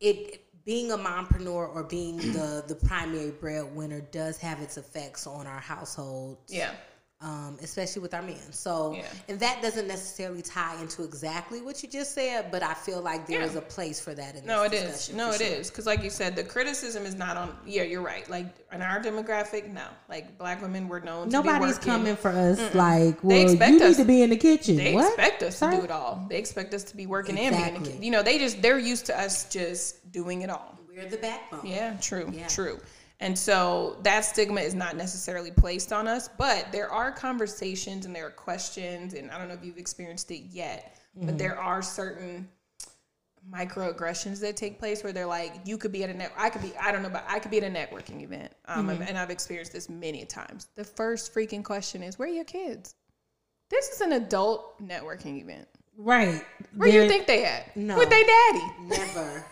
it 0.01 0.43
being 0.67 0.93
a 0.93 0.99
mompreneur 0.99 1.75
or 1.75 1.83
being 1.85 2.17
the 2.19 2.63
the 2.69 2.75
primary 2.75 3.31
breadwinner 3.31 4.01
does 4.01 4.37
have 4.39 4.61
its 4.61 4.77
effects 4.77 5.27
on 5.27 5.47
our 5.47 5.61
household. 5.61 6.39
yeah. 6.49 6.73
Um, 7.23 7.57
especially 7.63 8.03
with 8.03 8.13
our 8.13 8.21
men. 8.21 8.37
So, 8.53 8.93
Yeah. 8.95 9.07
and 9.31 9.41
that 9.41 9.63
doesn't 9.63 9.89
necessarily 9.89 10.43
tie 10.43 10.79
into 10.83 11.03
exactly 11.03 11.63
what 11.63 11.83
you 11.83 11.89
just 11.89 12.13
said, 12.15 12.51
but 12.51 12.63
I 12.63 12.75
feel 12.75 13.01
like 13.01 13.27
there 13.27 13.41
Yeah. 13.41 13.47
is 13.47 13.57
a 13.57 13.63
place 13.63 13.99
for 13.99 14.13
that 14.13 14.37
in 14.37 14.45
No, 14.45 14.65
it 14.65 14.73
this 14.73 14.83
is. 14.83 14.87
discussion, 14.91 15.17
No, 15.17 15.29
for 15.31 15.35
it 15.43 15.47
sure. 15.47 15.57
is. 15.57 15.71
Because, 15.71 15.87
like 15.87 16.03
you 16.03 16.11
said, 16.11 16.37
the 16.37 16.45
criticism 16.45 17.07
is 17.07 17.15
not 17.15 17.39
on. 17.39 17.57
Yeah, 17.65 17.85
you're 17.85 18.03
right. 18.03 18.29
Like 18.29 18.45
in 18.71 18.83
our 18.83 19.01
demographic, 19.01 19.73
no. 19.73 19.87
Like 20.11 20.37
black 20.37 20.61
women 20.61 20.89
were 20.89 21.01
known. 21.01 21.29
to 21.31 21.33
Nobody's 21.33 21.77
working. 21.77 21.91
coming 21.91 22.17
for 22.17 22.29
us 22.33 22.59
like, 22.75 23.25
well, 23.25 23.41
expect 23.49 23.73
you 23.73 23.79
need 23.79 23.83
us- 23.87 23.97
to 23.97 24.05
be 24.05 24.21
in 24.21 24.29
the 24.29 24.37
kitchen. 24.37 24.77
They 24.77 24.93
what? 24.93 25.07
expect 25.07 25.43
us 25.43 25.57
Sir? 25.57 25.71
to 25.71 25.77
do 25.79 25.85
it 25.85 25.91
all. 25.91 26.27
They 26.29 26.37
expect 26.37 26.75
us 26.75 26.85
to 26.85 26.97
be 26.99 27.07
working 27.07 27.39
and 27.39 27.57
being. 27.57 27.77
A 27.77 27.93
kid. 27.93 28.05
You 28.05 28.11
know, 28.11 28.23
they 28.23 28.39
just 28.39 28.61
they're 28.61 28.79
used 28.79 29.07
to 29.07 29.19
us 29.19 29.45
just 29.45 30.13
doing 30.13 30.43
it 30.43 30.51
all. 30.51 30.75
We're 30.95 31.09
the 31.09 31.17
backbone. 31.17 31.61
Yeah, 31.65 31.95
true, 31.99 32.31
Yeah. 32.31 32.47
true. 32.47 32.79
And 33.21 33.39
so 33.39 33.97
that 34.03 34.27
stigma 34.27 34.61
is 34.61 34.75
not 34.75 34.95
necessarily 34.97 35.51
placed 35.51 35.93
on 35.93 36.07
us, 36.07 36.29
but 36.37 36.71
there 36.71 36.91
are 36.93 37.11
conversations 37.11 38.05
and 38.05 38.15
there 38.15 38.27
are 38.27 38.31
questions, 38.31 39.15
and 39.15 39.31
I 39.31 39.39
don't 39.39 39.49
know 39.49 39.55
if 39.55 39.65
you've 39.65 39.79
experienced 39.79 40.31
it 40.31 40.43
yet, 40.51 40.93
Mm-hmm. 41.17 41.27
but 41.29 41.39
there 41.39 41.59
are 41.59 41.81
certain 41.81 42.47
microaggressions 43.51 44.41
that 44.41 44.57
take 44.57 44.79
place 44.79 45.03
where 45.03 45.13
they're 45.15 45.25
like, 45.27 45.55
you 45.65 45.79
could 45.79 45.93
be 45.93 46.05
at 46.05 46.11
a 46.11 46.15
net, 46.15 46.31
I 46.37 46.51
could 46.51 46.61
be, 46.63 46.73
I 46.77 46.93
don't 46.93 47.03
know, 47.03 47.09
but 47.09 47.25
I 47.29 47.39
could 47.39 47.51
be 47.51 47.57
at 47.59 47.65
a 47.65 47.75
networking 47.75 48.23
event, 48.23 48.53
um, 48.67 48.89
Mm-hmm. 48.89 49.03
and 49.03 49.17
I've 49.17 49.31
experienced 49.31 49.73
this 49.73 49.89
many 49.89 50.25
times. 50.27 50.69
The 50.77 50.85
first 50.85 51.33
freaking 51.35 51.65
question 51.65 52.03
is, 52.03 52.19
where 52.19 52.29
are 52.29 52.33
your 52.33 52.45
kids? 52.45 52.97
This 53.71 53.89
is 53.89 54.01
an 54.03 54.13
adult 54.13 54.79
networking 54.87 55.41
event. 55.41 55.67
Right. 55.97 56.45
Where 56.75 56.91
do 56.91 56.95
you 56.95 57.09
think 57.09 57.27
they 57.27 57.45
at? 57.47 57.75
No. 57.77 57.97
With 57.97 58.11
their 58.11 58.25
daddy? 58.25 58.65
Never. 58.83 59.45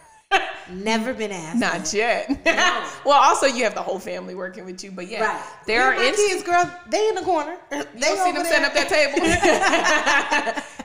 Never 0.70 1.12
been 1.12 1.30
asked. 1.30 1.58
Not 1.58 1.92
yet. 1.92 2.28
well, 3.04 3.20
also 3.20 3.46
you 3.46 3.64
have 3.64 3.74
the 3.74 3.82
whole 3.82 3.98
family 3.98 4.34
working 4.34 4.64
with 4.64 4.82
you, 4.82 4.90
but 4.90 5.08
yeah, 5.08 5.24
Right. 5.24 5.42
there 5.66 5.82
are 5.84 5.94
my 5.94 6.02
instances. 6.04 6.42
kids, 6.42 6.44
girl. 6.44 6.80
They 6.90 7.08
in 7.08 7.14
the 7.14 7.22
corner. 7.22 7.56
They 7.70 7.76
You 7.78 8.16
see 8.16 8.32
them 8.32 8.44
setting 8.44 8.64
up 8.64 8.72
that 8.74 8.88
table. 8.88 9.18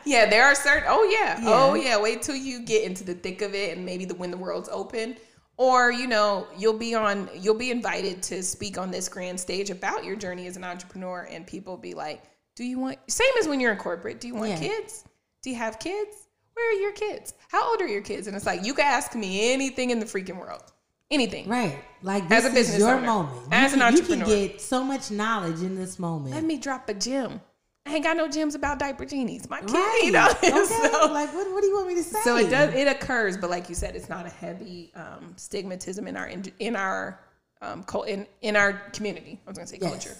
yeah, 0.05 0.29
there 0.29 0.43
are 0.45 0.55
certain. 0.55 0.83
Oh 0.87 1.03
yeah. 1.11 1.39
Yeah. 1.41 1.47
oh 1.47 1.73
yeah. 1.75 1.99
Wait 1.99 2.21
till 2.21 2.35
you 2.35 2.61
get 2.61 2.83
into 2.83 3.03
the 3.03 3.13
thick 3.13 3.41
of 3.41 3.53
it, 3.55 3.75
and 3.77 3.85
maybe 3.85 4.05
the 4.05 4.15
when 4.15 4.31
the 4.31 4.37
world's 4.37 4.69
open, 4.69 5.15
or 5.57 5.91
you 5.91 6.07
know 6.07 6.47
you'll 6.57 6.77
be 6.77 6.93
on 6.95 7.29
you'll 7.35 7.55
be 7.57 7.71
invited 7.71 8.21
to 8.23 8.43
speak 8.43 8.77
on 8.77 8.91
this 8.91 9.07
grand 9.09 9.39
stage 9.39 9.69
about 9.69 10.03
your 10.03 10.15
journey 10.15 10.47
as 10.47 10.57
an 10.57 10.63
entrepreneur, 10.63 11.27
and 11.31 11.47
people 11.47 11.77
be 11.77 11.93
like, 11.93 12.23
"Do 12.55 12.63
you 12.65 12.79
want 12.79 12.97
same 13.07 13.31
as 13.39 13.47
when 13.47 13.59
you're 13.59 13.71
in 13.71 13.77
corporate? 13.77 14.19
Do 14.19 14.27
you 14.27 14.35
want 14.35 14.49
Yeah. 14.51 14.59
kids? 14.59 15.05
Do 15.41 15.49
you 15.51 15.55
have 15.55 15.79
kids? 15.79 16.15
Where 16.59 16.71
are 16.77 16.81
your 16.81 16.91
kids? 16.91 17.33
How 17.47 17.69
old 17.69 17.81
are 17.81 17.87
your 17.87 18.01
kids?" 18.01 18.27
And 18.27 18.35
it's 18.35 18.45
like 18.45 18.65
you 18.65 18.73
can 18.73 18.85
ask 18.85 19.15
me 19.15 19.53
anything 19.53 19.91
in 19.91 19.99
the 19.99 20.05
freaking 20.05 20.37
world, 20.37 20.63
anything. 21.09 21.47
Right. 21.47 21.77
Like 22.01 22.23
As 22.29 22.29
this 22.29 22.45
a 22.45 22.47
is 22.49 22.53
business 22.53 22.79
your 22.79 22.89
owner, 22.97 23.05
moment. 23.05 23.47
as 23.51 23.73
you 23.73 23.81
an 23.81 23.87
can, 23.87 23.97
You 23.97 24.03
can 24.03 24.11
entrepreneur. 24.21 24.47
get 24.47 24.61
so 24.61 24.83
much 24.83 25.09
knowledge 25.11 25.61
in 25.61 25.75
this 25.75 25.97
moment. 25.99 26.35
Let 26.35 26.43
me 26.43 26.57
drop 26.57 26.89
a 26.89 26.93
gem. 26.93 27.39
I 27.85 27.95
ain't 27.95 28.03
got 28.03 28.17
no 28.17 28.27
gems 28.27 28.55
about 28.55 28.77
diaper 28.77 29.05
genies. 29.05 29.49
My 29.49 29.61
kid, 29.61 29.71
Right. 29.71 30.01
you 30.05 30.11
know. 30.11 30.27
Okay. 30.31 30.49
so, 30.65 31.11
like, 31.11 31.33
what, 31.33 31.51
what 31.53 31.61
do 31.61 31.67
you 31.67 31.75
want 31.75 31.87
me 31.87 31.95
to 31.95 32.03
say? 32.03 32.19
so 32.23 32.35
it 32.37 32.49
does 32.49 32.73
it 32.75 32.87
occurs, 32.87 33.37
but 33.37 33.49
like 33.49 33.69
you 33.69 33.75
said, 33.75 33.95
it's 33.95 34.09
not 34.09 34.25
a 34.25 34.29
heavy 34.29 34.91
um, 34.95 35.33
stigmatism 35.37 36.05
in 36.07 36.17
our 36.17 36.27
in 36.59 36.75
our 36.75 37.19
um, 37.61 37.85
in 38.07 38.27
in 38.41 38.55
our 38.57 38.73
community. 38.93 39.39
I 39.45 39.49
was 39.49 39.57
gonna 39.57 39.67
say 39.67 39.79
Yes. 39.81 39.89
culture, 39.91 40.15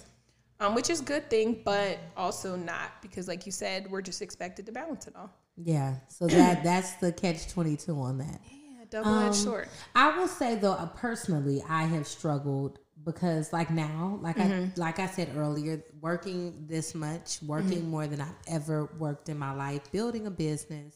um, 0.62 0.74
which 0.74 0.90
is 0.90 1.02
a 1.02 1.04
good 1.04 1.30
thing, 1.30 1.62
but 1.64 2.00
also 2.18 2.56
not 2.56 3.02
because, 3.02 3.28
like 3.28 3.46
you 3.46 3.52
said, 3.52 3.90
we're 3.92 4.02
just 4.02 4.22
expected 4.22 4.66
to 4.66 4.72
balance 4.72 5.06
it 5.08 5.16
all. 5.16 5.30
Yeah. 5.64 5.96
So 6.08 6.28
that 6.28 6.64
that's 6.64 6.94
the 6.96 7.12
catch 7.12 7.50
twenty 7.50 7.76
two 7.76 8.00
on 8.00 8.18
that. 8.20 8.42
Yeah, 8.52 8.86
double 8.90 9.18
edged 9.20 9.28
Um, 9.28 9.34
sword. 9.34 9.68
I 9.96 10.18
will 10.18 10.28
say 10.28 10.56
though, 10.56 10.74
uh, 10.74 10.86
personally, 10.88 11.64
I 11.68 11.84
have 11.84 12.08
struggled 12.08 12.80
because, 13.06 13.54
like 13.54 13.72
now, 13.72 14.20
like 14.22 14.40
I 14.40 14.70
like 14.76 15.00
I 15.00 15.08
said 15.08 15.30
earlier, 15.36 15.82
working 16.02 16.66
this 16.68 16.94
much, 16.94 17.42
working 17.44 17.90
more 17.90 18.08
than 18.08 18.22
I've 18.22 18.36
ever 18.48 18.90
worked 19.00 19.30
in 19.30 19.38
my 19.40 19.54
life, 19.54 19.92
building 19.92 20.28
a 20.28 20.32
business. 20.32 20.96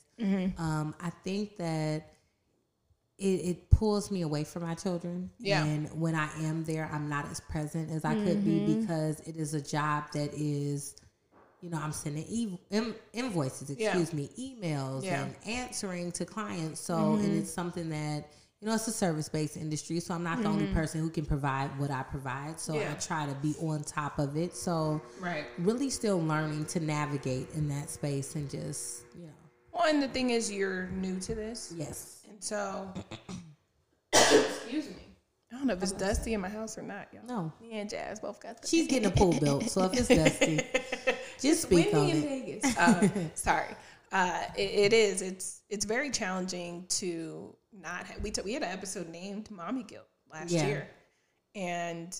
Um, 0.57 0.95
I 1.01 1.09
think 1.23 1.57
that 1.57 2.09
it, 3.17 3.25
it 3.25 3.69
pulls 3.69 4.11
me 4.11 4.21
away 4.21 4.43
from 4.43 4.63
my 4.63 4.73
children. 4.75 5.29
Yeah. 5.39 5.63
And 5.63 5.89
when 5.99 6.15
I 6.15 6.29
am 6.43 6.63
there, 6.65 6.89
I'm 6.93 7.09
not 7.09 7.29
as 7.31 7.39
present 7.39 7.89
as 7.91 8.03
I 8.05 8.15
could 8.15 8.43
be 8.43 8.75
because 8.79 9.19
it 9.21 9.35
is 9.37 9.53
a 9.53 9.61
job 9.61 10.05
that 10.13 10.33
is. 10.33 10.95
You 11.63 11.69
know, 11.69 11.79
I'm 11.81 11.93
sending 11.93 12.25
e- 12.27 12.59
in- 12.71 12.93
invoices, 13.13 13.69
Yeah. 13.69 13.97
excuse 13.97 14.11
me, 14.11 14.29
emails, 14.37 15.05
Yeah. 15.05 15.23
and 15.23 15.35
answering 15.45 16.11
to 16.11 16.25
clients. 16.25 16.81
So, 16.81 16.93
mm-hmm. 16.93 17.23
and 17.23 17.37
it's 17.37 17.53
something 17.53 17.87
that 17.87 18.25
you 18.59 18.67
know 18.67 18.75
it's 18.75 18.85
a 18.89 18.91
service 18.91 19.29
based 19.29 19.55
industry. 19.55 20.01
So 20.01 20.13
I'm 20.13 20.23
not 20.23 20.41
the 20.41 20.49
only 20.49 20.65
mm-hmm. 20.65 20.73
person 20.73 20.99
who 20.99 21.09
can 21.09 21.25
provide 21.25 21.69
what 21.79 21.89
I 21.89 22.03
provide. 22.03 22.59
So 22.59 22.77
I 22.77 22.93
try 22.95 23.25
to 23.27 23.33
be 23.35 23.55
on 23.61 23.81
top 23.85 24.19
of 24.19 24.35
it. 24.35 24.57
So 24.57 25.01
Right. 25.21 25.45
really 25.57 25.89
still 25.89 26.21
learning 26.21 26.65
to 26.65 26.81
navigate 26.81 27.47
in 27.53 27.69
that 27.69 27.89
space 27.89 28.35
and 28.35 28.49
just 28.49 29.03
you 29.15 29.27
know, 29.27 29.33
Well, 29.71 29.87
and 29.87 30.03
the 30.03 30.09
thing 30.09 30.31
is, 30.31 30.51
you're 30.51 30.87
new 30.87 31.17
to 31.21 31.33
this, 31.33 31.73
yes, 31.77 32.23
and 32.29 32.43
so 32.43 32.93
excuse 34.13 34.89
me. 34.89 35.02
I 35.53 35.57
don't 35.57 35.67
know 35.67 35.73
if 35.73 35.83
it's 35.83 35.91
dusty 35.91 36.33
in 36.33 36.41
my 36.41 36.49
house 36.49 36.77
or 36.77 36.81
not, 36.81 37.07
y'all. 37.13 37.21
no. 37.27 37.53
Me 37.61 37.79
and 37.79 37.89
Jazz 37.89 38.19
both 38.19 38.41
got 38.41 38.61
the 38.61 38.67
She's 38.67 38.87
getting 38.87 39.07
a 39.07 39.11
pool 39.11 39.37
belt, 39.39 39.63
so 39.69 39.83
if 39.85 39.93
it's 39.93 40.07
dusty, 40.07 40.59
just 41.39 41.61
speak 41.63 41.93
on 41.93 42.07
windy 42.07 42.11
in 42.11 42.23
it. 42.23 42.61
Vegas. 42.63 42.77
Uh, 42.77 43.07
sorry, 43.35 43.75
uh, 44.11 44.43
it, 44.57 44.61
it 44.61 44.93
is. 44.93 45.21
It's 45.21 45.61
it's 45.69 45.85
very 45.85 46.09
challenging 46.09 46.85
to 46.89 47.55
not. 47.71 48.05
Have, 48.07 48.23
we 48.23 48.31
took 48.31 48.45
we 48.45 48.53
had 48.53 48.63
an 48.63 48.71
episode 48.71 49.09
named 49.09 49.51
"Mommy 49.51 49.83
Guilt" 49.83 50.07
last 50.31 50.51
Yeah. 50.51 50.67
year, 50.67 50.87
and 51.55 52.19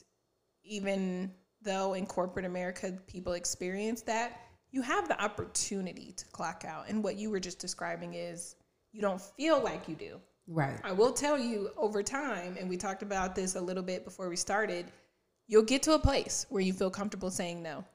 even 0.64 1.32
though 1.62 1.94
in 1.94 2.06
corporate 2.06 2.46
America 2.46 2.94
people 3.08 3.34
experience 3.34 4.02
that, 4.04 4.42
you 4.72 4.82
have 4.82 5.08
the 5.08 5.22
opportunity 5.22 6.12
to 6.18 6.26
clock 6.28 6.66
out. 6.68 6.88
And 6.90 7.04
what 7.04 7.16
you 7.16 7.30
were 7.32 7.40
just 7.40 7.58
describing 7.60 8.14
is 8.14 8.56
you 8.92 9.02
don't 9.02 9.22
feel 9.22 9.62
like 9.64 9.88
you 9.88 9.96
do. 9.96 10.20
Right. 10.48 10.80
I 10.84 10.92
will 10.92 11.14
tell 11.14 11.38
you 11.40 11.70
over 11.78 12.04
time, 12.04 12.58
and 12.60 12.70
we 12.70 12.78
talked 12.78 13.02
about 13.04 13.36
this 13.36 13.56
a 13.56 13.62
little 13.62 13.84
bit 13.84 14.04
before 14.04 14.28
we 14.30 14.36
started, 14.36 14.86
you'll 15.48 15.64
get 15.64 15.84
to 15.84 15.94
a 15.94 16.00
place 16.00 16.46
where 16.50 16.62
you 16.62 16.74
feel 16.74 16.90
comfortable 16.90 17.32
saying 17.32 17.62
no. 17.64 17.86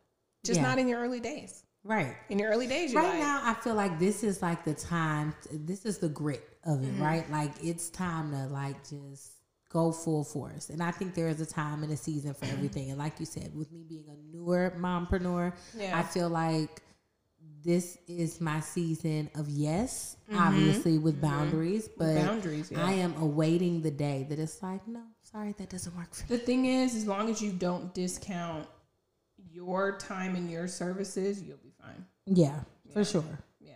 Just 0.44 0.61
Yeah. 0.61 0.66
not 0.68 0.78
in 0.78 0.88
your 0.88 1.01
early 1.01 1.20
days. 1.20 1.62
Right. 1.84 2.16
In 2.28 2.38
your 2.38 2.51
early 2.51 2.66
days, 2.66 2.94
Right 2.94 3.09
like, 3.09 3.18
now, 3.18 3.40
I 3.44 3.55
feel 3.55 3.74
like 3.74 3.99
this 3.99 4.22
is 4.22 4.42
like 4.42 4.64
the 4.64 4.74
time. 4.74 5.34
This 5.51 5.84
is 5.86 5.99
the 5.99 6.09
grit 6.09 6.46
of 6.64 6.78
Mm-hmm. 6.80 7.01
it, 7.01 7.05
right? 7.05 7.30
Like 7.30 7.53
it's 7.62 7.88
time 7.90 8.30
to 8.32 8.46
like 8.46 8.76
just 8.88 9.32
go 9.70 9.92
full 9.92 10.24
force. 10.24 10.70
And 10.70 10.82
I 10.82 10.90
think 10.90 11.14
there 11.14 11.28
is 11.28 11.40
a 11.40 11.46
time 11.46 11.82
and 11.82 11.92
a 11.92 11.96
season 11.96 12.34
for 12.34 12.46
everything. 12.46 12.90
And 12.90 12.99
like 12.99 13.20
you 13.20 13.26
said, 13.26 13.55
with 13.55 13.70
me 13.70 13.84
being 13.88 14.05
a 14.09 14.16
newer 14.36 14.74
mompreneur, 14.78 15.53
Yeah. 15.76 15.99
I 15.99 16.03
feel 16.03 16.28
like 16.28 16.82
this 17.69 17.99
is 18.09 18.41
my 18.41 18.61
season 18.61 19.29
of 19.35 19.47
yes, 19.51 20.16
obviously 20.35 20.97
with 20.97 21.21
boundaries, 21.21 21.87
but 21.99 22.07
Mm-hmm. 22.07 22.27
boundaries, 22.27 22.71
yeah. 22.73 22.87
I 22.87 22.93
am 22.93 23.14
awaiting 23.21 23.83
the 23.83 23.91
day 23.91 24.25
that 24.31 24.39
it's 24.39 24.62
like, 24.62 24.89
no, 24.89 25.03
sorry, 25.21 25.53
that 25.59 25.69
doesn't 25.69 25.95
work 25.95 26.14
for 26.14 26.25
me. 26.33 26.39
the 26.39 26.43
thing 26.43 26.64
is, 26.64 26.95
as 26.95 27.07
long 27.07 27.29
as 27.29 27.43
you 27.43 27.53
don't 27.53 27.93
discount 27.93 28.66
your 29.53 29.99
time 29.99 30.35
and 30.35 30.51
your 30.51 30.66
services, 30.66 31.43
you'll 31.43 31.59
be 31.59 31.73
fine. 31.83 32.07
Yeah, 32.25 32.61
for 32.95 33.05
sure. 33.05 33.39
Yeah. 33.61 33.73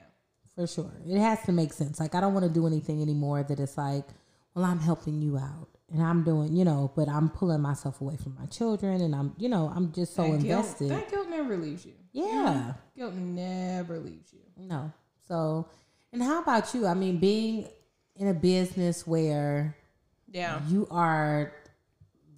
For 0.54 0.66
sure. 0.66 0.90
It 1.06 1.18
has 1.18 1.42
to 1.42 1.52
make 1.52 1.74
sense. 1.74 2.00
Like 2.00 2.14
I 2.14 2.20
don't 2.22 2.32
want 2.32 2.46
to 2.46 2.52
do 2.52 2.66
anything 2.66 3.02
anymore 3.02 3.42
that 3.42 3.60
it's 3.60 3.76
like, 3.76 4.06
well, 4.54 4.64
I'm 4.64 4.80
helping 4.80 5.20
you 5.20 5.36
out 5.36 5.68
and 5.92 6.02
I'm 6.02 6.24
doing, 6.24 6.56
you 6.56 6.64
know, 6.64 6.90
but 6.96 7.08
I'm 7.08 7.28
pulling 7.28 7.60
myself 7.60 8.00
away 8.00 8.16
from 8.16 8.36
my 8.38 8.46
children 8.46 9.00
and 9.02 9.14
I'm, 9.14 9.34
you 9.38 9.48
know, 9.48 9.70
I'm 9.74 9.92
just 9.92 10.14
so 10.14 10.22
that 10.22 10.40
invested. 10.40 10.88
Guilt, 10.88 11.00
that 11.00 11.10
guilt 11.10 11.28
never 11.28 11.56
leaves 11.56 11.84
you. 11.84 11.92
yeah. 12.12 12.74
Guilt 12.96 13.14
never 13.14 13.98
leaves 13.98 14.32
you. 14.32 14.40
No. 14.56 14.92
So, 15.28 15.68
and 16.12 16.22
how 16.22 16.40
about 16.42 16.72
you? 16.74 16.86
I 16.86 16.94
mean, 16.94 17.18
being 17.18 17.68
in 18.16 18.28
a 18.28 18.34
business 18.34 19.06
where 19.06 19.76
Yeah. 20.30 20.60
you 20.68 20.86
are 20.90 21.52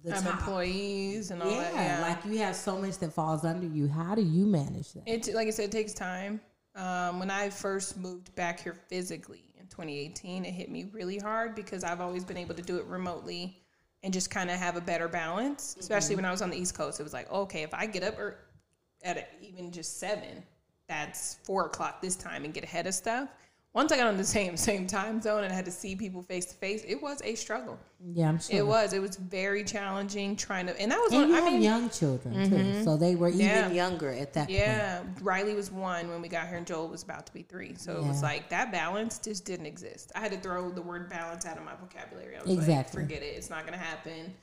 the 0.03 0.13
Have 0.13 0.23
top. 0.23 0.33
employees 0.39 1.31
and 1.31 1.41
all 1.41 1.49
Yeah, 1.49 1.71
that. 1.71 1.73
Yeah. 1.73 2.01
like 2.01 2.25
you 2.25 2.37
have 2.39 2.55
so 2.55 2.77
much 2.79 2.97
that 2.99 3.11
falls 3.13 3.43
under 3.43 3.65
you. 3.67 3.87
How 3.87 4.15
do 4.15 4.21
you 4.21 4.45
manage 4.45 4.93
that? 4.93 5.03
It 5.07 5.33
like 5.33 5.47
I 5.47 5.51
said, 5.51 5.65
it 5.65 5.71
takes 5.71 5.93
time. 5.93 6.41
Um, 6.75 7.19
when 7.19 7.31
I 7.31 7.49
first 7.49 7.97
moved 7.97 8.35
back 8.35 8.59
here 8.59 8.73
physically 8.89 9.45
in 9.65 9.69
2018, 9.69 10.45
it 10.45 10.51
hit 10.51 10.69
me 10.69 10.85
really 10.91 11.17
hard 11.17 11.55
because 11.55 11.83
I've 11.83 11.99
always 11.99 12.23
been 12.23 12.37
able 12.37 12.53
to 12.53 12.61
do 12.61 12.77
it 12.77 12.85
remotely 12.85 13.57
and 14.03 14.13
just 14.13 14.29
kind 14.29 14.51
of 14.51 14.57
have 14.57 14.75
a 14.75 14.81
better 14.81 15.07
balance. 15.07 15.71
Mm-hmm. 15.71 15.79
Especially 15.79 16.15
when 16.15 16.25
I 16.25 16.31
was 16.31 16.41
on 16.41 16.51
the 16.51 16.57
East 16.57 16.75
Coast, 16.75 16.99
it 16.99 17.03
was 17.03 17.13
like, 17.13 17.31
okay, 17.31 17.63
if 17.63 17.73
I 17.73 17.87
get 17.87 18.03
up 18.03 18.19
or 18.19 18.37
at 19.03 19.17
a, 19.17 19.25
even 19.41 19.71
just 19.71 19.99
seven, 19.99 20.43
that's 20.87 21.37
four 21.43 21.65
o'clock 21.65 22.01
this 22.01 22.15
time 22.15 22.45
and 22.45 22.53
get 22.53 22.63
ahead 22.63 22.85
of 22.85 22.93
stuff. 22.93 23.29
Once 23.75 23.91
I 23.91 23.97
got 23.97 24.07
on 24.07 24.15
the 24.17 24.23
same 24.37 24.55
same 24.57 24.87
time 24.87 25.21
zone 25.21 25.43
and 25.43 25.51
I 25.51 25.55
had 25.55 25.65
to 25.65 25.71
see 25.71 25.95
people 25.95 26.23
face 26.23 26.45
to 26.47 26.55
face, 26.55 26.83
it 26.87 27.01
was 27.01 27.21
a 27.23 27.35
struggle. 27.35 27.77
yeah, 28.13 28.29
I'm 28.29 28.39
sure. 28.39 28.55
It 28.57 28.65
was. 28.65 28.93
It 28.93 28.99
was 29.01 29.17
very 29.17 29.63
challenging 29.65 30.35
trying 30.37 30.65
to, 30.67 30.81
and 30.81 30.89
that 30.91 30.99
was 30.99 31.11
and 31.11 31.21
one. 31.23 31.29
you 31.29 31.35
I 31.35 31.41
have 31.41 31.53
mean, 31.53 31.61
young 31.61 31.89
children 31.89 32.49
too, 32.49 32.55
mm-hmm. 32.55 32.83
so 32.85 32.95
they 32.97 33.15
were 33.15 33.27
even 33.27 33.41
Yeah. 33.41 33.69
younger 33.71 34.09
at 34.11 34.31
that 34.33 34.47
point. 34.47 34.57
Yeah, 34.59 35.03
Riley 35.21 35.53
was 35.53 35.71
one 35.71 36.09
when 36.09 36.21
we 36.21 36.29
got 36.29 36.47
here, 36.47 36.57
and 36.57 36.65
Joel 36.65 36.87
was 36.87 37.03
about 37.03 37.25
to 37.27 37.33
be 37.33 37.41
three. 37.43 37.75
So 37.75 37.97
it 37.97 38.03
was 38.03 38.23
like 38.23 38.49
that 38.49 38.71
balance 38.71 39.19
just 39.19 39.43
didn't 39.45 39.65
exist. 39.65 40.11
I 40.15 40.19
had 40.21 40.31
to 40.31 40.37
throw 40.39 40.71
the 40.71 40.81
word 40.81 41.09
balance 41.09 41.45
out 41.45 41.57
of 41.57 41.63
my 41.65 41.75
vocabulary. 41.75 42.37
I 42.37 42.43
was 42.43 42.53
Exactly. 42.53 43.01
like, 43.01 43.09
forget 43.09 43.23
it. 43.23 43.35
It's 43.35 43.49
not 43.49 43.67
going 43.67 43.77
to 43.77 43.85
happen. 43.85 44.33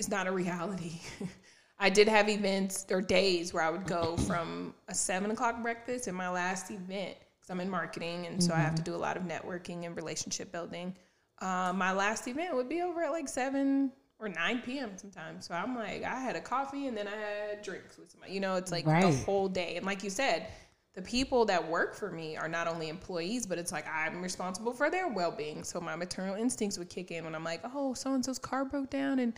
It's 0.00 0.08
not 0.10 0.26
a 0.26 0.32
reality. 0.32 1.00
I 1.78 1.90
did 1.90 2.08
have 2.08 2.28
events 2.28 2.86
or 2.90 3.00
days 3.00 3.52
where 3.54 3.62
I 3.62 3.70
would 3.70 3.86
go 3.86 4.16
from 4.28 4.74
a 4.88 4.94
seven 4.94 5.30
o'clock 5.30 5.62
breakfast 5.62 6.06
and 6.08 6.16
my 6.16 6.28
last 6.28 6.70
event 6.70 7.16
because 7.44 7.54
I'm 7.54 7.60
in 7.60 7.70
marketing 7.70 8.26
and 8.26 8.42
so 8.42 8.54
I 8.54 8.58
have 8.58 8.74
to 8.76 8.82
do 8.82 8.94
a 8.94 8.96
lot 8.96 9.16
of 9.16 9.24
networking 9.24 9.84
and 9.84 9.94
relationship 9.96 10.50
building. 10.50 10.96
Uh, 11.40 11.72
my 11.74 11.92
last 11.92 12.26
event 12.26 12.54
would 12.54 12.68
be 12.68 12.80
over 12.80 13.02
at 13.02 13.10
like 13.10 13.28
seven 13.28 13.92
or 14.18 14.28
9 14.28 14.62
p.m. 14.64 14.92
sometimes. 14.96 15.46
So 15.46 15.54
I'm 15.54 15.74
like, 15.74 16.04
I 16.04 16.20
had 16.20 16.36
a 16.36 16.40
coffee 16.40 16.86
and 16.86 16.96
then 16.96 17.06
I 17.06 17.16
had 17.16 17.62
drinks 17.62 17.98
with 17.98 18.10
somebody. 18.10 18.32
You 18.32 18.40
know, 18.40 18.54
it's 18.54 18.72
like 18.72 18.86
the 18.86 19.12
whole 19.24 19.48
day. 19.48 19.76
And 19.76 19.84
like 19.84 20.02
you 20.02 20.10
said, 20.10 20.46
the 20.94 21.02
people 21.02 21.44
that 21.46 21.68
work 21.68 21.94
for 21.94 22.10
me 22.10 22.36
are 22.36 22.48
not 22.48 22.68
only 22.68 22.88
employees, 22.88 23.46
but 23.46 23.58
it's 23.58 23.72
like 23.72 23.84
I'm 23.88 24.22
responsible 24.22 24.72
for 24.72 24.88
their 24.90 25.08
well 25.08 25.32
being. 25.32 25.64
So 25.64 25.80
my 25.80 25.96
maternal 25.96 26.36
instincts 26.36 26.78
would 26.78 26.88
kick 26.88 27.10
in 27.10 27.24
when 27.24 27.34
I'm 27.34 27.44
like, 27.44 27.60
oh, 27.74 27.94
so 27.94 28.14
and 28.14 28.24
so's 28.24 28.38
car 28.38 28.64
broke 28.64 28.90
down 28.90 29.18
and 29.18 29.34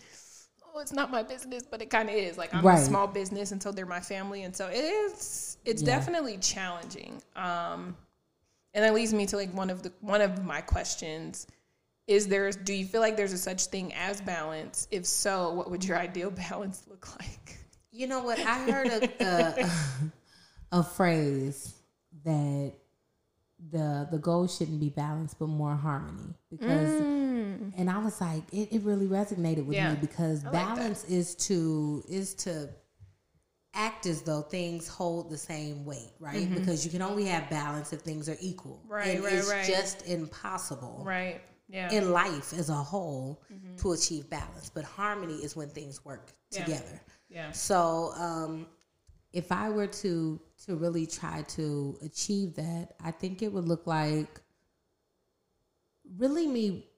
it's 0.81 0.93
not 0.93 1.11
my 1.11 1.23
business, 1.23 1.63
but 1.71 1.83
it 1.83 1.91
kind 1.91 2.09
of 2.09 2.15
is. 2.15 2.37
Like 2.39 2.55
I'm 2.55 2.65
Right. 2.65 2.79
a 2.79 2.85
small 2.85 3.07
business, 3.07 3.53
and 3.53 3.63
so 3.63 3.73
they're 3.73 3.87
my 3.87 4.01
family, 4.01 4.43
and 4.45 4.55
so 4.55 4.69
it 4.69 4.77
is. 4.77 5.59
It's 5.65 5.83
Yeah. 5.83 5.87
definitely 5.97 6.39
challenging. 6.39 7.23
Um, 7.35 7.97
and 8.75 8.85
that 8.85 8.95
leads 8.95 9.13
me 9.15 9.27
to 9.27 9.37
like 9.37 9.53
one 9.55 9.71
of 9.71 9.83
the 9.83 9.93
one 10.01 10.21
of 10.21 10.45
my 10.45 10.61
questions 10.61 11.47
is 12.07 12.29
there 12.29 12.51
do 12.53 12.73
you 12.73 12.85
feel 12.87 13.01
like 13.01 13.17
there's 13.17 13.33
a 13.33 13.39
such 13.39 13.67
thing 13.67 13.93
as 13.95 14.21
balance 14.21 14.87
if 14.91 15.05
so 15.07 15.51
what 15.53 15.71
would 15.71 15.85
your 15.85 15.99
ideal 15.99 16.31
balance 16.51 16.85
look 16.89 17.09
like 17.19 17.59
You 17.91 18.07
know 18.07 18.23
what? 18.23 18.39
I 18.39 18.59
heard 18.71 18.87
a, 18.89 19.25
a, 19.25 19.71
a 20.81 20.83
phrase 20.85 21.73
that 22.25 22.73
the 23.71 24.07
the 24.11 24.19
goal 24.19 24.47
shouldn't 24.47 24.81
be 24.81 24.91
balance, 24.91 25.35
but 25.35 25.49
more 25.49 25.75
harmony. 25.75 26.35
Because, 26.51 27.01
and 27.01 27.89
I 27.91 27.99
was 27.99 28.21
like, 28.21 28.43
it, 28.53 28.69
it 28.75 28.83
really 28.83 29.07
resonated 29.07 29.67
with 29.67 29.77
Mm. 29.77 29.81
Yeah. 29.83 29.91
me 29.91 29.97
because 30.01 30.45
I 30.45 30.51
like 30.51 30.67
balance 30.77 31.05
is 31.05 31.35
to 31.47 32.03
is 32.09 32.35
to 32.35 32.69
act 33.75 34.07
as 34.07 34.23
though 34.23 34.41
things 34.43 34.89
hold 34.89 35.31
the 35.31 35.37
same 35.37 35.85
weight, 35.85 36.13
right? 36.19 36.49
Because 36.55 36.85
you 36.85 36.91
can 36.91 37.03
only 37.03 37.25
have 37.27 37.51
balance 37.51 37.93
if 37.93 38.01
things 38.01 38.29
are 38.29 38.37
equal, 38.41 38.81
Mm-hmm. 38.85 38.93
Right, 38.93 39.09
And 39.17 39.25
right, 39.25 39.33
it's 39.35 39.51
right. 39.51 39.65
just 39.67 40.07
impossible 40.07 41.03
right 41.05 41.41
yeah 41.69 41.91
in 41.91 42.13
life 42.13 42.53
as 42.53 42.69
a 42.71 42.75
whole 42.75 43.43
to 43.79 43.93
achieve 43.93 44.31
balance. 44.31 44.71
But 44.73 44.85
harmony 44.85 45.35
is 45.35 45.57
when 45.57 45.69
things 45.69 46.05
work 46.05 46.33
Yeah. 46.53 46.65
together. 46.65 47.01
yeah 47.29 47.51
So, 47.53 48.13
um, 48.17 48.67
if 49.37 49.53
I 49.53 49.69
were 49.69 49.87
to 49.87 50.41
to 50.65 50.77
really 50.77 51.07
try 51.07 51.43
to 51.43 51.99
achieve 52.03 52.55
that, 52.55 52.95
I 53.05 53.11
think 53.11 53.43
it 53.43 53.53
would 53.53 53.69
look 53.69 53.87
like 53.87 54.41
really 56.17 56.47
me. 56.47 56.89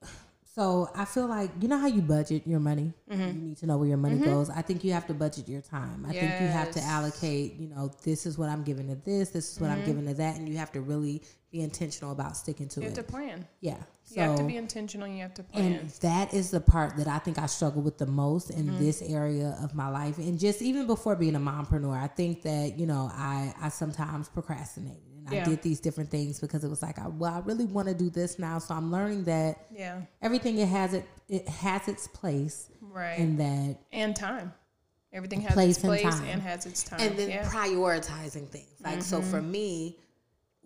So 0.59 0.89
I 0.93 1.05
feel 1.05 1.27
like 1.27 1.51
you 1.61 1.69
know 1.69 1.77
how 1.77 1.87
you 1.87 2.01
budget 2.01 2.45
your 2.45 2.59
money. 2.59 2.91
Mm-hmm. 3.09 3.21
You 3.21 3.33
need 3.47 3.57
to 3.59 3.65
know 3.65 3.77
where 3.77 3.87
your 3.87 3.97
money 3.97 4.17
goes. 4.17 4.49
I 4.49 4.61
think 4.61 4.83
you 4.83 4.91
have 4.91 5.07
to 5.07 5.13
budget 5.13 5.47
your 5.47 5.61
time. 5.61 6.05
I 6.05 6.11
think 6.11 6.41
you 6.41 6.47
have 6.47 6.71
to 6.71 6.81
allocate. 6.81 7.53
You 7.53 7.69
know, 7.69 7.89
this 8.03 8.25
is 8.25 8.37
what 8.37 8.49
I'm 8.49 8.63
giving 8.63 8.87
to 8.89 8.95
this. 8.95 9.29
This 9.29 9.53
is 9.53 9.59
what 9.61 9.69
I'm 9.69 9.85
giving 9.85 10.05
to 10.07 10.13
that, 10.15 10.35
and 10.35 10.49
you 10.49 10.57
have 10.57 10.73
to 10.73 10.81
really 10.81 11.23
be 11.51 11.61
intentional 11.61 12.11
about 12.11 12.35
sticking 12.35 12.67
to 12.69 12.81
Mm-hmm. 12.81 12.83
You 12.83 12.87
it. 12.91 12.97
have 12.97 13.05
to 13.05 13.11
plan. 13.11 13.47
yeah. 13.61 13.77
You 14.11 14.21
have 14.23 14.35
to 14.37 14.43
be 14.43 14.57
intentional. 14.57 15.07
You 15.07 15.21
have 15.21 15.33
to 15.35 15.43
plan. 15.43 15.73
and 15.73 15.89
that 16.01 16.33
is 16.33 16.49
the 16.51 16.59
part 16.59 16.97
that 16.97 17.07
I 17.07 17.19
think 17.19 17.37
I 17.39 17.45
struggle 17.45 17.81
with 17.81 17.97
the 17.99 18.07
most 18.07 18.49
in 18.49 18.65
Mm-hmm. 18.65 18.79
this 18.83 19.01
area 19.03 19.57
of 19.63 19.73
my 19.75 19.87
life. 19.87 20.17
And 20.17 20.37
just 20.39 20.61
even 20.61 20.87
before 20.87 21.15
being 21.15 21.35
a 21.35 21.39
mompreneur, 21.39 21.95
I 21.97 22.07
think 22.07 22.41
that, 22.41 22.77
you 22.77 22.85
know, 22.85 23.09
I, 23.13 23.53
I 23.61 23.69
sometimes 23.69 24.27
procrastinated 24.27 25.08
and 25.31 25.41
I 25.41 25.43
did 25.49 25.61
these 25.61 25.79
different 25.79 26.09
things 26.09 26.39
because 26.39 26.63
it 26.63 26.69
was 26.69 26.81
like, 26.81 26.99
I, 26.99 27.07
well, 27.07 27.33
I 27.33 27.39
really 27.39 27.65
want 27.65 27.87
to 27.87 27.93
do 27.93 28.09
this 28.09 28.39
now. 28.39 28.59
So 28.59 28.73
I'm 28.75 28.91
learning 28.91 29.23
that 29.25 29.65
yeah. 29.71 30.01
everything 30.21 30.57
it 30.59 30.67
has 30.67 30.93
it 30.93 31.05
it 31.27 31.47
has 31.47 31.87
its 31.87 32.07
place 32.07 32.69
Right. 32.81 33.19
and 33.19 33.39
that 33.39 33.77
and 33.91 34.15
time. 34.15 34.53
Everything 35.11 35.41
has 35.41 35.53
Place 35.53 35.77
its 35.77 35.83
and 35.83 35.89
place 35.93 36.03
time. 36.15 36.27
and 36.29 36.41
has 36.41 36.65
its 36.67 36.83
time. 36.83 36.99
and 37.01 37.17
then 37.17 37.29
yeah. 37.29 37.43
prioritizing 37.49 38.47
things. 38.47 38.67
Like 38.83 39.01
so 39.01 39.19
Mm-hmm. 39.19 39.31
for 39.31 39.41
me, 39.41 39.97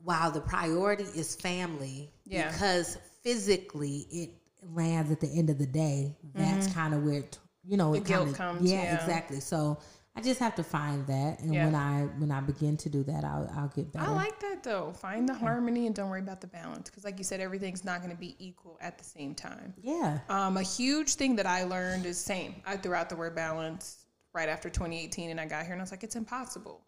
while 0.03 0.31
the 0.31 0.41
priority 0.41 1.03
is 1.15 1.35
family, 1.35 2.09
Yeah. 2.25 2.51
because 2.51 2.97
physically 3.23 4.05
it 4.11 4.29
lands 4.73 5.11
at 5.11 5.19
the 5.21 5.27
end 5.27 5.49
of 5.49 5.57
the 5.57 5.65
day, 5.65 6.15
that's 6.33 6.67
kind 6.73 6.93
of 6.93 7.03
where 7.03 7.19
it, 7.19 7.37
you 7.65 7.77
know 7.77 7.93
it 7.93 8.03
Mm-hmm. 8.03 8.33
kinda, 8.33 8.59
Yeah, 8.61 8.83
yeah. 8.83 8.95
exactly. 9.01 9.39
So 9.39 9.79
I 10.15 10.21
just 10.21 10.39
have 10.39 10.53
to 10.55 10.63
find 10.63 11.07
that, 11.07 11.39
and 11.39 11.53
Yeah. 11.53 11.65
when 11.65 11.75
I 11.75 12.03
when 12.19 12.31
I 12.31 12.39
begin 12.39 12.77
to 12.77 12.89
do 12.89 13.03
that, 13.03 13.23
I'll 13.23 13.49
I'll 13.55 13.67
get 13.69 13.91
better. 13.91 14.05
I 14.05 14.09
like 14.11 14.39
that 14.41 14.61
though. 14.63 14.93
Find 14.93 15.27
the 15.27 15.33
harmony 15.33 15.87
and 15.87 15.95
don't 15.95 16.09
worry 16.09 16.19
about 16.21 16.39
the 16.39 16.47
balance. 16.47 16.89
Because, 16.89 17.03
like 17.03 17.17
you 17.17 17.23
said, 17.23 17.39
everything's 17.39 17.83
not 17.83 17.99
going 18.01 18.11
to 18.11 18.19
be 18.19 18.35
equal 18.37 18.77
at 18.79 18.97
the 18.99 19.03
same 19.03 19.33
time. 19.33 19.73
yeah, 19.81 20.19
Um, 20.29 20.57
a 20.57 20.61
huge 20.61 21.15
thing 21.15 21.35
that 21.37 21.47
I 21.47 21.63
learned 21.63 22.05
is 22.05 22.19
same. 22.19 22.61
I 22.65 22.77
threw 22.77 22.93
out 22.93 23.09
the 23.09 23.15
word 23.15 23.35
balance 23.35 24.05
right 24.33 24.49
after 24.49 24.69
2018, 24.69 25.31
and 25.31 25.39
I 25.41 25.45
got 25.45 25.63
here, 25.63 25.73
and 25.73 25.81
I 25.81 25.83
was 25.83 25.91
like, 25.91 26.03
it's 26.03 26.15
impossible. 26.15 26.81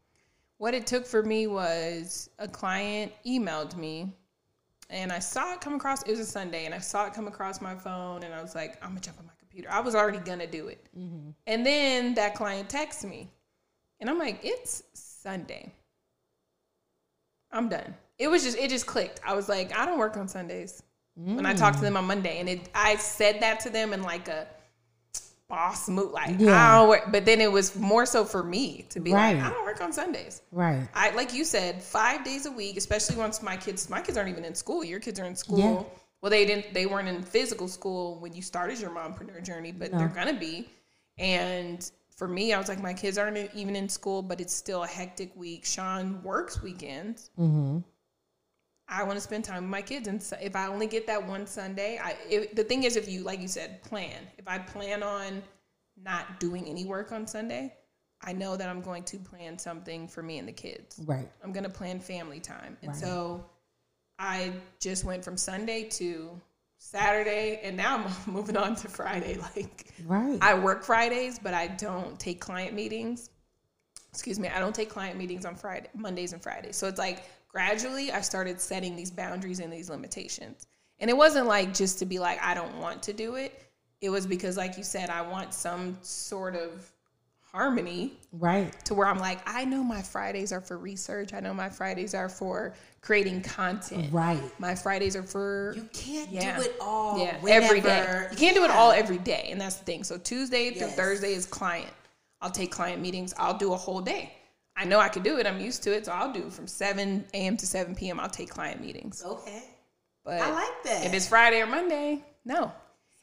What 0.58 0.74
it 0.74 0.86
took 0.88 1.06
for 1.06 1.22
me 1.24 1.48
was 1.48 2.30
a 2.40 2.48
client 2.48 3.12
emailed 3.26 3.76
me, 3.76 4.14
and 4.90 5.12
I 5.12 5.20
saw 5.20 5.54
it 5.54 5.62
come 5.62 5.74
across. 5.76 6.04
It 6.04 6.12
was 6.12 6.20
a 6.20 6.26
Sunday, 6.26 6.66
and 6.66 6.74
I 6.76 6.80
saw 6.80 7.08
it 7.08 7.14
come 7.14 7.28
across 7.28 7.60
my 7.60 7.76
phone, 7.76 8.22
and 8.24 8.34
I 8.36 8.42
was 8.42 8.54
like, 8.56 8.78
I'm 8.84 8.90
gonna 8.90 9.02
jump 9.02 9.20
on 9.20 9.26
my 9.26 9.34
computer. 9.56 9.74
I 9.74 9.80
was 9.80 9.96
already 9.96 10.20
gonna 10.20 10.48
do 10.48 10.68
it, 10.68 10.86
mm-hmm. 10.98 11.30
and 11.48 11.66
then 11.66 12.14
that 12.16 12.36
client 12.36 12.70
texts 12.70 13.04
me, 13.04 13.30
and 14.00 14.10
I'm 14.10 14.20
like, 14.20 14.40
it's 14.44 14.84
Sunday. 14.94 15.72
I'm 17.52 17.70
done. 17.70 17.96
It 18.18 18.28
was 18.28 18.44
just 18.44 18.58
it 18.58 18.70
just 18.70 18.86
clicked. 18.86 19.22
I 19.26 19.34
was 19.34 19.48
like, 19.48 19.78
I 19.78 19.86
don't 19.86 19.98
work 19.98 20.18
on 20.18 20.28
Sundays. 20.28 20.84
When 21.18 21.46
I 21.46 21.54
talked 21.54 21.76
to 21.76 21.80
mm. 21.80 21.84
them 21.84 21.98
on 21.98 22.08
Monday, 22.08 22.40
and 22.42 22.50
it 22.50 22.70
I 22.76 22.98
said 22.98 23.40
that 23.40 23.62
to 23.62 23.70
them 23.70 23.94
in 23.94 24.04
like 24.04 24.28
a 24.28 24.48
boss 25.48 25.88
mood, 25.88 26.12
like 26.12 26.36
Yeah. 26.38 26.74
I 26.74 26.78
don't 26.78 26.90
work. 26.90 27.04
But 27.10 27.24
then 27.24 27.40
it 27.40 27.50
was 27.50 27.74
more 27.78 28.06
so 28.06 28.26
for 28.26 28.44
me 28.44 28.86
to 28.90 29.00
be 29.00 29.14
Right. 29.14 29.38
like, 29.38 29.46
I 29.46 29.50
don't 29.50 29.64
work 29.64 29.80
on 29.80 29.94
Sundays. 29.94 30.42
right. 30.52 30.86
I 30.94 31.12
like 31.12 31.34
you 31.34 31.46
said, 31.46 31.82
five 31.82 32.26
days 32.26 32.46
a 32.48 32.52
week, 32.52 32.76
especially 32.76 33.16
once 33.16 33.42
my 33.42 33.56
kids 33.56 33.90
my 33.90 34.02
kids 34.02 34.18
aren't 34.18 34.30
even 34.30 34.44
in 34.44 34.56
school. 34.56 34.84
Your 34.84 35.00
kids 35.00 35.18
are 35.18 35.26
in 35.26 35.38
school. 35.38 35.60
Yeah. 35.60 36.00
Well, 36.26 36.32
they 36.32 36.44
didn't 36.44 36.74
they 36.74 36.88
weren't 36.88 37.08
in 37.08 37.22
physical 37.22 37.68
school 37.68 38.20
when 38.20 38.34
you 38.34 38.42
started 38.42 38.80
your 38.80 38.90
mompreneur 38.90 39.44
journey, 39.44 39.72
but 39.72 39.92
they're 39.92 40.08
gonna 40.08 40.34
be. 40.34 40.68
And 41.20 41.88
for 42.16 42.28
me, 42.28 42.52
I 42.52 42.58
was 42.58 42.68
like, 42.68 42.82
my 42.82 42.96
kids 42.96 43.20
aren't 43.20 43.54
even 43.54 43.76
in 43.76 43.88
school, 43.88 44.24
but 44.24 44.42
it's 44.42 44.52
still 44.52 44.82
a 44.82 44.88
hectic 44.88 45.36
week. 45.36 45.66
Sean 45.66 46.24
works 46.24 46.64
weekends. 46.64 47.30
Mm-hmm. 47.38 47.78
I 48.88 49.04
want 49.04 49.18
to 49.18 49.22
spend 49.22 49.44
time 49.44 49.66
with 49.66 49.70
my 49.70 49.84
kids, 49.84 50.08
and 50.08 50.22
so 50.22 50.36
if 50.42 50.56
I 50.56 50.66
only 50.66 50.88
get 50.88 51.06
that 51.06 51.28
one 51.28 51.46
Sunday, 51.46 52.00
I 52.04 52.16
if, 52.28 52.56
the 52.56 52.64
thing 52.64 52.86
is, 52.86 52.96
if 52.96 53.08
you 53.08 53.22
like 53.22 53.40
you 53.40 53.48
said, 53.48 53.84
plan. 53.84 54.24
If 54.40 54.48
I 54.48 54.58
plan 54.58 55.04
on 55.04 55.44
not 55.96 56.40
doing 56.40 56.66
any 56.66 56.86
work 56.86 57.12
on 57.12 57.28
Sunday, 57.28 57.72
I 58.24 58.34
know 58.34 58.58
that 58.58 58.68
I'm 58.68 58.82
going 58.82 59.04
to 59.04 59.20
plan 59.20 59.60
something 59.60 60.08
for 60.08 60.24
me 60.24 60.40
and 60.40 60.48
the 60.48 60.54
kids. 60.54 61.00
Right. 61.06 61.30
I'm 61.44 61.52
gonna 61.52 61.70
plan 61.70 62.00
family 62.00 62.40
time, 62.40 62.78
and 62.82 62.96
so 62.96 63.46
I 64.20 64.54
just 64.80 65.04
went 65.04 65.24
from 65.24 65.38
Sunday 65.38 65.84
to 65.92 66.40
Saturday, 66.78 67.60
and 67.64 67.76
now 67.76 68.06
I'm 68.06 68.12
moving 68.34 68.58
on 68.58 68.76
to 68.76 68.88
Friday. 68.88 69.38
Like 69.56 69.94
Right. 70.06 70.38
I 70.42 70.54
work 70.54 70.84
Fridays, 70.84 71.40
but 71.40 71.54
I 71.54 71.68
don't 71.68 72.20
take 72.20 72.40
client 72.40 72.74
meetings. 72.74 73.30
Excuse 74.12 74.40
me, 74.40 74.48
I 74.48 74.60
don't 74.60 74.76
take 74.76 74.90
client 74.90 75.18
meetings 75.18 75.46
on 75.46 75.56
Friday, 75.56 75.90
Mondays 75.94 76.34
and 76.34 76.42
Fridays. 76.42 76.76
So 76.76 76.88
it's 76.88 77.00
like 77.00 77.24
gradually 77.48 78.12
I 78.12 78.22
started 78.22 78.62
setting 78.62 78.96
these 78.96 79.12
boundaries 79.12 79.60
and 79.60 79.72
these 79.72 79.90
limitations. 79.90 80.68
And 81.00 81.10
it 81.10 81.18
wasn't 81.18 81.48
like 81.48 81.74
just 81.74 82.00
to 82.00 82.06
be 82.06 82.20
like 82.20 82.42
I 82.42 82.54
don't 82.54 82.78
want 82.78 83.04
to 83.04 83.14
do 83.14 83.36
it. 83.36 83.62
It 84.02 84.10
was 84.10 84.26
because 84.26 84.56
like 84.56 84.78
you 84.78 84.84
said 84.84 85.10
I 85.10 85.22
want 85.22 85.54
some 85.54 85.98
sort 86.02 86.56
of 86.56 86.90
harmony 87.56 88.12
right. 88.34 88.74
to 88.86 88.94
where 88.94 89.08
I'm 89.08 89.18
like 89.18 89.40
I 89.46 89.64
know 89.66 89.82
my 89.84 90.02
Fridays 90.02 90.52
are 90.52 90.60
for 90.60 90.78
research. 90.78 91.34
I 91.34 91.40
know 91.40 91.54
my 91.54 91.70
Fridays 91.70 92.14
are 92.14 92.28
for 92.28 92.74
creating 93.02 93.42
content. 93.44 94.12
Right. 94.12 94.42
My 94.60 94.76
Fridays 94.76 95.16
are 95.16 95.24
for 95.24 95.74
You 95.76 95.88
can't 95.94 96.30
Yeah. 96.32 96.58
do 96.58 96.64
it 96.64 96.76
all 96.82 97.18
yeah, 97.20 97.40
whenever. 97.40 97.66
every 97.66 97.82
day. 97.82 98.28
You 98.32 98.38
can't 98.38 98.56
do 98.56 98.66
it 98.66 98.72
all 98.72 98.92
every 98.92 99.18
day, 99.20 99.48
and 99.52 99.62
that's 99.62 99.78
the 99.78 99.86
thing. 99.86 100.04
So 100.04 100.18
Tuesday 100.18 100.72
through 100.72 100.88
Yes. 100.88 100.96
Thursday 100.98 101.34
is 101.34 101.46
client. 101.46 101.92
I'll 102.42 102.52
take 102.52 102.72
client 102.72 103.02
meetings. 103.02 103.34
I'll 103.38 103.58
do 103.58 103.72
a 103.74 103.78
whole 103.78 104.02
day. 104.02 104.34
I 104.76 104.84
know 104.84 105.00
I 105.00 105.08
can 105.08 105.24
do 105.24 105.38
it. 105.38 105.48
I'm 105.48 105.60
used 105.62 105.84
to 105.84 105.94
it, 105.96 106.06
so 106.06 106.12
I'll 106.12 106.34
do 106.34 106.50
from 106.50 106.68
7 106.68 107.26
a.m. 107.34 107.56
to 107.56 107.66
7 107.66 107.96
p.m. 107.96 108.20
I'll 108.20 108.30
take 108.30 108.50
client 108.50 108.82
meetings. 108.82 109.24
Okay. 109.26 109.64
But 110.26 110.42
I 110.42 110.52
like 110.52 110.84
that. 110.84 111.06
if 111.06 111.14
it's 111.14 111.30
Friday 111.30 111.62
or 111.62 111.68
Monday, 111.68 112.22
no. 112.44 112.72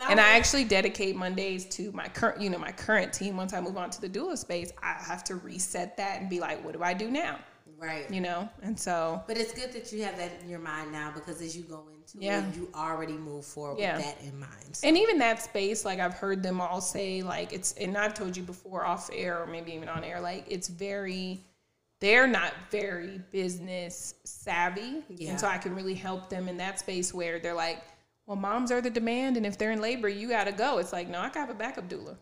And 0.09 0.20
I 0.20 0.36
actually 0.36 0.64
dedicate 0.64 1.16
Mondays 1.16 1.64
to 1.66 1.92
my 1.92 2.09
current, 2.09 2.40
you 2.40 2.50
know, 2.50 2.59
my 2.59 2.72
current 2.72 3.12
team. 3.12 3.36
Once 3.36 3.53
I 3.53 3.61
move 3.61 3.76
on 3.76 3.90
to 3.90 4.00
the 4.00 4.09
doula 4.09 4.36
space, 4.36 4.72
I 4.82 4.94
have 5.07 5.24
to 5.24 5.36
reset 5.36 5.96
that 5.96 6.20
and 6.20 6.28
be 6.30 6.40
like, 6.40 6.64
what 6.64 6.72
do 6.74 6.82
I 6.82 6.94
do 6.94 7.11
now? 7.11 7.38
Right. 7.78 8.09
You 8.12 8.20
know, 8.20 8.48
and 8.62 8.78
so 8.78 9.22
But 9.26 9.36
it's 9.36 9.53
good 9.53 9.72
that 9.72 9.92
you 9.92 10.05
have 10.05 10.16
that 10.16 10.30
in 10.40 10.48
your 10.48 10.61
mind 10.61 10.92
now 10.92 11.11
because 11.12 11.40
as 11.42 11.57
you 11.57 11.64
go 11.64 11.84
into 11.92 12.24
Yeah. 12.24 12.46
it, 12.46 12.55
you 12.55 12.68
already 12.76 13.14
move 13.14 13.44
forward 13.44 13.80
Yeah. 13.80 13.96
with 13.96 14.05
that 14.07 14.20
in 14.22 14.38
mind. 14.38 14.53
So- 14.76 14.86
And 14.86 14.96
even 14.96 15.18
that 15.18 15.42
space, 15.42 15.84
like 15.84 15.98
I've 15.98 16.14
heard 16.14 16.44
them 16.44 16.61
all 16.61 16.80
say, 16.80 17.22
like 17.22 17.53
it's, 17.53 17.72
and 17.72 17.98
I've 17.98 18.14
told 18.14 18.36
you 18.36 18.44
before 18.44 18.84
off 18.86 19.11
air 19.12 19.42
or 19.42 19.46
maybe 19.46 19.72
even 19.72 19.88
on 19.88 20.05
air, 20.05 20.20
like 20.20 20.44
it's 20.48 20.68
very, 20.68 21.40
they're 21.98 22.28
not 22.28 22.53
very 22.70 23.20
business 23.32 24.14
savvy. 24.24 25.03
Yeah. 25.09 25.30
And 25.30 25.40
so 25.40 25.48
I 25.48 25.59
can 25.59 25.74
really 25.74 25.94
help 25.94 26.28
them 26.30 26.48
in 26.48 26.57
that 26.59 26.78
space 26.78 27.12
where 27.12 27.40
they're 27.40 27.53
like, 27.55 27.82
well, 28.26 28.36
moms 28.36 28.70
are 28.70 28.80
the 28.80 28.90
demand. 28.90 29.36
And 29.36 29.44
if 29.44 29.58
they're 29.58 29.72
in 29.72 29.80
labor, 29.80 30.08
you 30.08 30.28
got 30.28 30.44
to 30.44 30.52
go. 30.52 30.78
It's 30.78 30.92
like, 30.92 31.08
no, 31.08 31.20
I 31.20 31.28
gotta 31.28 31.40
have 31.40 31.50
a 31.50 31.54
backup 31.54 31.88
doula. 31.88 32.16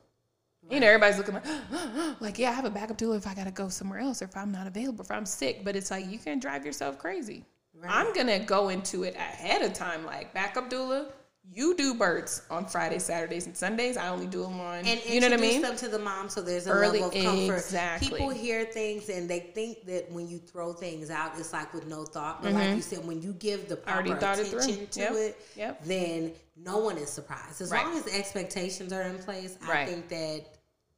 You 0.71 0.79
know, 0.79 0.87
everybody's 0.87 1.19
looking 1.19 1.35
like, 1.35 1.47
like, 2.21 2.39
yeah, 2.39 2.51
I 2.51 2.53
have 2.53 2.65
a 2.65 2.71
backup 2.71 2.99
doula 2.99 3.17
if 3.17 3.27
I 3.27 3.35
got 3.35 3.45
to 3.45 3.51
go 3.51 3.69
somewhere 3.69 3.99
else 3.99 4.23
or 4.23 4.27
if 4.27 4.37
I'm 4.37 4.53
not 4.53 4.67
available, 4.67 5.05
if 5.05 5.11
I'm 5.11 5.27
sick. 5.27 5.65
But 5.65 5.75
it's 5.75 5.91
like, 5.91 6.07
you 6.09 6.19
can't 6.19 6.41
drive 6.41 6.65
yourself 6.67 6.99
crazy. 6.99 7.45
I'm 7.89 8.13
going 8.13 8.27
to 8.27 8.39
go 8.41 8.69
into 8.69 9.05
it 9.05 9.15
ahead 9.15 9.63
of 9.63 9.73
time, 9.73 10.05
like 10.05 10.35
backup 10.35 10.69
doula. 10.71 11.13
You 11.53 11.75
do 11.77 11.95
births 11.95 12.43
on 12.49 12.65
Fridays, 12.67 13.03
Saturdays, 13.05 13.47
and 13.47 13.57
Sundays. 13.57 13.97
I 13.97 14.09
only 14.09 14.27
do 14.27 14.43
them 14.43 14.61
on, 14.61 14.85
and 14.87 15.01
you 15.05 15.21
know 15.21 15.27
what 15.31 15.33
I 15.33 15.35
introduce 15.35 15.53
mean? 15.55 15.63
them 15.63 15.77
to 15.79 15.89
the 15.89 15.99
mom 15.99 16.29
so 16.29 16.43
there's 16.43 16.69
a 16.69 16.71
Early- 16.71 17.01
level 17.01 17.19
of 17.19 17.25
comfort. 17.25 17.55
exactly. 17.57 18.09
People 18.09 18.29
hear 18.31 18.65
things 18.67 19.09
and 19.09 19.29
they 19.29 19.41
think 19.41 19.85
that 19.87 20.13
when 20.13 20.29
you 20.29 20.39
throw 20.39 20.73
things 20.73 21.11
out, 21.11 21.33
it's 21.37 21.53
like 21.53 21.75
with 21.75 21.87
no 21.89 22.05
thought. 22.05 22.41
But 22.43 22.53
like 22.53 22.77
you 22.77 22.83
said, 22.83 23.05
when 23.05 23.21
you 23.21 23.33
give 23.33 23.69
the 23.69 23.77
Mm-hmm. 23.79 24.07
Proper 24.07 24.21
thought 24.21 24.39
it 24.39 24.53
attention 24.53 24.87
to 24.87 25.01
Yep. 25.01 25.13
it, 25.15 25.41
Yep. 25.57 25.85
then 25.87 26.33
no 26.57 26.79
one 26.79 26.97
is 26.99 27.11
surprised. 27.11 27.61
As 27.61 27.73
Right. 27.73 27.85
long 27.85 27.97
as 27.97 28.05
the 28.05 28.15
expectations 28.17 28.93
are 28.93 29.03
in 29.03 29.19
place, 29.19 29.57
I 29.63 29.69
Right. 29.69 29.89
think 29.89 30.09
that 30.09 30.45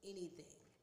anything. 0.04 0.28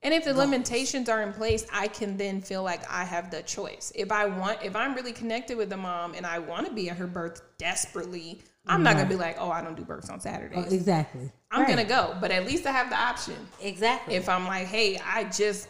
And 0.02 0.14
if 0.16 0.24
the 0.24 0.34
limitations 0.34 1.10
are 1.10 1.22
in 1.22 1.34
place, 1.34 1.66
I 1.72 1.90
can 1.90 2.16
then 2.18 2.42
feel 2.42 2.64
like 2.64 2.90
I 2.90 3.04
have 3.04 3.30
the 3.30 3.44
choice. 3.44 3.92
If 3.94 4.12
I 4.14 4.26
want, 4.26 4.64
if 4.64 4.76
I'm 4.76 4.96
really 4.96 5.12
connected 5.14 5.58
with 5.58 5.70
the 5.70 5.78
mom 5.78 6.14
and 6.16 6.26
I 6.26 6.40
want 6.40 6.66
to 6.68 6.72
be 6.72 6.90
at 6.90 6.98
her 6.98 7.06
birth 7.06 7.42
desperately, 7.58 8.42
I'm 8.70 8.84
not 8.84 8.96
gonna 8.96 9.10
be 9.10 9.16
like, 9.16 9.38
oh, 9.40 9.50
I 9.50 9.62
don't 9.62 9.76
do 9.76 9.84
births 9.84 10.10
on 10.10 10.20
Saturdays. 10.20 10.66
Oh, 10.70 10.74
exactly. 10.74 11.32
I'm 11.52 11.68
gonna 11.68 11.84
go, 11.84 12.16
but 12.22 12.32
at 12.32 12.46
least 12.46 12.66
I 12.66 12.72
have 12.72 12.90
the 12.90 13.00
option. 13.00 13.36
Exactly. 13.62 14.16
If 14.16 14.30
I'm 14.30 14.46
like, 14.48 14.68
hey, 14.68 15.00
I 15.04 15.26
just 15.26 15.68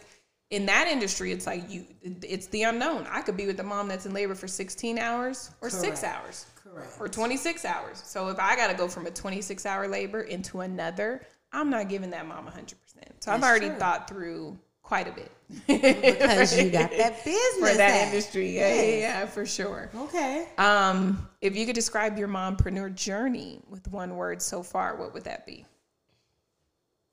in 0.50 0.66
that 0.66 0.88
industry, 0.88 1.30
it's 1.32 1.46
like 1.46 1.70
you, 1.70 1.86
it's 2.02 2.46
the 2.48 2.64
unknown. 2.64 3.06
I 3.08 3.22
could 3.22 3.36
be 3.36 3.46
with 3.46 3.56
the 3.56 3.62
mom 3.62 3.88
that's 3.88 4.04
in 4.04 4.12
labor 4.12 4.34
for 4.34 4.48
16 4.48 4.98
hours 4.98 5.50
or 5.60 5.70
six 5.70 6.02
hours 6.02 6.46
Correct. 6.56 6.96
or 6.98 7.08
26 7.08 7.64
hours. 7.64 8.02
So 8.04 8.28
if 8.28 8.38
I 8.38 8.56
got 8.56 8.68
to 8.68 8.76
go 8.76 8.88
from 8.88 9.06
a 9.06 9.10
26 9.10 9.64
hour 9.64 9.86
labor 9.86 10.22
into 10.22 10.60
another, 10.60 11.22
I'm 11.52 11.70
not 11.70 11.88
giving 11.88 12.10
that 12.10 12.26
mom 12.26 12.46
100%. 12.46 12.74
So 13.20 13.32
I've 13.32 13.42
already 13.42 13.68
true. 13.68 13.78
thought 13.78 14.08
through 14.08 14.58
quite 14.90 15.06
a 15.06 15.12
bit. 15.12 15.30
because 15.68 16.60
you 16.60 16.68
got 16.68 16.90
that 16.90 17.24
business 17.24 17.54
for 17.60 17.76
that 17.76 17.92
hat. 17.92 18.08
industry. 18.08 18.56
Yeah, 18.56 18.74
yeah, 18.74 18.96
yeah, 18.96 19.26
for 19.26 19.46
sure. 19.46 19.88
Okay. 19.94 20.48
Um, 20.58 21.28
if 21.40 21.54
you 21.54 21.64
could 21.64 21.76
describe 21.76 22.18
your 22.18 22.26
mompreneur 22.26 22.92
journey 22.96 23.60
with 23.68 23.86
one 23.92 24.16
word 24.16 24.42
so 24.42 24.64
far, 24.64 24.96
what 24.96 25.14
would 25.14 25.22
that 25.22 25.46
be? 25.46 25.64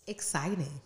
Exciting. 0.07 0.82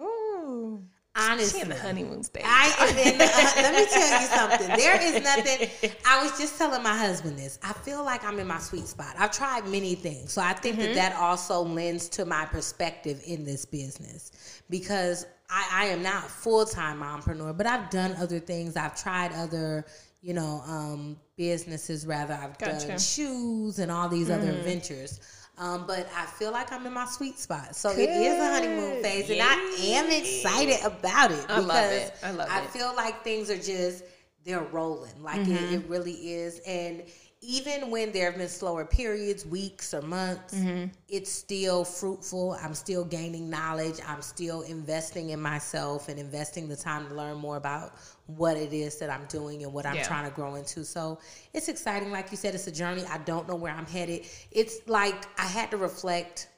Ooh. 0.00 0.82
Honestly, 1.16 1.58
She 1.60 1.62
in 1.62 1.68
the 1.68 1.76
honeymoon 1.76 2.22
stage. 2.22 2.44
I 2.46 2.74
am 2.80 2.98
in 2.98 3.18
the, 3.18 3.24
uh, 3.24 3.52
let 3.62 3.74
me 3.74 3.86
tell 3.86 4.20
you 4.20 4.26
something. 4.28 4.76
There 4.76 5.00
is 5.02 5.22
nothing. 5.22 5.68
I 6.06 6.22
was 6.22 6.38
just 6.38 6.56
telling 6.58 6.82
my 6.82 6.96
husband 6.96 7.38
this. 7.38 7.58
I 7.62 7.72
feel 7.72 8.04
like 8.04 8.24
I'm 8.24 8.38
in 8.38 8.46
my 8.46 8.58
sweet 8.58 8.86
spot. 8.86 9.14
I've 9.18 9.32
tried 9.32 9.66
many 9.68 9.94
things, 9.94 10.32
so 10.32 10.42
I 10.42 10.52
think 10.54 10.72
Mm-hmm. 10.76 10.94
that 10.94 11.12
that 11.12 11.16
also 11.16 11.60
lends 11.62 12.08
to 12.10 12.24
my 12.24 12.46
perspective 12.46 13.20
in 13.26 13.44
this 13.44 13.64
business 13.66 14.32
because 14.70 15.26
I, 15.50 15.68
I 15.72 15.84
am 15.86 16.02
not 16.02 16.24
full 16.30 16.64
time 16.64 17.02
entrepreneur, 17.02 17.52
but 17.52 17.66
I've 17.66 17.90
done 17.90 18.14
other 18.18 18.38
things. 18.40 18.76
I've 18.76 18.96
tried 19.00 19.32
other, 19.34 19.84
you 20.22 20.32
know, 20.32 20.62
um, 20.66 21.16
businesses. 21.36 22.06
Rather, 22.06 22.34
I've 22.34 22.56
Gotcha. 22.58 22.88
done 22.88 22.98
shoes 22.98 23.78
and 23.78 23.90
all 23.92 24.08
these 24.08 24.30
other 24.30 24.52
Mm. 24.52 24.62
ventures. 24.62 25.20
Um, 25.58 25.86
but 25.86 26.08
I 26.16 26.26
feel 26.26 26.52
like 26.52 26.72
I'm 26.72 26.86
in 26.86 26.92
my 26.92 27.06
sweet 27.06 27.38
spot. 27.38 27.76
So 27.76 27.96
it 27.96 28.10
is 28.10 28.38
a 28.38 28.46
honeymoon 28.46 28.96
phase, 28.96 29.30
and 29.30 29.40
I 29.42 29.56
am 29.78 30.10
excited 30.10 30.78
about 30.84 31.30
it. 31.32 31.46
I 31.48 31.58
love 31.58 31.90
because 31.90 31.92
it. 31.92 32.12
I 32.22 32.30
love 32.30 32.50
I 32.50 32.60
it. 32.60 32.70
feel 32.72 32.94
like 32.96 33.22
things 33.22 33.50
are 33.50 33.56
just 33.58 34.04
they're 34.44 34.62
rolling 34.62 35.22
like 35.22 35.46
Mm-hmm. 35.46 35.52
it, 35.52 35.72
it 35.72 35.88
really 35.88 36.12
is 36.32 36.60
and 36.66 37.02
even 37.40 37.90
when 37.90 38.12
there 38.12 38.26
have 38.30 38.38
been 38.38 38.48
slower 38.48 38.84
periods 38.84 39.44
weeks 39.46 39.92
or 39.94 40.02
months 40.02 40.64
Mm-hmm. 40.64 40.86
it's 41.08 41.30
still 41.30 41.84
fruitful 41.84 42.56
i'm 42.62 42.74
still 42.74 43.04
gaining 43.04 43.50
knowledge 43.50 43.98
i'm 44.06 44.22
still 44.22 44.62
investing 44.62 45.30
in 45.30 45.40
myself 45.40 46.08
and 46.08 46.18
investing 46.18 46.68
the 46.68 46.76
time 46.76 47.08
to 47.08 47.14
learn 47.14 47.36
more 47.36 47.56
about 47.56 47.92
what 48.36 48.56
it 48.56 48.72
is 48.72 48.98
that 48.98 49.10
i'm 49.10 49.24
doing 49.26 49.62
and 49.64 49.72
what 49.72 49.84
i'm 49.86 49.94
Yeah. 49.96 50.04
trying 50.04 50.28
to 50.28 50.34
grow 50.34 50.54
into 50.56 50.84
so 50.84 51.18
it's 51.54 51.68
exciting 51.68 52.10
like 52.10 52.30
you 52.30 52.36
said 52.36 52.54
it's 52.54 52.66
a 52.66 52.72
journey 52.72 53.04
i 53.10 53.18
don't 53.18 53.48
know 53.48 53.56
where 53.56 53.72
i'm 53.72 53.86
headed 53.86 54.26
it's 54.50 54.76
like 54.86 55.26
i 55.38 55.46
had 55.46 55.70
to 55.70 55.76
reflect 55.76 56.48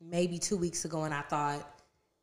maybe 0.00 0.38
two 0.38 0.56
weeks 0.56 0.84
ago 0.84 1.04
and 1.04 1.12
i 1.14 1.20
thought 1.22 1.68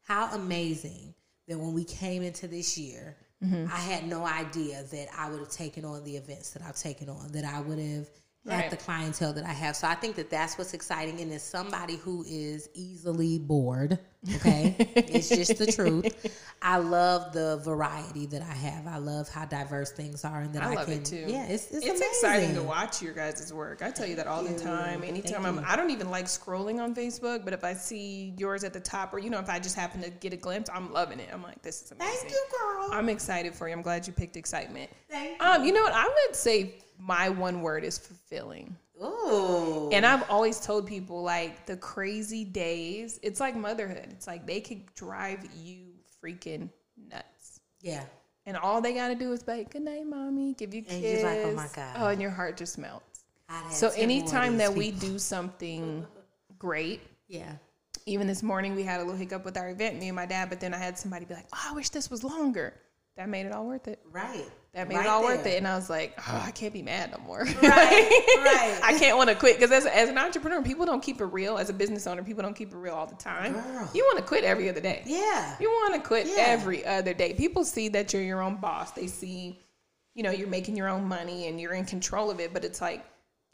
how 0.04 0.30
amazing 0.34 1.14
that 1.48 1.58
when 1.58 1.74
we 1.74 1.84
came 1.84 2.22
into 2.24 2.48
this 2.48 2.78
year, 2.78 3.16
Mm-hmm. 3.46 3.72
I 3.72 3.78
had 3.78 4.08
no 4.08 4.26
idea 4.26 4.82
that 4.90 5.08
I 5.16 5.30
would 5.30 5.38
have 5.40 5.50
taken 5.50 5.86
on 5.86 6.04
the 6.04 6.18
events 6.18 6.50
that 6.52 6.64
I've 6.64 6.76
taken 6.76 7.08
on, 7.08 7.32
that 7.34 7.46
I 7.46 7.62
would 7.62 7.78
have 7.78 8.10
Right. 8.56 8.70
the 8.70 8.78
clientele 8.78 9.34
that 9.34 9.44
I 9.46 9.52
have. 9.54 9.76
So 9.76 9.88
I 9.88 9.96
think 9.96 10.16
that 10.16 10.30
that's 10.30 10.58
what's 10.58 10.74
exciting. 10.74 11.20
And 11.20 11.32
as 11.34 11.44
somebody 11.44 11.98
who 11.98 12.24
is 12.28 12.70
easily 12.74 13.40
bored, 13.40 14.00
okay, 14.36 14.76
it's 14.96 15.30
just 15.30 15.58
the 15.58 15.70
truth. 15.70 16.06
I 16.62 16.78
love 16.78 17.34
the 17.34 17.58
variety 17.64 18.26
that 18.28 18.42
I 18.42 18.54
have. 18.54 18.88
I 18.88 18.98
love 18.98 19.30
how 19.30 19.46
diverse 19.46 19.92
things 19.92 20.24
are, 20.24 20.42
and 20.42 20.54
that 20.56 20.64
I, 20.64 20.72
I 20.72 20.76
love 20.76 20.86
can. 20.86 20.96
it 21.02 21.06
too. 21.06 21.26
Yeah, 21.28 21.46
it's 21.46 21.72
it's, 21.72 21.86
It's 21.86 22.02
exciting 22.02 22.56
to 22.56 22.64
watch 22.64 23.02
your 23.02 23.14
guys' 23.14 23.54
work. 23.54 23.82
I 23.82 23.92
tell 23.92 24.08
you 24.08 24.16
that 24.16 24.28
all 24.28 24.44
the 24.44 24.54
you. 24.54 24.60
time. 24.60 25.04
Anytime 25.04 25.44
Thank 25.44 25.46
I'm, 25.46 25.56
you. 25.58 25.64
I 25.68 25.76
don't 25.76 25.92
even 25.92 26.10
like 26.10 26.26
scrolling 26.26 26.82
on 26.82 26.96
Facebook, 26.96 27.44
but 27.44 27.54
if 27.54 27.64
I 27.64 27.74
see 27.74 28.34
yours 28.38 28.64
at 28.64 28.74
the 28.74 28.80
top, 28.80 29.14
or 29.14 29.20
you 29.20 29.30
know, 29.30 29.40
if 29.40 29.50
I 29.50 29.60
just 29.60 29.76
happen 29.76 30.02
to 30.02 30.10
get 30.10 30.34
a 30.34 30.38
glimpse, 30.38 30.70
I'm 30.74 30.92
loving 30.92 31.20
it. 31.20 31.30
I'm 31.32 31.44
like, 31.44 31.62
this 31.62 31.82
is 31.82 31.92
amazing. 31.92 32.16
Thank 32.18 32.32
you, 32.32 32.46
girl. 32.58 32.90
I'm 32.92 33.10
excited 33.10 33.54
for 33.54 33.68
you. 33.68 33.76
I'm 33.76 33.82
glad 33.82 34.08
you 34.08 34.14
picked 34.14 34.38
excitement. 34.38 34.90
Thank 35.10 35.40
you. 35.42 35.46
Um, 35.46 35.66
you 35.66 35.74
know 35.74 35.84
what? 35.84 35.94
I 35.94 36.06
would 36.06 36.36
say 36.36 36.76
my 37.00 37.30
one 37.30 37.62
word 37.62 37.84
is 37.84 38.00
fulfilling. 38.30 38.76
Ooh, 39.04 39.90
And 39.92 40.06
I've 40.06 40.30
always 40.30 40.60
told 40.60 40.88
people 40.88 41.22
like 41.22 41.66
the 41.66 41.78
crazy 41.78 42.44
days, 42.44 43.20
it's 43.22 43.40
like 43.40 43.56
motherhood. 43.56 44.08
It's 44.12 44.28
like 44.28 44.46
they 44.48 44.60
could 44.60 44.92
drive 44.96 45.40
you 45.62 45.86
freaking 46.24 46.70
nuts. 47.12 47.60
yeah. 47.82 48.04
And 48.46 48.56
all 48.56 48.80
they 48.80 48.94
gotta 48.94 49.14
do 49.16 49.34
is 49.34 49.44
be 49.44 49.52
like, 49.52 49.72
good 49.72 49.82
night, 49.82 50.06
mommy, 50.08 50.54
give 50.54 50.74
you 50.74 50.82
a 50.88 50.92
And 50.94 51.04
kiss. 51.04 51.22
you're 51.22 51.30
like, 51.30 51.40
oh 51.46 51.52
my 51.52 51.68
God. 51.76 51.96
Oh, 52.00 52.08
and 52.08 52.22
your 52.22 52.32
heart 52.32 52.56
just 52.56 52.78
melts. 52.78 53.26
So 53.72 53.90
10 53.90 53.90
more 53.90 53.92
of 53.92 53.98
anytime 54.00 54.58
that 54.58 54.74
we 54.74 54.92
do 54.92 55.20
something 55.20 56.06
great, 56.58 57.02
yeah, 57.28 57.52
even 58.06 58.26
this 58.26 58.42
morning 58.42 58.74
we 58.74 58.84
had 58.84 59.02
a 59.02 59.04
little 59.04 59.18
hiccup 59.20 59.44
with 59.44 59.58
our 59.58 59.70
event, 59.70 60.00
me 60.00 60.08
and 60.08 60.16
my 60.16 60.26
dad, 60.26 60.48
but 60.50 60.62
then 60.62 60.74
I 60.74 60.78
had 60.78 60.98
somebody 60.98 61.26
be 61.26 61.34
like, 61.34 61.48
Oh, 61.54 61.68
I 61.72 61.74
wish 61.74 61.90
this 61.90 62.10
was 62.10 62.24
longer. 62.24 62.74
That 63.18 63.28
made 63.28 63.46
it 63.48 63.52
all 63.52 63.66
worth 63.66 63.88
it. 63.90 64.00
right. 64.12 64.46
That 64.78 64.88
made 64.88 64.98
Right 64.98 65.08
it 65.08 65.10
all 65.10 65.24
worth 65.24 65.44
it. 65.48 65.58
And 65.58 65.68
I 65.68 65.76
was 65.76 65.90
like, 65.90 66.14
oh, 66.20 66.44
I 66.46 66.52
can't 66.52 66.72
be 66.72 66.84
mad 66.84 67.10
no 67.12 67.18
more. 67.26 67.40
Right, 67.64 68.12
right. 68.44 68.80
I 68.84 68.96
can't 69.00 69.18
want 69.18 69.28
to 69.28 69.36
quit 69.36 69.58
because 69.58 69.72
as, 69.72 69.88
as 69.88 70.08
an 70.08 70.20
entrepreneur, 70.20 70.62
people 70.62 70.86
don't 70.86 71.02
keep 71.02 71.20
it 71.20 71.26
real. 71.26 71.58
As 71.58 71.72
a 71.72 71.74
business 71.74 72.06
owner, 72.06 72.22
people 72.24 72.44
don't 72.44 72.54
keep 72.56 72.72
it 72.72 72.78
real 72.78 72.94
all 72.94 73.08
the 73.08 73.16
time. 73.16 73.54
Girl. 73.54 73.90
You 73.96 74.04
want 74.04 74.20
to 74.20 74.24
quit 74.24 74.44
every 74.44 74.70
other 74.70 74.80
day. 74.80 75.02
Yeah. 75.08 75.56
You 75.60 75.70
want 75.72 75.96
to 75.96 76.00
quit 76.08 76.28
Yeah. 76.28 76.36
every 76.46 76.86
other 76.86 77.16
day. 77.16 77.34
People 77.34 77.66
see 77.66 77.88
that 77.90 78.14
you're 78.14 78.22
your 78.22 78.44
own 78.44 78.58
boss. 78.58 78.92
They 78.92 79.08
see, 79.08 79.60
you 80.14 80.22
know, 80.22 80.30
you're 80.30 80.48
making 80.48 80.76
your 80.78 80.90
own 80.90 81.06
money 81.06 81.48
and 81.48 81.60
you're 81.60 81.74
in 81.74 81.86
control 81.86 82.30
of 82.30 82.40
it. 82.40 82.54
But 82.54 82.64
it's 82.64 82.80
like, 82.80 83.04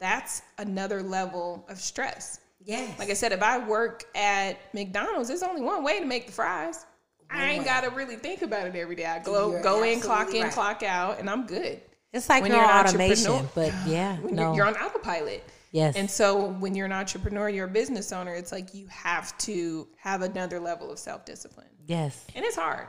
that's 0.00 0.42
another 0.58 1.02
level 1.02 1.64
of 1.70 1.80
stress. 1.80 2.38
Yes. 2.62 2.98
Like 2.98 3.08
I 3.08 3.14
said, 3.14 3.32
if 3.32 3.42
I 3.42 3.66
work 3.66 4.04
at 4.14 4.58
McDonald's, 4.74 5.28
there's 5.28 5.42
only 5.42 5.62
one 5.62 5.82
way 5.84 6.00
to 6.00 6.04
make 6.04 6.26
the 6.26 6.32
fries. 6.32 6.84
I 7.30 7.50
ain't 7.50 7.64
got 7.64 7.82
to 7.84 7.90
really 7.90 8.16
think 8.16 8.42
about 8.42 8.66
it 8.66 8.76
every 8.76 8.94
day. 8.96 9.06
I 9.06 9.18
go 9.20 9.50
You're 9.52 9.62
go 9.62 9.82
in, 9.82 10.00
clock 10.00 10.32
in, 10.34 10.42
right. 10.44 10.52
clock 10.52 10.82
out, 10.82 11.18
and 11.18 11.28
I'm 11.28 11.46
good. 11.46 11.80
It's 12.12 12.28
like 12.28 12.42
When 12.42 12.52
you're 12.52 12.62
an 12.62 12.86
automation, 12.86 13.48
but 13.54 13.72
yeah, 13.86 14.16
When 14.18 14.34
no, 14.36 14.42
you're, 14.42 14.54
you're 14.56 14.66
on 14.66 14.76
autopilot. 14.76 15.42
yes, 15.72 15.96
And 15.96 16.08
so 16.08 16.48
when 16.52 16.74
you're 16.76 16.86
an 16.86 16.92
entrepreneur, 16.92 17.48
you're 17.48 17.66
a 17.66 17.70
business 17.70 18.12
owner, 18.12 18.32
it's 18.34 18.52
like 18.52 18.72
you 18.74 18.86
have 18.88 19.36
to 19.38 19.88
have 19.96 20.22
another 20.22 20.60
level 20.60 20.90
of 20.92 20.98
self 20.98 21.24
discipline. 21.24 21.66
yes. 21.86 22.24
And 22.36 22.44
it's 22.44 22.56
hard. 22.56 22.86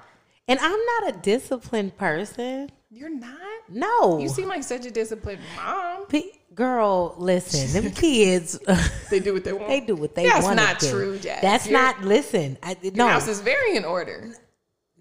And 0.47 0.59
I'm 0.59 0.79
not 1.01 1.15
a 1.15 1.19
disciplined 1.23 1.97
person. 1.97 2.69
You're 2.91 3.09
not? 3.09 3.39
No, 3.67 4.19
You 4.19 4.29
seem 4.29 4.47
like 4.47 4.63
such 4.63 4.85
a 4.85 4.91
disciplined 4.91 5.41
mom. 5.55 6.05
Girl, 6.55 7.13
listen, 7.17 7.83
them 7.83 7.91
kids, 7.93 8.57
They 9.11 9.19
do 9.19 9.33
what 9.33 9.43
they 9.43 9.53
want. 9.53 9.67
they 9.67 9.81
do 9.81 9.95
what 9.95 10.15
they 10.15 10.23
That's 10.27 10.43
want. 10.45 10.57
That's 10.57 10.83
not 10.83 10.89
true, 10.91 11.19
Jazz. 11.19 11.41
That's 11.41 11.67
Your- 11.67 11.79
not. 11.81 12.01
Listen, 12.03 12.57
I, 12.63 12.77
Your 12.81 12.93
no, 12.93 13.07
house 13.07 13.27
is 13.27 13.41
very 13.41 13.75
in 13.75 13.85
order. 13.85 14.33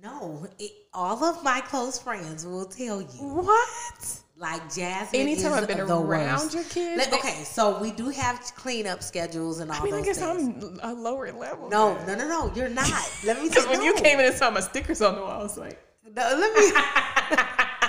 no. 0.03 0.47
It, 0.59 0.73
all 0.93 1.25
of 1.25 1.43
my 1.43 1.61
close 1.61 1.99
friends 1.99 2.47
will 2.47 2.67
tell 2.67 3.01
you, 3.01 3.09
What? 3.21 4.21
like 4.37 4.63
Jasmine. 4.75 5.21
Anytime 5.21 5.53
I've 5.53 5.67
been 5.69 5.79
the 5.87 5.97
around 5.99 6.39
worst. 6.41 6.55
your 6.55 6.65
kids, 6.65 7.07
they- 7.09 7.17
okay, 7.17 7.43
so 7.45 7.79
we 7.81 7.91
do 7.93 8.09
have 8.11 8.41
cleanup 8.57 9.03
schedules 9.03 9.61
and 9.61 9.71
all 9.71 9.81
I 9.81 9.85
mean, 9.85 9.95
I 9.95 10.03
guess 10.03 10.19
things. 10.19 10.79
I'm 10.83 10.97
a 10.99 11.01
lower 11.01 11.33
level. 11.33 11.69
no, 11.69 11.95
no, 12.07 12.15
no, 12.17 12.29
no. 12.29 12.53
You're 12.55 12.69
not. 12.69 12.89
Let 13.25 13.41
me 13.43 13.49
Because 13.49 13.67
when 13.69 13.83
you 13.83 13.95
came 13.95 14.19
in 14.21 14.27
and 14.27 14.35
saw 14.35 14.51
my 14.51 14.61
stickers 14.61 15.01
on 15.03 15.15
the 15.17 15.21
wall, 15.23 15.31
I 15.41 15.43
was 15.43 15.57
like, 15.59 15.79
No, 16.05 16.23
let 16.37 16.53
me. 16.55 16.73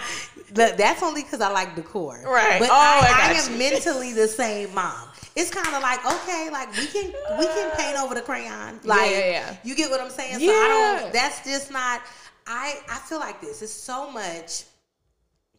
Look, 0.53 0.77
that's 0.77 1.01
only 1.01 1.23
because 1.23 1.41
I 1.41 1.51
like 1.51 1.75
decor, 1.75 2.21
Right. 2.25 2.59
But 2.59 2.69
Oh, 2.69 2.73
I, 2.73 3.29
I 3.29 3.33
I, 3.33 3.33
am 3.33 3.53
you. 3.53 3.57
mentally 3.59 4.13
the 4.13 4.27
same 4.27 4.73
mom. 4.73 5.09
It's 5.35 5.49
kind 5.51 5.67
of 5.75 5.81
like 5.81 6.05
okay, 6.05 6.49
like 6.51 6.71
we 6.77 6.85
can 6.87 7.11
we 7.39 7.45
can 7.47 7.71
paint 7.77 7.97
over 7.97 8.15
the 8.15 8.21
crayon. 8.21 8.79
Like 8.83 9.11
yeah, 9.11 9.17
yeah. 9.31 9.57
you 9.63 9.75
get 9.75 9.89
what 9.89 9.99
I'm 9.99 10.09
saying. 10.09 10.39
So 10.39 10.45
I 10.45 10.99
don't. 11.01 11.13
That's 11.13 11.43
just 11.43 11.71
not. 11.71 12.01
I 12.47 12.75
I 12.89 12.97
feel 12.99 13.19
like 13.19 13.41
this 13.41 13.61
is 13.61 13.73
so 13.73 14.09
much 14.11 14.63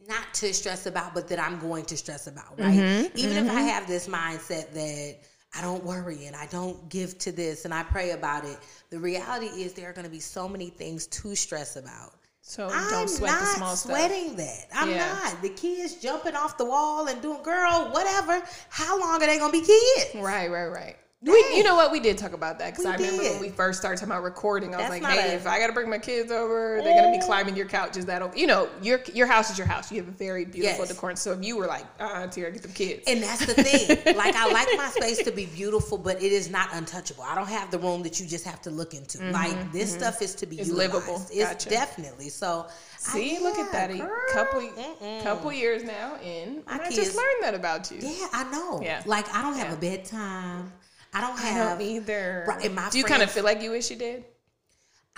not 0.08 0.32
to 0.34 0.54
stress 0.54 0.86
about, 0.86 1.14
but 1.14 1.28
that 1.28 1.40
I'm 1.40 1.58
going 1.58 1.84
to 1.86 1.96
stress 1.96 2.26
about, 2.28 2.58
right? 2.58 2.78
Mm-hmm, 2.78 3.18
Even 3.18 3.44
if 3.44 3.50
I 3.50 3.60
have 3.62 3.86
this 3.88 4.06
mindset 4.08 4.72
that 4.72 5.16
I 5.56 5.62
don't 5.62 5.82
worry 5.84 6.26
and 6.26 6.36
I 6.36 6.46
don't 6.46 6.88
give 6.88 7.18
to 7.18 7.32
this 7.32 7.64
and 7.64 7.74
I 7.74 7.82
pray 7.82 8.10
about 8.12 8.44
it, 8.44 8.58
the 8.90 8.98
reality 9.00 9.46
is 9.46 9.72
there 9.72 9.90
are 9.90 9.92
going 9.92 10.04
to 10.04 10.10
be 10.10 10.20
so 10.20 10.48
many 10.48 10.68
things 10.70 11.06
to 11.08 11.34
stress 11.34 11.76
about. 11.76 12.12
So 12.48 12.68
I'm 12.72 12.90
don't 12.90 13.08
sweat 13.08 13.32
not 13.32 13.40
the 13.40 13.46
small 13.46 13.76
stuff. 13.76 13.90
sweating 13.96 14.36
that. 14.36 14.66
I'm 14.72 14.90
Yeah. 14.90 15.18
not. 15.24 15.42
The 15.42 15.48
kids 15.48 15.94
jumping 15.96 16.36
off 16.36 16.56
the 16.56 16.64
wall 16.64 17.08
and 17.08 17.20
doing, 17.20 17.42
girl, 17.42 17.88
whatever. 17.92 18.40
How 18.68 18.98
long 19.00 19.20
are 19.20 19.26
they 19.26 19.38
gonna 19.38 19.50
be 19.52 19.62
kids? 19.62 20.14
Right, 20.14 20.48
right, 20.48 20.68
right. 20.68 20.96
We, 21.26 21.32
you 21.56 21.64
know 21.64 21.74
what? 21.74 21.90
We 21.90 21.98
did 22.00 22.18
talk 22.18 22.32
about 22.34 22.58
that 22.60 22.70
because 22.70 22.86
I 22.86 22.94
remember 22.94 23.22
did. 23.22 23.32
when 23.32 23.40
we 23.40 23.48
first 23.48 23.80
started 23.80 23.98
talking 23.98 24.12
about 24.12 24.22
recording. 24.22 24.74
I 24.74 24.78
was 24.78 24.88
That's 24.90 25.02
like, 25.02 25.12
hey, 25.18 25.32
a- 25.32 25.36
if 25.36 25.46
I 25.46 25.58
got 25.58 25.66
to 25.66 25.72
bring 25.72 25.90
my 25.90 25.98
kids 25.98 26.30
over, 26.30 26.80
they're 26.84 26.94
gonna 27.02 27.16
be 27.18 27.24
climbing 27.24 27.56
your 27.56 27.66
couches. 27.66 28.06
That'll, 28.06 28.30
you 28.36 28.46
know, 28.46 28.68
your 28.80 29.00
your 29.12 29.26
house 29.26 29.50
is 29.50 29.58
your 29.58 29.66
house. 29.66 29.90
You 29.90 29.98
have 30.00 30.08
a 30.08 30.12
very 30.16 30.44
beautiful 30.44 30.84
Yes. 30.84 30.88
decor. 30.88 31.16
So 31.16 31.32
if 31.32 31.44
you 31.44 31.56
were 31.56 31.66
like, 31.66 31.84
uh, 31.98 32.28
Tierra, 32.28 32.52
get 32.52 32.62
the 32.62 32.68
kids. 32.68 33.02
And 33.08 33.22
that's 33.22 33.44
the 33.44 33.54
thing. 33.54 34.16
like 34.16 34.36
I 34.36 34.50
like 34.52 34.68
my 34.76 34.88
space 34.90 35.22
to 35.24 35.32
be 35.32 35.46
beautiful, 35.46 35.98
but 35.98 36.22
it 36.22 36.30
is 36.32 36.48
not 36.48 36.68
untouchable. 36.72 37.24
I 37.24 37.34
don't 37.34 37.48
have 37.48 37.70
the 37.72 37.78
room 37.80 38.02
that 38.04 38.20
you 38.20 38.26
just 38.26 38.44
have 38.44 38.62
to 38.62 38.70
look 38.70 38.94
into. 38.94 39.18
Like 39.32 39.72
this 39.72 39.92
stuff 39.92 40.22
is 40.22 40.34
to 40.36 40.46
be 40.46 40.56
Mm-hmm, 40.56 40.60
It's 40.60 40.68
utilized. 40.70 40.92
livable. 40.94 41.26
It's 41.32 41.50
Gotcha. 41.50 41.68
definitely 41.70 42.28
so. 42.28 42.66
See, 42.98 43.36
I- 43.36 43.40
look 43.40 43.58
at 43.58 43.72
that. 43.72 43.94
yeah, 43.94 44.06
A 44.30 44.32
couple 44.32 44.60
Mm-mm. 44.60 45.22
couple 45.22 45.52
years 45.52 45.82
now 45.82 46.16
in, 46.22 46.62
My 46.66 46.72
and 46.74 46.82
I 46.82 46.90
just 46.90 47.16
learned 47.16 47.42
that 47.42 47.54
about 47.54 47.90
you. 47.90 47.98
Yeah, 48.00 48.28
I 48.32 48.44
know. 48.50 48.80
Yeah. 48.82 49.02
Like 49.06 49.28
I 49.34 49.42
don't 49.42 49.54
have 49.56 49.68
Yeah. 49.68 49.74
a 49.74 49.76
bedtime. 49.76 50.72
I 51.12 51.20
don't 51.20 51.38
I 51.38 51.42
have. 51.42 51.78
don't 51.78 51.88
either. 51.88 52.44
Right, 52.46 52.72
my 52.72 52.88
Do 52.90 52.98
you 52.98 53.04
kind 53.04 53.22
of 53.22 53.30
feel 53.30 53.44
like 53.44 53.62
you 53.62 53.70
wish 53.70 53.90
you 53.90 53.96
did? 53.96 54.24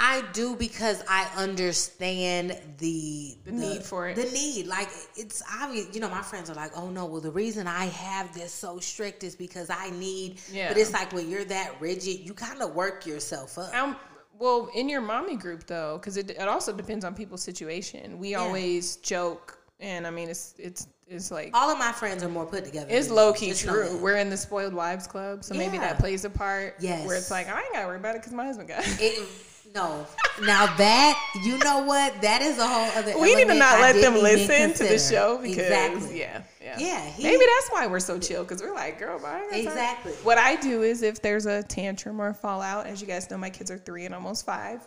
I 0.01 0.23
do 0.33 0.55
because 0.55 1.03
I 1.09 1.29
understand 1.37 2.57
the 2.79 3.37
The 3.45 3.51
need 3.51 3.83
for 3.83 4.09
it. 4.09 4.15
The 4.15 4.31
need, 4.31 4.69
like 4.69 4.89
it's 5.17 5.43
obvious. 5.61 5.93
You 5.93 6.01
know, 6.01 6.09
my 6.09 6.23
friends 6.23 6.49
are 6.49 6.55
like, 6.55 6.71
"Oh 6.77 6.89
no, 6.89 7.07
well 7.07 7.21
the 7.21 7.33
reason 7.33 7.67
I 7.67 7.87
have 7.87 8.33
this 8.33 8.53
so 8.53 8.79
strict 8.79 9.25
is 9.25 9.35
because 9.35 9.71
I 9.71 9.91
need." 9.91 10.41
Yeah. 10.53 10.69
But 10.69 10.79
it's 10.79 10.93
like 10.93 11.13
when 11.13 11.29
you're 11.29 11.45
that 11.47 11.81
rigid, 11.81 12.21
you 12.21 12.33
kind 12.33 12.63
of 12.63 12.77
work 12.77 13.07
yourself 13.07 13.59
up. 13.59 13.75
Um, 13.75 13.97
well, 14.39 14.71
in 14.73 14.89
your 14.89 15.01
mommy 15.01 15.37
group 15.37 15.67
though, 15.67 15.99
because 15.99 16.17
it, 16.17 16.31
it 16.31 16.47
also 16.49 16.73
depends 16.73 17.05
on 17.05 17.15
people's 17.15 17.43
situation. 17.43 18.19
We 18.21 18.37
always 18.37 18.97
joke, 18.97 19.59
and 19.81 20.07
I 20.07 20.11
mean, 20.11 20.29
it's 20.29 20.55
it's 20.59 20.87
it's 21.11 21.31
like 21.31 21.51
All 21.55 21.71
of 21.71 21.79
my 21.79 21.93
friends 21.93 22.23
are 22.23 22.29
more 22.29 22.47
put 22.47 22.65
together. 22.65 22.87
it's 22.91 23.11
low 23.11 23.33
key 23.33 23.53
true. 23.55 23.97
We're 23.99 24.17
in 24.17 24.31
the 24.31 24.37
spoiled 24.37 24.75
wives 24.75 25.07
club, 25.07 25.45
so 25.45 25.55
maybe 25.55 25.79
that 25.79 25.99
plays 25.99 26.25
a 26.25 26.31
part. 26.31 26.75
Yes. 26.81 27.07
where 27.07 27.17
it's 27.17 27.31
like 27.31 27.49
I 27.49 27.61
ain't 27.63 27.73
gotta 27.73 27.87
worry 27.87 27.97
about 27.97 28.15
it 28.15 28.23
because 28.23 28.33
my 28.33 28.45
husband 28.45 28.69
got. 28.69 28.81
it. 28.87 29.01
It, 29.01 29.29
No. 29.75 30.07
Now 30.45 30.65
that 30.77 31.33
you 31.45 31.59
know 31.59 31.81
what? 31.85 32.21
That 32.23 32.41
is 32.43 32.59
a 32.59 32.67
whole 32.67 32.89
other. 32.99 33.19
we 33.21 33.35
need 33.35 33.49
to 33.49 33.55
not 33.55 33.81
let 33.81 34.01
them 34.01 34.15
listen 34.15 34.73
to 34.75 34.85
the 34.85 34.99
show 34.99 35.39
because 35.43 35.59
exactly. 35.59 36.21
yeah, 36.21 36.43
yeah, 36.61 36.77
Yeah, 36.79 37.01
he- 37.11 37.23
Maybe 37.25 37.45
that's 37.45 37.69
why 37.71 37.87
we're 37.87 38.01
so 38.01 38.19
chill 38.19 38.45
because 38.45 38.63
we're 38.63 38.75
like, 38.75 38.99
girl, 38.99 39.19
bye. 39.19 39.47
Exactly. 39.53 40.13
What 40.25 40.39
I 40.39 40.57
do 40.57 40.83
is 40.83 41.03
if 41.03 41.21
there's 41.21 41.45
a 41.47 41.63
tantrum 41.65 42.21
or 42.21 42.29
a 42.29 42.35
fallout, 42.35 42.87
as 42.87 43.01
you 43.03 43.07
guys 43.07 43.31
know, 43.31 43.37
my 43.37 43.51
kids 43.51 43.71
are 43.71 43.79
three 43.79 44.05
and 44.07 44.15
almost 44.15 44.47
five. 44.47 44.87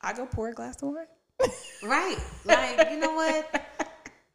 I 0.00 0.12
go 0.12 0.26
pour 0.26 0.48
a 0.48 0.54
glass 0.54 0.80
of 0.82 0.90
wine. 0.90 1.50
Right. 1.82 2.16
Like, 2.44 2.88
you 2.90 2.98
know 2.98 3.14
what? 3.14 3.64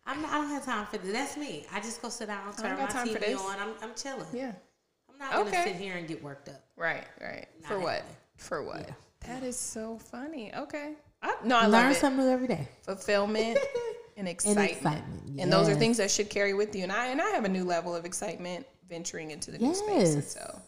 I'm 0.05 0.21
not, 0.21 0.31
I 0.31 0.35
don't 0.35 0.49
have 0.49 0.65
time 0.65 0.85
for 0.87 0.97
this. 0.97 1.11
That's 1.11 1.37
me. 1.37 1.65
I 1.73 1.79
just 1.79 2.01
go 2.01 2.09
sit 2.09 2.27
down, 2.27 2.53
turn 2.55 2.71
my 2.73 2.81
got 2.81 2.89
time 2.91 3.07
for 3.07 3.15
TV 3.17 3.21
this. 3.21 3.41
on. 3.41 3.55
I'm, 3.59 3.69
I'm 3.81 3.95
chilling. 3.95 4.25
Yeah. 4.33 4.51
I'm 5.11 5.17
not 5.17 5.31
going 5.33 5.51
to 5.51 5.63
sit 5.63 5.75
here 5.75 5.95
and 5.97 6.07
get 6.07 6.21
worked 6.23 6.49
up. 6.49 6.63
Right. 6.75 7.05
Right. 7.21 7.47
Not 7.61 7.67
For 7.71 7.79
what? 7.79 7.93
happening. 7.95 8.15
For 8.37 8.63
what? 8.63 8.79
Yeah. 8.81 8.93
That 9.27 9.43
is 9.43 9.57
so 9.57 9.97
funny. 9.97 10.53
Okay. 10.53 10.93
I, 11.23 11.35
no, 11.43 11.57
I 11.57 11.61
Learn 11.63 11.71
love 11.71 11.91
it. 11.93 11.95
something 11.95 12.23
new 12.25 12.31
every 12.31 12.47
day. 12.47 12.67
fulfillment 12.83 13.57
and 14.17 14.27
excitement. 14.27 14.71
excitement, 14.71 15.39
And 15.39 15.51
those 15.51 15.67
are 15.69 15.75
things 15.75 15.97
that 15.97 16.11
should 16.11 16.29
carry 16.29 16.53
with 16.53 16.75
you. 16.75 16.83
And 16.83 16.91
I 16.91 17.07
and 17.07 17.19
I 17.21 17.29
have 17.29 17.45
a 17.45 17.49
new 17.49 17.63
level 17.63 17.95
of 17.95 18.05
excitement 18.05 18.67
venturing 18.87 19.31
into 19.31 19.49
the 19.51 19.57
new 19.57 19.73
space. 19.73 20.13
And 20.13 20.23
Yes. 20.23 20.33
so 20.33 20.61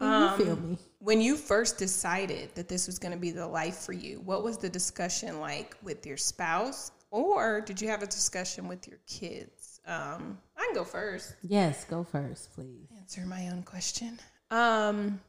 you 0.00 0.06
um, 0.06 0.38
feel 0.38 0.56
me? 0.56 0.78
when 0.98 1.20
you 1.20 1.36
first 1.36 1.78
decided 1.78 2.52
that 2.56 2.66
this 2.68 2.86
was 2.88 2.98
going 2.98 3.12
to 3.12 3.18
be 3.18 3.30
the 3.30 3.46
life 3.46 3.76
for 3.76 3.92
you, 3.92 4.20
what 4.24 4.42
was 4.42 4.58
the 4.58 4.68
discussion 4.68 5.38
like 5.40 5.76
with 5.82 6.04
your 6.06 6.16
spouse? 6.16 6.90
Or 7.10 7.60
did 7.60 7.80
you 7.80 7.88
have 7.88 8.02
a 8.02 8.06
discussion 8.06 8.68
with 8.68 8.86
your 8.86 8.98
kids? 9.06 9.80
Um, 9.86 10.38
I 10.56 10.66
can 10.66 10.74
go 10.74 10.84
first. 10.84 11.34
Yes, 11.42 11.84
go 11.84 12.04
first, 12.04 12.52
please. 12.54 12.88
Answer 12.98 13.24
my 13.26 13.48
own 13.48 13.62
question. 13.62 14.18
Um, 14.50 15.20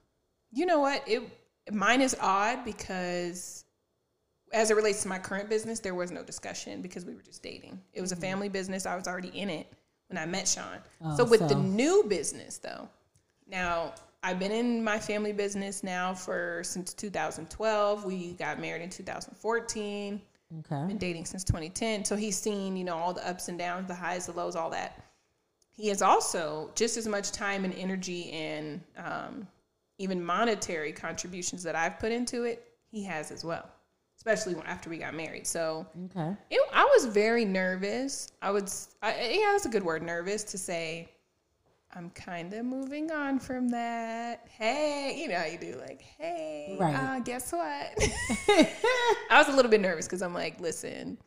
you 0.52 0.66
know 0.66 0.80
what? 0.80 1.04
It 1.08 1.24
mine 1.72 2.02
is 2.02 2.16
odd 2.20 2.66
because 2.66 3.64
as 4.52 4.72
it 4.72 4.76
relates 4.76 5.04
to 5.04 5.08
my 5.08 5.20
current 5.20 5.50
business, 5.50 5.80
there 5.80 5.96
was 5.96 6.12
no 6.12 6.24
discussion 6.24 6.82
because 6.82 7.06
we 7.06 7.14
were 7.14 7.22
just 7.22 7.44
dating. 7.44 7.80
It 7.94 8.02
was 8.02 8.12
a 8.12 8.16
family 8.16 8.50
business. 8.50 8.86
I 8.86 8.96
was 8.96 9.08
already 9.08 9.30
in 9.30 9.50
it 9.50 9.72
when 10.08 10.18
I 10.18 10.26
met 10.26 10.48
Sean. 10.48 10.80
Oh, 11.04 11.18
so 11.18 11.24
with 11.24 11.48
the 11.48 11.56
new 11.56 12.04
business 12.08 12.58
though, 12.58 12.90
now 13.48 13.94
I've 14.24 14.40
been 14.40 14.52
in 14.52 14.84
my 14.84 15.00
family 15.00 15.32
business 15.32 15.84
now 15.84 16.14
for 16.14 16.62
since 16.64 16.94
2012. 16.94 18.04
We 18.04 18.34
got 18.34 18.60
married 18.60 18.82
in 18.82 18.90
2014 18.90 20.22
Okay. 20.58 20.84
been 20.88 20.98
dating 20.98 21.26
since 21.26 21.44
2010 21.44 22.04
so 22.06 22.16
he's 22.16 22.36
seen 22.38 22.76
you 22.76 22.84
know 22.84 22.98
all 22.98 23.14
the 23.14 23.28
ups 23.30 23.50
and 23.50 23.60
downs 23.60 23.88
the 23.88 23.94
highs 23.94 24.26
the 24.26 24.32
lows 24.32 24.56
all 24.56 24.72
that 24.72 25.04
he 25.78 25.88
has 25.90 26.02
also 26.02 26.72
just 26.74 26.98
as 26.98 27.08
much 27.08 27.32
time 27.32 27.64
and 27.66 27.74
energy 27.76 28.32
and 28.32 28.82
um, 28.98 29.48
even 30.00 30.24
monetary 30.24 30.92
contributions 30.92 31.62
that 31.62 31.76
i've 31.76 32.00
put 32.00 32.12
into 32.12 32.46
it 32.46 32.66
he 32.90 33.04
has 33.04 33.30
as 33.32 33.46
well 33.46 33.70
especially 34.18 34.56
after 34.66 34.90
we 34.90 34.98
got 34.98 35.14
married 35.14 35.46
so 35.46 35.86
Okay. 36.06 36.36
it, 36.50 36.60
i 36.74 36.84
was 36.84 37.06
very 37.06 37.46
nervous 37.46 38.32
i 38.42 38.50
would 38.50 38.68
I, 39.04 39.38
yeah 39.40 39.52
that's 39.52 39.68
a 39.68 39.70
good 39.70 39.84
word 39.84 40.02
nervous 40.02 40.44
to 40.46 40.58
say 40.58 41.10
i'm 41.96 42.10
kind 42.12 42.54
of 42.54 42.66
moving 42.66 43.12
on 43.12 43.40
from 43.40 43.70
that 43.70 44.48
hey 44.58 45.18
you 45.20 45.28
know 45.28 45.36
how 45.38 45.46
you 45.46 45.58
do 45.58 45.76
like 45.88 46.02
hey 46.02 46.78
Right. 46.80 46.96
uh, 46.96 47.20
guess 47.20 47.52
what 47.52 47.62
I 49.32 49.38
was 49.40 49.48
a 49.48 49.56
little 49.56 49.72
bit 49.72 49.82
nervous 49.82 50.06
because 50.06 50.22
I'm 50.22 50.34
like, 50.34 50.60
listen, 50.60 51.18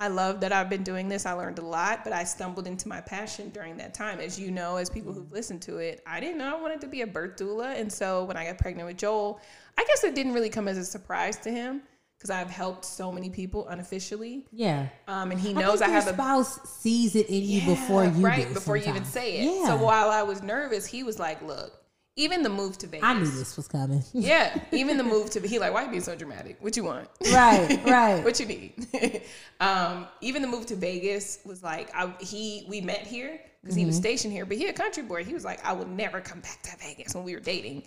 I 0.00 0.08
love 0.08 0.40
that 0.40 0.52
I've 0.52 0.68
been 0.68 0.82
doing 0.82 1.08
this. 1.08 1.24
I 1.26 1.32
learned 1.32 1.58
a 1.58 1.64
lot, 1.64 2.02
but 2.04 2.12
I 2.12 2.24
stumbled 2.24 2.66
into 2.66 2.88
my 2.88 3.00
passion 3.00 3.50
during 3.50 3.76
that 3.78 3.94
time. 3.94 4.20
As 4.20 4.38
you 4.38 4.50
know, 4.50 4.76
as 4.76 4.90
people 4.90 5.12
who've 5.12 5.30
listened 5.32 5.62
to 5.62 5.78
it, 5.78 6.02
I 6.06 6.20
didn't 6.20 6.38
know 6.38 6.56
I 6.56 6.60
wanted 6.60 6.80
to 6.82 6.86
be 6.88 7.02
a 7.02 7.06
birth 7.06 7.36
doula. 7.36 7.78
And 7.78 7.90
so 7.92 8.24
when 8.24 8.36
I 8.36 8.44
got 8.46 8.58
pregnant 8.58 8.88
with 8.88 8.98
Joel, 8.98 9.40
I 9.78 9.84
guess 9.84 10.04
it 10.04 10.14
didn't 10.14 10.32
really 10.34 10.50
come 10.50 10.68
as 10.68 10.76
a 10.78 10.84
surprise 10.84 11.36
to 11.38 11.50
him 11.50 11.82
because 12.24 12.34
I've 12.34 12.50
helped 12.50 12.86
so 12.86 13.12
many 13.12 13.28
people 13.28 13.68
unofficially. 13.68 14.46
Yeah. 14.50 14.88
Um, 15.06 15.30
and 15.30 15.38
he 15.38 15.52
knows 15.52 15.82
I, 15.82 15.88
your 15.88 15.96
have 15.96 16.06
a 16.06 16.14
spouse 16.14 16.58
sees 16.80 17.14
it 17.14 17.28
in 17.28 17.42
you 17.42 17.60
Yeah, 17.60 17.66
before 17.66 18.04
you 18.06 18.24
right 18.24 18.48
do 18.48 18.54
before 18.54 18.78
you 18.78 18.88
even 18.88 19.04
say 19.04 19.40
it. 19.40 19.44
Yeah. 19.44 19.66
So 19.66 19.76
while 19.76 20.08
I 20.08 20.22
was 20.22 20.42
nervous, 20.42 20.86
he 20.86 21.02
was 21.02 21.18
like, 21.18 21.42
"Look, 21.42 21.78
even 22.16 22.42
the 22.42 22.48
move 22.48 22.78
to 22.78 22.86
Vegas. 22.86 23.04
I 23.04 23.12
knew 23.12 23.26
this 23.26 23.58
was 23.58 23.68
coming. 23.68 24.02
Yeah, 24.14 24.58
even 24.72 24.96
the 24.96 25.04
move 25.04 25.28
to 25.30 25.40
he 25.40 25.58
like, 25.58 25.74
why 25.74 25.82
are 25.82 25.84
you 25.84 25.90
being 25.90 26.02
so 26.02 26.16
dramatic? 26.16 26.56
What 26.60 26.78
you 26.78 26.84
want? 26.84 27.10
right. 27.30 27.78
Right. 27.84 28.20
what 28.24 28.40
you 28.40 28.46
need. 28.46 29.22
um, 29.60 30.06
even 30.22 30.40
the 30.40 30.48
move 30.48 30.64
to 30.66 30.76
Vegas 30.76 31.40
was 31.44 31.62
like 31.62 31.94
I, 31.94 32.10
he 32.20 32.64
we 32.70 32.80
met 32.80 33.06
here 33.06 33.38
because 33.60 33.76
he 33.76 33.84
was 33.84 33.96
stationed 33.96 34.32
here, 34.32 34.46
but 34.46 34.56
he 34.56 34.66
a 34.68 34.72
country 34.72 35.02
boy. 35.02 35.24
He 35.24 35.34
was 35.34 35.44
like, 35.44 35.62
I 35.62 35.74
would 35.74 35.88
never 35.88 36.22
come 36.22 36.40
back 36.40 36.62
to 36.62 36.76
Vegas 36.78 37.14
when 37.14 37.24
we 37.24 37.34
were 37.34 37.40
dating, 37.40 37.82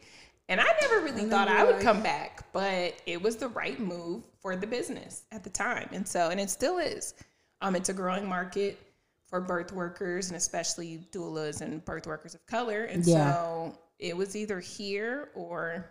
and 0.48 0.62
I 0.62 0.68
never 0.82 1.00
really 1.02 1.24
thought 1.26 1.48
I 1.48 1.64
would 1.64 1.82
come 1.82 2.04
back, 2.04 2.37
but 2.58 2.96
it 3.06 3.22
was 3.22 3.36
the 3.36 3.50
right 3.50 3.80
move 3.80 4.24
for 4.42 4.56
the 4.56 4.66
business 4.66 5.26
at 5.32 5.44
the 5.44 5.50
time, 5.52 5.88
and 5.92 6.08
so 6.08 6.30
and 6.32 6.40
it 6.40 6.50
still 6.50 6.80
is. 6.80 7.14
Um, 7.62 7.76
it's 7.76 7.90
a 7.90 7.94
growing 7.94 8.28
market 8.28 8.80
for 9.28 9.40
birth 9.40 9.72
workers 9.72 10.30
and 10.30 10.38
especially 10.38 11.06
doulas 11.12 11.62
and 11.62 11.86
birth 11.86 12.08
workers 12.08 12.34
of 12.34 12.44
color, 12.48 12.86
and 12.86 13.06
Yeah. 13.06 13.32
so 13.32 13.78
it 14.00 14.18
was 14.18 14.36
either 14.36 14.60
here 14.60 15.30
or 15.36 15.86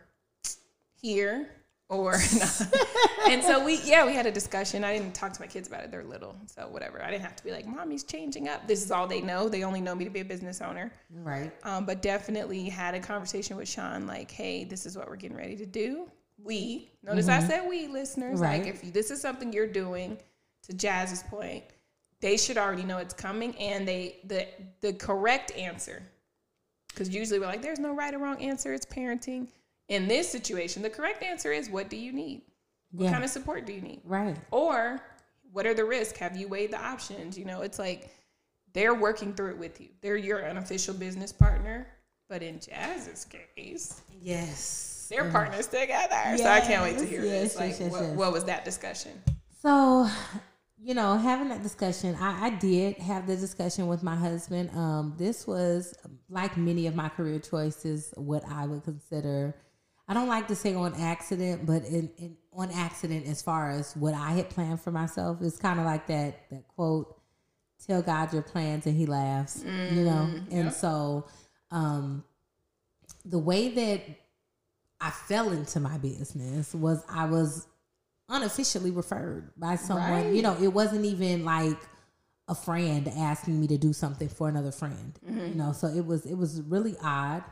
here 1.00 1.50
or 1.88 2.12
not. 2.40 2.62
and 3.30 3.44
so 3.44 3.64
we 3.64 3.80
yeah 3.84 4.04
we 4.04 4.12
had 4.12 4.26
a 4.26 4.32
discussion. 4.32 4.82
I 4.82 4.92
didn't 4.98 5.14
talk 5.14 5.32
to 5.34 5.40
my 5.40 5.46
kids 5.46 5.68
about 5.68 5.84
it. 5.84 5.92
They're 5.92 6.02
little. 6.02 6.34
So 6.46 6.62
whatever. 6.66 7.00
I 7.00 7.12
didn't 7.12 7.22
have 7.22 7.36
to 7.36 7.44
be 7.44 7.52
like 7.52 7.64
mommy's 7.64 8.02
changing 8.02 8.48
up. 8.48 8.66
This 8.66 8.84
is 8.84 8.90
all 8.90 9.06
they 9.06 9.20
know. 9.20 9.48
They 9.48 9.62
only 9.62 9.80
know 9.80 9.94
me 9.94 10.04
to 10.04 10.10
be 10.10 10.18
a 10.20 10.24
business 10.24 10.60
owner. 10.60 10.90
Right. 11.14 11.52
um, 11.62 11.86
but 11.86 12.02
definitely 12.02 12.68
had 12.68 12.96
a 12.96 13.00
conversation 13.00 13.56
with 13.56 13.68
sean 13.68 14.08
like 14.08 14.32
hey 14.32 14.64
this 14.64 14.84
is 14.84 14.96
what 14.96 15.08
we're 15.08 15.14
getting 15.14 15.36
ready 15.36 15.54
to 15.58 15.66
do 15.66 16.10
we 16.42 16.90
notice 17.02 17.28
i 17.28 17.38
mm-hmm. 17.38 17.48
said 17.48 17.68
we 17.68 17.86
listeners. 17.88 18.40
Like 18.40 18.62
Right. 18.62 18.74
if 18.74 18.92
this 18.92 19.10
is 19.10 19.20
something 19.20 19.52
you're 19.52 19.66
doing 19.66 20.18
to 20.64 20.72
jazz's 20.72 21.22
point 21.22 21.64
they 22.20 22.36
should 22.36 22.56
already 22.56 22.82
know 22.82 22.98
it's 22.98 23.14
coming 23.14 23.54
and 23.56 23.86
they 23.86 24.16
the 24.24 24.46
the 24.80 24.92
correct 24.94 25.52
answer 25.52 26.02
because 26.88 27.08
usually 27.10 27.38
we're 27.38 27.46
like 27.46 27.62
there's 27.62 27.78
no 27.78 27.94
right 27.94 28.14
or 28.14 28.18
wrong 28.18 28.40
answer 28.42 28.72
it's 28.72 28.86
parenting. 28.86 29.48
In 29.88 30.08
this 30.08 30.28
situation 30.28 30.82
the 30.82 30.90
correct 30.90 31.22
answer 31.22 31.52
is 31.52 31.70
what 31.70 31.88
do 31.88 31.96
you 31.96 32.12
need? 32.12 32.42
What 32.92 33.12
kind 33.12 33.24
of 33.24 33.30
support 33.30 33.66
do 33.66 33.72
you 33.72 33.80
need? 33.80 34.00
Right. 34.04 34.36
or 34.50 35.00
what 35.52 35.66
are 35.66 35.74
the 35.74 35.84
risks? 35.84 36.18
Have 36.18 36.36
you 36.36 36.48
weighed 36.48 36.72
the 36.72 36.82
options? 36.82 37.38
You 37.38 37.44
know 37.44 37.62
it's 37.62 37.78
like 37.78 38.10
they're 38.72 38.94
working 38.94 39.32
through 39.34 39.50
it 39.50 39.58
with 39.58 39.80
you. 39.80 39.88
They're 40.02 40.16
your 40.16 40.46
unofficial 40.46 40.94
business 40.94 41.32
partner 41.32 41.86
but 42.28 42.42
in 42.42 42.58
jazz's 42.60 43.24
case 43.24 44.02
Yes. 44.20 44.95
They're 45.08 45.30
partners 45.30 45.66
together 45.66 46.36
so 46.36 46.46
i 46.46 46.60
can't 46.60 46.82
wait 46.82 46.98
to 46.98 47.04
hear 47.06 47.22
yes, 47.24 47.54
this 47.54 47.56
like 47.56 47.70
yes, 47.70 47.80
yes, 47.80 47.92
what, 47.92 48.02
yes. 48.02 48.16
what 48.16 48.32
was 48.32 48.44
that 48.44 48.64
discussion 48.64 49.12
So, 49.62 50.08
you 50.78 50.94
know, 50.94 51.16
having 51.16 51.48
that 51.48 51.62
discussion, 51.62 52.14
I, 52.20 52.46
I 52.46 52.50
did 52.50 52.98
have 52.98 53.26
the 53.26 53.36
discussion 53.36 53.88
with 53.88 54.02
my 54.04 54.14
husband. 54.14 54.70
Um, 54.76 55.14
this 55.18 55.44
was 55.44 55.92
like 56.28 56.56
many 56.56 56.86
of 56.86 56.94
my 56.94 57.08
career 57.08 57.40
choices, 57.40 58.14
what 58.16 58.44
I 58.48 58.66
would 58.66 58.84
consider. 58.84 59.56
I 60.06 60.14
don't 60.14 60.28
like 60.28 60.46
to 60.48 60.54
say 60.54 60.74
on 60.74 60.94
accident, 60.94 61.66
but 61.66 61.84
in, 61.84 62.10
in 62.16 62.36
on 62.52 62.70
accident 62.70 63.26
as 63.26 63.42
far 63.42 63.72
as 63.72 63.96
what 63.96 64.14
I 64.14 64.32
had 64.32 64.50
planned 64.50 64.80
for 64.80 64.92
myself. 64.92 65.38
It's 65.42 65.58
kind 65.58 65.80
of 65.80 65.84
like 65.84 66.06
that 66.06 66.48
that 66.50 66.68
quote, 66.68 67.20
"Tell 67.84 68.02
God 68.02 68.32
your 68.32 68.42
plans 68.42 68.86
and 68.86 68.96
He 68.96 69.06
laughs," 69.06 69.64
you 69.64 70.04
know. 70.04 70.30
And 70.52 70.72
so, 70.72 71.26
um, 71.72 72.22
the 73.24 73.38
way 73.38 73.70
that 73.70 74.00
I 75.00 75.10
fell 75.10 75.50
into 75.52 75.80
my 75.80 75.98
business 75.98 76.74
was 76.74 77.04
I 77.08 77.26
was 77.26 77.66
unofficially 78.28 78.90
referred 78.90 79.50
by 79.56 79.76
someone. 79.76 80.34
You 80.34 80.42
know, 80.42 80.56
it 80.60 80.68
wasn't 80.68 81.04
even 81.04 81.44
like 81.44 81.76
a 82.48 82.54
friend 82.54 83.08
asking 83.16 83.60
me 83.60 83.66
to 83.68 83.78
do 83.78 83.92
something 83.92 84.28
for 84.28 84.48
another 84.48 84.72
friend. 84.72 85.18
You 85.26 85.54
know, 85.54 85.72
so 85.72 85.88
it 85.88 86.04
was 86.06 86.24
it 86.26 86.34
was 86.36 86.62
really 86.62 86.96
odd. 87.02 87.44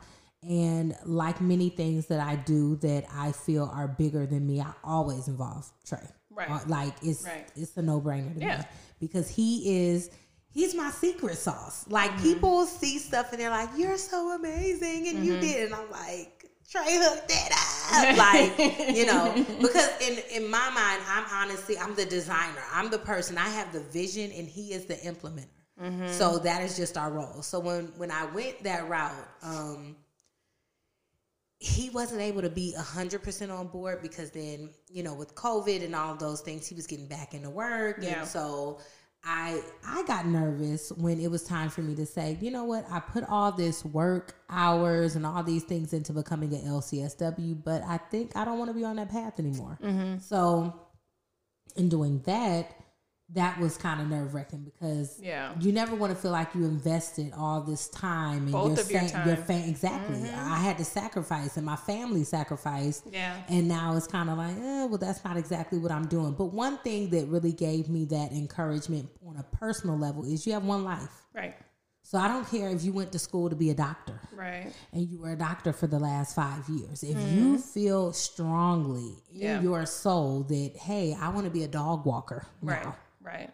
And 0.47 0.95
like 1.05 1.41
many 1.41 1.69
things 1.69 2.07
that 2.07 2.19
I 2.19 2.35
do 2.35 2.75
that 2.77 3.05
I 3.11 3.31
feel 3.31 3.69
are 3.73 3.87
bigger 3.87 4.25
than 4.27 4.45
me, 4.45 4.61
I 4.61 4.73
always 4.83 5.27
involve 5.27 5.71
Trey. 5.85 5.97
Right. 6.29 6.49
Uh, 6.49 6.59
like 6.67 6.93
it's 7.01 7.23
Right. 7.23 7.47
it's 7.55 7.75
a 7.77 7.81
no 7.81 7.99
brainer 8.01 8.33
to 8.35 8.39
Yeah. 8.41 8.57
me 8.59 8.63
because 8.99 9.29
he 9.29 9.87
is 9.87 10.09
he's 10.51 10.75
my 10.75 10.89
secret 10.91 11.37
sauce. 11.37 11.85
Like 11.89 12.11
Mm-hmm. 12.11 12.23
people 12.23 12.65
see 12.65 12.99
stuff 12.99 13.31
and 13.31 13.39
they're 13.41 13.49
like, 13.49 13.69
"You're 13.77 13.97
so 13.97 14.31
amazing," 14.35 15.07
and 15.07 15.17
Mm-hmm. 15.19 15.23
you 15.25 15.39
did, 15.39 15.65
and 15.71 15.75
I'm 15.75 15.89
like. 15.91 16.34
Trey 16.69 16.97
hooked 16.97 17.27
that 17.27 17.51
up, 17.51 18.17
like 18.57 18.95
you 18.95 19.05
know, 19.05 19.33
because 19.61 19.89
in 20.01 20.19
in 20.31 20.49
my 20.49 20.69
mind, 20.71 21.01
I'm 21.07 21.25
honestly 21.31 21.77
I'm 21.77 21.95
the 21.95 22.05
designer. 22.05 22.63
I'm 22.73 22.89
the 22.89 22.97
person. 22.97 23.37
I 23.37 23.49
have 23.49 23.71
the 23.71 23.81
vision, 23.81 24.31
and 24.31 24.47
he 24.47 24.73
is 24.73 24.85
the 24.85 24.95
implementer. 24.95 25.45
Mm-hmm. 25.81 26.07
So 26.07 26.39
that 26.39 26.63
is 26.63 26.75
just 26.75 26.97
our 26.97 27.11
role. 27.11 27.41
So 27.41 27.59
when 27.59 27.91
when 27.97 28.09
I 28.09 28.25
went 28.25 28.63
that 28.63 28.89
route, 28.89 29.27
um, 29.43 29.95
he 31.59 31.89
wasn't 31.89 32.21
able 32.21 32.41
to 32.41 32.49
be 32.49 32.75
100% 32.77 33.51
on 33.51 33.67
board 33.67 34.01
because 34.01 34.29
then, 34.31 34.69
you 34.89 35.03
know, 35.03 35.13
with 35.13 35.33
COVID 35.35 35.83
and 35.83 35.95
all 35.95 36.15
those 36.15 36.41
things, 36.41 36.67
he 36.67 36.75
was 36.75 36.85
getting 36.85 37.07
back 37.07 37.33
into 37.33 37.49
work. 37.49 37.97
Yeah. 38.01 38.19
And 38.19 38.27
so 38.27 38.79
I 39.25 39.61
I 39.85 40.03
got 40.03 40.27
nervous 40.27 40.91
when 40.91 41.19
it 41.19 41.31
was 41.31 41.43
time 41.43 41.69
for 41.69 41.81
me 41.81 41.95
to 41.95 42.05
say, 42.05 42.37
you 42.41 42.51
know 42.51 42.63
what, 42.63 42.85
I 42.91 42.99
put 42.99 43.23
all 43.23 43.51
this 43.51 43.83
work 43.83 44.35
hours 44.49 45.15
and 45.15 45.25
all 45.25 45.41
these 45.41 45.63
things 45.63 45.93
into 45.93 46.13
becoming 46.13 46.53
an 46.53 46.61
LCSW, 46.61 47.63
but 47.63 47.83
I 47.83 47.97
think 47.97 48.35
I 48.35 48.45
don't 48.45 48.59
want 48.59 48.69
to 48.69 48.75
be 48.75 48.83
on 48.83 48.97
that 48.97 49.09
path 49.09 49.39
anymore. 49.39 49.79
Mm-hmm. 49.83 50.19
So, 50.19 50.79
in 51.75 51.89
doing 51.89 52.21
that, 52.25 52.75
that 53.33 53.59
was 53.59 53.75
kind 53.75 53.99
of 53.99 54.07
nerve 54.07 54.35
wracking 54.35 54.63
because 54.63 55.19
Yeah. 55.19 55.53
you 55.59 55.71
never 55.71 55.95
want 55.95 56.13
to 56.13 56.15
feel 56.21 56.29
like 56.31 56.53
you 56.53 56.63
invested 56.65 57.33
all 57.35 57.59
this 57.61 57.87
time 57.89 58.43
and 58.43 58.51
Both 58.51 58.77
your, 58.77 58.79
of 58.85 58.91
your 58.91 59.07
sa- 59.09 59.17
time. 59.17 59.27
your 59.27 59.37
fa- 59.37 59.63
exactly. 59.67 60.29
I 60.29 60.57
had 60.59 60.77
to 60.77 60.85
sacrifice 60.85 61.57
and 61.57 61.65
my 61.65 61.75
family 61.75 62.23
sacrificed. 62.23 63.05
Yeah. 63.11 63.35
And 63.49 63.67
now 63.67 63.95
it's 63.97 64.05
kind 64.07 64.29
of 64.29 64.37
like, 64.37 64.55
eh, 64.57 64.85
well, 64.85 64.99
that's 64.99 65.23
not 65.25 65.37
exactly 65.37 65.79
what 65.79 65.91
I'm 65.91 66.05
doing. 66.07 66.33
But 66.33 66.53
one 66.53 66.77
thing 66.77 67.09
that 67.09 67.25
really 67.27 67.51
gave 67.51 67.89
me 67.89 68.05
that 68.05 68.31
encouragement 68.31 69.09
on 69.27 69.37
a 69.37 69.43
personal 69.57 69.97
level 69.97 70.23
is 70.23 70.45
you 70.45 70.53
have 70.53 70.63
one 70.63 70.83
life. 70.83 71.25
Right. 71.33 71.55
So 72.03 72.19
I 72.19 72.27
don't 72.27 72.47
care 72.47 72.69
if 72.69 72.83
you 72.83 72.93
went 72.93 73.11
to 73.13 73.17
school 73.19 73.49
to 73.49 73.55
be 73.55 73.71
a 73.71 73.73
doctor 73.73 74.21
Right. 74.35 74.71
and 74.93 75.09
you 75.09 75.17
were 75.19 75.31
a 75.31 75.35
doctor 75.35 75.73
for 75.73 75.87
the 75.87 75.97
last 75.97 76.35
five 76.35 76.69
years. 76.69 77.01
If 77.01 77.17
you 77.33 77.57
feel 77.57 78.13
strongly 78.13 79.01
in 79.01 79.37
Mm-hmm. 79.39 79.41
Yeah. 79.41 79.61
your 79.61 79.85
soul 79.87 80.43
that, 80.43 80.73
hey, 80.77 81.17
I 81.19 81.29
want 81.29 81.45
to 81.45 81.51
be 81.51 81.63
a 81.63 81.67
dog 81.67 82.05
walker 82.05 82.45
Right. 82.61 82.83
now, 82.85 82.95
Right. 83.25 83.49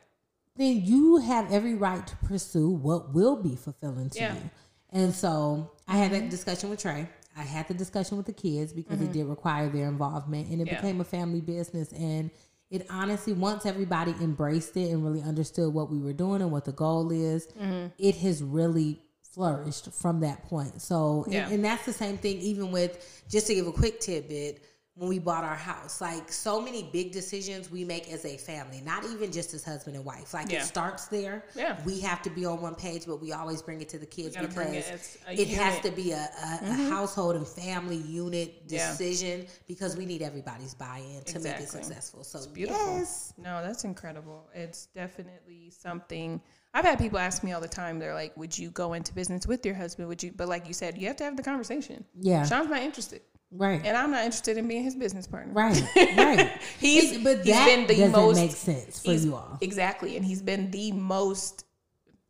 then 0.57 0.81
you 0.83 1.17
have 1.17 1.51
every 1.51 1.73
right 1.75 2.05
to 2.05 2.15
pursue 2.17 2.69
what 2.69 3.13
will 3.13 3.35
be 3.37 3.55
fulfilling 3.55 4.09
to 4.11 4.19
Yeah. 4.19 4.33
you. 4.35 4.49
And 4.91 5.15
so 5.15 5.71
I 5.87 5.95
had 5.97 6.11
that 6.11 6.29
discussion 6.29 6.69
with 6.69 6.79
Trey. 6.81 7.07
I 7.37 7.43
had 7.43 7.67
the 7.69 7.73
discussion 7.73 8.17
with 8.17 8.25
the 8.25 8.33
kids 8.33 8.73
because 8.73 8.99
it 9.01 9.13
did 9.13 9.25
require 9.27 9.69
their 9.69 9.87
involvement 9.87 10.49
and 10.49 10.59
it 10.61 10.65
Mm-hmm. 10.65 10.73
Yeah. 10.75 10.81
became 10.81 10.99
a 11.01 11.05
family 11.05 11.39
business. 11.39 11.93
And 11.93 12.29
it 12.69 12.85
honestly, 12.89 13.31
once 13.33 13.65
everybody 13.65 14.11
embraced 14.21 14.75
it 14.75 14.91
and 14.91 15.03
really 15.05 15.21
understood 15.21 15.73
what 15.73 15.89
we 15.89 15.99
were 15.99 16.13
doing 16.13 16.41
and 16.41 16.51
what 16.51 16.65
the 16.65 16.73
goal 16.73 17.11
is, 17.11 17.47
Mm-hmm. 17.59 17.87
it 17.97 18.15
has 18.17 18.43
really 18.43 18.99
flourished 19.21 19.91
from 19.93 20.19
that 20.19 20.43
point. 20.43 20.81
So, 20.81 21.23
and- 21.25 21.53
and, 21.53 21.65
that's 21.65 21.85
the 21.85 21.93
same 21.93 22.17
thing, 22.17 22.37
even 22.39 22.71
with 22.71 23.23
just 23.29 23.47
to 23.47 23.55
give 23.55 23.65
a 23.67 23.71
quick 23.71 24.01
tidbit 24.01 24.61
when 24.95 25.07
we 25.07 25.19
bought 25.19 25.43
our 25.45 25.55
house. 25.55 26.01
Like 26.01 26.31
so 26.31 26.61
many 26.61 26.83
big 26.91 27.11
decisions 27.13 27.71
we 27.71 27.85
make 27.85 28.11
as 28.11 28.25
a 28.25 28.37
family, 28.37 28.81
not 28.85 29.05
even 29.05 29.31
just 29.31 29.53
as 29.53 29.63
husband 29.63 29.95
and 29.95 30.03
wife. 30.03 30.33
Like 30.33 30.51
Yeah. 30.51 30.59
it 30.59 30.65
starts 30.65 31.05
there. 31.07 31.45
Yeah. 31.55 31.77
We 31.85 32.01
have 32.01 32.21
to 32.23 32.29
be 32.29 32.45
on 32.45 32.61
one 32.61 32.75
page, 32.75 33.05
but 33.07 33.21
we 33.21 33.31
always 33.31 33.61
bring 33.61 33.81
it 33.81 33.87
to 33.89 33.97
the 33.97 34.05
kids 34.05 34.35
because 34.35 34.75
it, 34.75 35.39
it 35.39 35.47
has 35.49 35.79
to 35.81 35.91
be 35.91 36.11
a, 36.11 36.17
a, 36.17 36.59
a 36.63 36.89
household 36.89 37.37
and 37.37 37.47
family 37.47 37.95
unit 37.97 38.63
Yeah. 38.67 38.89
decision 38.91 39.45
because 39.67 39.95
we 39.95 40.05
need 40.05 40.21
everybody's 40.21 40.73
buy-in 40.73 41.23
to 41.23 41.39
make 41.39 41.59
it 41.61 41.69
successful. 41.69 42.23
So 42.25 42.45
beautiful. 42.49 42.97
yes. 42.97 43.33
No, 43.37 43.63
that's 43.63 43.85
incredible. 43.85 44.49
It's 44.53 44.87
definitely 44.87 45.69
something. 45.71 46.41
I've 46.73 46.85
had 46.85 46.99
people 46.99 47.17
ask 47.19 47.43
me 47.43 47.53
all 47.53 47.59
the 47.61 47.67
time. 47.67 47.99
They're 47.99 48.13
like, 48.13 48.35
"Would 48.37 48.57
you 48.57 48.69
go 48.71 48.93
into 48.93 49.13
business 49.13 49.45
with 49.45 49.65
your 49.65 49.75
husband? 49.75 50.07
Would 50.07 50.23
you?" 50.23 50.31
But 50.33 50.47
like 50.47 50.67
you 50.67 50.73
said, 50.73 50.97
you 50.97 51.07
have 51.07 51.17
to 51.17 51.23
have 51.25 51.35
the 51.35 51.43
conversation. 51.43 52.05
Yeah. 52.19 52.45
Sean's 52.45 52.69
not 52.69 52.81
interested, 52.81 53.21
Right. 53.53 53.81
and 53.83 53.97
I'm 53.97 54.11
not 54.11 54.23
interested 54.23 54.57
in 54.57 54.67
being 54.67 54.83
his 54.83 54.95
business 54.95 55.27
partner. 55.27 55.51
Right. 55.53 55.83
Right. 56.17 56.49
He's 56.79 57.11
It- 57.13 57.23
but 57.23 57.37
he's 57.37 57.47
that 57.53 57.65
been 57.65 57.87
the 57.87 57.95
doesn't 57.95 58.11
most 58.11 58.35
make 58.37 58.51
sense 58.51 59.03
for 59.03 59.11
you 59.13 59.35
all. 59.35 59.57
Exactly, 59.61 60.15
and 60.15 60.25
he's 60.25 60.41
been 60.41 60.71
the 60.71 60.91
most, 60.93 61.65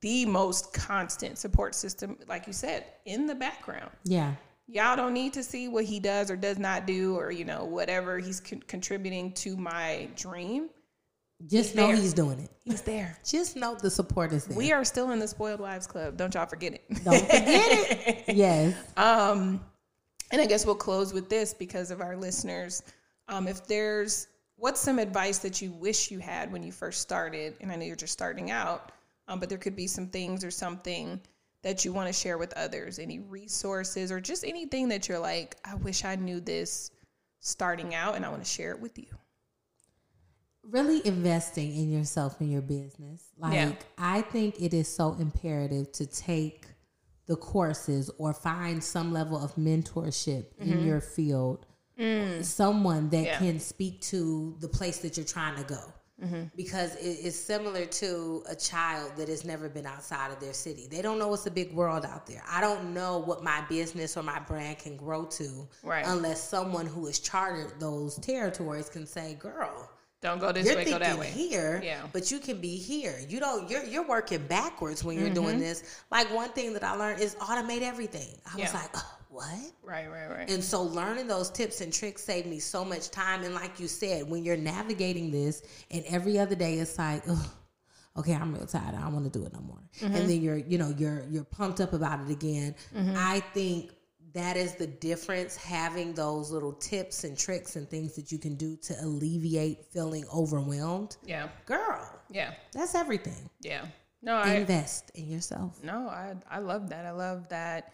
the 0.02 0.26
most 0.26 0.74
constant 0.74 1.38
support 1.38 1.76
system, 1.76 2.18
like 2.28 2.48
you 2.48 2.54
said, 2.54 2.86
in 3.06 3.28
the 3.28 3.36
background. 3.36 3.92
Yeah. 4.04 4.34
Y'all 4.68 4.96
don't 4.96 5.14
need 5.14 5.34
to 5.34 5.44
see 5.44 5.68
what 5.68 5.84
he 5.84 6.00
does 6.00 6.32
or 6.32 6.38
does 6.38 6.58
not 6.58 6.88
do, 6.88 7.16
or 7.18 7.30
you 7.32 7.44
know 7.46 7.66
whatever 7.66 8.18
he's 8.18 8.40
con- 8.40 8.64
contributing 8.68 9.34
to 9.34 9.58
my 9.58 10.08
dream. 10.16 10.70
Just 11.48 11.76
know 11.76 11.88
there. 11.88 11.96
he's 11.96 12.14
doing 12.14 12.40
it. 12.40 12.52
He's 12.64 12.82
there. 12.82 13.18
Just 13.26 13.56
know 13.58 13.76
the 13.76 13.90
support 13.90 14.32
is 14.32 14.46
there. 14.46 14.56
We 14.58 14.72
are 14.72 14.86
still 14.86 15.12
in 15.12 15.20
the 15.20 15.28
Spoiled 15.28 15.60
Wives 15.60 15.88
Club. 15.88 16.16
Don't 16.16 16.34
y'all 16.36 16.46
forget 16.46 16.74
it. 16.76 16.84
Don't 17.04 17.20
forget 17.20 17.44
it. 17.48 18.24
Yes. 18.36 18.76
Um, 18.96 19.60
and 20.32 20.42
I 20.42 20.46
guess 20.46 20.66
we'll 20.66 20.76
close 20.76 21.14
with 21.14 21.30
this 21.30 21.54
because 21.54 21.92
of 21.92 22.02
our 22.02 22.16
listeners. 22.16 22.84
Um, 23.28 23.48
if 23.48 23.66
there's 23.68 24.28
what's 24.58 24.80
some 24.80 25.00
advice 25.00 25.40
that 25.40 25.62
you 25.62 25.72
wish 25.72 26.12
you 26.12 26.20
had 26.20 26.52
when 26.52 26.64
you 26.64 26.72
first 26.72 27.02
started, 27.02 27.56
and 27.62 27.72
I 27.72 27.76
know 27.76 27.86
you're 27.86 27.96
just 27.96 28.14
starting 28.14 28.52
out, 28.52 28.92
um, 29.28 29.40
but 29.40 29.50
there 29.50 29.58
could 29.58 29.76
be 29.76 29.88
some 29.88 30.08
things 30.08 30.44
or 30.44 30.52
something 30.52 31.20
that 31.64 31.86
you 31.86 31.94
want 31.94 32.08
to 32.08 32.14
share 32.14 32.38
with 32.38 32.54
others, 32.54 32.98
any 33.00 33.20
resources 33.20 34.12
or 34.12 34.20
just 34.20 34.44
anything 34.44 34.88
that 34.90 35.08
you're 35.08 35.20
like, 35.20 35.58
I 35.64 35.76
wish 35.76 36.04
I 36.06 36.16
knew 36.16 36.40
this 36.40 36.92
starting 37.40 37.96
out, 37.96 38.16
and 38.16 38.26
I 38.26 38.30
want 38.30 38.44
to 38.44 38.50
share 38.50 38.72
it 38.72 38.80
with 38.80 38.98
you. 38.98 39.06
really 40.64 41.06
investing 41.06 41.76
in 41.76 41.92
yourself 41.92 42.40
and 42.40 42.52
your 42.52 42.62
business. 42.62 43.24
Like 43.38 43.54
Yeah. 43.54 43.74
I 43.98 44.22
think 44.22 44.62
it 44.62 44.74
is 44.74 44.88
so 44.88 45.14
imperative 45.20 45.92
to 45.94 46.06
take 46.06 46.68
the 47.32 47.38
courses 47.38 48.12
or 48.18 48.34
find 48.34 48.84
some 48.84 49.14
level 49.14 49.38
of 49.42 49.56
mentorship 49.56 50.48
in 50.60 50.86
your 50.86 51.00
field. 51.00 51.66
Someone 52.42 53.10
that 53.10 53.18
Mm. 53.24 53.26
Yeah. 53.26 53.38
can 53.38 53.60
speak 53.60 54.02
to 54.14 54.56
the 54.60 54.68
place 54.68 54.98
that 55.00 55.16
you're 55.18 55.26
trying 55.38 55.56
to 55.56 55.64
go. 55.64 55.84
Because 56.56 56.96
it 56.98 57.18
is 57.30 57.36
similar 57.52 57.86
to 58.04 58.44
a 58.48 58.56
child 58.56 59.14
that 59.18 59.28
has 59.28 59.44
never 59.44 59.68
been 59.70 59.88
outside 59.88 60.32
of 60.32 60.40
their 60.40 60.54
city. 60.54 60.88
They 60.88 61.02
don't 61.02 61.18
know 61.18 61.34
it's 61.34 61.48
a 61.48 61.52
big 61.52 61.74
world 61.74 62.06
out 62.06 62.28
there. 62.28 62.44
I 62.48 62.62
don't 62.62 62.94
know 62.94 63.18
what 63.18 63.44
my 63.44 63.62
business 63.70 64.16
or 64.18 64.22
my 64.24 64.40
brand 64.40 64.78
can 64.78 64.98
grow 64.98 65.26
to 65.40 65.68
Right. 65.84 66.06
unless 66.06 66.40
someone 66.48 66.86
who 66.86 67.06
has 67.08 67.18
chartered 67.18 67.80
those 67.80 68.18
territories 68.18 68.88
can 68.90 69.08
say, 69.08 69.34
girl, 69.36 69.90
Don't 70.22 70.40
go 70.40 70.52
this 70.52 70.68
you're 70.68 70.76
way, 70.76 70.86
go 70.86 71.00
that 71.00 71.18
way. 71.18 71.28
here, 71.32 71.82
Yeah. 71.84 72.02
but 72.14 72.30
you 72.32 72.40
can 72.40 72.62
be 72.62 72.78
here. 72.78 73.20
You 73.28 73.40
don't. 73.40 73.70
You're 73.70 73.84
you're 73.86 74.08
working 74.08 74.46
backwards 74.48 75.04
when 75.04 75.18
you're 75.18 75.26
Mm-hmm. 75.26 75.34
doing 75.34 75.60
this. 75.60 75.84
Like 76.12 76.32
one 76.34 76.50
thing 76.52 76.74
that 76.74 76.84
I 76.84 76.96
learned 76.96 77.22
is 77.22 77.36
automate 77.36 77.82
everything. 77.82 78.40
I 78.54 78.58
was 78.58 78.74
like, 78.74 78.90
oh, 78.96 79.18
what? 79.30 79.46
Right, 79.82 80.08
right, 80.12 80.28
right. 80.30 80.50
And 80.50 80.64
so 80.64 80.84
learning 80.84 81.28
those 81.28 81.50
tips 81.50 81.82
and 81.82 81.92
tricks 81.92 82.24
saved 82.24 82.48
me 82.48 82.60
so 82.60 82.86
much 82.86 83.10
time. 83.10 83.44
And 83.44 83.56
like 83.56 83.80
you 83.80 83.88
said, 83.88 84.30
when 84.30 84.44
you're 84.44 84.58
navigating 84.58 85.32
this, 85.32 85.64
and 85.90 86.04
every 86.08 86.38
other 86.38 86.54
day 86.56 86.76
it's 86.76 86.98
like, 87.00 87.24
Ugh, 87.28 87.38
okay, 88.18 88.34
I'm 88.36 88.54
real 88.54 88.68
tired. 88.68 88.94
I 88.94 89.02
don't 89.02 89.14
want 89.14 89.32
to 89.32 89.40
do 89.40 89.46
it 89.46 89.54
no 89.54 89.62
more. 89.62 89.80
Mm-hmm. 90.02 90.16
And 90.16 90.30
then 90.30 90.42
you're, 90.42 90.58
you 90.58 90.78
know, 90.78 90.94
you're 90.98 91.24
you're 91.32 91.46
pumped 91.46 91.82
up 91.82 91.94
about 91.94 92.20
it 92.22 92.30
again. 92.30 92.76
I 92.96 93.40
think 93.56 93.92
that 94.34 94.56
is 94.58 94.76
the 94.76 94.88
difference. 94.88 95.56
Having 95.56 96.14
those 96.14 96.52
little 96.52 96.74
tips 96.74 97.24
and 97.24 97.38
tricks 97.38 97.76
and 97.76 97.90
things 97.90 98.16
that 98.16 98.32
you 98.32 98.38
can 98.38 98.56
do 98.56 98.76
to 98.78 98.94
alleviate 99.02 99.86
feeling 99.92 100.26
overwhelmed, 100.34 101.18
yeah, 101.26 101.50
girl. 101.66 102.08
yeah, 102.30 102.54
That's 102.74 102.96
everything. 102.96 103.50
yeah. 103.62 103.86
No, 104.24 104.36
I 104.36 104.54
Invest 104.56 105.12
in 105.16 105.28
yourself. 105.30 105.84
No, 105.84 106.08
I 106.08 106.36
I 106.50 106.60
love 106.60 106.90
that. 106.90 107.06
I 107.08 107.12
love 107.12 107.50
that. 107.50 107.94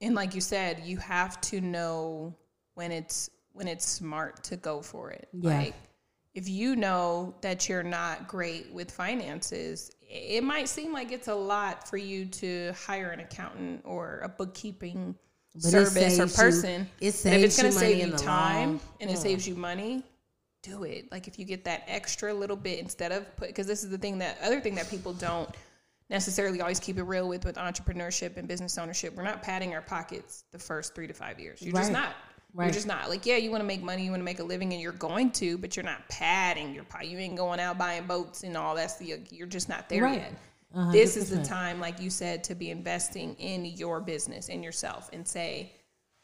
And 0.00 0.14
like 0.16 0.34
you 0.34 0.40
said, 0.40 0.82
you 0.84 0.96
have 0.98 1.40
to 1.42 1.60
know 1.60 2.34
when 2.74 2.90
it's 2.90 3.30
when 3.52 3.68
it's 3.68 3.86
smart 3.86 4.42
to 4.44 4.56
go 4.56 4.82
for 4.82 5.12
it. 5.12 5.28
Yeah. 5.32 5.56
Like 5.58 5.74
if 6.34 6.48
you 6.48 6.74
know 6.74 7.36
that 7.42 7.68
you're 7.68 7.84
not 7.84 8.26
great 8.26 8.72
with 8.72 8.90
finances, 8.90 9.92
it 10.00 10.42
might 10.42 10.68
seem 10.68 10.92
like 10.92 11.12
it's 11.12 11.28
a 11.28 11.34
lot 11.34 11.88
for 11.88 11.96
you 11.96 12.24
to 12.26 12.72
hire 12.72 13.10
an 13.10 13.20
accountant 13.20 13.80
or 13.84 14.20
a 14.24 14.28
bookkeeping 14.28 15.14
But 15.54 15.62
service 15.62 15.96
or 15.96 16.00
saves 16.00 16.18
you- 16.18 16.26
person. 16.42 16.90
it 17.00 17.20
But 17.22 17.32
if 17.32 17.42
it's 17.44 17.60
going 17.60 17.72
to 17.72 17.78
save 17.78 18.06
you 18.06 18.12
time 18.16 18.68
long- 18.70 18.80
and 19.00 19.10
it 19.10 19.18
saves 19.18 19.46
you 19.46 19.54
money, 19.54 20.02
do 20.62 20.84
it. 20.84 21.10
Like 21.12 21.28
if 21.28 21.38
you 21.38 21.44
get 21.44 21.64
that 21.64 21.84
extra 21.86 22.32
little 22.34 22.56
bit 22.56 22.78
instead 22.80 23.12
of 23.12 23.36
put 23.36 23.48
because 23.48 23.66
this 23.66 23.84
is 23.84 23.90
the 23.90 23.98
thing 23.98 24.18
that 24.18 24.38
other 24.42 24.60
thing 24.60 24.74
that 24.76 24.88
people 24.90 25.12
don't 25.12 25.48
necessarily 26.10 26.60
always 26.60 26.80
keep 26.80 26.98
it 26.98 27.02
real 27.04 27.28
with 27.28 27.44
with 27.44 27.56
entrepreneurship 27.56 28.36
and 28.36 28.48
business 28.48 28.76
ownership. 28.78 29.14
We're 29.14 29.22
not 29.24 29.42
padding 29.42 29.74
our 29.74 29.82
pockets 29.82 30.44
the 30.52 30.58
first 30.58 30.94
three 30.94 31.06
to 31.06 31.14
five 31.14 31.38
years. 31.38 31.62
You're 31.62 31.74
just 31.74 31.92
not. 31.92 32.14
Right. 32.52 32.66
You're 32.66 32.74
just 32.74 32.86
not. 32.86 33.08
Like, 33.10 33.26
yeah, 33.26 33.36
you 33.36 33.50
want 33.50 33.62
to 33.62 33.66
make 33.66 33.82
money, 33.82 34.04
you 34.04 34.10
want 34.10 34.20
to 34.20 34.24
make 34.24 34.38
a 34.38 34.44
living, 34.44 34.72
and 34.72 34.80
you're 34.80 34.92
going 34.92 35.32
to, 35.32 35.58
but 35.58 35.76
you're 35.76 35.82
not 35.84 36.08
padding 36.08 36.72
your 36.72 36.84
pot. 36.84 37.08
You 37.08 37.18
ain't 37.18 37.36
going 37.36 37.58
out 37.58 37.78
buying 37.78 38.06
boats 38.06 38.44
and 38.44 38.56
all 38.56 38.76
that. 38.76 38.92
So 38.92 39.04
you're, 39.04 39.18
you're 39.30 39.48
just 39.48 39.68
not 39.68 39.88
there 39.88 40.04
Right. 40.04 40.20
yet. 40.20 40.32
A 40.74 40.90
This 40.92 41.16
is 41.16 41.30
the 41.30 41.42
time, 41.42 41.80
like 41.80 42.00
you 42.00 42.10
said, 42.10 42.44
to 42.44 42.54
be 42.54 42.70
investing 42.70 43.34
in 43.36 43.64
your 43.64 44.00
business, 44.00 44.48
in 44.48 44.62
yourself, 44.62 45.10
and 45.12 45.26
say, 45.26 45.72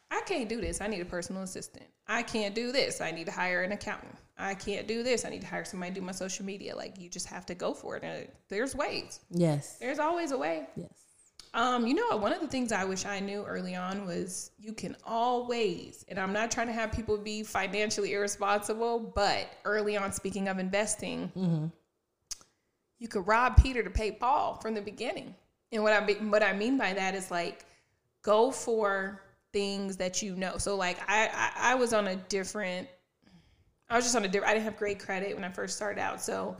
I 0.09 0.21
can't 0.25 0.49
do 0.49 0.59
this. 0.59 0.81
I 0.81 0.87
need 0.87 1.01
a 1.01 1.05
personal 1.05 1.43
assistant. 1.43 1.85
I 2.07 2.23
can't 2.23 2.53
do 2.53 2.71
this. 2.71 2.99
I 2.99 3.11
need 3.11 3.25
to 3.27 3.31
hire 3.31 3.63
an 3.63 3.71
accountant. 3.71 4.15
I 4.37 4.55
can't 4.55 4.87
do 4.87 5.03
this. 5.03 5.23
I 5.23 5.29
need 5.29 5.41
to 5.41 5.47
hire 5.47 5.63
somebody 5.63 5.93
to 5.93 5.99
do 6.01 6.05
my 6.05 6.11
social 6.11 6.45
media. 6.45 6.75
Like 6.75 6.99
you 6.99 7.09
just 7.09 7.27
have 7.27 7.45
to 7.45 7.55
go 7.55 7.73
for 7.73 7.95
it. 7.95 8.03
And 8.03 8.27
there's 8.49 8.75
ways. 8.75 9.21
Yes. 9.29 9.77
There's 9.79 9.99
always 9.99 10.31
a 10.31 10.37
way. 10.37 10.67
Yes. 10.75 10.89
Um, 11.53 11.85
you 11.85 11.93
know, 11.93 12.07
what? 12.09 12.21
one 12.21 12.33
of 12.33 12.39
the 12.41 12.47
things 12.47 12.71
I 12.71 12.85
wish 12.85 13.05
I 13.05 13.19
knew 13.19 13.43
early 13.43 13.75
on 13.75 14.05
was 14.05 14.51
you 14.57 14.73
can 14.73 14.95
always, 15.05 16.05
and 16.07 16.17
I'm 16.17 16.31
not 16.31 16.49
trying 16.49 16.67
to 16.67 16.73
have 16.73 16.93
people 16.93 17.17
be 17.17 17.43
financially 17.43 18.13
irresponsible, 18.13 18.99
but 18.99 19.47
early 19.65 19.97
on, 19.97 20.13
speaking 20.13 20.47
of 20.47 20.59
investing, 20.59 21.71
you 23.01 23.07
could 23.07 23.25
rob 23.25 23.57
Peter 23.57 23.81
to 23.81 23.89
pay 23.89 24.11
Paul 24.11 24.59
from 24.61 24.75
the 24.75 24.81
beginning. 24.81 25.33
And 25.71 25.81
what 25.81 25.91
I 25.91 25.99
be, 26.01 26.13
what 26.13 26.43
I 26.43 26.53
mean 26.53 26.77
by 26.77 26.93
that 26.93 27.15
is 27.15 27.31
like 27.31 27.65
go 28.21 28.51
for 28.51 29.23
things 29.51 29.97
that 29.97 30.21
you 30.21 30.35
know. 30.35 30.57
So 30.57 30.75
like 30.75 30.99
I, 31.09 31.27
I 31.33 31.71
I 31.71 31.75
was 31.75 31.93
on 31.93 32.07
a 32.07 32.15
different 32.15 32.87
I 33.89 33.95
was 33.95 34.05
just 34.05 34.15
on 34.15 34.23
a 34.23 34.27
different 34.27 34.51
I 34.51 34.53
didn't 34.53 34.65
have 34.65 34.77
great 34.77 34.99
credit 34.99 35.33
when 35.33 35.43
I 35.43 35.49
first 35.49 35.75
started 35.75 35.99
out. 35.99 36.21
So 36.21 36.55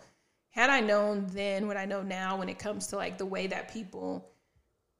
had 0.50 0.72
I 0.72 0.80
known 0.80 1.28
then 1.30 1.68
what 1.68 1.78
I 1.78 1.86
know 1.86 2.02
now 2.02 2.38
when 2.38 2.50
it 2.50 2.58
comes 2.58 2.88
to 2.88 2.96
like 2.96 3.20
the 3.20 3.26
way 3.26 3.46
that 3.46 3.72
people 3.72 4.28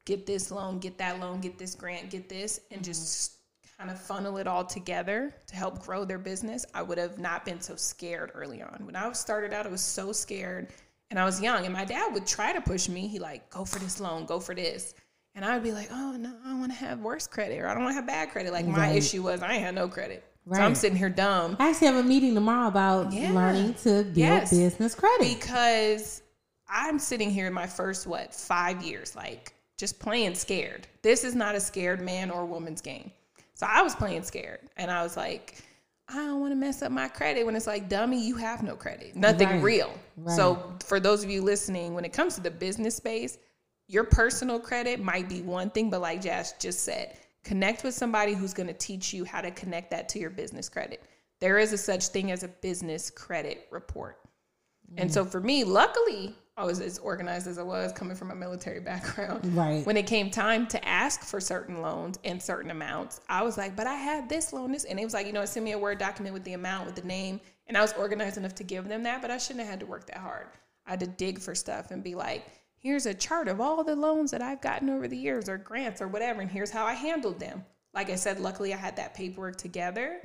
get 0.04 0.26
this 0.26 0.52
loan, 0.52 0.78
get 0.78 0.96
that 0.98 1.18
loan, 1.18 1.40
get 1.40 1.58
this 1.58 1.74
grant, 1.74 2.08
get 2.08 2.28
this, 2.28 2.60
and 2.70 2.82
mm-hmm. 2.82 2.90
just 2.90 3.38
kind 3.78 3.90
of 3.90 4.00
funnel 4.00 4.36
it 4.36 4.46
all 4.46 4.64
together 4.64 5.34
to 5.48 5.56
help 5.56 5.84
grow 5.84 6.04
their 6.04 6.18
business, 6.18 6.64
I 6.72 6.82
would 6.82 6.98
have 6.98 7.18
not 7.18 7.44
been 7.44 7.60
so 7.60 7.74
scared 7.74 8.30
early 8.32 8.62
on. 8.62 8.82
When 8.86 8.94
I 8.94 9.10
started 9.12 9.52
out, 9.52 9.66
I 9.66 9.70
was 9.70 9.80
so 9.80 10.12
scared 10.12 10.68
and 11.12 11.18
I 11.18 11.26
was 11.26 11.42
young 11.42 11.66
and 11.66 11.74
my 11.74 11.84
dad 11.84 12.14
would 12.14 12.26
try 12.26 12.54
to 12.54 12.60
push 12.62 12.88
me. 12.88 13.06
He 13.06 13.18
like, 13.18 13.50
go 13.50 13.66
for 13.66 13.78
this 13.78 14.00
loan, 14.00 14.24
go 14.24 14.40
for 14.40 14.54
this. 14.54 14.94
And 15.34 15.44
I 15.44 15.52
would 15.54 15.62
be 15.62 15.72
like, 15.72 15.88
oh 15.92 16.16
no, 16.18 16.32
I 16.46 16.58
want 16.58 16.72
to 16.72 16.78
have 16.78 17.00
worse 17.00 17.26
credit 17.26 17.58
or 17.60 17.68
I 17.68 17.74
don't 17.74 17.82
want 17.82 17.92
to 17.92 17.96
have 17.96 18.06
bad 18.06 18.30
credit. 18.30 18.50
Like 18.50 18.64
my 18.66 18.88
Right. 18.88 18.96
issue 18.96 19.22
was 19.22 19.42
I 19.42 19.52
ain't 19.52 19.62
had 19.62 19.74
no 19.74 19.88
credit. 19.88 20.24
So 20.50 20.60
I'm 20.62 20.74
sitting 20.74 20.96
here 20.96 21.10
dumb 21.10 21.56
I 21.60 21.68
actually 21.68 21.88
have 21.88 21.96
a 21.96 22.02
meeting 22.02 22.34
tomorrow 22.34 22.66
about 22.66 23.12
Yeah. 23.12 23.30
learning 23.32 23.74
to 23.82 24.04
build 24.04 24.16
Yes. 24.16 24.50
business 24.50 24.94
credit. 24.94 25.20
because 25.38 26.22
I'm 26.66 26.98
sitting 26.98 27.28
here 27.28 27.46
in 27.46 27.52
my 27.52 27.66
first 27.66 28.06
what 28.06 28.34
five 28.34 28.82
years, 28.82 29.14
like 29.14 29.52
just 29.76 29.98
playing 30.00 30.34
scared. 30.34 30.86
This 31.02 31.24
is 31.24 31.34
not 31.34 31.54
a 31.54 31.60
scared 31.60 32.00
man 32.00 32.30
or 32.30 32.46
woman's 32.46 32.80
game. 32.80 33.10
So 33.52 33.66
I 33.68 33.82
was 33.82 33.94
playing 33.94 34.22
scared, 34.22 34.60
and 34.78 34.90
I 34.90 35.02
was 35.02 35.14
like, 35.16 35.62
I 36.08 36.16
don't 36.16 36.40
want 36.40 36.52
to 36.52 36.56
mess 36.56 36.82
up 36.82 36.92
my 36.92 37.08
credit. 37.08 37.46
When 37.46 37.56
it's 37.56 37.66
like, 37.66 37.88
dummy, 37.88 38.22
you 38.24 38.36
have 38.36 38.62
no 38.62 38.76
credit, 38.76 39.16
nothing 39.16 39.48
Right. 39.48 39.62
real. 39.62 39.92
Right. 40.16 40.36
So 40.36 40.74
for 40.84 41.00
those 41.00 41.24
of 41.24 41.30
you 41.30 41.42
listening, 41.42 41.94
when 41.94 42.04
it 42.04 42.12
comes 42.12 42.34
to 42.34 42.40
the 42.40 42.50
business 42.50 42.96
space, 42.96 43.38
your 43.88 44.04
personal 44.04 44.58
credit 44.58 45.00
might 45.00 45.28
be 45.28 45.42
one 45.42 45.70
thing, 45.70 45.90
but 45.90 46.00
like 46.00 46.20
Jazz 46.22 46.54
just 46.58 46.80
said, 46.80 47.16
connect 47.44 47.84
with 47.84 47.94
somebody 47.94 48.34
who's 48.34 48.54
going 48.54 48.66
to 48.66 48.72
teach 48.74 49.12
you 49.12 49.24
how 49.24 49.40
to 49.40 49.50
connect 49.50 49.90
that 49.90 50.08
to 50.10 50.18
your 50.18 50.30
business 50.30 50.68
credit. 50.68 51.02
There 51.40 51.58
is 51.58 51.72
a 51.72 51.78
such 51.78 52.08
thing 52.08 52.30
as 52.30 52.42
a 52.42 52.48
business 52.48 53.10
credit 53.10 53.66
report. 53.70 54.18
And 54.96 55.12
so 55.12 55.24
for 55.24 55.40
me, 55.40 55.64
luckily, 55.64 56.34
I 56.56 56.64
was 56.64 56.80
as 56.80 56.98
organized 56.98 57.46
as 57.46 57.58
I 57.58 57.62
was 57.62 57.92
coming 57.92 58.14
from 58.14 58.30
a 58.30 58.34
military 58.34 58.80
background. 58.80 59.40
Right. 59.54 59.84
When 59.86 59.96
it 59.96 60.06
came 60.06 60.30
time 60.30 60.66
to 60.68 60.86
ask 60.86 61.22
for 61.22 61.40
certain 61.40 61.82
loans 61.82 62.18
and 62.24 62.42
certain 62.42 62.70
amounts, 62.70 63.20
I 63.28 63.42
was 63.42 63.56
like, 63.56 63.74
but 63.74 63.86
I 63.86 63.94
had 63.94 64.28
this 64.28 64.52
loan, 64.52 64.72
this. 64.72 64.84
And 64.84 64.98
it 65.00 65.04
was 65.04 65.14
like, 65.14 65.26
you 65.26 65.32
know, 65.32 65.44
send 65.44 65.64
me 65.64 65.72
a 65.72 65.78
Word 65.78 65.98
document 65.98 66.34
with 66.34 66.44
the 66.44 66.52
amount, 66.52 66.86
with 66.86 66.94
the 66.94 67.06
name. 67.06 67.40
And 67.66 67.76
I 67.76 67.80
was 67.80 67.92
organized 67.94 68.36
enough 68.36 68.54
to 68.56 68.64
give 68.64 68.88
them 68.88 69.02
that, 69.04 69.22
but 69.22 69.30
I 69.30 69.38
shouldn't 69.38 69.60
have 69.60 69.70
had 69.70 69.80
to 69.80 69.86
work 69.86 70.06
that 70.06 70.18
hard. 70.18 70.46
I 70.86 70.90
had 70.90 71.00
to 71.00 71.06
dig 71.06 71.38
for 71.38 71.54
stuff 71.54 71.90
and 71.90 72.02
be 72.02 72.14
like, 72.14 72.46
here's 72.76 73.06
a 73.06 73.14
chart 73.14 73.48
of 73.48 73.60
all 73.60 73.82
the 73.84 73.96
loans 73.96 74.30
that 74.32 74.42
I've 74.42 74.60
gotten 74.60 74.90
over 74.90 75.06
the 75.08 75.16
years 75.16 75.48
or 75.48 75.56
grants 75.58 76.02
or 76.02 76.08
whatever. 76.08 76.40
And 76.40 76.50
here's 76.50 76.70
how 76.70 76.84
I 76.84 76.94
handled 76.94 77.38
them. 77.38 77.64
Like 77.94 78.10
I 78.10 78.16
said, 78.16 78.40
luckily 78.40 78.72
I 78.74 78.76
had 78.76 78.96
that 78.96 79.14
paperwork 79.14 79.56
together. 79.56 80.20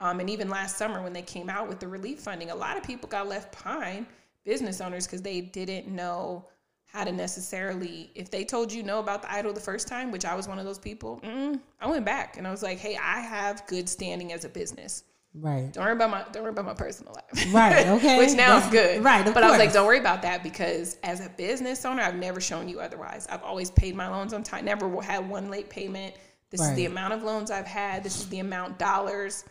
Um, 0.00 0.20
and 0.20 0.28
even 0.28 0.48
last 0.48 0.76
summer 0.76 1.02
when 1.02 1.12
they 1.12 1.22
came 1.22 1.48
out 1.48 1.68
with 1.68 1.80
the 1.80 1.88
relief 1.88 2.20
funding, 2.20 2.50
a 2.50 2.54
lot 2.54 2.76
of 2.76 2.82
people 2.82 3.08
got 3.08 3.28
left 3.28 3.52
behind, 3.52 4.06
business 4.46 4.80
owners, 4.80 5.06
because 5.06 5.20
they 5.20 5.42
didn't 5.42 5.88
know 5.88 6.46
how 6.86 7.04
to 7.04 7.12
necessarily. 7.12 8.10
If 8.14 8.30
they 8.30 8.44
told 8.44 8.72
you 8.72 8.82
no 8.82 9.00
about 9.00 9.20
the 9.20 9.30
idol 9.30 9.52
the 9.52 9.60
first 9.60 9.86
time, 9.88 10.10
which 10.10 10.24
I 10.24 10.34
was 10.34 10.48
one 10.48 10.58
of 10.58 10.64
those 10.64 10.78
people, 10.78 11.20
mm, 11.22 11.60
I 11.80 11.86
went 11.90 12.06
back 12.06 12.38
and 12.38 12.46
I 12.46 12.50
was 12.50 12.62
like, 12.62 12.78
"Hey, 12.78 12.96
I 12.96 13.20
have 13.20 13.66
good 13.66 13.88
standing 13.88 14.32
as 14.32 14.46
a 14.46 14.48
business. 14.48 15.02
right. 15.34 15.70
Don't 15.72 15.84
worry 15.84 15.92
about 15.92 16.10
my 16.10 16.24
don't 16.32 16.42
worry 16.44 16.52
about 16.52 16.64
my 16.64 16.72
personal 16.74 17.12
life. 17.12 17.52
Right, 17.52 17.86
okay. 17.96 18.16
Which 18.18 18.34
now 18.34 18.56
is 18.56 18.66
good. 18.70 19.04
right, 19.04 19.22
but 19.34 19.42
I 19.42 19.50
was 19.50 19.58
like, 19.58 19.72
don't 19.74 19.86
worry 19.86 19.98
about 19.98 20.22
that 20.22 20.42
because 20.42 20.96
as 21.02 21.20
a 21.20 21.28
business 21.28 21.84
owner, 21.84 22.02
I've 22.02 22.16
never 22.16 22.40
shown 22.40 22.68
you 22.68 22.80
otherwise. 22.80 23.26
I've 23.28 23.42
always 23.42 23.70
paid 23.70 23.94
my 23.94 24.08
loans 24.08 24.32
on 24.32 24.42
time. 24.42 24.64
Never 24.64 25.02
had 25.02 25.28
one 25.28 25.50
late 25.50 25.68
payment. 25.68 26.14
This 26.50 26.60
is 26.62 26.74
the 26.74 26.86
amount 26.86 27.12
of 27.12 27.22
loans 27.22 27.50
I've 27.50 27.66
had. 27.66 28.02
This 28.04 28.20
is 28.20 28.28
the 28.28 28.38
amount 28.38 28.78
dollars. 28.78 29.44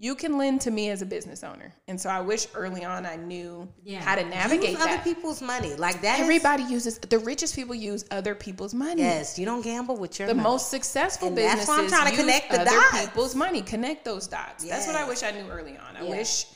You 0.00 0.14
can 0.14 0.38
lend 0.38 0.60
to 0.60 0.70
me 0.70 0.90
as 0.90 1.02
a 1.02 1.06
business 1.06 1.42
owner. 1.42 1.74
And 1.88 2.00
so 2.00 2.08
I 2.08 2.20
wish 2.20 2.46
early 2.54 2.84
on 2.84 3.04
I 3.04 3.16
knew 3.16 3.68
how 3.98 4.14
to 4.14 4.24
navigate 4.24 4.70
Use 4.70 4.78
that. 4.78 4.88
other 4.94 5.02
people's 5.02 5.42
money. 5.42 5.74
Like 5.74 6.02
that 6.02 6.20
Everybody 6.20 6.62
uses 6.62 6.98
the 7.00 7.18
richest 7.18 7.56
people 7.56 7.74
use 7.74 8.04
other 8.12 8.36
people's 8.36 8.74
money. 8.74 9.02
Yes, 9.02 9.38
you 9.40 9.44
don't 9.44 9.62
gamble 9.62 9.96
with 9.96 10.18
your 10.20 10.28
The 10.28 10.34
money. 10.36 10.44
most 10.48 10.70
successful 10.70 11.26
And 11.28 11.36
businesses 11.36 11.66
that's 11.66 11.68
why 11.78 11.82
I'm 11.84 11.88
trying 11.90 12.10
to 12.12 12.16
connect 12.16 12.50
the 12.50 12.60
other 12.60 12.70
dots. 12.70 13.06
people's 13.06 13.34
money. 13.34 13.60
Connect 13.62 14.04
those 14.04 14.28
dots. 14.28 14.64
That's 14.68 14.86
what 14.86 14.94
I 14.94 15.06
wish 15.08 15.24
I 15.24 15.32
knew 15.32 15.48
early 15.50 15.76
on. 15.76 15.96
I 15.96 16.04
Yeah. 16.04 16.10
wish, 16.10 16.46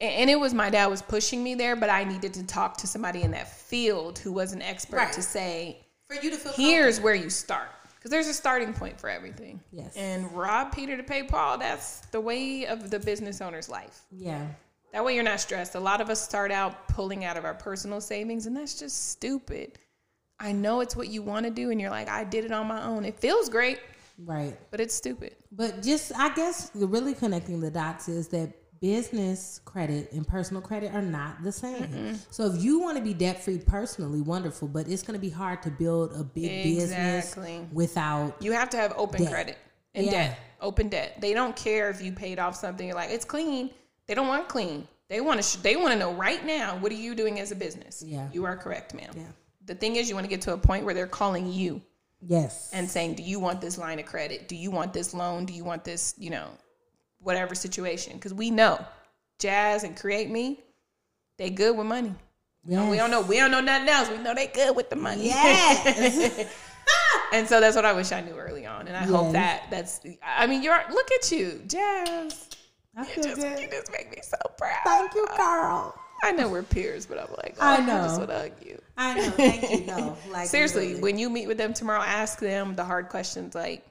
and 0.00 0.12
and 0.12 0.28
it 0.30 0.38
was 0.38 0.52
my 0.52 0.68
dad 0.68 0.88
was 0.88 1.00
pushing 1.00 1.42
me 1.42 1.54
there, 1.54 1.76
but 1.76 1.88
I 1.88 2.04
needed 2.04 2.34
to 2.34 2.42
talk 2.42 2.76
to 2.78 2.86
somebody 2.86 3.22
in 3.22 3.30
that 3.30 3.50
field 3.50 4.18
who 4.18 4.30
was 4.30 4.52
an 4.52 4.60
expert 4.60 4.96
Right. 4.98 5.12
to 5.14 5.22
say, 5.22 5.86
for 6.06 6.16
you 6.16 6.28
to 6.30 6.36
feel 6.36 6.52
here's 6.52 7.00
where 7.00 7.14
you 7.14 7.30
start. 7.30 7.70
Because 8.04 8.10
there's 8.10 8.26
a 8.26 8.34
starting 8.34 8.74
point 8.74 9.00
for 9.00 9.08
everything. 9.08 9.58
Yes. 9.72 9.96
And 9.96 10.30
rob 10.36 10.74
Peter 10.74 10.94
to 10.94 11.02
pay 11.02 11.22
Paul, 11.22 11.56
that's 11.56 12.00
the 12.12 12.20
way 12.20 12.66
of 12.66 12.90
the 12.90 12.98
business 12.98 13.40
owner's 13.40 13.70
life. 13.70 14.02
Yeah. 14.10 14.46
That 14.92 15.02
way 15.02 15.14
you're 15.14 15.24
not 15.24 15.40
stressed. 15.40 15.74
A 15.74 15.80
lot 15.80 16.02
of 16.02 16.10
us 16.10 16.22
start 16.22 16.50
out 16.50 16.86
pulling 16.88 17.24
out 17.24 17.38
of 17.38 17.46
our 17.46 17.54
personal 17.54 18.02
savings, 18.02 18.44
and 18.44 18.54
that's 18.54 18.78
just 18.78 19.08
stupid. 19.08 19.78
I 20.38 20.52
know 20.52 20.82
it's 20.82 20.94
what 20.94 21.08
you 21.08 21.22
want 21.22 21.46
to 21.46 21.50
do, 21.50 21.70
and 21.70 21.80
you're 21.80 21.88
like, 21.88 22.10
I 22.10 22.24
did 22.24 22.44
it 22.44 22.52
on 22.52 22.66
my 22.66 22.84
own. 22.84 23.06
It 23.06 23.18
feels 23.18 23.48
great, 23.48 23.78
Right. 24.18 24.54
but 24.70 24.80
it's 24.80 24.94
stupid. 24.94 25.34
But 25.50 25.82
just, 25.82 26.12
I 26.14 26.28
guess, 26.34 26.68
the 26.68 26.86
really 26.86 27.14
connecting 27.14 27.58
the 27.58 27.70
dots 27.70 28.06
is 28.10 28.28
that 28.28 28.52
business 28.84 29.60
credit 29.64 30.12
and 30.12 30.28
personal 30.28 30.60
credit 30.60 30.92
are 30.94 31.00
not 31.00 31.42
the 31.42 31.50
same. 31.50 31.84
Mm-hmm. 31.84 32.12
So 32.30 32.44
if 32.52 32.62
you 32.62 32.80
want 32.80 32.98
to 32.98 33.02
be 33.02 33.14
debt 33.14 33.42
free 33.42 33.58
personally, 33.58 34.20
wonderful, 34.20 34.68
but 34.68 34.88
it's 34.88 35.02
going 35.02 35.14
to 35.18 35.20
be 35.20 35.30
hard 35.30 35.62
to 35.62 35.70
build 35.70 36.12
a 36.12 36.22
big 36.22 36.66
Exactly. 36.66 37.44
business 37.60 37.72
without. 37.72 38.36
You 38.40 38.52
have 38.52 38.68
to 38.70 38.76
have 38.76 38.92
open 38.96 39.22
Debt. 39.22 39.32
credit 39.32 39.58
and 39.94 40.04
Yeah. 40.04 40.12
debt, 40.12 40.38
open 40.60 40.90
debt. 40.90 41.18
They 41.20 41.32
don't 41.32 41.56
care 41.56 41.88
if 41.88 42.02
you 42.02 42.12
paid 42.12 42.38
off 42.38 42.56
something. 42.56 42.86
You're 42.86 42.94
like, 42.96 43.10
it's 43.10 43.24
clean. 43.24 43.70
They 44.06 44.14
don't 44.14 44.28
want 44.28 44.48
clean. 44.50 44.86
They 45.08 45.22
want 45.22 45.38
to. 45.40 45.42
Sh- 45.42 45.56
they 45.62 45.76
want 45.76 45.92
to 45.92 45.98
know 45.98 46.12
right 46.12 46.44
now. 46.44 46.76
What 46.76 46.92
are 46.92 46.96
you 46.96 47.14
doing 47.14 47.40
as 47.40 47.52
a 47.52 47.56
business? 47.56 48.02
Yeah. 48.06 48.28
you 48.32 48.44
are 48.44 48.56
correct, 48.56 48.92
ma'am. 48.94 49.12
Yeah. 49.16 49.22
The 49.64 49.74
thing 49.74 49.96
is, 49.96 50.10
you 50.10 50.14
want 50.14 50.24
to 50.26 50.30
get 50.30 50.42
to 50.42 50.52
a 50.52 50.58
point 50.58 50.84
where 50.84 50.92
they're 50.92 51.06
calling 51.06 51.50
you 51.50 51.80
Yes. 52.20 52.68
and 52.74 52.88
saying, 52.90 53.14
"Do 53.14 53.22
you 53.22 53.40
want 53.40 53.60
this 53.62 53.78
line 53.78 53.98
of 53.98 54.04
credit? 54.04 54.46
Do 54.46 54.56
you 54.56 54.70
want 54.70 54.92
this 54.92 55.14
loan? 55.14 55.46
Do 55.46 55.54
you 55.54 55.64
want 55.64 55.84
this? 55.84 56.14
You 56.18 56.30
know, 56.30 56.48
whatever 57.24 57.54
situation." 57.54 58.14
Because 58.14 58.32
we 58.34 58.50
know, 58.50 58.84
Jazz 59.40 59.82
and 59.84 59.96
Create 59.96 60.30
Me, 60.30 60.60
they 61.38 61.50
good 61.50 61.76
with 61.76 61.86
money. 61.86 62.14
yes. 62.66 62.88
We 62.90 62.96
don't 62.96 63.10
know. 63.10 63.20
We 63.22 63.36
don't 63.38 63.50
know 63.50 63.60
nothing 63.60 63.88
else. 63.88 64.08
We 64.10 64.18
know 64.18 64.34
they 64.34 64.46
good 64.46 64.76
with 64.76 64.88
the 64.90 64.96
money. 64.96 65.26
Yes. 65.26 66.46
and 67.32 67.48
so 67.48 67.60
that's 67.60 67.74
what 67.76 67.84
I 67.84 67.92
wish 67.92 68.12
I 68.12 68.20
knew 68.20 68.34
early 68.36 68.66
on. 68.66 68.86
And 68.88 68.96
I 68.96 69.04
hope 69.04 69.32
that 69.32 69.64
that's. 69.70 70.00
I 70.24 70.46
mean, 70.46 70.62
you're 70.62 70.80
look 70.90 71.10
at 71.12 71.32
you, 71.32 71.60
Jazz. 71.66 72.48
I 72.96 73.00
You 73.00 73.04
feel 73.06 73.24
just, 73.24 73.36
good. 73.40 73.58
you 73.58 73.68
just 73.70 73.90
make 73.90 74.10
me 74.10 74.18
so 74.22 74.36
proud. 74.56 74.78
Thank 74.84 75.14
you, 75.14 75.26
Carl. 75.36 75.94
I 76.22 76.30
know 76.30 76.48
we're 76.48 76.62
peers, 76.62 77.06
but 77.06 77.18
I'm 77.18 77.28
like, 77.38 77.56
oh, 77.58 77.66
I 77.66 77.74
I 77.74 77.76
just 77.78 77.86
know. 77.88 78.18
want 78.18 78.30
to 78.30 78.38
hug 78.38 78.52
you. 78.64 78.80
I 78.96 79.14
know. 79.14 79.30
Thank 79.30 79.68
you. 79.70 79.80
No, 79.86 80.16
like 80.30 80.46
Seriously, 80.48 80.82
literally. 80.94 81.02
when 81.02 81.18
you 81.18 81.28
meet 81.28 81.48
with 81.48 81.58
them 81.58 81.74
tomorrow, 81.74 82.00
ask 82.00 82.38
them 82.38 82.76
the 82.76 82.84
hard 82.84 83.08
questions 83.08 83.54
like, 83.54 83.84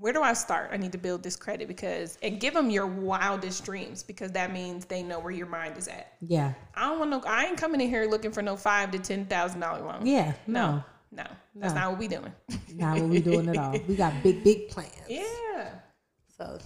where 0.00 0.12
do 0.12 0.22
I 0.22 0.32
start? 0.32 0.70
I 0.72 0.76
need 0.78 0.92
to 0.92 0.98
build 0.98 1.22
this 1.22 1.36
credit 1.36 1.68
because, 1.68 2.18
and 2.22 2.40
give 2.40 2.54
them 2.54 2.70
your 2.70 2.86
wildest 2.86 3.64
dreams 3.64 4.02
because 4.02 4.32
that 4.32 4.52
means 4.52 4.86
they 4.86 5.02
know 5.02 5.20
where 5.20 5.30
your 5.32 5.46
mind 5.46 5.76
is 5.78 5.86
at. 5.88 6.14
yeah, 6.20 6.54
I 6.74 6.88
don't 6.88 6.98
want 6.98 7.10
no. 7.10 7.22
I 7.26 7.46
ain't 7.46 7.58
coming 7.58 7.80
in 7.80 7.88
here 7.88 8.06
looking 8.06 8.32
for 8.32 8.42
no 8.42 8.56
five 8.56 8.90
to 8.92 8.98
ten 8.98 9.26
thousand 9.26 9.60
dollar 9.60 9.82
loan. 9.86 10.06
yeah, 10.06 10.32
no, 10.46 10.82
no, 11.12 11.22
no, 11.22 11.24
that's 11.56 11.74
No. 11.74 11.80
not 11.80 11.90
what 11.90 11.98
we 12.00 12.08
doing. 12.08 12.32
not 12.74 12.98
what 12.98 13.08
we 13.10 13.20
doing 13.20 13.48
at 13.48 13.56
all. 13.56 13.78
We 13.86 13.94
got 13.96 14.14
big, 14.22 14.42
big 14.42 14.68
plans. 14.70 14.90
yeah. 15.08 15.70
So 16.36 16.58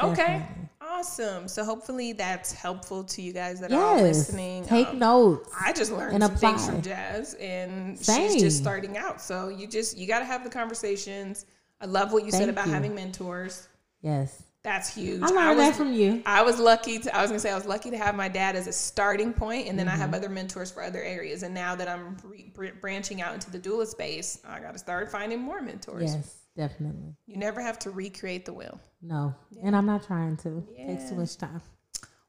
Okay. 0.00 0.16
Definitely. 0.38 0.68
Awesome. 0.80 1.48
So 1.48 1.64
hopefully 1.64 2.12
that's 2.12 2.52
helpful 2.52 3.04
to 3.04 3.22
you 3.22 3.32
guys 3.32 3.60
that 3.60 3.72
are 3.72 3.80
all 3.80 4.00
listening. 4.02 4.64
take 4.64 4.88
Um, 4.88 4.98
notes. 4.98 5.50
I 5.58 5.72
just 5.72 5.92
learned 5.92 6.14
and 6.14 6.22
some 6.24 6.34
things 6.36 6.66
from 6.66 6.82
Jazz, 6.82 7.34
and 7.34 7.96
she's 7.98 8.36
just 8.40 8.58
starting 8.58 8.96
out. 8.98 9.20
So 9.20 9.48
you 9.48 9.66
just 9.66 9.96
you 9.96 10.06
got 10.08 10.18
to 10.20 10.24
have 10.24 10.44
the 10.44 10.50
conversations. 10.50 11.46
I 11.82 11.86
love 11.86 12.12
what 12.12 12.24
you 12.24 12.30
said 12.30 12.48
about 12.48 12.66
you. 12.66 12.72
having 12.72 12.94
mentors. 12.94 13.68
Yes, 14.02 14.42
That's 14.62 14.94
huge. 14.94 15.20
I 15.22 15.26
learned 15.26 15.58
was, 15.58 15.66
that 15.68 15.74
from 15.76 15.92
you. 15.92 16.22
I 16.24 16.42
was 16.42 16.58
lucky 16.60 16.98
to. 17.00 17.16
I 17.16 17.20
was 17.22 17.30
gonna 17.30 17.40
say 17.40 17.50
I 17.50 17.54
was 17.56 17.66
lucky 17.66 17.90
to 17.90 17.98
have 17.98 18.14
my 18.14 18.28
dad 18.28 18.54
as 18.56 18.66
a 18.68 18.72
starting 18.72 19.32
point, 19.32 19.68
and 19.68 19.76
then 19.78 19.88
I 19.88 19.92
Mm-hmm. 19.92 20.00
have 20.00 20.14
other 20.14 20.28
mentors 20.28 20.70
for 20.70 20.82
other 20.82 21.02
areas. 21.02 21.42
And 21.42 21.52
now 21.54 21.74
that 21.74 21.88
I'm 21.88 22.16
re- 22.56 22.72
branching 22.80 23.20
out 23.20 23.34
into 23.34 23.50
the 23.50 23.58
doula 23.58 23.86
space, 23.86 24.40
I 24.46 24.60
got 24.60 24.72
to 24.72 24.78
start 24.78 25.10
finding 25.10 25.40
more 25.40 25.60
mentors. 25.60 26.14
Yes, 26.14 26.36
definitely. 26.56 27.14
You 27.26 27.36
never 27.36 27.60
have 27.60 27.78
to 27.80 27.90
recreate 27.90 28.44
the 28.44 28.52
wheel. 28.52 28.80
No, 29.02 29.34
and 29.62 29.74
I'm 29.76 29.86
not 29.86 30.04
trying 30.06 30.36
to. 30.38 30.64
Takes 30.76 31.10
too 31.10 31.16
much 31.16 31.36
time. 31.36 31.60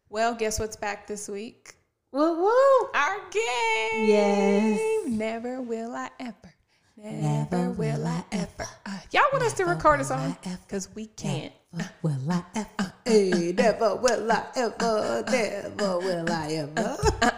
Well, 0.09 0.33
guess 0.35 0.59
what's 0.59 0.75
back 0.75 1.07
this 1.07 1.27
week? 1.27 1.75
Woo 2.11 2.39
woo. 2.43 2.89
Our 2.93 3.17
game. 3.31 4.07
Yes. 4.07 4.79
Never 5.07 5.59
will 5.61 5.95
I 5.95 6.09
ever. 6.19 6.52
Never, 7.03 7.17
Never 7.17 7.69
will, 7.71 7.97
will 7.97 8.07
I 8.07 8.23
I 8.31 8.31
ever. 8.31 8.65
Uh, 8.85 8.97
y'all 9.11 9.23
want 9.33 9.43
us 9.43 9.51
to 9.55 9.65
record 9.65 9.99
a 9.99 10.05
song? 10.05 10.37
will 10.45 10.57
Because 10.65 10.87
we 10.95 11.07
can't. 11.07 11.51
Will 12.01 12.31
I 12.31 12.41
ever? 12.55 12.93
Hey, 13.03 13.53
never 13.57 13.97
will 13.97 14.31
I 14.31 14.45
ever. 14.55 15.25
Never 15.29 15.97
will 15.97 16.31
I 16.31 16.53
ever. 16.53 16.97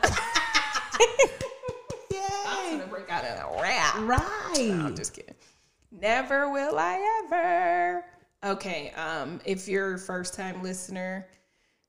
I'm 2.48 2.78
gonna 2.78 2.86
break 2.92 3.10
out 3.10 3.26
in 3.26 3.32
a 3.32 3.60
rap. 3.60 3.96
Right. 4.02 4.70
No, 4.70 4.86
I'm 4.86 4.96
just 4.96 5.16
kidding. 5.16 5.34
Never 5.92 6.52
will 6.52 6.78
I 6.78 7.24
ever. 7.26 8.06
Okay, 8.44 8.92
um, 8.92 9.42
if 9.46 9.68
you're 9.68 9.96
a 9.96 10.00
first 10.00 10.36
time 10.36 10.62
listener, 10.62 11.26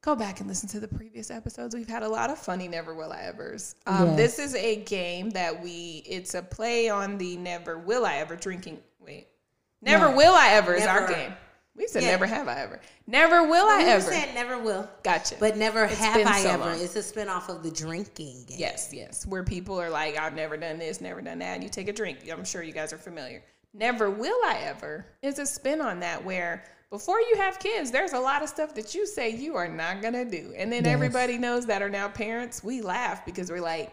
go 0.03 0.15
back 0.15 0.41
and 0.41 0.49
listen 0.49 0.69
to 0.71 0.81
the 0.81 0.89
previous 0.89 1.31
episodes. 1.31 1.75
We've 1.75 1.89
had 1.89 2.03
a 2.03 2.09
lot 2.09 2.31
of 2.31 2.39
funny 2.39 2.69
Never 2.69 2.95
Will 2.95 3.13
I 3.13 3.23
Evers. 3.23 3.75
Um, 3.87 4.09
Yes. 4.09 4.17
This 4.17 4.39
is 4.39 4.55
a 4.55 4.77
game 4.77 5.31
that 5.31 5.61
we, 5.63 6.03
it's 6.07 6.35
a 6.35 6.43
play 6.43 6.89
on 6.89 7.19
the 7.19 7.37
Never 7.37 7.79
Will 7.79 8.05
I 8.07 8.17
Ever 8.17 8.37
drinking. 8.37 8.79
Wait. 9.05 9.27
Never 9.83 10.11
No. 10.11 10.17
Will 10.17 10.35
I 10.35 10.51
Ever 10.51 10.75
is 10.75 10.87
our 10.87 11.09
game. 11.09 11.33
We 11.75 11.87
said 11.87 12.03
Yeah. 12.05 12.13
never 12.13 12.25
have 12.27 12.49
I 12.49 12.61
ever. 12.61 12.81
Never 13.07 13.47
will 13.47 13.67
I 13.67 13.79
We 13.79 13.85
ever. 13.91 14.11
said 14.11 14.33
never 14.35 14.59
will. 14.59 14.89
Gotcha. 15.03 15.35
But 15.39 15.57
never 15.59 15.85
It's 15.85 15.97
have 15.99 16.27
I 16.27 16.41
so 16.41 16.51
ever. 16.51 16.65
long. 16.65 16.81
It's 16.81 16.97
a 16.97 17.01
spinoff 17.01 17.51
of 17.51 17.63
the 17.63 17.71
drinking 17.71 18.45
game. 18.47 18.59
Yes, 18.59 18.91
yes. 18.95 19.27
Where 19.27 19.45
people 19.45 19.79
are 19.79 19.91
like, 19.91 20.17
I've 20.19 20.35
never 20.35 20.57
done 20.57 20.79
this, 20.79 21.03
never 21.03 21.21
done 21.21 21.39
that. 21.41 21.55
And 21.55 21.63
you 21.63 21.69
take 21.69 21.89
a 21.89 21.93
drink. 21.93 22.21
I'm 22.33 22.45
sure 22.47 22.63
you 22.63 22.73
guys 22.73 22.95
are 22.95 22.99
familiar. 22.99 23.43
Never 23.75 24.09
will 24.09 24.39
I 24.47 24.61
ever 24.63 25.05
is 25.21 25.39
a 25.39 25.45
spin 25.45 25.83
on 25.83 26.01
that 26.01 26.25
where 26.25 26.65
before 26.91 27.21
you 27.21 27.35
have 27.37 27.59
kids, 27.59 27.91
there's 27.91 28.13
a 28.13 28.21
lot 28.21 28.43
of 28.43 28.49
stuff 28.49 28.75
that 28.75 28.95
you 28.95 29.07
say 29.07 29.31
you 29.31 29.57
are 29.57 29.69
not 29.69 30.01
going 30.03 30.15
to 30.15 30.25
do. 30.25 30.53
And 30.57 30.73
then 30.73 30.85
Yes. 30.85 30.93
everybody 30.95 31.37
knows 31.39 31.67
that 31.67 31.83
are 31.83 31.91
now 31.91 32.09
parents. 32.09 32.63
We 32.63 32.81
laugh 32.81 33.25
because 33.27 33.51
we're 33.51 33.61
like, 33.61 33.93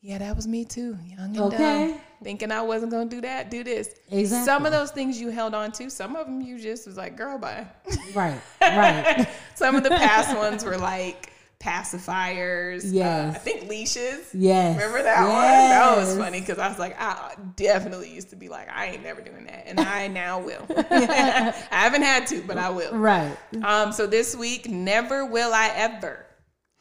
yeah, 0.00 0.18
that 0.18 0.36
was 0.36 0.46
me 0.46 0.64
too. 0.64 0.96
Young 1.06 1.36
and 1.36 1.38
Okay. 1.54 1.88
dumb. 1.92 2.00
Thinking 2.22 2.50
I 2.52 2.62
wasn't 2.62 2.90
going 2.92 3.08
to 3.08 3.16
do 3.16 3.20
that, 3.22 3.50
do 3.50 3.62
this. 3.64 3.94
Exactly. 4.10 4.44
Some 4.46 4.64
of 4.66 4.72
those 4.72 4.90
things 4.90 5.20
you 5.20 5.28
held 5.30 5.54
on 5.54 5.72
to, 5.72 5.90
some 5.90 6.16
of 6.16 6.26
them 6.26 6.40
you 6.40 6.58
just 6.58 6.86
was 6.86 6.96
like, 6.96 7.16
girl, 7.16 7.38
bye. 7.38 7.66
Right. 8.14 8.40
Right. 8.62 9.28
some 9.54 9.76
of 9.76 9.82
the 9.82 9.90
past 9.90 10.34
ones 10.36 10.64
were 10.64 10.78
like 10.78 11.30
pacifiers. 11.60 12.94
uh, 12.94 13.30
I 13.30 13.38
think 13.38 13.68
leashes. 13.68 14.28
Yes. 14.34 14.76
Remember 14.76 15.02
that 15.02 15.20
one? 15.22 15.30
That 15.30 15.96
was 15.96 16.16
funny 16.16 16.40
because 16.40 16.58
I 16.58 16.68
was 16.68 16.78
like, 16.78 17.00
I 17.00 17.34
definitely 17.56 18.12
used 18.12 18.30
to 18.30 18.36
be 18.36 18.48
like, 18.48 18.68
I 18.74 18.86
ain't 18.86 19.02
never 19.02 19.20
doing 19.20 19.44
that, 19.46 19.64
and 19.66 19.80
I 19.80 20.08
now 20.08 20.40
will. 20.40 20.66
I 20.90 21.54
haven't 21.70 22.02
had 22.02 22.26
to, 22.28 22.42
but 22.42 22.58
I 22.58 22.70
will. 22.70 22.94
right. 22.94 23.36
Um, 23.62 23.92
so 23.92 24.06
this 24.06 24.36
week, 24.36 24.68
never 24.68 25.24
will 25.26 25.52
I 25.52 25.70
ever 25.74 26.26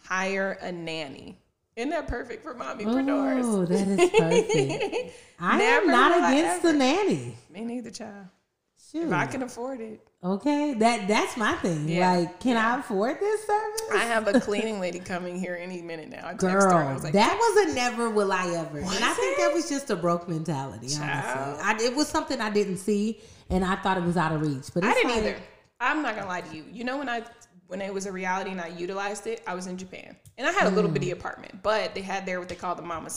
hire 0.04 0.58
a 0.62 0.72
nanny. 0.72 1.40
Isn't 1.76 1.90
that 1.90 2.08
perfect 2.08 2.44
for 2.44 2.54
mommypreneurs? 2.54 3.44
Oh, 3.44 3.66
that 3.66 3.88
is 3.88 4.10
perfect. 4.12 5.16
I 5.40 5.62
am 5.62 5.88
not 5.88 6.18
against 6.18 6.62
the 6.62 6.74
nanny. 6.74 7.36
Me 7.50 7.62
neither, 7.62 7.90
child. 7.90 8.28
Shoot. 8.92 9.08
If 9.08 9.12
I 9.14 9.26
can 9.26 9.42
afford 9.42 9.82
it, 9.82 10.08
Okay, 10.24 10.74
that 10.76 11.08
that's 11.10 11.36
my 11.36 11.54
thing. 11.56 11.90
Yeah. 11.90 12.14
Like, 12.14 12.40
can 12.40 12.56
I 12.56 12.80
afford 12.80 13.20
this 13.20 13.46
service? 13.46 13.82
I 13.92 14.06
have 14.06 14.26
a 14.28 14.40
cleaning 14.40 14.80
lady 14.80 15.00
coming 15.00 15.38
here 15.38 15.60
any 15.60 15.82
minute 15.82 16.10
now. 16.10 16.26
I 16.26 16.34
texted 16.34 16.52
her. 16.52 16.74
I 16.74 16.84
Girl, 16.84 16.94
was 16.94 17.04
like, 17.04 17.14
that 17.14 17.36
was 17.38 17.72
a 17.72 17.76
never 17.76 18.10
will 18.10 18.32
I 18.32 18.48
ever, 18.56 18.78
and 18.78 18.88
I 18.88 19.10
Was 19.10 19.18
think 19.18 19.38
it? 19.38 19.42
that 19.42 19.54
was 19.54 19.68
just 19.68 19.90
a 19.90 19.98
broke 19.98 20.30
mentality. 20.30 20.88
Child. 20.88 21.60
Honestly, 21.62 21.88
I, 21.88 21.90
it 21.90 21.96
was 21.96 22.08
something 22.08 22.40
I 22.40 22.50
didn't 22.50 22.78
see, 22.78 23.20
and 23.50 23.66
I 23.66 23.76
thought 23.76 23.98
it 23.98 24.04
was 24.04 24.16
out 24.16 24.32
of 24.32 24.42
reach. 24.42 24.74
But 24.74 24.86
I 24.86 24.94
didn't 24.94 25.12
like, 25.12 25.20
either. 25.20 25.38
I'm 25.82 26.02
not 26.02 26.16
gonna 26.16 26.28
lie 26.28 26.42
to 26.42 26.56
you. 26.56 26.64
You 26.72 26.86
know 26.86 26.98
when 26.98 27.10
I 27.10 27.24
when 27.68 27.82
it 27.82 27.94
was 27.94 28.06
a 28.06 28.12
reality 28.12 28.52
and 28.52 28.62
I 28.62 28.68
utilized 28.68 29.28
it, 29.28 29.42
I 29.46 29.56
was 29.56 29.68
in 29.68 29.78
Japan 29.78 30.16
and 30.38 30.48
I 30.48 30.52
had 30.52 30.68
a 30.68 30.70
little 30.70 30.90
mm. 30.90 30.94
bitty 30.94 31.12
apartment, 31.12 31.62
but 31.64 31.94
they 31.96 32.02
had 32.02 32.26
there 32.26 32.40
what 32.40 32.48
they 32.48 32.56
call 32.56 32.76
the 32.76 32.82
mama 32.82 33.10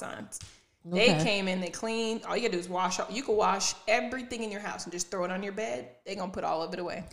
sons. 0.91 0.95
They 1.07 1.25
came 1.25 1.49
in, 1.49 1.61
they 1.61 1.69
cleaned. 1.71 2.25
All 2.25 2.37
you 2.37 2.43
gotta 2.43 2.53
do 2.53 2.59
is 2.59 2.69
wash. 2.69 2.99
Up. 3.01 3.11
You 3.13 3.23
can 3.23 3.37
wash 3.37 3.75
everything 3.89 4.43
in 4.43 4.51
your 4.51 4.61
house 4.61 4.85
and 4.85 4.93
just 4.93 5.11
throw 5.11 5.25
it 5.25 5.31
on 5.31 5.43
your 5.43 5.53
bed. 5.53 5.89
They 6.05 6.15
gonna 6.15 6.33
put 6.33 6.45
all 6.45 6.63
of 6.63 6.73
it 6.73 6.79
away. 6.81 7.05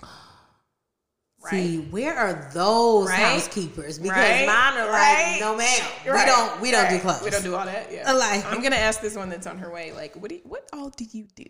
See, 1.49 1.80
where 1.89 2.15
are 2.17 2.49
those 2.53 3.09
Right? 3.09 3.19
housekeepers? 3.19 3.99
Because 3.99 4.17
Right? 4.17 4.47
mine 4.47 4.78
are 4.78 4.89
Right? 4.89 5.32
like, 5.34 5.41
no, 5.41 5.57
ma'am, 5.57 5.82
Right. 6.07 6.26
we 6.26 6.32
don't, 6.32 6.61
we 6.61 6.71
don't 6.71 6.89
do 6.89 6.99
clothes. 6.99 7.21
We 7.21 7.30
don't 7.32 7.43
do 7.43 7.53
all 7.55 7.65
that. 7.65 7.91
Yeah. 7.91 8.09
Like- 8.13 8.45
I'm 8.45 8.61
gonna 8.61 8.78
ask 8.78 9.01
this 9.01 9.17
one 9.17 9.28
that's 9.30 9.45
on 9.45 9.57
her 9.57 9.69
way. 9.69 9.91
Like, 9.91 10.15
what 10.15 10.30
do 10.30 10.36
you, 10.36 10.41
what 10.45 10.69
all 10.71 10.89
do 10.89 11.03
you 11.11 11.28
do? 11.36 11.43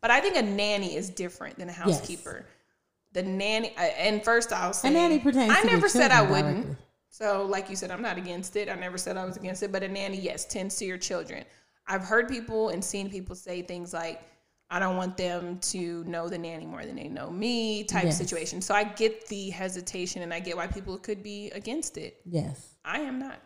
But 0.00 0.12
I 0.12 0.20
think 0.20 0.36
a 0.36 0.42
nanny 0.42 0.94
is 0.94 1.10
different 1.10 1.58
than 1.58 1.68
a 1.68 1.72
housekeeper. 1.72 2.46
The 3.12 3.24
nanny, 3.24 3.74
uh, 3.76 3.80
and 3.80 4.22
first 4.22 4.52
I'll 4.52 4.72
say, 4.72 4.86
a 4.86 4.90
nanny 4.92 5.18
pertains 5.18 5.52
I 5.52 5.64
never 5.64 5.88
said 5.88 6.12
I 6.12 6.22
wouldn't. 6.22 6.66
directly. 6.66 6.76
So, 7.08 7.44
like 7.44 7.68
you 7.68 7.74
said, 7.74 7.90
I'm 7.90 8.02
not 8.02 8.18
against 8.18 8.54
it. 8.54 8.68
I 8.68 8.76
never 8.76 8.96
said 8.98 9.16
I 9.16 9.24
was 9.24 9.36
against 9.36 9.64
it. 9.64 9.72
But 9.72 9.82
a 9.82 9.88
nanny, 9.88 10.16
yes, 10.16 10.44
tends 10.44 10.76
to 10.76 10.84
your 10.84 10.96
children. 10.96 11.44
I've 11.86 12.02
heard 12.02 12.28
people 12.28 12.68
and 12.68 12.84
seen 12.84 13.10
people 13.10 13.34
say 13.34 13.62
things 13.62 13.92
like, 13.92 14.20
I 14.72 14.78
don't 14.78 14.96
want 14.96 15.16
them 15.16 15.58
to 15.58 16.04
know 16.04 16.28
the 16.28 16.38
nanny 16.38 16.64
more 16.66 16.84
than 16.86 16.94
they 16.94 17.08
know 17.08 17.28
me, 17.30 17.82
type 17.82 18.04
Yes. 18.04 18.18
situation. 18.18 18.62
So 18.62 18.72
I 18.72 18.84
get 18.84 19.26
the 19.26 19.50
hesitation 19.50 20.22
and 20.22 20.32
I 20.32 20.38
get 20.38 20.56
why 20.56 20.68
people 20.68 20.96
could 20.98 21.22
be 21.24 21.50
against 21.50 21.96
it. 21.96 22.20
Yes. 22.24 22.76
I 22.84 23.00
am 23.00 23.18
not. 23.18 23.40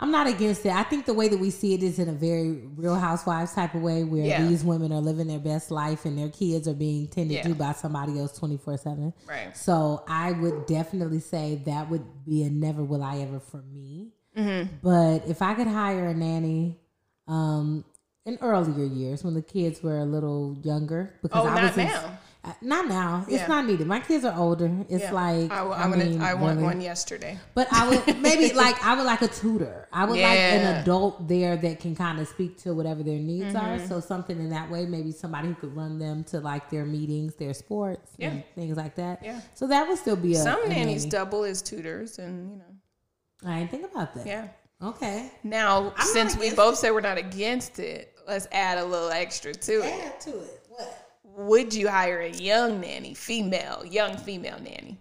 I'm 0.00 0.10
not 0.10 0.26
against 0.26 0.66
it. 0.66 0.72
I 0.72 0.82
think 0.82 1.06
the 1.06 1.14
way 1.14 1.28
that 1.28 1.38
we 1.38 1.48
see 1.50 1.72
it 1.72 1.82
is 1.82 1.98
in 2.00 2.08
a 2.10 2.12
very 2.12 2.50
real 2.76 2.96
housewives 2.96 3.52
type 3.54 3.74
of 3.74 3.80
way 3.80 4.04
where 4.04 4.24
Yeah. 4.26 4.46
these 4.46 4.64
women 4.64 4.92
are 4.92 5.00
living 5.00 5.28
their 5.28 5.38
best 5.38 5.70
life 5.70 6.04
and 6.04 6.18
their 6.18 6.28
kids 6.28 6.66
are 6.68 6.74
being 6.74 7.06
tended 7.06 7.36
Yeah. 7.36 7.42
to 7.44 7.54
by 7.54 7.72
somebody 7.72 8.18
else 8.18 8.36
24 8.36 8.76
7. 8.76 9.14
Right. 9.26 9.56
So 9.56 10.02
I 10.08 10.32
would 10.32 10.66
definitely 10.66 11.20
say 11.20 11.62
that 11.64 11.88
would 11.90 12.24
be 12.26 12.42
a 12.42 12.50
never 12.50 12.82
will 12.84 13.02
I 13.04 13.18
ever 13.20 13.38
for 13.40 13.62
me. 13.62 14.12
Mm-hmm. 14.36 14.74
But 14.82 15.26
if 15.28 15.40
I 15.40 15.54
could 15.54 15.68
hire 15.68 16.06
a 16.08 16.14
nanny 16.14 16.80
um, 17.26 17.84
in 18.26 18.38
earlier 18.40 18.84
years 18.86 19.22
when 19.24 19.34
the 19.34 19.42
kids 19.42 19.82
were 19.82 19.98
a 19.98 20.04
little 20.04 20.56
younger, 20.62 21.14
because 21.22 21.44
Oh, 21.44 21.48
I 21.48 21.54
not 21.54 21.62
was 21.64 21.76
now. 21.76 22.18
not 22.62 22.88
now. 22.88 23.24
It's 23.28 23.46
not 23.48 23.66
needed. 23.66 23.86
My 23.86 24.00
kids 24.00 24.24
are 24.24 24.34
older. 24.38 24.70
It's 24.88 25.04
Yeah. 25.04 25.12
like 25.12 25.50
I, 25.52 25.62
I, 25.64 25.84
am 25.84 25.90
gonna, 25.90 26.22
I 26.24 26.34
want 26.34 26.56
really. 26.56 26.62
one 26.62 26.80
yesterday. 26.80 27.38
But 27.54 27.68
I 27.72 27.88
would 27.88 28.18
maybe 28.22 28.54
like 28.54 28.82
I 28.84 28.94
would 28.96 29.04
like 29.04 29.20
a 29.22 29.28
tutor. 29.28 29.88
I 29.92 30.04
would 30.04 30.18
like 30.18 30.38
an 30.38 30.76
adult 30.82 31.26
there 31.28 31.56
that 31.56 31.80
can 31.80 31.94
kind 31.94 32.18
of 32.18 32.28
speak 32.28 32.56
to 32.62 32.72
whatever 32.74 33.02
their 33.02 33.18
needs 33.18 33.54
Mm-hmm. 33.54 33.82
are. 33.82 33.86
So 33.86 34.00
something 34.00 34.38
in 34.38 34.50
that 34.50 34.70
way, 34.70 34.84
maybe 34.86 35.10
somebody 35.12 35.48
who 35.48 35.54
could 35.54 35.74
run 35.76 35.98
them 35.98 36.24
to 36.24 36.40
like 36.40 36.68
their 36.70 36.84
meetings, 36.86 37.34
their 37.36 37.54
sports, 37.54 38.12
and 38.18 38.36
Yeah. 38.38 38.42
things 38.54 38.76
like 38.76 38.94
that. 38.96 39.20
Yeah. 39.22 39.40
So 39.54 39.66
that 39.66 39.86
would 39.88 39.98
still 39.98 40.16
be 40.16 40.32
a 40.34 40.38
Some 40.38 40.66
nannies 40.68 41.04
nanny. 41.04 41.10
double 41.10 41.44
as 41.44 41.60
tutors, 41.62 42.18
and 42.18 42.50
you 42.52 42.56
know, 42.58 43.50
I 43.50 43.58
didn't 43.60 43.70
think 43.70 43.84
about 43.92 44.14
that. 44.14 44.26
yeah. 44.26 44.48
Okay. 44.84 45.30
Now, 45.42 45.94
I'm 45.96 46.06
since 46.06 46.36
we 46.36 46.46
against 46.46 46.56
both 46.56 46.76
say 46.76 46.90
we're 46.90 47.00
not 47.00 47.16
against 47.16 47.78
it, 47.78 48.12
let's 48.28 48.46
add 48.52 48.76
a 48.76 48.84
little 48.84 49.10
extra 49.10 49.54
to 49.54 49.72
it. 49.72 50.04
Add 50.04 50.20
to 50.22 50.30
it. 50.30 50.66
What? 50.68 51.08
Would 51.24 51.72
you 51.72 51.88
hire 51.88 52.20
a 52.20 52.30
young 52.30 52.80
nanny, 52.80 53.14
female, 53.14 53.82
young 53.86 54.18
female 54.18 54.58
nanny? 54.58 54.98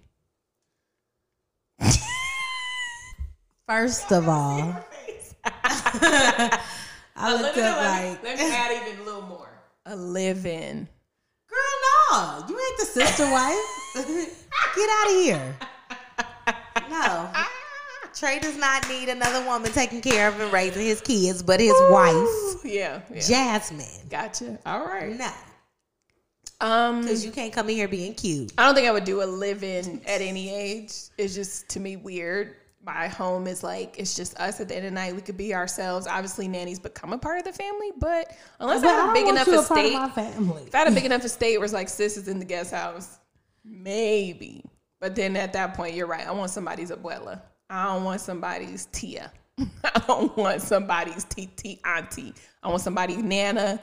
First 3.67 4.11
of 4.13 4.29
all, 4.29 4.73
I 5.45 7.41
looked 7.41 7.57
up 7.57 7.77
like, 7.77 8.23
let 8.23 8.39
me 8.39 8.51
add 8.51 8.87
even 8.87 9.01
a 9.01 9.03
little 9.03 9.21
more. 9.23 9.49
A 9.85 9.97
live-in. 9.97 10.87
girl, 11.49 11.59
no, 12.13 12.45
you 12.47 12.57
ain't 12.57 12.77
the 12.79 12.85
sister 12.85 13.29
wife. 13.29 13.57
Get 14.75 14.89
out 14.89 15.07
of 15.07 15.13
here. 15.21 15.57
No. 16.89 17.33
Trey 18.15 18.39
does 18.39 18.57
not 18.57 18.87
need 18.89 19.09
another 19.09 19.43
woman 19.45 19.71
taking 19.71 20.01
care 20.01 20.27
of 20.27 20.39
and 20.39 20.51
raising 20.53 20.85
his 20.85 21.01
kids, 21.01 21.41
but 21.41 21.59
his 21.59 21.73
wife, 21.89 22.63
Yeah, 22.63 23.01
yeah. 23.11 23.19
Jasmine. 23.19 24.07
Gotcha. 24.09 24.59
All 24.65 24.85
right. 24.85 25.17
No, 25.17 25.31
Um, 26.61 27.01
because 27.01 27.25
you 27.25 27.31
can't 27.31 27.51
come 27.51 27.69
in 27.69 27.75
here 27.75 27.87
being 27.87 28.13
cute. 28.13 28.53
I 28.57 28.65
don't 28.65 28.75
think 28.75 28.87
I 28.87 28.91
would 28.91 29.03
do 29.05 29.23
a 29.23 29.25
live-in 29.25 30.01
at 30.07 30.21
any 30.21 30.53
age. 30.53 30.93
It's 31.17 31.33
just 31.35 31.69
to 31.69 31.79
me 31.79 31.95
weird. 31.97 32.55
My 32.85 33.07
home 33.07 33.47
is 33.47 33.63
like 33.63 33.95
it's 33.97 34.13
just 34.15 34.37
us 34.39 34.59
at 34.59 34.67
the 34.67 34.75
end 34.75 34.85
of 34.85 34.91
the 34.91 34.95
night. 34.95 35.15
We 35.15 35.21
could 35.21 35.37
be 35.37 35.55
ourselves. 35.55 36.05
Obviously, 36.05 36.47
nannies 36.49 36.79
become 36.79 37.13
a 37.13 37.17
part 37.17 37.39
of 37.39 37.45
the 37.45 37.53
family, 37.53 37.91
but 37.97 38.35
unless 38.59 38.81
But 38.81 38.89
I 38.89 38.93
have 38.93 39.09
a 39.09 39.13
big 39.13 39.27
enough 39.29 39.47
want 39.47 39.57
you 39.57 39.63
a 39.63 39.67
part 39.67 39.79
of 39.79 39.85
estate, 39.85 39.93
my 39.93 40.09
family. 40.09 40.63
if 40.67 40.75
I 40.75 40.79
had 40.79 40.87
a 40.89 40.91
big 40.91 41.05
enough 41.05 41.23
estate 41.23 41.57
where 41.57 41.63
it's 41.65 41.73
like 41.73 41.87
sis 41.89 42.17
is 42.17 42.27
in 42.27 42.39
the 42.39 42.45
guest 42.45 42.71
house, 42.71 43.17
maybe. 43.63 44.65
But 44.99 45.15
then 45.15 45.35
at 45.37 45.53
that 45.53 45.73
point, 45.75 45.95
you're 45.95 46.07
right. 46.07 46.27
I 46.27 46.31
want 46.31 46.51
somebody's 46.51 46.91
abuela. 46.91 47.41
I 47.69 47.85
don't 47.93 48.03
want 48.03 48.21
somebody's 48.21 48.85
tia. 48.91 49.31
I 49.83 50.01
don't 50.07 50.35
want 50.37 50.61
somebody's 50.61 51.25
tt 51.25 51.79
auntie. 51.85 52.33
I 52.61 52.69
want 52.69 52.81
somebody's 52.81 53.23
nana 53.23 53.81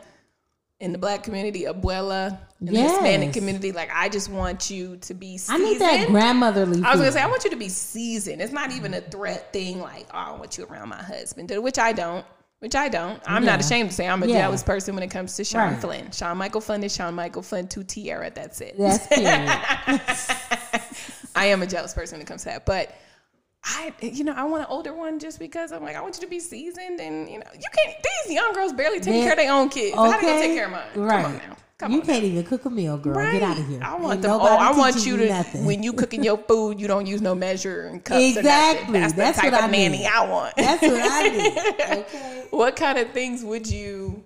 in 0.80 0.92
the 0.92 0.98
black 0.98 1.22
community, 1.22 1.64
abuela 1.64 2.38
in 2.60 2.72
the 2.72 2.80
Hispanic 2.80 3.34
community. 3.34 3.70
Like 3.70 3.90
I 3.94 4.08
just 4.08 4.30
want 4.30 4.70
you 4.70 4.96
to 4.98 5.14
be 5.14 5.38
I 5.48 5.58
need 5.58 5.78
that 5.78 6.08
grandmotherly. 6.08 6.82
I 6.82 6.92
was 6.92 7.00
gonna 7.00 7.12
say 7.12 7.20
I 7.20 7.26
want 7.26 7.44
you 7.44 7.50
to 7.50 7.56
be 7.56 7.68
seasoned. 7.68 8.40
It's 8.40 8.52
not 8.52 8.72
even 8.72 8.94
a 8.94 9.00
threat 9.00 9.52
thing. 9.52 9.80
Like 9.80 10.06
oh, 10.12 10.18
I 10.18 10.32
want 10.32 10.56
you 10.58 10.64
around 10.64 10.88
my 10.88 11.02
husband, 11.02 11.50
which 11.58 11.78
I 11.78 11.92
don't. 11.92 12.24
Which 12.60 12.74
I 12.74 12.90
don't. 12.90 13.18
I'm 13.24 13.46
not 13.46 13.60
ashamed 13.60 13.88
to 13.88 13.96
say 13.96 14.06
I'm 14.06 14.22
a 14.22 14.26
Yeah. 14.26 14.42
jealous 14.42 14.62
person 14.62 14.94
when 14.94 15.02
it 15.02 15.10
comes 15.10 15.34
to 15.36 15.44
Sean 15.44 15.72
Right. 15.72 15.80
Flynn. 15.80 16.10
Sean 16.10 16.36
Michael 16.36 16.60
Flynn 16.60 16.84
is 16.84 16.94
Sean 16.94 17.14
Michael 17.14 17.40
Flynn 17.40 17.68
to 17.68 17.82
Tierra. 17.82 18.30
That's 18.30 18.60
it. 18.60 18.76
That's. 18.76 19.06
I 21.34 21.46
am 21.46 21.62
a 21.62 21.66
jealous 21.66 21.94
person 21.94 22.16
when 22.18 22.22
it 22.22 22.26
comes 22.28 22.42
to 22.42 22.50
that. 22.50 22.66
But 22.66 22.94
I, 23.62 23.92
you 24.00 24.24
know, 24.24 24.32
I 24.34 24.44
want 24.44 24.62
an 24.62 24.68
older 24.70 24.94
one 24.94 25.18
just 25.18 25.38
because 25.38 25.70
I'm 25.72 25.82
like, 25.82 25.94
I 25.96 26.00
want 26.00 26.16
you 26.16 26.22
to 26.22 26.26
be 26.30 26.40
seasoned 26.40 26.98
and, 27.00 27.28
you 27.28 27.38
know, 27.38 27.46
you 27.54 27.61
can't, 27.76 27.96
these 28.26 28.34
young 28.34 28.52
girls 28.54 28.72
barely 28.72 28.98
They- 29.00 29.20
care 29.22 29.32
of 29.32 29.36
their 29.38 29.52
own 29.52 29.68
kids. 29.68 29.94
How 29.94 30.06
they 30.06 30.12
gonna 30.26 30.40
take 30.40 30.54
care 30.54 30.64
of 30.66 30.70
mine? 30.72 30.82
Right. 30.94 31.22
Come 31.22 31.32
on 31.32 31.38
now. 31.38 31.56
Come 31.78 31.92
you 31.92 32.00
on. 32.00 32.06
can't 32.06 32.24
even 32.24 32.44
cook 32.44 32.64
a 32.66 32.70
meal, 32.70 32.99
girl. 32.99 33.14
Get 33.32 33.42
out 33.42 33.58
of 33.58 33.66
here. 33.66 33.80
I 33.82 33.95
want 33.96 34.20
them. 34.20 34.32
Oh, 34.32 34.41
I 34.45 34.70
want 34.76 35.07
you 35.07 35.16
to 35.16 35.28
nothing. 35.28 35.64
when 35.64 35.82
you 35.82 35.95
cooking 35.95 36.22
your 36.22 36.37
food, 36.37 36.78
you 36.78 36.87
don't 36.87 37.07
use 37.07 37.22
no 37.22 37.34
measure 37.34 37.87
and 37.87 38.04
cups. 38.04 38.20
Exactly. 38.37 39.00
That's, 39.00 39.12
That's 39.14 39.37
the 39.38 39.42
type 39.45 39.53
what 39.53 39.64
of 39.64 39.68
I 39.70 39.72
nanny 39.72 39.99
need. 39.99 40.07
I 40.07 40.28
want. 40.28 40.54
That's 40.57 40.82
what 40.82 41.00
I 41.00 41.28
need. 41.28 41.57
Okay. 41.80 42.46
what 42.50 42.76
kind 42.76 42.99
of 42.99 43.11
things 43.12 43.42
would 43.42 43.66
you 43.66 44.22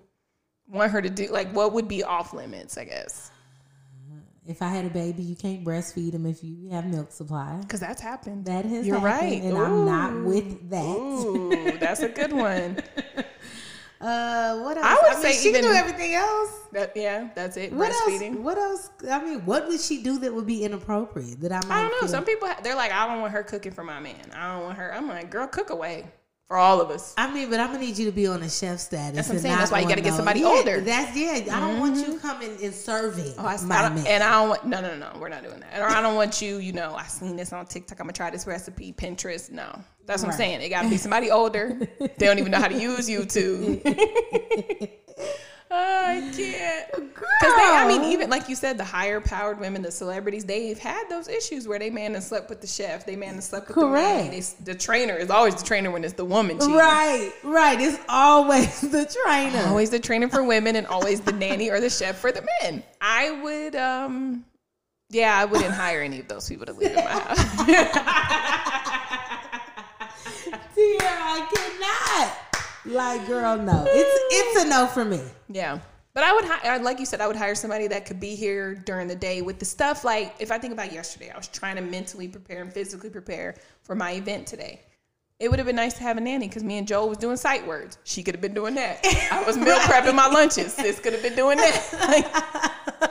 want 0.68 0.90
her 0.90 1.00
to 1.00 1.08
do? 1.10 1.28
Like, 1.28 1.52
what 1.52 1.72
would 1.74 1.86
be 1.86 2.02
off 2.02 2.32
limits? 2.34 2.76
I 2.76 2.84
guess. 2.86 3.30
If 4.46 4.60
I 4.60 4.68
had 4.68 4.84
a 4.84 4.90
baby, 4.90 5.22
you 5.22 5.36
can't 5.36 5.64
breastfeed 5.64 6.12
him 6.12 6.26
if 6.26 6.44
you 6.44 6.68
have 6.70 6.84
milk 6.86 7.10
supply. 7.12 7.56
Because 7.62 7.80
that's 7.80 8.00
happened. 8.02 8.44
That 8.44 8.64
has 8.66 8.86
You're 8.86 8.98
happened, 8.98 9.30
right. 9.32 9.42
and 9.42 9.56
I'm 9.56 9.84
not 9.86 10.22
with 10.24 10.68
that. 10.70 10.84
Ooh, 10.84 11.78
that's 11.78 12.00
a 12.00 12.08
good 12.08 12.32
one. 12.32 12.82
Uh, 14.00 14.58
what 14.58 14.76
else? 14.76 14.86
I 14.86 14.98
would 15.02 15.22
mean, 15.24 15.32
say 15.32 15.40
she 15.42 15.48
even- 15.48 15.62
can 15.62 15.70
do 15.70 15.76
everything 15.76 16.14
else. 16.14 16.50
That, 16.72 16.92
yeah, 16.94 17.30
that's 17.34 17.56
it. 17.56 17.72
What 17.72 17.90
Breastfeeding. 17.90 18.32
else? 18.34 18.38
What 18.40 18.58
else? 18.58 18.90
I 19.10 19.24
mean, 19.24 19.46
what 19.46 19.66
would 19.66 19.80
she 19.80 20.02
do 20.02 20.18
that 20.18 20.34
would 20.34 20.44
be 20.46 20.62
inappropriate? 20.62 21.40
That 21.40 21.52
I 21.52 21.66
might. 21.66 21.70
I 21.70 21.80
don't 21.82 21.90
know. 21.92 22.00
feel- 22.00 22.08
Some 22.08 22.24
people 22.26 22.48
they're 22.62 22.74
like, 22.76 22.92
I 22.92 23.06
don't 23.06 23.22
want 23.22 23.32
her 23.32 23.42
cooking 23.42 23.72
for 23.72 23.82
my 23.82 24.00
man. 24.00 24.30
I 24.34 24.52
don't 24.52 24.64
want 24.64 24.76
her. 24.76 24.92
I'm 24.92 25.08
like, 25.08 25.30
girl, 25.30 25.46
cook 25.46 25.70
away 25.70 26.04
for 26.48 26.56
all 26.58 26.80
of 26.80 26.90
us. 26.90 27.14
I 27.16 27.32
mean, 27.32 27.48
but 27.50 27.58
I'm 27.60 27.68
gonna 27.68 27.78
need 27.80 27.96
you 27.98 28.06
to 28.06 28.12
be 28.12 28.26
on 28.26 28.42
a 28.42 28.50
chef 28.50 28.78
status. 28.78 29.16
That's 29.16 29.28
what 29.28 29.36
I'm 29.36 29.40
saying. 29.40 29.56
That's 29.56 29.70
why 29.70 29.80
you 29.80 29.88
gotta 29.88 30.02
get 30.02 30.10
no- 30.10 30.16
somebody 30.16 30.40
yeah, 30.40 30.46
older. 30.46 30.80
That's 30.80 31.16
yeah. 31.16 31.56
I 31.56 31.60
don't 31.60 31.80
want 31.80 31.96
you 31.96 32.14
mm-hmm. 32.14 32.18
coming 32.18 32.56
and 32.62 32.74
serving 32.74 33.32
Oh, 33.38 33.46
I, 33.46 33.60
my 33.62 33.76
I 33.76 33.82
don't- 33.82 33.94
man. 33.94 34.06
and 34.06 34.22
I 34.22 34.30
don't 34.32 34.48
want 34.50 34.66
no, 34.66 34.80
no, 34.80 34.96
no, 34.96 35.12
no. 35.12 35.18
We're 35.20 35.28
not 35.30 35.42
doing 35.42 35.60
that. 35.60 35.80
Or 35.80 35.88
I 35.88 36.02
don't 36.02 36.16
want 36.16 36.42
you. 36.42 36.58
You 36.58 36.72
know, 36.72 36.94
I 36.94 37.04
seen 37.04 37.36
this 37.36 37.52
on 37.52 37.66
TikTok. 37.66 37.98
I'm 38.00 38.04
gonna 38.04 38.12
try 38.12 38.30
this 38.30 38.46
recipe. 38.46 38.92
Pinterest. 38.92 39.50
No, 39.50 39.78
that's 40.06 40.22
what 40.22 40.32
I'm 40.32 40.36
saying. 40.36 40.60
It 40.60 40.68
got 40.68 40.82
to 40.82 40.90
be 40.90 40.96
somebody 40.98 41.30
older. 41.30 41.78
they 41.98 42.26
don't 42.26 42.38
even 42.38 42.50
know 42.52 42.60
how 42.60 42.68
to 42.68 42.78
use 42.80 43.08
YouTube. 43.08 43.80
I 45.70 46.30
can't. 46.36 46.92
Because 46.92 47.54
they, 47.56 47.64
I 47.64 47.86
mean, 47.88 48.04
even 48.12 48.30
like 48.30 48.48
you 48.48 48.54
said, 48.54 48.78
the 48.78 48.84
higher 48.84 49.20
powered 49.20 49.58
women, 49.58 49.82
the 49.82 49.90
celebrities, 49.90 50.44
they've 50.44 50.78
had 50.78 51.08
those 51.08 51.28
issues 51.28 51.66
where 51.66 51.78
they 51.78 51.90
man 51.90 52.14
and 52.14 52.22
slept 52.22 52.48
with 52.48 52.60
the 52.60 52.66
chef, 52.66 53.04
they 53.06 53.16
man 53.16 53.34
and 53.34 53.42
slept 53.42 53.68
with 53.68 53.76
Correct. 53.76 54.30
the. 54.30 54.40
They, 54.40 54.72
the 54.72 54.78
trainer 54.78 55.16
is 55.16 55.30
always 55.30 55.54
the 55.56 55.64
trainer 55.64 55.90
when 55.90 56.04
it's 56.04 56.14
the 56.14 56.24
woman 56.24 56.58
cheating. 56.58 56.74
right, 56.74 57.32
right. 57.42 57.80
It's 57.80 57.98
always 58.08 58.80
the 58.82 59.06
trainer. 59.24 59.64
Always 59.66 59.90
the 59.90 59.98
trainer 60.00 60.28
for 60.28 60.44
women 60.44 60.76
and 60.76 60.86
always 60.86 61.20
the 61.20 61.32
nanny 61.32 61.70
or 61.70 61.80
the 61.80 61.90
chef 61.90 62.18
for 62.18 62.30
the 62.30 62.46
men. 62.62 62.82
I 63.00 63.30
would, 63.42 63.74
um, 63.74 64.44
yeah, 65.10 65.36
I 65.36 65.44
wouldn't 65.44 65.74
hire 65.74 66.02
any 66.02 66.20
of 66.20 66.28
those 66.28 66.48
people 66.48 66.66
to 66.66 66.72
live 66.72 66.90
in 66.90 66.96
my 66.96 67.10
house. 67.10 67.66
Dear, 70.74 70.98
I 71.00 71.46
cannot. 71.54 72.36
Like, 72.86 73.26
girl, 73.26 73.56
no. 73.56 73.84
It's 73.88 74.20
it's 74.56 74.64
a 74.64 74.68
no 74.68 74.86
for 74.86 75.04
me. 75.04 75.20
yeah. 75.48 75.78
But 76.14 76.22
I 76.22 76.32
would, 76.32 76.44
hi- 76.44 76.76
like 76.76 77.00
you 77.00 77.06
said, 77.06 77.20
I 77.20 77.26
would 77.26 77.34
hire 77.34 77.56
somebody 77.56 77.88
that 77.88 78.06
could 78.06 78.20
be 78.20 78.36
here 78.36 78.72
during 78.76 79.08
the 79.08 79.16
day 79.16 79.42
with 79.42 79.58
the 79.58 79.64
stuff. 79.64 80.04
Like, 80.04 80.32
if 80.38 80.52
I 80.52 80.58
think 80.58 80.72
about 80.72 80.92
yesterday, 80.92 81.28
I 81.28 81.36
was 81.36 81.48
trying 81.48 81.74
to 81.74 81.82
mentally 81.82 82.28
prepare 82.28 82.62
and 82.62 82.72
physically 82.72 83.10
prepare 83.10 83.56
for 83.82 83.96
my 83.96 84.12
event 84.12 84.46
today. 84.46 84.82
It 85.44 85.50
would 85.50 85.58
have 85.58 85.66
been 85.66 85.76
nice 85.76 85.92
to 85.94 86.02
have 86.04 86.16
a 86.16 86.22
nanny 86.22 86.48
because 86.48 86.64
me 86.64 86.78
and 86.78 86.88
Joel 86.88 87.06
was 87.10 87.18
doing 87.18 87.36
sight 87.36 87.66
words. 87.66 87.98
She 88.04 88.22
could 88.22 88.34
have 88.34 88.40
been 88.40 88.54
doing 88.54 88.74
that. 88.76 89.04
I 89.30 89.44
was 89.44 89.58
meal 89.58 89.76
prepping 89.76 90.14
my 90.14 90.26
lunches. 90.26 90.72
Sis 90.72 90.98
could 90.98 91.12
have 91.12 91.22
been 91.22 91.36
doing 91.36 91.58
that. 91.58 91.84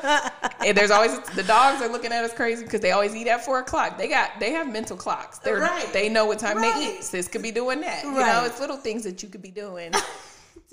Like, 0.01 0.43
and 0.65 0.75
there's 0.75 0.89
always 0.89 1.19
the 1.35 1.43
dogs 1.43 1.79
are 1.83 1.89
looking 1.89 2.11
at 2.11 2.23
us 2.23 2.33
crazy 2.33 2.63
because 2.63 2.81
they 2.81 2.91
always 2.91 3.15
eat 3.15 3.27
at 3.27 3.45
four 3.45 3.59
o'clock. 3.59 3.99
They 3.99 4.07
got 4.07 4.31
they 4.39 4.49
have 4.51 4.67
mental 4.67 4.97
clocks. 4.97 5.37
They're 5.37 5.59
Right. 5.59 5.87
they 5.93 6.09
know 6.09 6.25
what 6.25 6.39
time 6.39 6.59
they 6.59 6.73
eat. 6.83 7.03
Sis 7.03 7.27
could 7.27 7.43
be 7.43 7.51
doing 7.51 7.81
that. 7.81 8.03
You 8.03 8.11
know, 8.13 8.45
it's 8.45 8.59
little 8.59 8.77
things 8.77 9.03
that 9.03 9.21
you 9.21 9.29
could 9.29 9.43
be 9.43 9.51
doing. 9.51 9.93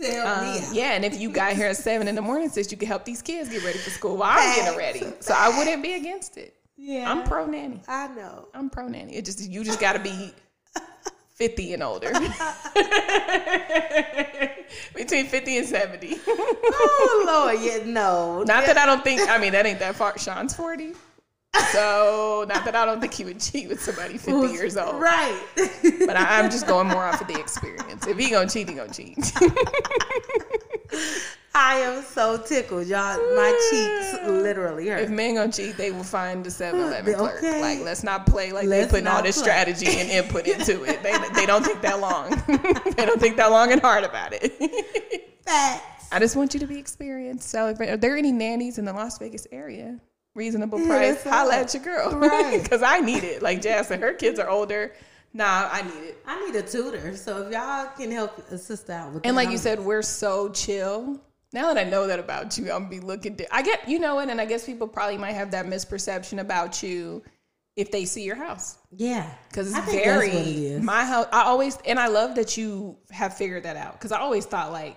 Um, 0.01 0.57
yeah, 0.73 0.93
and 0.93 1.05
if 1.05 1.21
you 1.21 1.29
got 1.29 1.53
here 1.53 1.67
at 1.67 1.77
seven 1.77 2.09
in 2.09 2.15
the 2.15 2.23
morning, 2.23 2.49
sis, 2.49 2.73
you 2.73 2.79
could 2.79 2.89
help 2.89 3.05
these 3.05 3.21
kids 3.21 3.51
get 3.51 3.63
ready 3.63 3.77
for 3.77 3.91
school 3.91 4.17
while 4.17 4.39
I'm 4.39 4.57
getting 4.57 4.79
ready. 4.79 5.03
So 5.21 5.35
I 5.37 5.55
wouldn't 5.59 5.83
be 5.83 5.93
against 5.93 6.39
it. 6.39 6.57
Yeah. 6.79 7.11
I'm 7.11 7.23
pro 7.25 7.45
nanny. 7.45 7.83
I 7.87 8.09
know. 8.09 8.49
I'm 8.55 8.71
pro 8.71 8.89
nanny. 8.89 9.15
It 9.15 9.27
just 9.27 9.47
you 9.47 9.63
just 9.63 9.79
got 9.79 9.93
to 9.93 9.99
be 9.99 10.33
fifty 11.41 11.73
and 11.73 11.83
older, 11.83 12.13
between 14.95 15.27
fifty 15.27 15.57
and 15.57 15.67
seventy. 15.67 16.19
Oh 16.29 17.25
Lord, 17.27 17.57
yeah, 17.63 17.91
no. 17.91 18.43
Not 18.43 18.67
that 18.67 18.77
I 18.77 18.85
don't 18.85 19.03
think. 19.03 19.23
I 19.29 19.39
mean, 19.39 19.53
that 19.53 19.65
ain't 19.65 19.79
that 19.79 19.97
far. 19.97 20.19
Sean's 20.19 20.55
forty. 20.55 20.93
So, 21.73 22.45
not 22.47 22.65
that 22.65 22.77
I 22.77 22.85
don't 22.85 23.01
think 23.01 23.13
he 23.13 23.25
would 23.25 23.41
cheat 23.41 23.69
with 23.69 23.83
somebody 23.83 24.19
50 24.19 24.53
years 24.53 24.77
old. 24.77 25.03
Right. 25.03 25.37
But 25.57 26.17
I, 26.17 26.39
I'm 26.39 26.49
just 26.49 26.69
going 26.69 26.87
more 26.87 27.05
off 27.05 27.21
of 27.21 27.27
the 27.27 27.41
experience. 27.41 28.07
If 28.07 28.17
he 28.17 28.31
gonna 28.31 28.49
cheat, 28.49 28.69
he 28.69 28.77
gonna 28.77 28.93
cheat. 28.93 29.19
I 31.53 31.75
am 31.77 32.03
so 32.05 32.39
tickled, 32.39 32.87
y'all. 32.87 33.17
My 33.35 33.51
cheeks 33.71 34.29
literally 34.29 34.87
hurt. 34.89 35.03
if 35.03 35.11
men 35.11 35.35
gonna 35.35 35.51
cheat, 35.51 35.77
they 35.77 35.91
will 35.91 36.05
find 36.05 36.45
the 36.45 36.49
7-Eleven 36.49 37.15
clerk. 37.15 37.39
Okay. 37.39 37.61
Like, 37.61 37.81
let's 37.81 38.05
not 38.05 38.25
play 38.25 38.53
like 38.53 38.69
Let's 38.69 38.87
they 38.87 38.91
putting 38.99 39.07
all 39.09 39.23
this 39.23 39.37
play. 39.37 39.45
strategy 39.51 39.87
and 39.99 40.09
input 40.11 40.47
into 40.47 40.85
it. 40.85 41.03
They, 41.03 41.17
they 41.35 41.47
don't 41.47 41.65
think 41.65 41.81
that 41.83 41.99
long. 42.01 42.31
they 42.97 43.05
don't 43.05 43.21
think 43.21 43.37
that 43.37 43.51
long 43.51 43.73
and 43.73 43.81
hard 43.81 44.05
about 44.05 44.33
it. 44.33 44.53
Facts. 45.45 46.09
I 46.13 46.19
just 46.21 46.37
want 46.37 46.55
you 46.55 46.61
to 46.61 46.67
be 46.67 46.79
experienced. 46.79 47.49
So, 47.51 47.69
if, 47.69 47.81
are 47.81 47.97
there 47.97 48.17
any 48.17 48.31
nannies 48.33 48.79
in 48.79 48.85
the 48.85 48.93
Las 48.93 49.19
Vegas 49.19 49.47
area? 49.51 49.99
Reasonable 50.37 50.79
price. 50.87 51.23
that's 51.23 51.25
Holla 51.25 51.51
right. 51.51 51.61
at 51.63 51.75
your 51.75 51.83
girl. 51.83 52.13
Right. 52.13 52.63
Because 52.63 52.83
I 52.83 53.01
need 53.01 53.25
it. 53.25 53.43
Like 53.43 53.61
Jazz 53.61 53.89
said, 53.89 54.01
her 54.01 54.13
kids 54.13 54.39
are 54.39 54.49
older. 54.49 54.93
Nah, 55.33 55.69
I 55.71 55.83
need 55.83 56.03
it. 56.09 56.19
I 56.27 56.45
need 56.47 56.57
a 56.57 56.63
tutor, 56.63 57.17
so 57.17 57.43
if 57.43 57.53
y'all 57.53 57.87
can 57.97 58.11
help 58.11 58.39
a 58.51 58.59
sister 58.59 58.93
out 58.93 59.13
with 59.13 59.25
it. 59.25 59.29
And 59.29 59.37
that, 59.37 59.41
like 59.41 59.49
you 59.49 59.53
I'm- 59.53 59.63
said, 59.63 59.81
we're 59.81 60.03
so 60.03 60.49
chill. 60.51 61.21
Now 61.53 61.73
that 61.73 61.85
I 61.85 61.89
know 61.89 62.07
that 62.07 62.19
about 62.19 62.57
you, 62.59 62.65
I'm 62.65 62.83
gonna 62.83 62.89
be 62.89 63.01
looking. 63.01 63.35
Di- 63.35 63.47
I 63.51 63.63
get, 63.63 63.89
you 63.89 63.99
know 63.99 64.17
what, 64.17 64.29
and 64.29 64.41
I 64.41 64.45
guess 64.45 64.65
people 64.67 64.87
probably 64.89 65.19
might 65.19 65.33
have 65.33 65.51
that 65.53 65.67
misperception 65.67 66.41
about 66.41 66.83
you 66.83 67.23
if 67.77 67.91
they 67.91 68.05
see 68.05 68.23
your 68.25 68.37
house 68.37 68.79
yeah, 68.97 69.31
because 69.49 69.75
it's 69.75 69.91
very 69.93 70.31
it 70.31 70.83
my 70.83 71.05
house. 71.05 71.27
I 71.33 71.43
always 71.45 71.79
and 71.87 71.99
I 71.99 72.09
love 72.09 72.35
that 72.35 72.57
you 72.57 72.97
have 73.11 73.37
figured 73.37 73.63
that 73.63 73.77
out 73.77 73.93
because 73.95 74.13
I 74.13 74.19
always 74.19 74.45
thought 74.45 74.71
like 74.73 74.97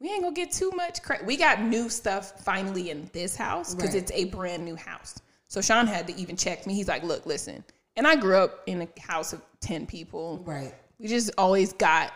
we 0.00 0.08
ain't 0.08 0.22
gonna 0.22 0.34
get 0.34 0.50
too 0.52 0.70
much. 0.74 1.02
Cra- 1.02 1.22
we 1.24 1.36
got 1.36 1.60
new 1.60 1.88
stuff 1.88 2.42
finally 2.44 2.90
in 2.90 3.10
this 3.12 3.36
house 3.36 3.74
because 3.74 3.90
Right. 3.94 4.02
it's 4.02 4.12
a 4.12 4.24
brand 4.26 4.64
new 4.64 4.76
house. 4.76 5.16
So 5.48 5.60
Sean 5.60 5.86
had 5.86 6.06
to 6.08 6.16
even 6.16 6.36
check 6.36 6.66
me. 6.66 6.74
He's 6.74 6.88
like, 6.88 7.02
look, 7.04 7.26
listen, 7.26 7.62
and 7.96 8.06
I 8.06 8.16
grew 8.16 8.36
up 8.36 8.60
in 8.66 8.82
a 8.82 8.88
house 9.00 9.32
of 9.32 9.42
ten 9.60 9.86
people. 9.86 10.42
right. 10.44 10.74
We 10.98 11.08
just 11.08 11.32
always 11.36 11.72
got 11.72 12.12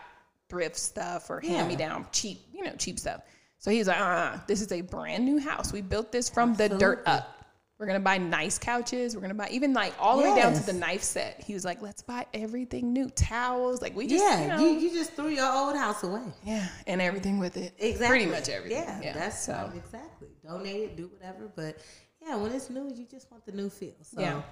thrift 0.49 0.77
stuff 0.77 1.29
or 1.29 1.41
Yeah. 1.43 1.55
hand 1.57 1.69
me 1.69 1.75
down 1.77 2.07
cheap, 2.13 2.41
you 2.53 2.63
know, 2.63 2.73
cheap 2.77 2.99
stuff. 3.01 3.23
So 3.59 3.71
he's 3.73 3.89
like, 3.89 3.99
uh, 4.01 4.39
this 4.47 4.61
is 4.61 4.71
a 4.71 4.81
brand 4.83 5.25
new 5.25 5.39
house. 5.41 5.73
We 5.73 5.81
built 5.81 6.13
this 6.13 6.29
from 6.29 6.55
the 6.55 6.69
dirt 6.69 7.03
up. 7.07 7.33
We're 7.79 7.87
gonna 7.87 7.99
buy 8.01 8.17
nice 8.19 8.59
couches. 8.59 9.15
We're 9.17 9.23
gonna 9.23 9.35
buy 9.35 9.49
even 9.51 9.73
like 9.75 9.93
all 9.99 10.17
the 10.19 10.23
way 10.23 10.35
down 10.41 10.55
to 10.55 10.65
the 10.65 10.73
knife 10.73 11.03
set. 11.03 11.43
He 11.45 11.53
was 11.53 11.65
like, 11.65 11.83
let's 11.83 12.01
buy 12.01 12.25
everything 12.33 12.93
new, 12.93 13.11
towels. 13.11 13.83
Like 13.83 13.95
we 13.97 14.07
just, 14.07 14.25
Yeah, 14.25 14.41
you 14.43 14.49
know, 14.49 14.59
you, 14.73 14.79
you 14.79 14.91
just 14.95 15.13
threw 15.15 15.29
your 15.29 15.53
old 15.53 15.77
house 15.77 16.03
away. 16.05 16.23
yeah, 16.45 16.69
and 16.87 17.03
everything 17.03 17.39
with 17.39 17.57
it. 17.57 17.75
Exactly. 17.79 18.07
Pretty 18.07 18.27
much 18.27 18.49
everything. 18.49 18.79
Yeah, 18.83 19.01
Yeah. 19.03 19.13
that's 19.15 19.43
so. 19.43 19.71
exactly. 19.75 20.29
Donate 20.47 20.77
it, 20.77 20.97
do 20.97 21.09
whatever. 21.09 21.51
But 21.55 21.79
yeah, 22.23 22.37
when 22.37 22.53
it's 22.53 22.71
new, 22.71 22.89
you 22.95 23.05
just 23.05 23.31
want 23.33 23.45
the 23.45 23.53
new 23.53 23.69
feel. 23.69 23.95
So 24.03 24.21
Yeah. 24.21 24.43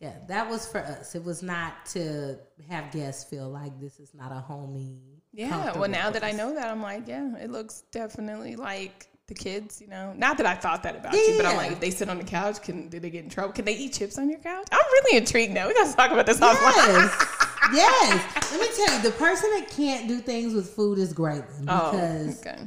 Yeah, 0.00 0.14
that 0.28 0.48
was 0.48 0.66
for 0.66 0.78
us. 0.78 1.14
It 1.14 1.24
was 1.24 1.42
not 1.42 1.86
to 1.86 2.38
have 2.68 2.90
guests 2.92 3.28
feel 3.28 3.48
like 3.48 3.78
this 3.80 3.98
is 3.98 4.14
not 4.14 4.30
a 4.32 4.40
homey. 4.40 4.98
Yeah. 5.32 5.76
Well, 5.76 5.88
now 5.90 6.10
that 6.10 6.22
I 6.24 6.30
know 6.32 6.54
that, 6.54 6.66
I'm 6.68 6.82
like, 6.82 7.06
yeah, 7.08 7.36
it 7.36 7.50
looks 7.50 7.82
definitely 7.92 8.56
like 8.56 9.08
the 9.26 9.34
kids. 9.34 9.80
You 9.80 9.88
know, 9.88 10.12
not 10.16 10.36
that 10.38 10.46
I 10.46 10.54
thought 10.54 10.82
that 10.84 10.96
about 10.96 11.12
you, 11.12 11.34
but 11.36 11.46
I'm 11.46 11.56
like, 11.56 11.72
if 11.72 11.80
they 11.80 11.90
sit 11.90 12.08
on 12.08 12.18
the 12.18 12.24
couch, 12.24 12.62
can 12.62 12.88
did 12.88 13.02
they 13.02 13.10
get 13.10 13.24
in 13.24 13.30
trouble? 13.30 13.52
Can 13.52 13.64
they 13.64 13.76
eat 13.76 13.92
chips 13.92 14.18
on 14.18 14.30
your 14.30 14.38
couch? 14.40 14.66
I'm 14.72 14.78
really 14.92 15.18
intrigued 15.18 15.52
now. 15.52 15.68
We 15.68 15.74
got 15.74 15.86
to 15.90 15.96
talk 15.96 16.10
about 16.12 16.26
this 16.26 16.38
offline. 16.40 17.10
Yes, 17.72 17.72
yes. 17.74 18.50
Let 18.52 18.60
me 18.60 18.68
tell 18.76 18.96
you, 18.96 19.02
the 19.02 19.16
person 19.16 19.50
that 19.58 19.68
can't 19.70 20.08
do 20.08 20.18
things 20.20 20.54
with 20.54 20.70
food 20.70 20.98
is 20.98 21.12
Graydon 21.12 21.66
Oh, 21.68 21.90
because 21.92 22.40
okay. 22.40 22.58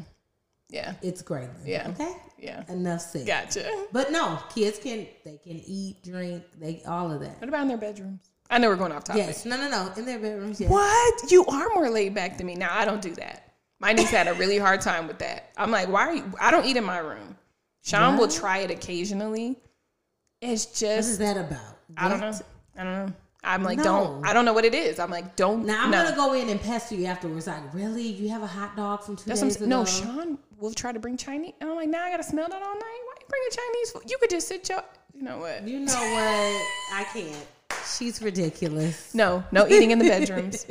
Yeah. 0.70 0.94
it's 1.02 1.22
Graydon. 1.22 1.56
Yeah. 1.66 1.90
Okay. 1.90 2.14
Yeah. 2.42 2.64
Enough 2.70 3.02
said. 3.02 3.28
Gotcha. 3.28 3.70
But 3.92 4.12
no, 4.12 4.40
kids 4.54 4.80
can 4.80 5.08
they 5.24 5.38
can 5.38 5.62
eat, 5.66 6.04
drink, 6.04 6.44
they 6.60 6.82
all 6.88 7.12
of 7.12 7.22
that. 7.22 7.40
What 7.40 7.48
about 7.50 7.62
in 7.62 7.68
their 7.68 7.78
bedrooms? 7.78 8.30
I 8.50 8.58
know 8.58 8.68
we're 8.68 8.76
going 8.76 8.92
off 8.92 9.04
topic. 9.06 9.24
Yes, 9.28 9.46
no, 9.46 9.56
no, 9.56 9.70
no, 9.70 9.92
in 9.96 10.06
their 10.06 10.20
bedrooms. 10.20 10.60
Yes. 10.60 10.70
What? 10.70 11.32
You 11.32 11.46
are 11.46 11.70
more 11.74 11.90
laid 11.90 12.14
back 12.14 12.38
than 12.38 12.48
me. 12.48 12.56
Now 12.56 12.70
I 12.72 12.84
don't 12.84 13.02
do 13.02 13.14
that. 13.16 13.54
My 13.80 13.94
niece 13.94 14.10
had 14.10 14.28
a 14.28 14.34
really 14.34 14.58
hard 14.58 14.82
time 14.82 15.08
with 15.08 15.20
that. 15.20 15.52
I'm 15.58 15.72
like, 15.72 15.88
why 15.88 16.02
are 16.08 16.16
you? 16.16 16.34
I 16.40 16.52
don't 16.52 16.66
eat 16.66 16.78
in 16.78 16.84
my 16.84 17.00
room. 17.00 17.36
Sean 17.84 18.18
will 18.18 18.28
try 18.28 18.60
it 18.60 18.72
occasionally. 18.72 19.58
It's 20.42 20.66
just 20.66 20.84
what 20.84 21.12
is 21.12 21.18
that 21.20 21.38
about? 21.38 21.78
I 21.98 22.10
don't 22.10 22.20
know. 22.20 22.34
I 22.78 22.84
don't 22.84 23.08
know. 23.08 23.14
I'm 23.44 23.64
like, 23.64 23.78
No. 23.80 23.84
don't. 23.84 24.26
I 24.26 24.34
don't 24.34 24.46
know 24.46 24.54
what 24.54 24.66
it 24.66 24.76
is. 24.76 25.00
I'm 25.00 25.10
like, 25.10 25.36
don't. 25.36 25.66
Now 25.66 25.86
I'm 25.86 25.92
no. 25.92 26.04
gonna 26.04 26.16
go 26.16 26.34
in 26.34 26.50
and 26.50 26.62
pester 26.62 26.96
you 26.96 27.06
afterwards. 27.06 27.48
Like, 27.48 27.74
really? 27.74 28.04
You 28.04 28.30
have 28.30 28.44
a 28.44 28.48
hot 28.48 28.76
dog 28.76 29.04
from 29.04 29.16
two 29.16 29.24
That's 29.26 29.42
days 29.42 29.56
ago? 29.56 29.66
No, 29.66 29.86
Sean 29.86 30.38
will 30.62 30.74
try 30.74 30.92
to 30.92 31.00
bring 31.00 31.18
Chinese. 31.18 31.54
And 31.60 31.70
I'm 31.70 31.76
like, 31.76 31.90
now 31.90 32.04
I 32.04 32.12
gotta 32.12 32.24
smell 32.24 32.48
that 32.48 32.62
all 32.62 32.76
night. 32.76 32.80
Why 32.80 33.14
you 33.20 33.26
bringing 33.28 33.50
Chinese 33.52 33.92
food? 33.92 34.04
You 34.10 34.18
could 34.20 34.30
just 34.30 34.48
sit 34.48 34.70
your. 34.70 34.84
You 35.14 35.24
know 35.24 35.40
what? 35.40 35.68
You 35.68 35.80
know 35.80 35.94
what? 35.94 36.66
I 36.94 37.06
can't. 37.12 37.48
She's 37.98 38.22
ridiculous. 38.22 39.14
No, 39.14 39.44
no 39.52 39.68
eating 39.68 39.92
in 39.92 40.00
the 40.00 40.06
bedrooms. 40.08 40.66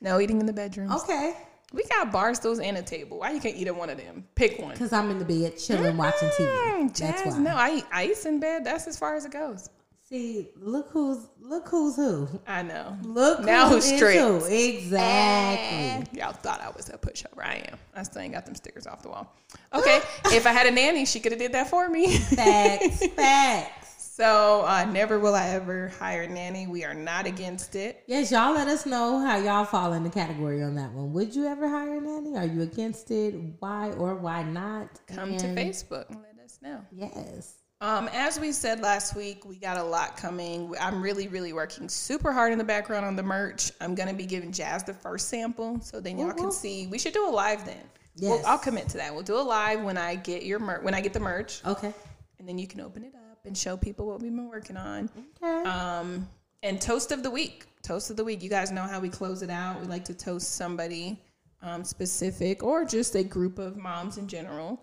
No 0.00 0.20
eating 0.20 0.40
in 0.40 0.46
the 0.46 0.52
bedrooms. 0.52 0.92
Okay. 0.92 1.34
We 1.72 1.84
got 1.84 2.12
bar 2.12 2.34
stools 2.34 2.58
and 2.60 2.76
a 2.76 2.82
table. 2.82 3.18
Why 3.18 3.32
you 3.32 3.40
can't 3.40 3.56
eat 3.56 3.66
at 3.66 3.74
one 3.74 3.90
of 3.90 3.98
them? 3.98 4.24
Pick 4.34 4.60
one. 4.60 4.72
Because 4.72 4.92
I'm 4.92 5.10
in 5.10 5.18
the 5.18 5.24
bed 5.24 5.58
chilling, 5.58 5.96
watching 5.96 6.28
TV. 6.28 6.46
Mm, 6.46 6.96
That's 6.96 7.22
Jazz, 7.22 7.34
why. 7.34 7.40
no, 7.40 7.56
I 7.56 7.76
eat 7.76 7.84
ice 7.92 8.26
in 8.26 8.38
bed. 8.38 8.64
That's 8.64 8.86
as 8.86 8.98
far 8.98 9.16
as 9.16 9.24
it 9.24 9.32
goes. 9.32 9.68
See, 10.08 10.50
look 10.56 10.90
who's 10.90 11.26
look 11.48 11.68
who's 11.68 11.96
who. 11.96 12.28
I 12.46 12.62
know. 12.62 12.96
Look 13.02 13.44
Now 13.44 13.68
who 13.68 13.76
who's 13.76 13.90
is 13.90 13.96
strict? 13.96 14.18
who. 14.18 14.44
Exactly. 14.46 16.18
Y'all 16.18 16.32
thought 16.32 16.60
I 16.60 16.70
was 16.70 16.88
a 16.88 16.98
pushover. 16.98 17.44
I 17.44 17.66
am. 17.70 17.78
I 17.94 18.02
still 18.02 18.22
ain't 18.22 18.34
got 18.34 18.46
them 18.46 18.54
stickers 18.54 18.86
off 18.86 19.02
the 19.02 19.08
wall. 19.08 19.32
Okay, 19.74 20.00
if 20.26 20.46
I 20.46 20.50
had 20.52 20.66
a 20.66 20.70
nanny, 20.70 21.04
she 21.06 21.20
could 21.20 21.32
have 21.32 21.40
did 21.40 21.52
that 21.52 21.68
for 21.68 21.88
me. 21.88 22.16
Facts. 22.18 23.06
Facts. 23.16 24.12
So 24.16 24.64
uh, 24.66 24.86
never 24.86 25.18
will 25.18 25.34
I 25.34 25.48
ever 25.48 25.88
hire 25.98 26.22
a 26.22 26.28
nanny. 26.28 26.66
We 26.66 26.84
are 26.84 26.94
not 26.94 27.26
against 27.26 27.74
it. 27.76 28.02
Yes, 28.06 28.32
y'all 28.32 28.54
let 28.54 28.66
us 28.66 28.86
know 28.86 29.18
how 29.18 29.36
y'all 29.36 29.66
fall 29.66 29.92
in 29.92 30.04
the 30.04 30.10
category 30.10 30.62
on 30.62 30.74
that 30.76 30.90
one. 30.92 31.12
Would 31.12 31.36
you 31.36 31.46
ever 31.46 31.68
hire 31.68 31.98
a 31.98 32.00
nanny? 32.00 32.34
Are 32.36 32.46
you 32.46 32.62
against 32.62 33.10
it? 33.10 33.34
Why 33.58 33.90
or 33.90 34.14
why 34.14 34.42
not? 34.42 35.00
Come 35.06 35.36
to 35.36 35.46
Facebook 35.48 36.08
and 36.08 36.22
let 36.22 36.42
us 36.42 36.58
know. 36.62 36.80
Yes. 36.90 37.56
Um, 37.82 38.08
as 38.14 38.40
we 38.40 38.52
said 38.52 38.80
last 38.80 39.14
week, 39.14 39.44
we 39.44 39.56
got 39.56 39.76
a 39.76 39.82
lot 39.82 40.16
coming. 40.16 40.74
I'm 40.80 41.02
really, 41.02 41.28
really 41.28 41.52
working 41.52 41.88
super 41.90 42.32
hard 42.32 42.52
in 42.52 42.58
the 42.58 42.64
background 42.64 43.04
on 43.04 43.16
the 43.16 43.22
merch. 43.22 43.70
I'm 43.82 43.94
gonna 43.94 44.14
be 44.14 44.24
giving 44.24 44.50
Jazz 44.50 44.82
the 44.82 44.94
first 44.94 45.28
sample, 45.28 45.78
so 45.82 46.00
then 46.00 46.18
y'all 46.18 46.32
can 46.32 46.50
see. 46.52 46.86
We 46.86 46.98
should 46.98 47.12
do 47.12 47.28
a 47.28 47.30
live 47.30 47.66
then. 47.66 47.76
Well, 48.22 48.36
Yes. 48.36 48.44
I'll 48.46 48.56
commit 48.58 48.88
to 48.90 48.96
that. 48.96 49.12
We'll 49.12 49.24
do 49.24 49.36
a 49.36 49.42
live 49.42 49.82
when 49.82 49.98
I 49.98 50.14
get 50.14 50.44
your 50.44 50.58
mer- 50.58 50.80
when 50.80 50.94
I 50.94 51.02
get 51.02 51.12
the 51.12 51.20
merch, 51.20 51.62
Okay. 51.66 51.92
and 52.38 52.48
then 52.48 52.58
you 52.58 52.66
can 52.66 52.80
open 52.80 53.04
it 53.04 53.14
up 53.14 53.44
and 53.44 53.56
show 53.56 53.76
people 53.76 54.06
what 54.06 54.22
we've 54.22 54.34
been 54.34 54.48
working 54.48 54.78
on. 54.78 55.10
Okay. 55.42 55.68
Um, 55.68 56.26
and 56.62 56.80
toast 56.80 57.12
of 57.12 57.22
the 57.22 57.30
week. 57.30 57.66
Toast 57.82 58.08
of 58.10 58.16
the 58.16 58.24
week. 58.24 58.42
You 58.42 58.48
guys 58.48 58.70
know 58.72 58.82
how 58.82 59.00
we 59.00 59.10
close 59.10 59.42
it 59.42 59.50
out. 59.50 59.78
We 59.82 59.86
like 59.86 60.06
to 60.06 60.14
toast 60.14 60.54
somebody 60.54 61.20
um, 61.60 61.84
specific 61.84 62.62
or 62.62 62.86
just 62.86 63.14
a 63.16 63.22
group 63.22 63.58
of 63.58 63.76
moms 63.76 64.16
in 64.16 64.26
general. 64.28 64.80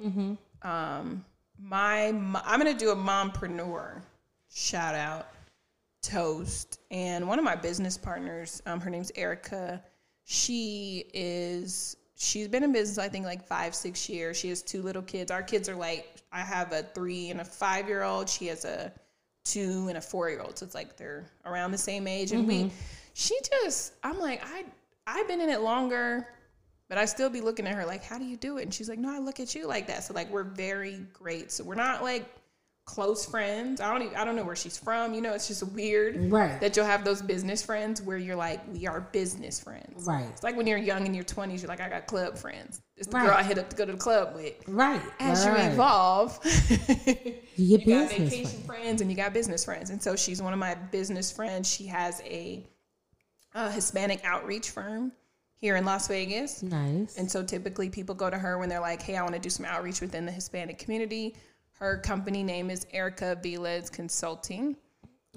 Um, 0.61 1.26
my, 1.64 2.07
I'm 2.07 2.60
gonna 2.60 2.73
do 2.73 2.91
a 2.91 2.95
mompreneur 2.95 4.02
shout 4.49 4.95
out 4.95 5.30
toast, 6.02 6.80
and 6.91 7.27
one 7.27 7.40
of 7.40 7.45
my 7.45 7.56
business 7.56 7.98
partners, 7.98 8.61
um, 8.65 8.80
her 8.81 8.90
name's 8.90 9.11
Erica. 9.15 9.81
She 10.26 11.06
is. 11.14 11.98
She's 12.15 12.48
been 12.48 12.64
in 12.64 12.72
business, 12.72 12.98
I 12.98 13.10
think, 13.10 13.26
like 13.26 13.45
five, 13.45 13.73
six 13.73 14.07
years. 14.07 14.38
She 14.38 14.49
has 14.49 14.61
two 14.61 14.81
little 14.81 15.02
kids. 15.02 15.31
Our 15.31 15.44
kids 15.44 15.68
are 15.68 15.76
like, 15.76 16.22
I 16.31 16.41
have 16.41 16.72
a 16.72 16.84
three 16.84 17.30
and 17.31 17.41
a 17.41 17.45
five 17.45 17.88
year 17.88 18.03
old. 18.03 18.30
She 18.30 18.48
has 18.48 18.64
a 18.65 18.94
two 19.44 19.88
and 19.90 19.98
a 19.98 20.02
four 20.02 20.30
year 20.30 20.41
old. 20.41 20.57
So 20.57 20.65
it's 20.65 20.76
like 20.76 20.95
they're 20.95 21.26
around 21.45 21.72
the 21.72 21.77
same 21.77 22.07
age. 22.07 22.31
And 22.31 22.48
we, 22.48 22.72
she 23.14 23.38
just, 23.64 23.94
I'm 24.03 24.19
like, 24.19 24.41
I, 24.45 24.64
I've 25.06 25.27
been 25.27 25.41
in 25.41 25.49
it 25.49 25.61
longer, 25.61 26.27
but 26.90 26.98
I 26.98 27.06
still 27.06 27.30
be 27.30 27.42
looking 27.42 27.66
at 27.68 27.76
her 27.76 27.86
like, 27.86 28.04
how 28.04 28.18
do 28.18 28.26
you 28.26 28.38
do 28.38 28.58
it? 28.58 28.64
And 28.64 28.74
she's 28.74 28.90
like, 28.90 29.00
no, 29.00 29.14
I 29.14 29.20
look 29.20 29.40
at 29.40 29.56
you 29.56 29.68
like 29.68 29.88
that. 29.88 30.04
So 30.04 30.14
like, 30.14 30.30
we're 30.30 30.44
very 30.44 31.06
great. 31.14 31.52
So 31.52 31.64
we're 31.64 31.76
not 31.76 32.04
like 32.04 32.26
close 32.86 33.26
friends. 33.26 33.80
I 33.80 33.90
don't 33.92 34.02
even, 34.04 34.16
I 34.18 34.26
don't 34.26 34.36
know 34.36 34.44
where 34.44 34.58
she's 34.58 34.78
from. 34.78 35.14
You 35.14 35.22
know, 35.22 35.34
it's 35.34 35.48
just 35.48 35.64
weird 35.72 36.18
Right. 36.30 36.60
that 36.60 36.76
you'll 36.76 36.86
have 36.86 37.06
those 37.06 37.22
business 37.22 37.64
friends 37.64 38.02
where 38.02 38.18
you're 38.18 38.36
like, 38.36 38.60
we 38.74 38.86
are 38.88 39.00
business 39.00 39.58
friends. 39.62 40.06
Right. 40.06 40.26
It's 40.34 40.44
like 40.44 40.58
when 40.58 40.68
you're 40.68 40.78
young 40.78 41.06
in 41.06 41.14
your 41.14 41.24
20s, 41.24 41.62
you're 41.62 41.70
like, 41.70 41.80
I 41.80 41.88
got 41.88 42.08
club 42.08 42.38
friends. 42.38 42.82
It's 42.98 43.08
the 43.08 43.16
Right. 43.16 43.26
girl 43.28 43.36
I 43.38 43.44
hit 43.44 43.58
up 43.58 43.70
to 43.70 43.76
go 43.78 43.86
to 43.86 43.94
the 43.94 43.98
club 43.98 44.36
with. 44.36 44.56
Right. 44.68 45.02
As 45.22 45.48
right. 45.48 45.64
you 45.68 45.72
evolve, 45.72 46.38
You 47.56 47.78
get 47.78 47.88
you 47.88 48.00
got 48.00 48.10
vacation 48.10 48.46
friends. 48.48 48.66
friends 48.66 49.02
and 49.02 49.10
you 49.10 49.16
got 49.16 49.32
business 49.34 49.64
friends. 49.64 49.90
And 49.90 50.02
so 50.04 50.16
she's 50.18 50.42
one 50.42 50.52
of 50.52 50.60
my 50.60 50.76
business 50.76 51.32
friends. 51.32 51.72
She 51.72 51.86
has 51.86 52.22
a, 52.26 52.68
a 53.56 53.72
Hispanic 53.72 54.22
outreach 54.26 54.72
firm 54.72 55.14
here 55.64 55.77
in 55.77 55.85
Las 55.85 56.10
Vegas. 56.10 56.61
Nice. 56.61 57.15
And 57.18 57.31
so 57.31 57.41
typically 57.41 57.90
people 57.90 58.14
go 58.14 58.30
to 58.30 58.38
her 58.38 58.57
when 58.57 58.68
they're 58.68 58.81
like, 58.81 59.02
hey, 59.02 59.15
I 59.15 59.22
want 59.22 59.34
to 59.34 59.40
do 59.40 59.49
some 59.49 59.65
outreach 59.65 60.02
within 60.02 60.26
the 60.26 60.31
Hispanic 60.31 60.77
community. 60.77 61.38
Her 61.80 61.99
company 61.99 62.44
name 62.44 62.69
is 62.69 62.85
Erica 62.91 63.40
Velez 63.41 63.90
Consulting. 63.90 64.76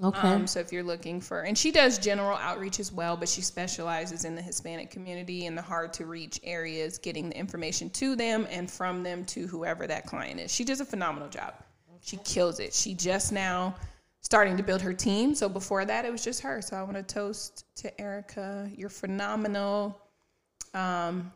okay. 0.03 0.27
Um, 0.27 0.45
so 0.45 0.59
if 0.59 0.73
you're 0.73 0.83
looking 0.83 1.21
for, 1.21 1.43
and 1.43 1.57
she 1.57 1.71
does 1.71 1.97
general 1.97 2.35
outreach 2.39 2.81
as 2.81 2.91
well, 2.91 3.15
but 3.15 3.29
she 3.29 3.39
specializes 3.39 4.25
in 4.25 4.35
the 4.35 4.41
Hispanic 4.41 4.91
community 4.91 5.45
and 5.45 5.57
the 5.57 5.61
hard 5.61 5.93
to 5.93 6.05
reach 6.05 6.41
areas, 6.43 6.97
getting 6.97 7.29
the 7.29 7.37
information 7.37 7.89
to 7.91 8.17
them 8.17 8.45
and 8.51 8.69
from 8.69 9.03
them 9.03 9.23
to 9.27 9.47
whoever 9.47 9.87
that 9.87 10.07
client 10.07 10.41
is. 10.41 10.53
She 10.53 10.65
does 10.65 10.81
a 10.81 10.85
phenomenal 10.85 11.29
job. 11.29 11.53
She 12.01 12.17
kills 12.25 12.59
it. 12.59 12.73
She 12.73 12.93
just 12.93 13.31
now 13.31 13.77
starting 14.19 14.57
to 14.57 14.63
build 14.63 14.81
her 14.81 14.93
team. 14.93 15.33
So 15.35 15.47
before 15.47 15.85
that, 15.85 16.03
it 16.03 16.11
was 16.11 16.21
just 16.21 16.41
her. 16.41 16.61
So 16.61 16.75
I 16.75 16.83
want 16.83 16.97
to 16.97 17.03
toast 17.03 17.63
to 17.77 18.01
Erica. 18.01 18.69
You're 18.75 18.89
phenomenal. 18.89 20.01
Um, 20.77 21.31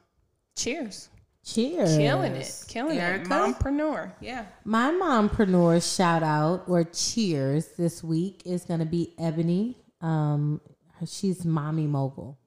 cheers. 0.55 1.09
Cheers. 1.43 1.97
Killing 1.97 2.33
it. 2.33 2.65
Killing 2.67 2.99
Erica? 2.99 3.23
it. 3.23 3.27
Mompreneur. 3.55 4.11
Yeah. 4.21 4.45
My 4.63 4.91
mompreneur 4.91 5.81
shout 5.95 6.21
out 6.21 6.65
or 6.67 6.83
cheers 6.83 7.69
this 7.77 8.03
week 8.03 8.43
is 8.45 8.63
going 8.63 8.79
to 8.79 8.85
be 8.85 9.15
Ebony. 9.17 9.77
Um, 10.01 10.61
she's 11.07 11.43
mommy 11.45 11.87
mogul. 11.87 12.37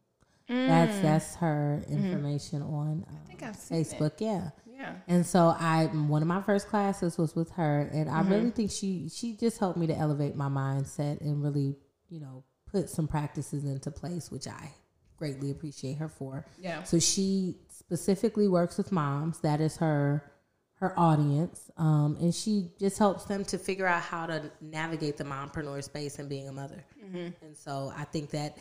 That's 0.48 1.00
that's 1.00 1.34
her 1.36 1.82
information 1.88 2.60
on 2.62 3.04
Mm. 3.08 3.14
I 3.14 3.26
think 3.26 3.42
uh, 3.42 3.46
I've 3.46 3.56
seen 3.56 3.78
it. 3.78 3.86
Facebook. 3.88 4.12
Yeah. 4.18 4.50
Yeah. 4.70 4.92
And 5.08 5.24
so 5.26 5.54
I 5.58 5.86
one 5.86 6.20
of 6.22 6.28
my 6.28 6.42
first 6.42 6.68
classes 6.68 7.16
was 7.16 7.34
with 7.34 7.50
her 7.52 7.88
and 7.92 8.08
I 8.10 8.20
Mm-hmm. 8.20 8.30
really 8.32 8.50
think 8.50 8.70
she 8.70 9.08
she 9.08 9.32
just 9.36 9.58
helped 9.58 9.78
me 9.78 9.86
to 9.88 9.96
elevate 9.96 10.36
my 10.36 10.48
mindset 10.48 11.20
and 11.22 11.42
really, 11.42 11.76
you 12.10 12.20
know, 12.20 12.44
put 12.70 12.90
some 12.90 13.08
practices 13.08 13.64
into 13.64 13.90
place 13.90 14.30
which 14.30 14.46
I 14.46 14.68
greatly 15.16 15.50
appreciate 15.50 15.98
her 15.98 16.08
for. 16.08 16.46
Yeah. 16.60 16.82
So 16.82 16.98
she 16.98 17.56
specifically 17.68 18.48
works 18.48 18.76
with 18.78 18.92
moms. 18.92 19.40
That 19.40 19.60
is 19.60 19.76
her 19.78 20.30
her 20.76 20.98
audience. 20.98 21.70
Um, 21.76 22.16
and 22.20 22.34
she 22.34 22.70
just 22.78 22.98
helps 22.98 23.24
them 23.24 23.44
to 23.46 23.58
figure 23.58 23.86
out 23.86 24.02
how 24.02 24.26
to 24.26 24.50
navigate 24.60 25.16
the 25.16 25.24
mompreneur 25.24 25.82
space 25.82 26.18
and 26.18 26.28
being 26.28 26.48
a 26.48 26.52
mother. 26.52 26.84
Mm-hmm. 27.02 27.44
And 27.44 27.56
so 27.56 27.92
I 27.96 28.04
think 28.04 28.30
that 28.30 28.58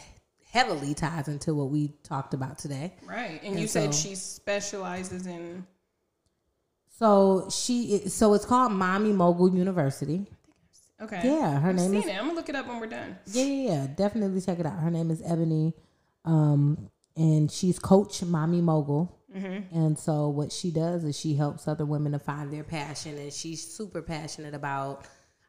heavily 0.51 0.93
ties 0.93 1.27
into 1.27 1.53
what 1.55 1.69
we 1.69 1.91
talked 2.03 2.33
about 2.33 2.59
today. 2.59 2.93
Right. 3.05 3.41
And, 3.41 3.53
And 3.53 3.59
you 3.59 3.67
said 3.67 3.93
she 3.93 4.15
specializes 4.15 5.25
in 5.25 5.65
So 6.99 7.49
she 7.49 8.07
so 8.07 8.33
it's 8.35 8.45
called 8.45 8.71
Mommy 8.71 9.11
Mogul 9.11 9.53
University. 9.53 10.27
Okay. 11.01 11.21
Yeah, 11.23 11.59
her 11.59 11.69
I've 11.69 11.75
name 11.75 11.91
seen 11.91 11.99
is 12.01 12.05
it. 12.05 12.11
I'm 12.11 12.25
gonna 12.27 12.33
look 12.33 12.49
it 12.49 12.55
up 12.55 12.67
when 12.67 12.79
we're 12.79 12.87
done. 12.87 13.17
Yeah, 13.25 13.43
yeah, 13.43 13.71
yeah. 13.71 13.87
Definitely 13.87 14.39
check 14.39 14.59
it 14.59 14.65
out. 14.65 14.79
Her 14.79 14.91
name 14.91 15.11
is 15.11 15.21
Ebony, 15.25 15.73
um, 16.25 16.89
and 17.15 17.51
she's 17.51 17.79
Coach 17.79 18.23
Mommy 18.23 18.61
Mogul. 18.61 19.19
Mm-hmm. 19.35 19.75
And 19.77 19.97
so 19.97 20.29
what 20.29 20.51
she 20.51 20.69
does 20.71 21.03
is 21.03 21.19
she 21.19 21.33
helps 21.35 21.67
other 21.67 21.85
women 21.85 22.11
to 22.11 22.19
find 22.19 22.53
their 22.53 22.63
passion, 22.63 23.17
and 23.17 23.33
she's 23.33 23.65
super 23.65 24.01
passionate 24.01 24.53
about. 24.53 25.05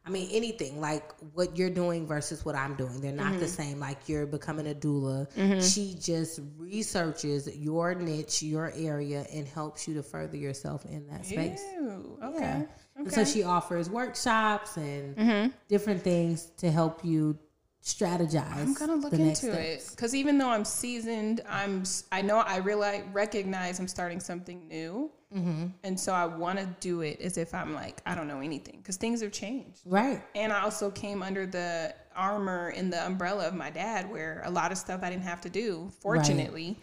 I 0.06 0.10
mean, 0.10 0.28
anything 0.32 0.82
like 0.82 1.14
what 1.32 1.56
you're 1.56 1.70
doing 1.70 2.06
versus 2.06 2.44
what 2.44 2.54
I'm 2.54 2.74
doing. 2.74 3.00
They're 3.00 3.10
not 3.12 3.32
Mm-hmm. 3.32 3.38
the 3.40 3.48
same. 3.48 3.80
Like 3.80 4.06
you're 4.06 4.26
becoming 4.26 4.66
a 4.70 4.74
doula. 4.74 5.26
She 5.62 5.94
just 5.98 6.40
researches 6.58 7.48
your 7.56 7.94
niche, 7.94 8.42
your 8.42 8.70
area, 8.76 9.24
and 9.32 9.48
helps 9.48 9.88
you 9.88 9.94
to 9.94 10.02
further 10.02 10.36
yourself 10.36 10.84
in 10.84 11.06
that 11.06 11.24
space. 11.24 11.62
Ew. 11.74 12.18
Okay. 12.22 12.38
Yeah. 12.40 12.64
Okay. 13.00 13.10
So 13.10 13.24
she 13.24 13.44
offers 13.44 13.88
workshops 13.88 14.76
and 14.76 15.52
different 15.68 16.02
things 16.02 16.50
to 16.58 16.70
help 16.70 17.02
you 17.02 17.38
strategize. 17.84 18.56
I'm 18.56 18.74
gonna 18.74 18.94
look 18.96 19.12
into 19.12 19.52
it 19.52 19.86
because 19.90 20.14
even 20.14 20.38
though 20.38 20.48
I'm 20.48 20.64
seasoned, 20.64 21.42
I'm 21.48 21.84
I 22.10 22.22
know 22.22 22.38
I 22.38 22.56
realize 22.56 23.02
recognize 23.12 23.78
I'm 23.78 23.88
starting 23.88 24.20
something 24.20 24.66
new, 24.68 25.10
Mm-hmm. 25.34 25.66
and 25.82 25.98
so 25.98 26.12
I 26.12 26.26
want 26.26 26.60
to 26.60 26.66
do 26.78 27.00
it 27.00 27.20
as 27.20 27.38
if 27.38 27.54
I'm 27.54 27.74
like 27.74 28.00
I 28.06 28.14
don't 28.14 28.28
know 28.28 28.38
anything 28.40 28.76
because 28.78 28.96
things 28.96 29.20
have 29.20 29.32
changed. 29.32 29.80
Right. 29.84 30.22
And 30.36 30.52
I 30.52 30.60
also 30.62 30.90
came 30.92 31.24
under 31.24 31.44
the 31.44 31.92
armor 32.14 32.70
in 32.70 32.88
the 32.88 33.04
umbrella 33.04 33.48
of 33.48 33.54
my 33.54 33.68
dad, 33.68 34.08
where 34.08 34.42
a 34.44 34.50
lot 34.50 34.70
of 34.70 34.78
stuff 34.78 35.00
I 35.02 35.10
didn't 35.10 35.24
have 35.24 35.40
to 35.40 35.50
do. 35.50 35.90
Fortunately, 36.00 36.78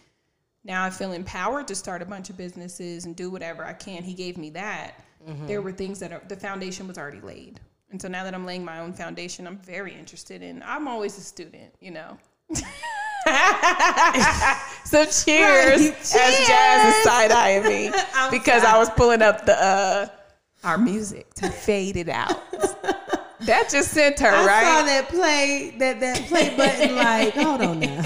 now 0.65 0.83
I 0.83 0.89
feel 0.89 1.13
empowered 1.13 1.67
to 1.69 1.75
start 1.75 2.01
a 2.01 2.05
bunch 2.05 2.29
of 2.29 2.35
businesses 2.37 3.05
and 3.05 3.15
do 3.15 3.31
whatever 3.31 3.63
I 3.65 3.71
can. 3.73 4.03
He 4.03 4.13
gave 4.13 4.37
me 4.37 4.49
that. 4.51 5.03
There 5.47 5.61
were 5.61 5.71
things 5.71 5.99
that 5.99 6.11
are, 6.11 6.21
the 6.27 6.35
foundation 6.35 6.87
was 6.87 6.97
already 6.97 7.21
laid. 7.21 7.59
And 7.91 8.01
so 8.01 8.07
now 8.07 8.23
that 8.23 8.33
I'm 8.33 8.45
laying 8.45 8.63
my 8.63 8.79
own 8.79 8.93
foundation, 8.93 9.45
I'm 9.45 9.57
very 9.57 9.93
interested 9.93 10.41
in. 10.41 10.63
I'm 10.65 10.87
always 10.87 11.17
a 11.17 11.21
student, 11.21 11.73
you 11.81 11.91
know. 11.91 12.17
so 14.85 15.05
cheers, 15.05 15.81
Right. 15.81 15.95
as 16.15 16.47
Jazz 16.47 16.95
is 16.95 17.03
side 17.03 17.31
eyeing 17.31 17.63
me 17.63 17.91
because 18.31 18.63
I 18.63 18.77
was 18.77 18.89
pulling 18.91 19.21
up 19.21 19.45
the 19.45 19.61
uh, 19.61 20.07
our 20.63 20.77
music 20.77 21.33
to 21.35 21.49
fade 21.67 21.97
it 21.97 22.09
out. 22.09 22.39
that 23.41 23.69
just 23.69 23.91
sent 23.91 24.19
her 24.19 24.29
right? 24.31 24.39
I 24.41 24.45
right. 24.45 24.63
saw 24.63 24.83
that 24.85 25.09
play 25.09 25.75
that 25.79 25.99
that 25.99 26.17
play 26.27 26.55
button. 26.55 26.95
Like, 26.95 27.33
hold 27.33 27.61
on 27.61 27.79
now. 27.79 28.03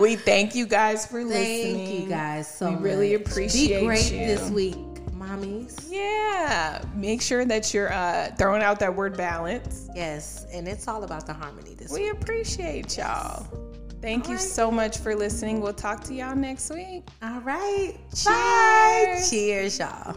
We 0.00 0.16
thank 0.16 0.54
you 0.54 0.66
guys 0.66 1.06
for 1.06 1.24
listening. 1.24 1.86
Thank 1.86 2.00
you 2.02 2.08
guys 2.08 2.52
so 2.52 2.70
We 2.72 2.76
really 2.76 3.16
much. 3.16 3.26
appreciate 3.26 3.80
Be 3.80 3.86
great 3.86 4.12
you. 4.12 4.18
this 4.18 4.50
week, 4.50 4.76
mommies. 5.28 5.86
Yeah, 5.90 6.82
make 6.94 7.22
sure 7.22 7.44
that 7.44 7.72
you're 7.74 7.92
uh, 7.92 8.30
throwing 8.38 8.62
out 8.62 8.78
that 8.80 8.94
word 8.94 9.16
balance. 9.16 9.88
Yes, 9.94 10.46
and 10.52 10.66
it's 10.66 10.88
all 10.88 11.04
about 11.04 11.26
the 11.26 11.34
harmony 11.34 11.74
this 11.74 11.92
week. 11.92 12.02
We 12.02 12.10
appreciate 12.10 12.96
y'all. 12.96 13.46
Thank 14.00 14.28
you 14.28 14.34
right. 14.34 14.40
so 14.40 14.70
much 14.70 14.98
for 14.98 15.14
listening. 15.14 15.60
We'll 15.60 15.72
talk 15.72 16.04
to 16.04 16.14
y'all 16.14 16.36
next 16.36 16.70
week. 16.70 17.08
All 17.22 17.40
right. 17.40 17.94
Cheers. 18.14 18.24
Bye. 18.24 19.22
Cheers, 19.28 19.78
y'all. 19.78 20.16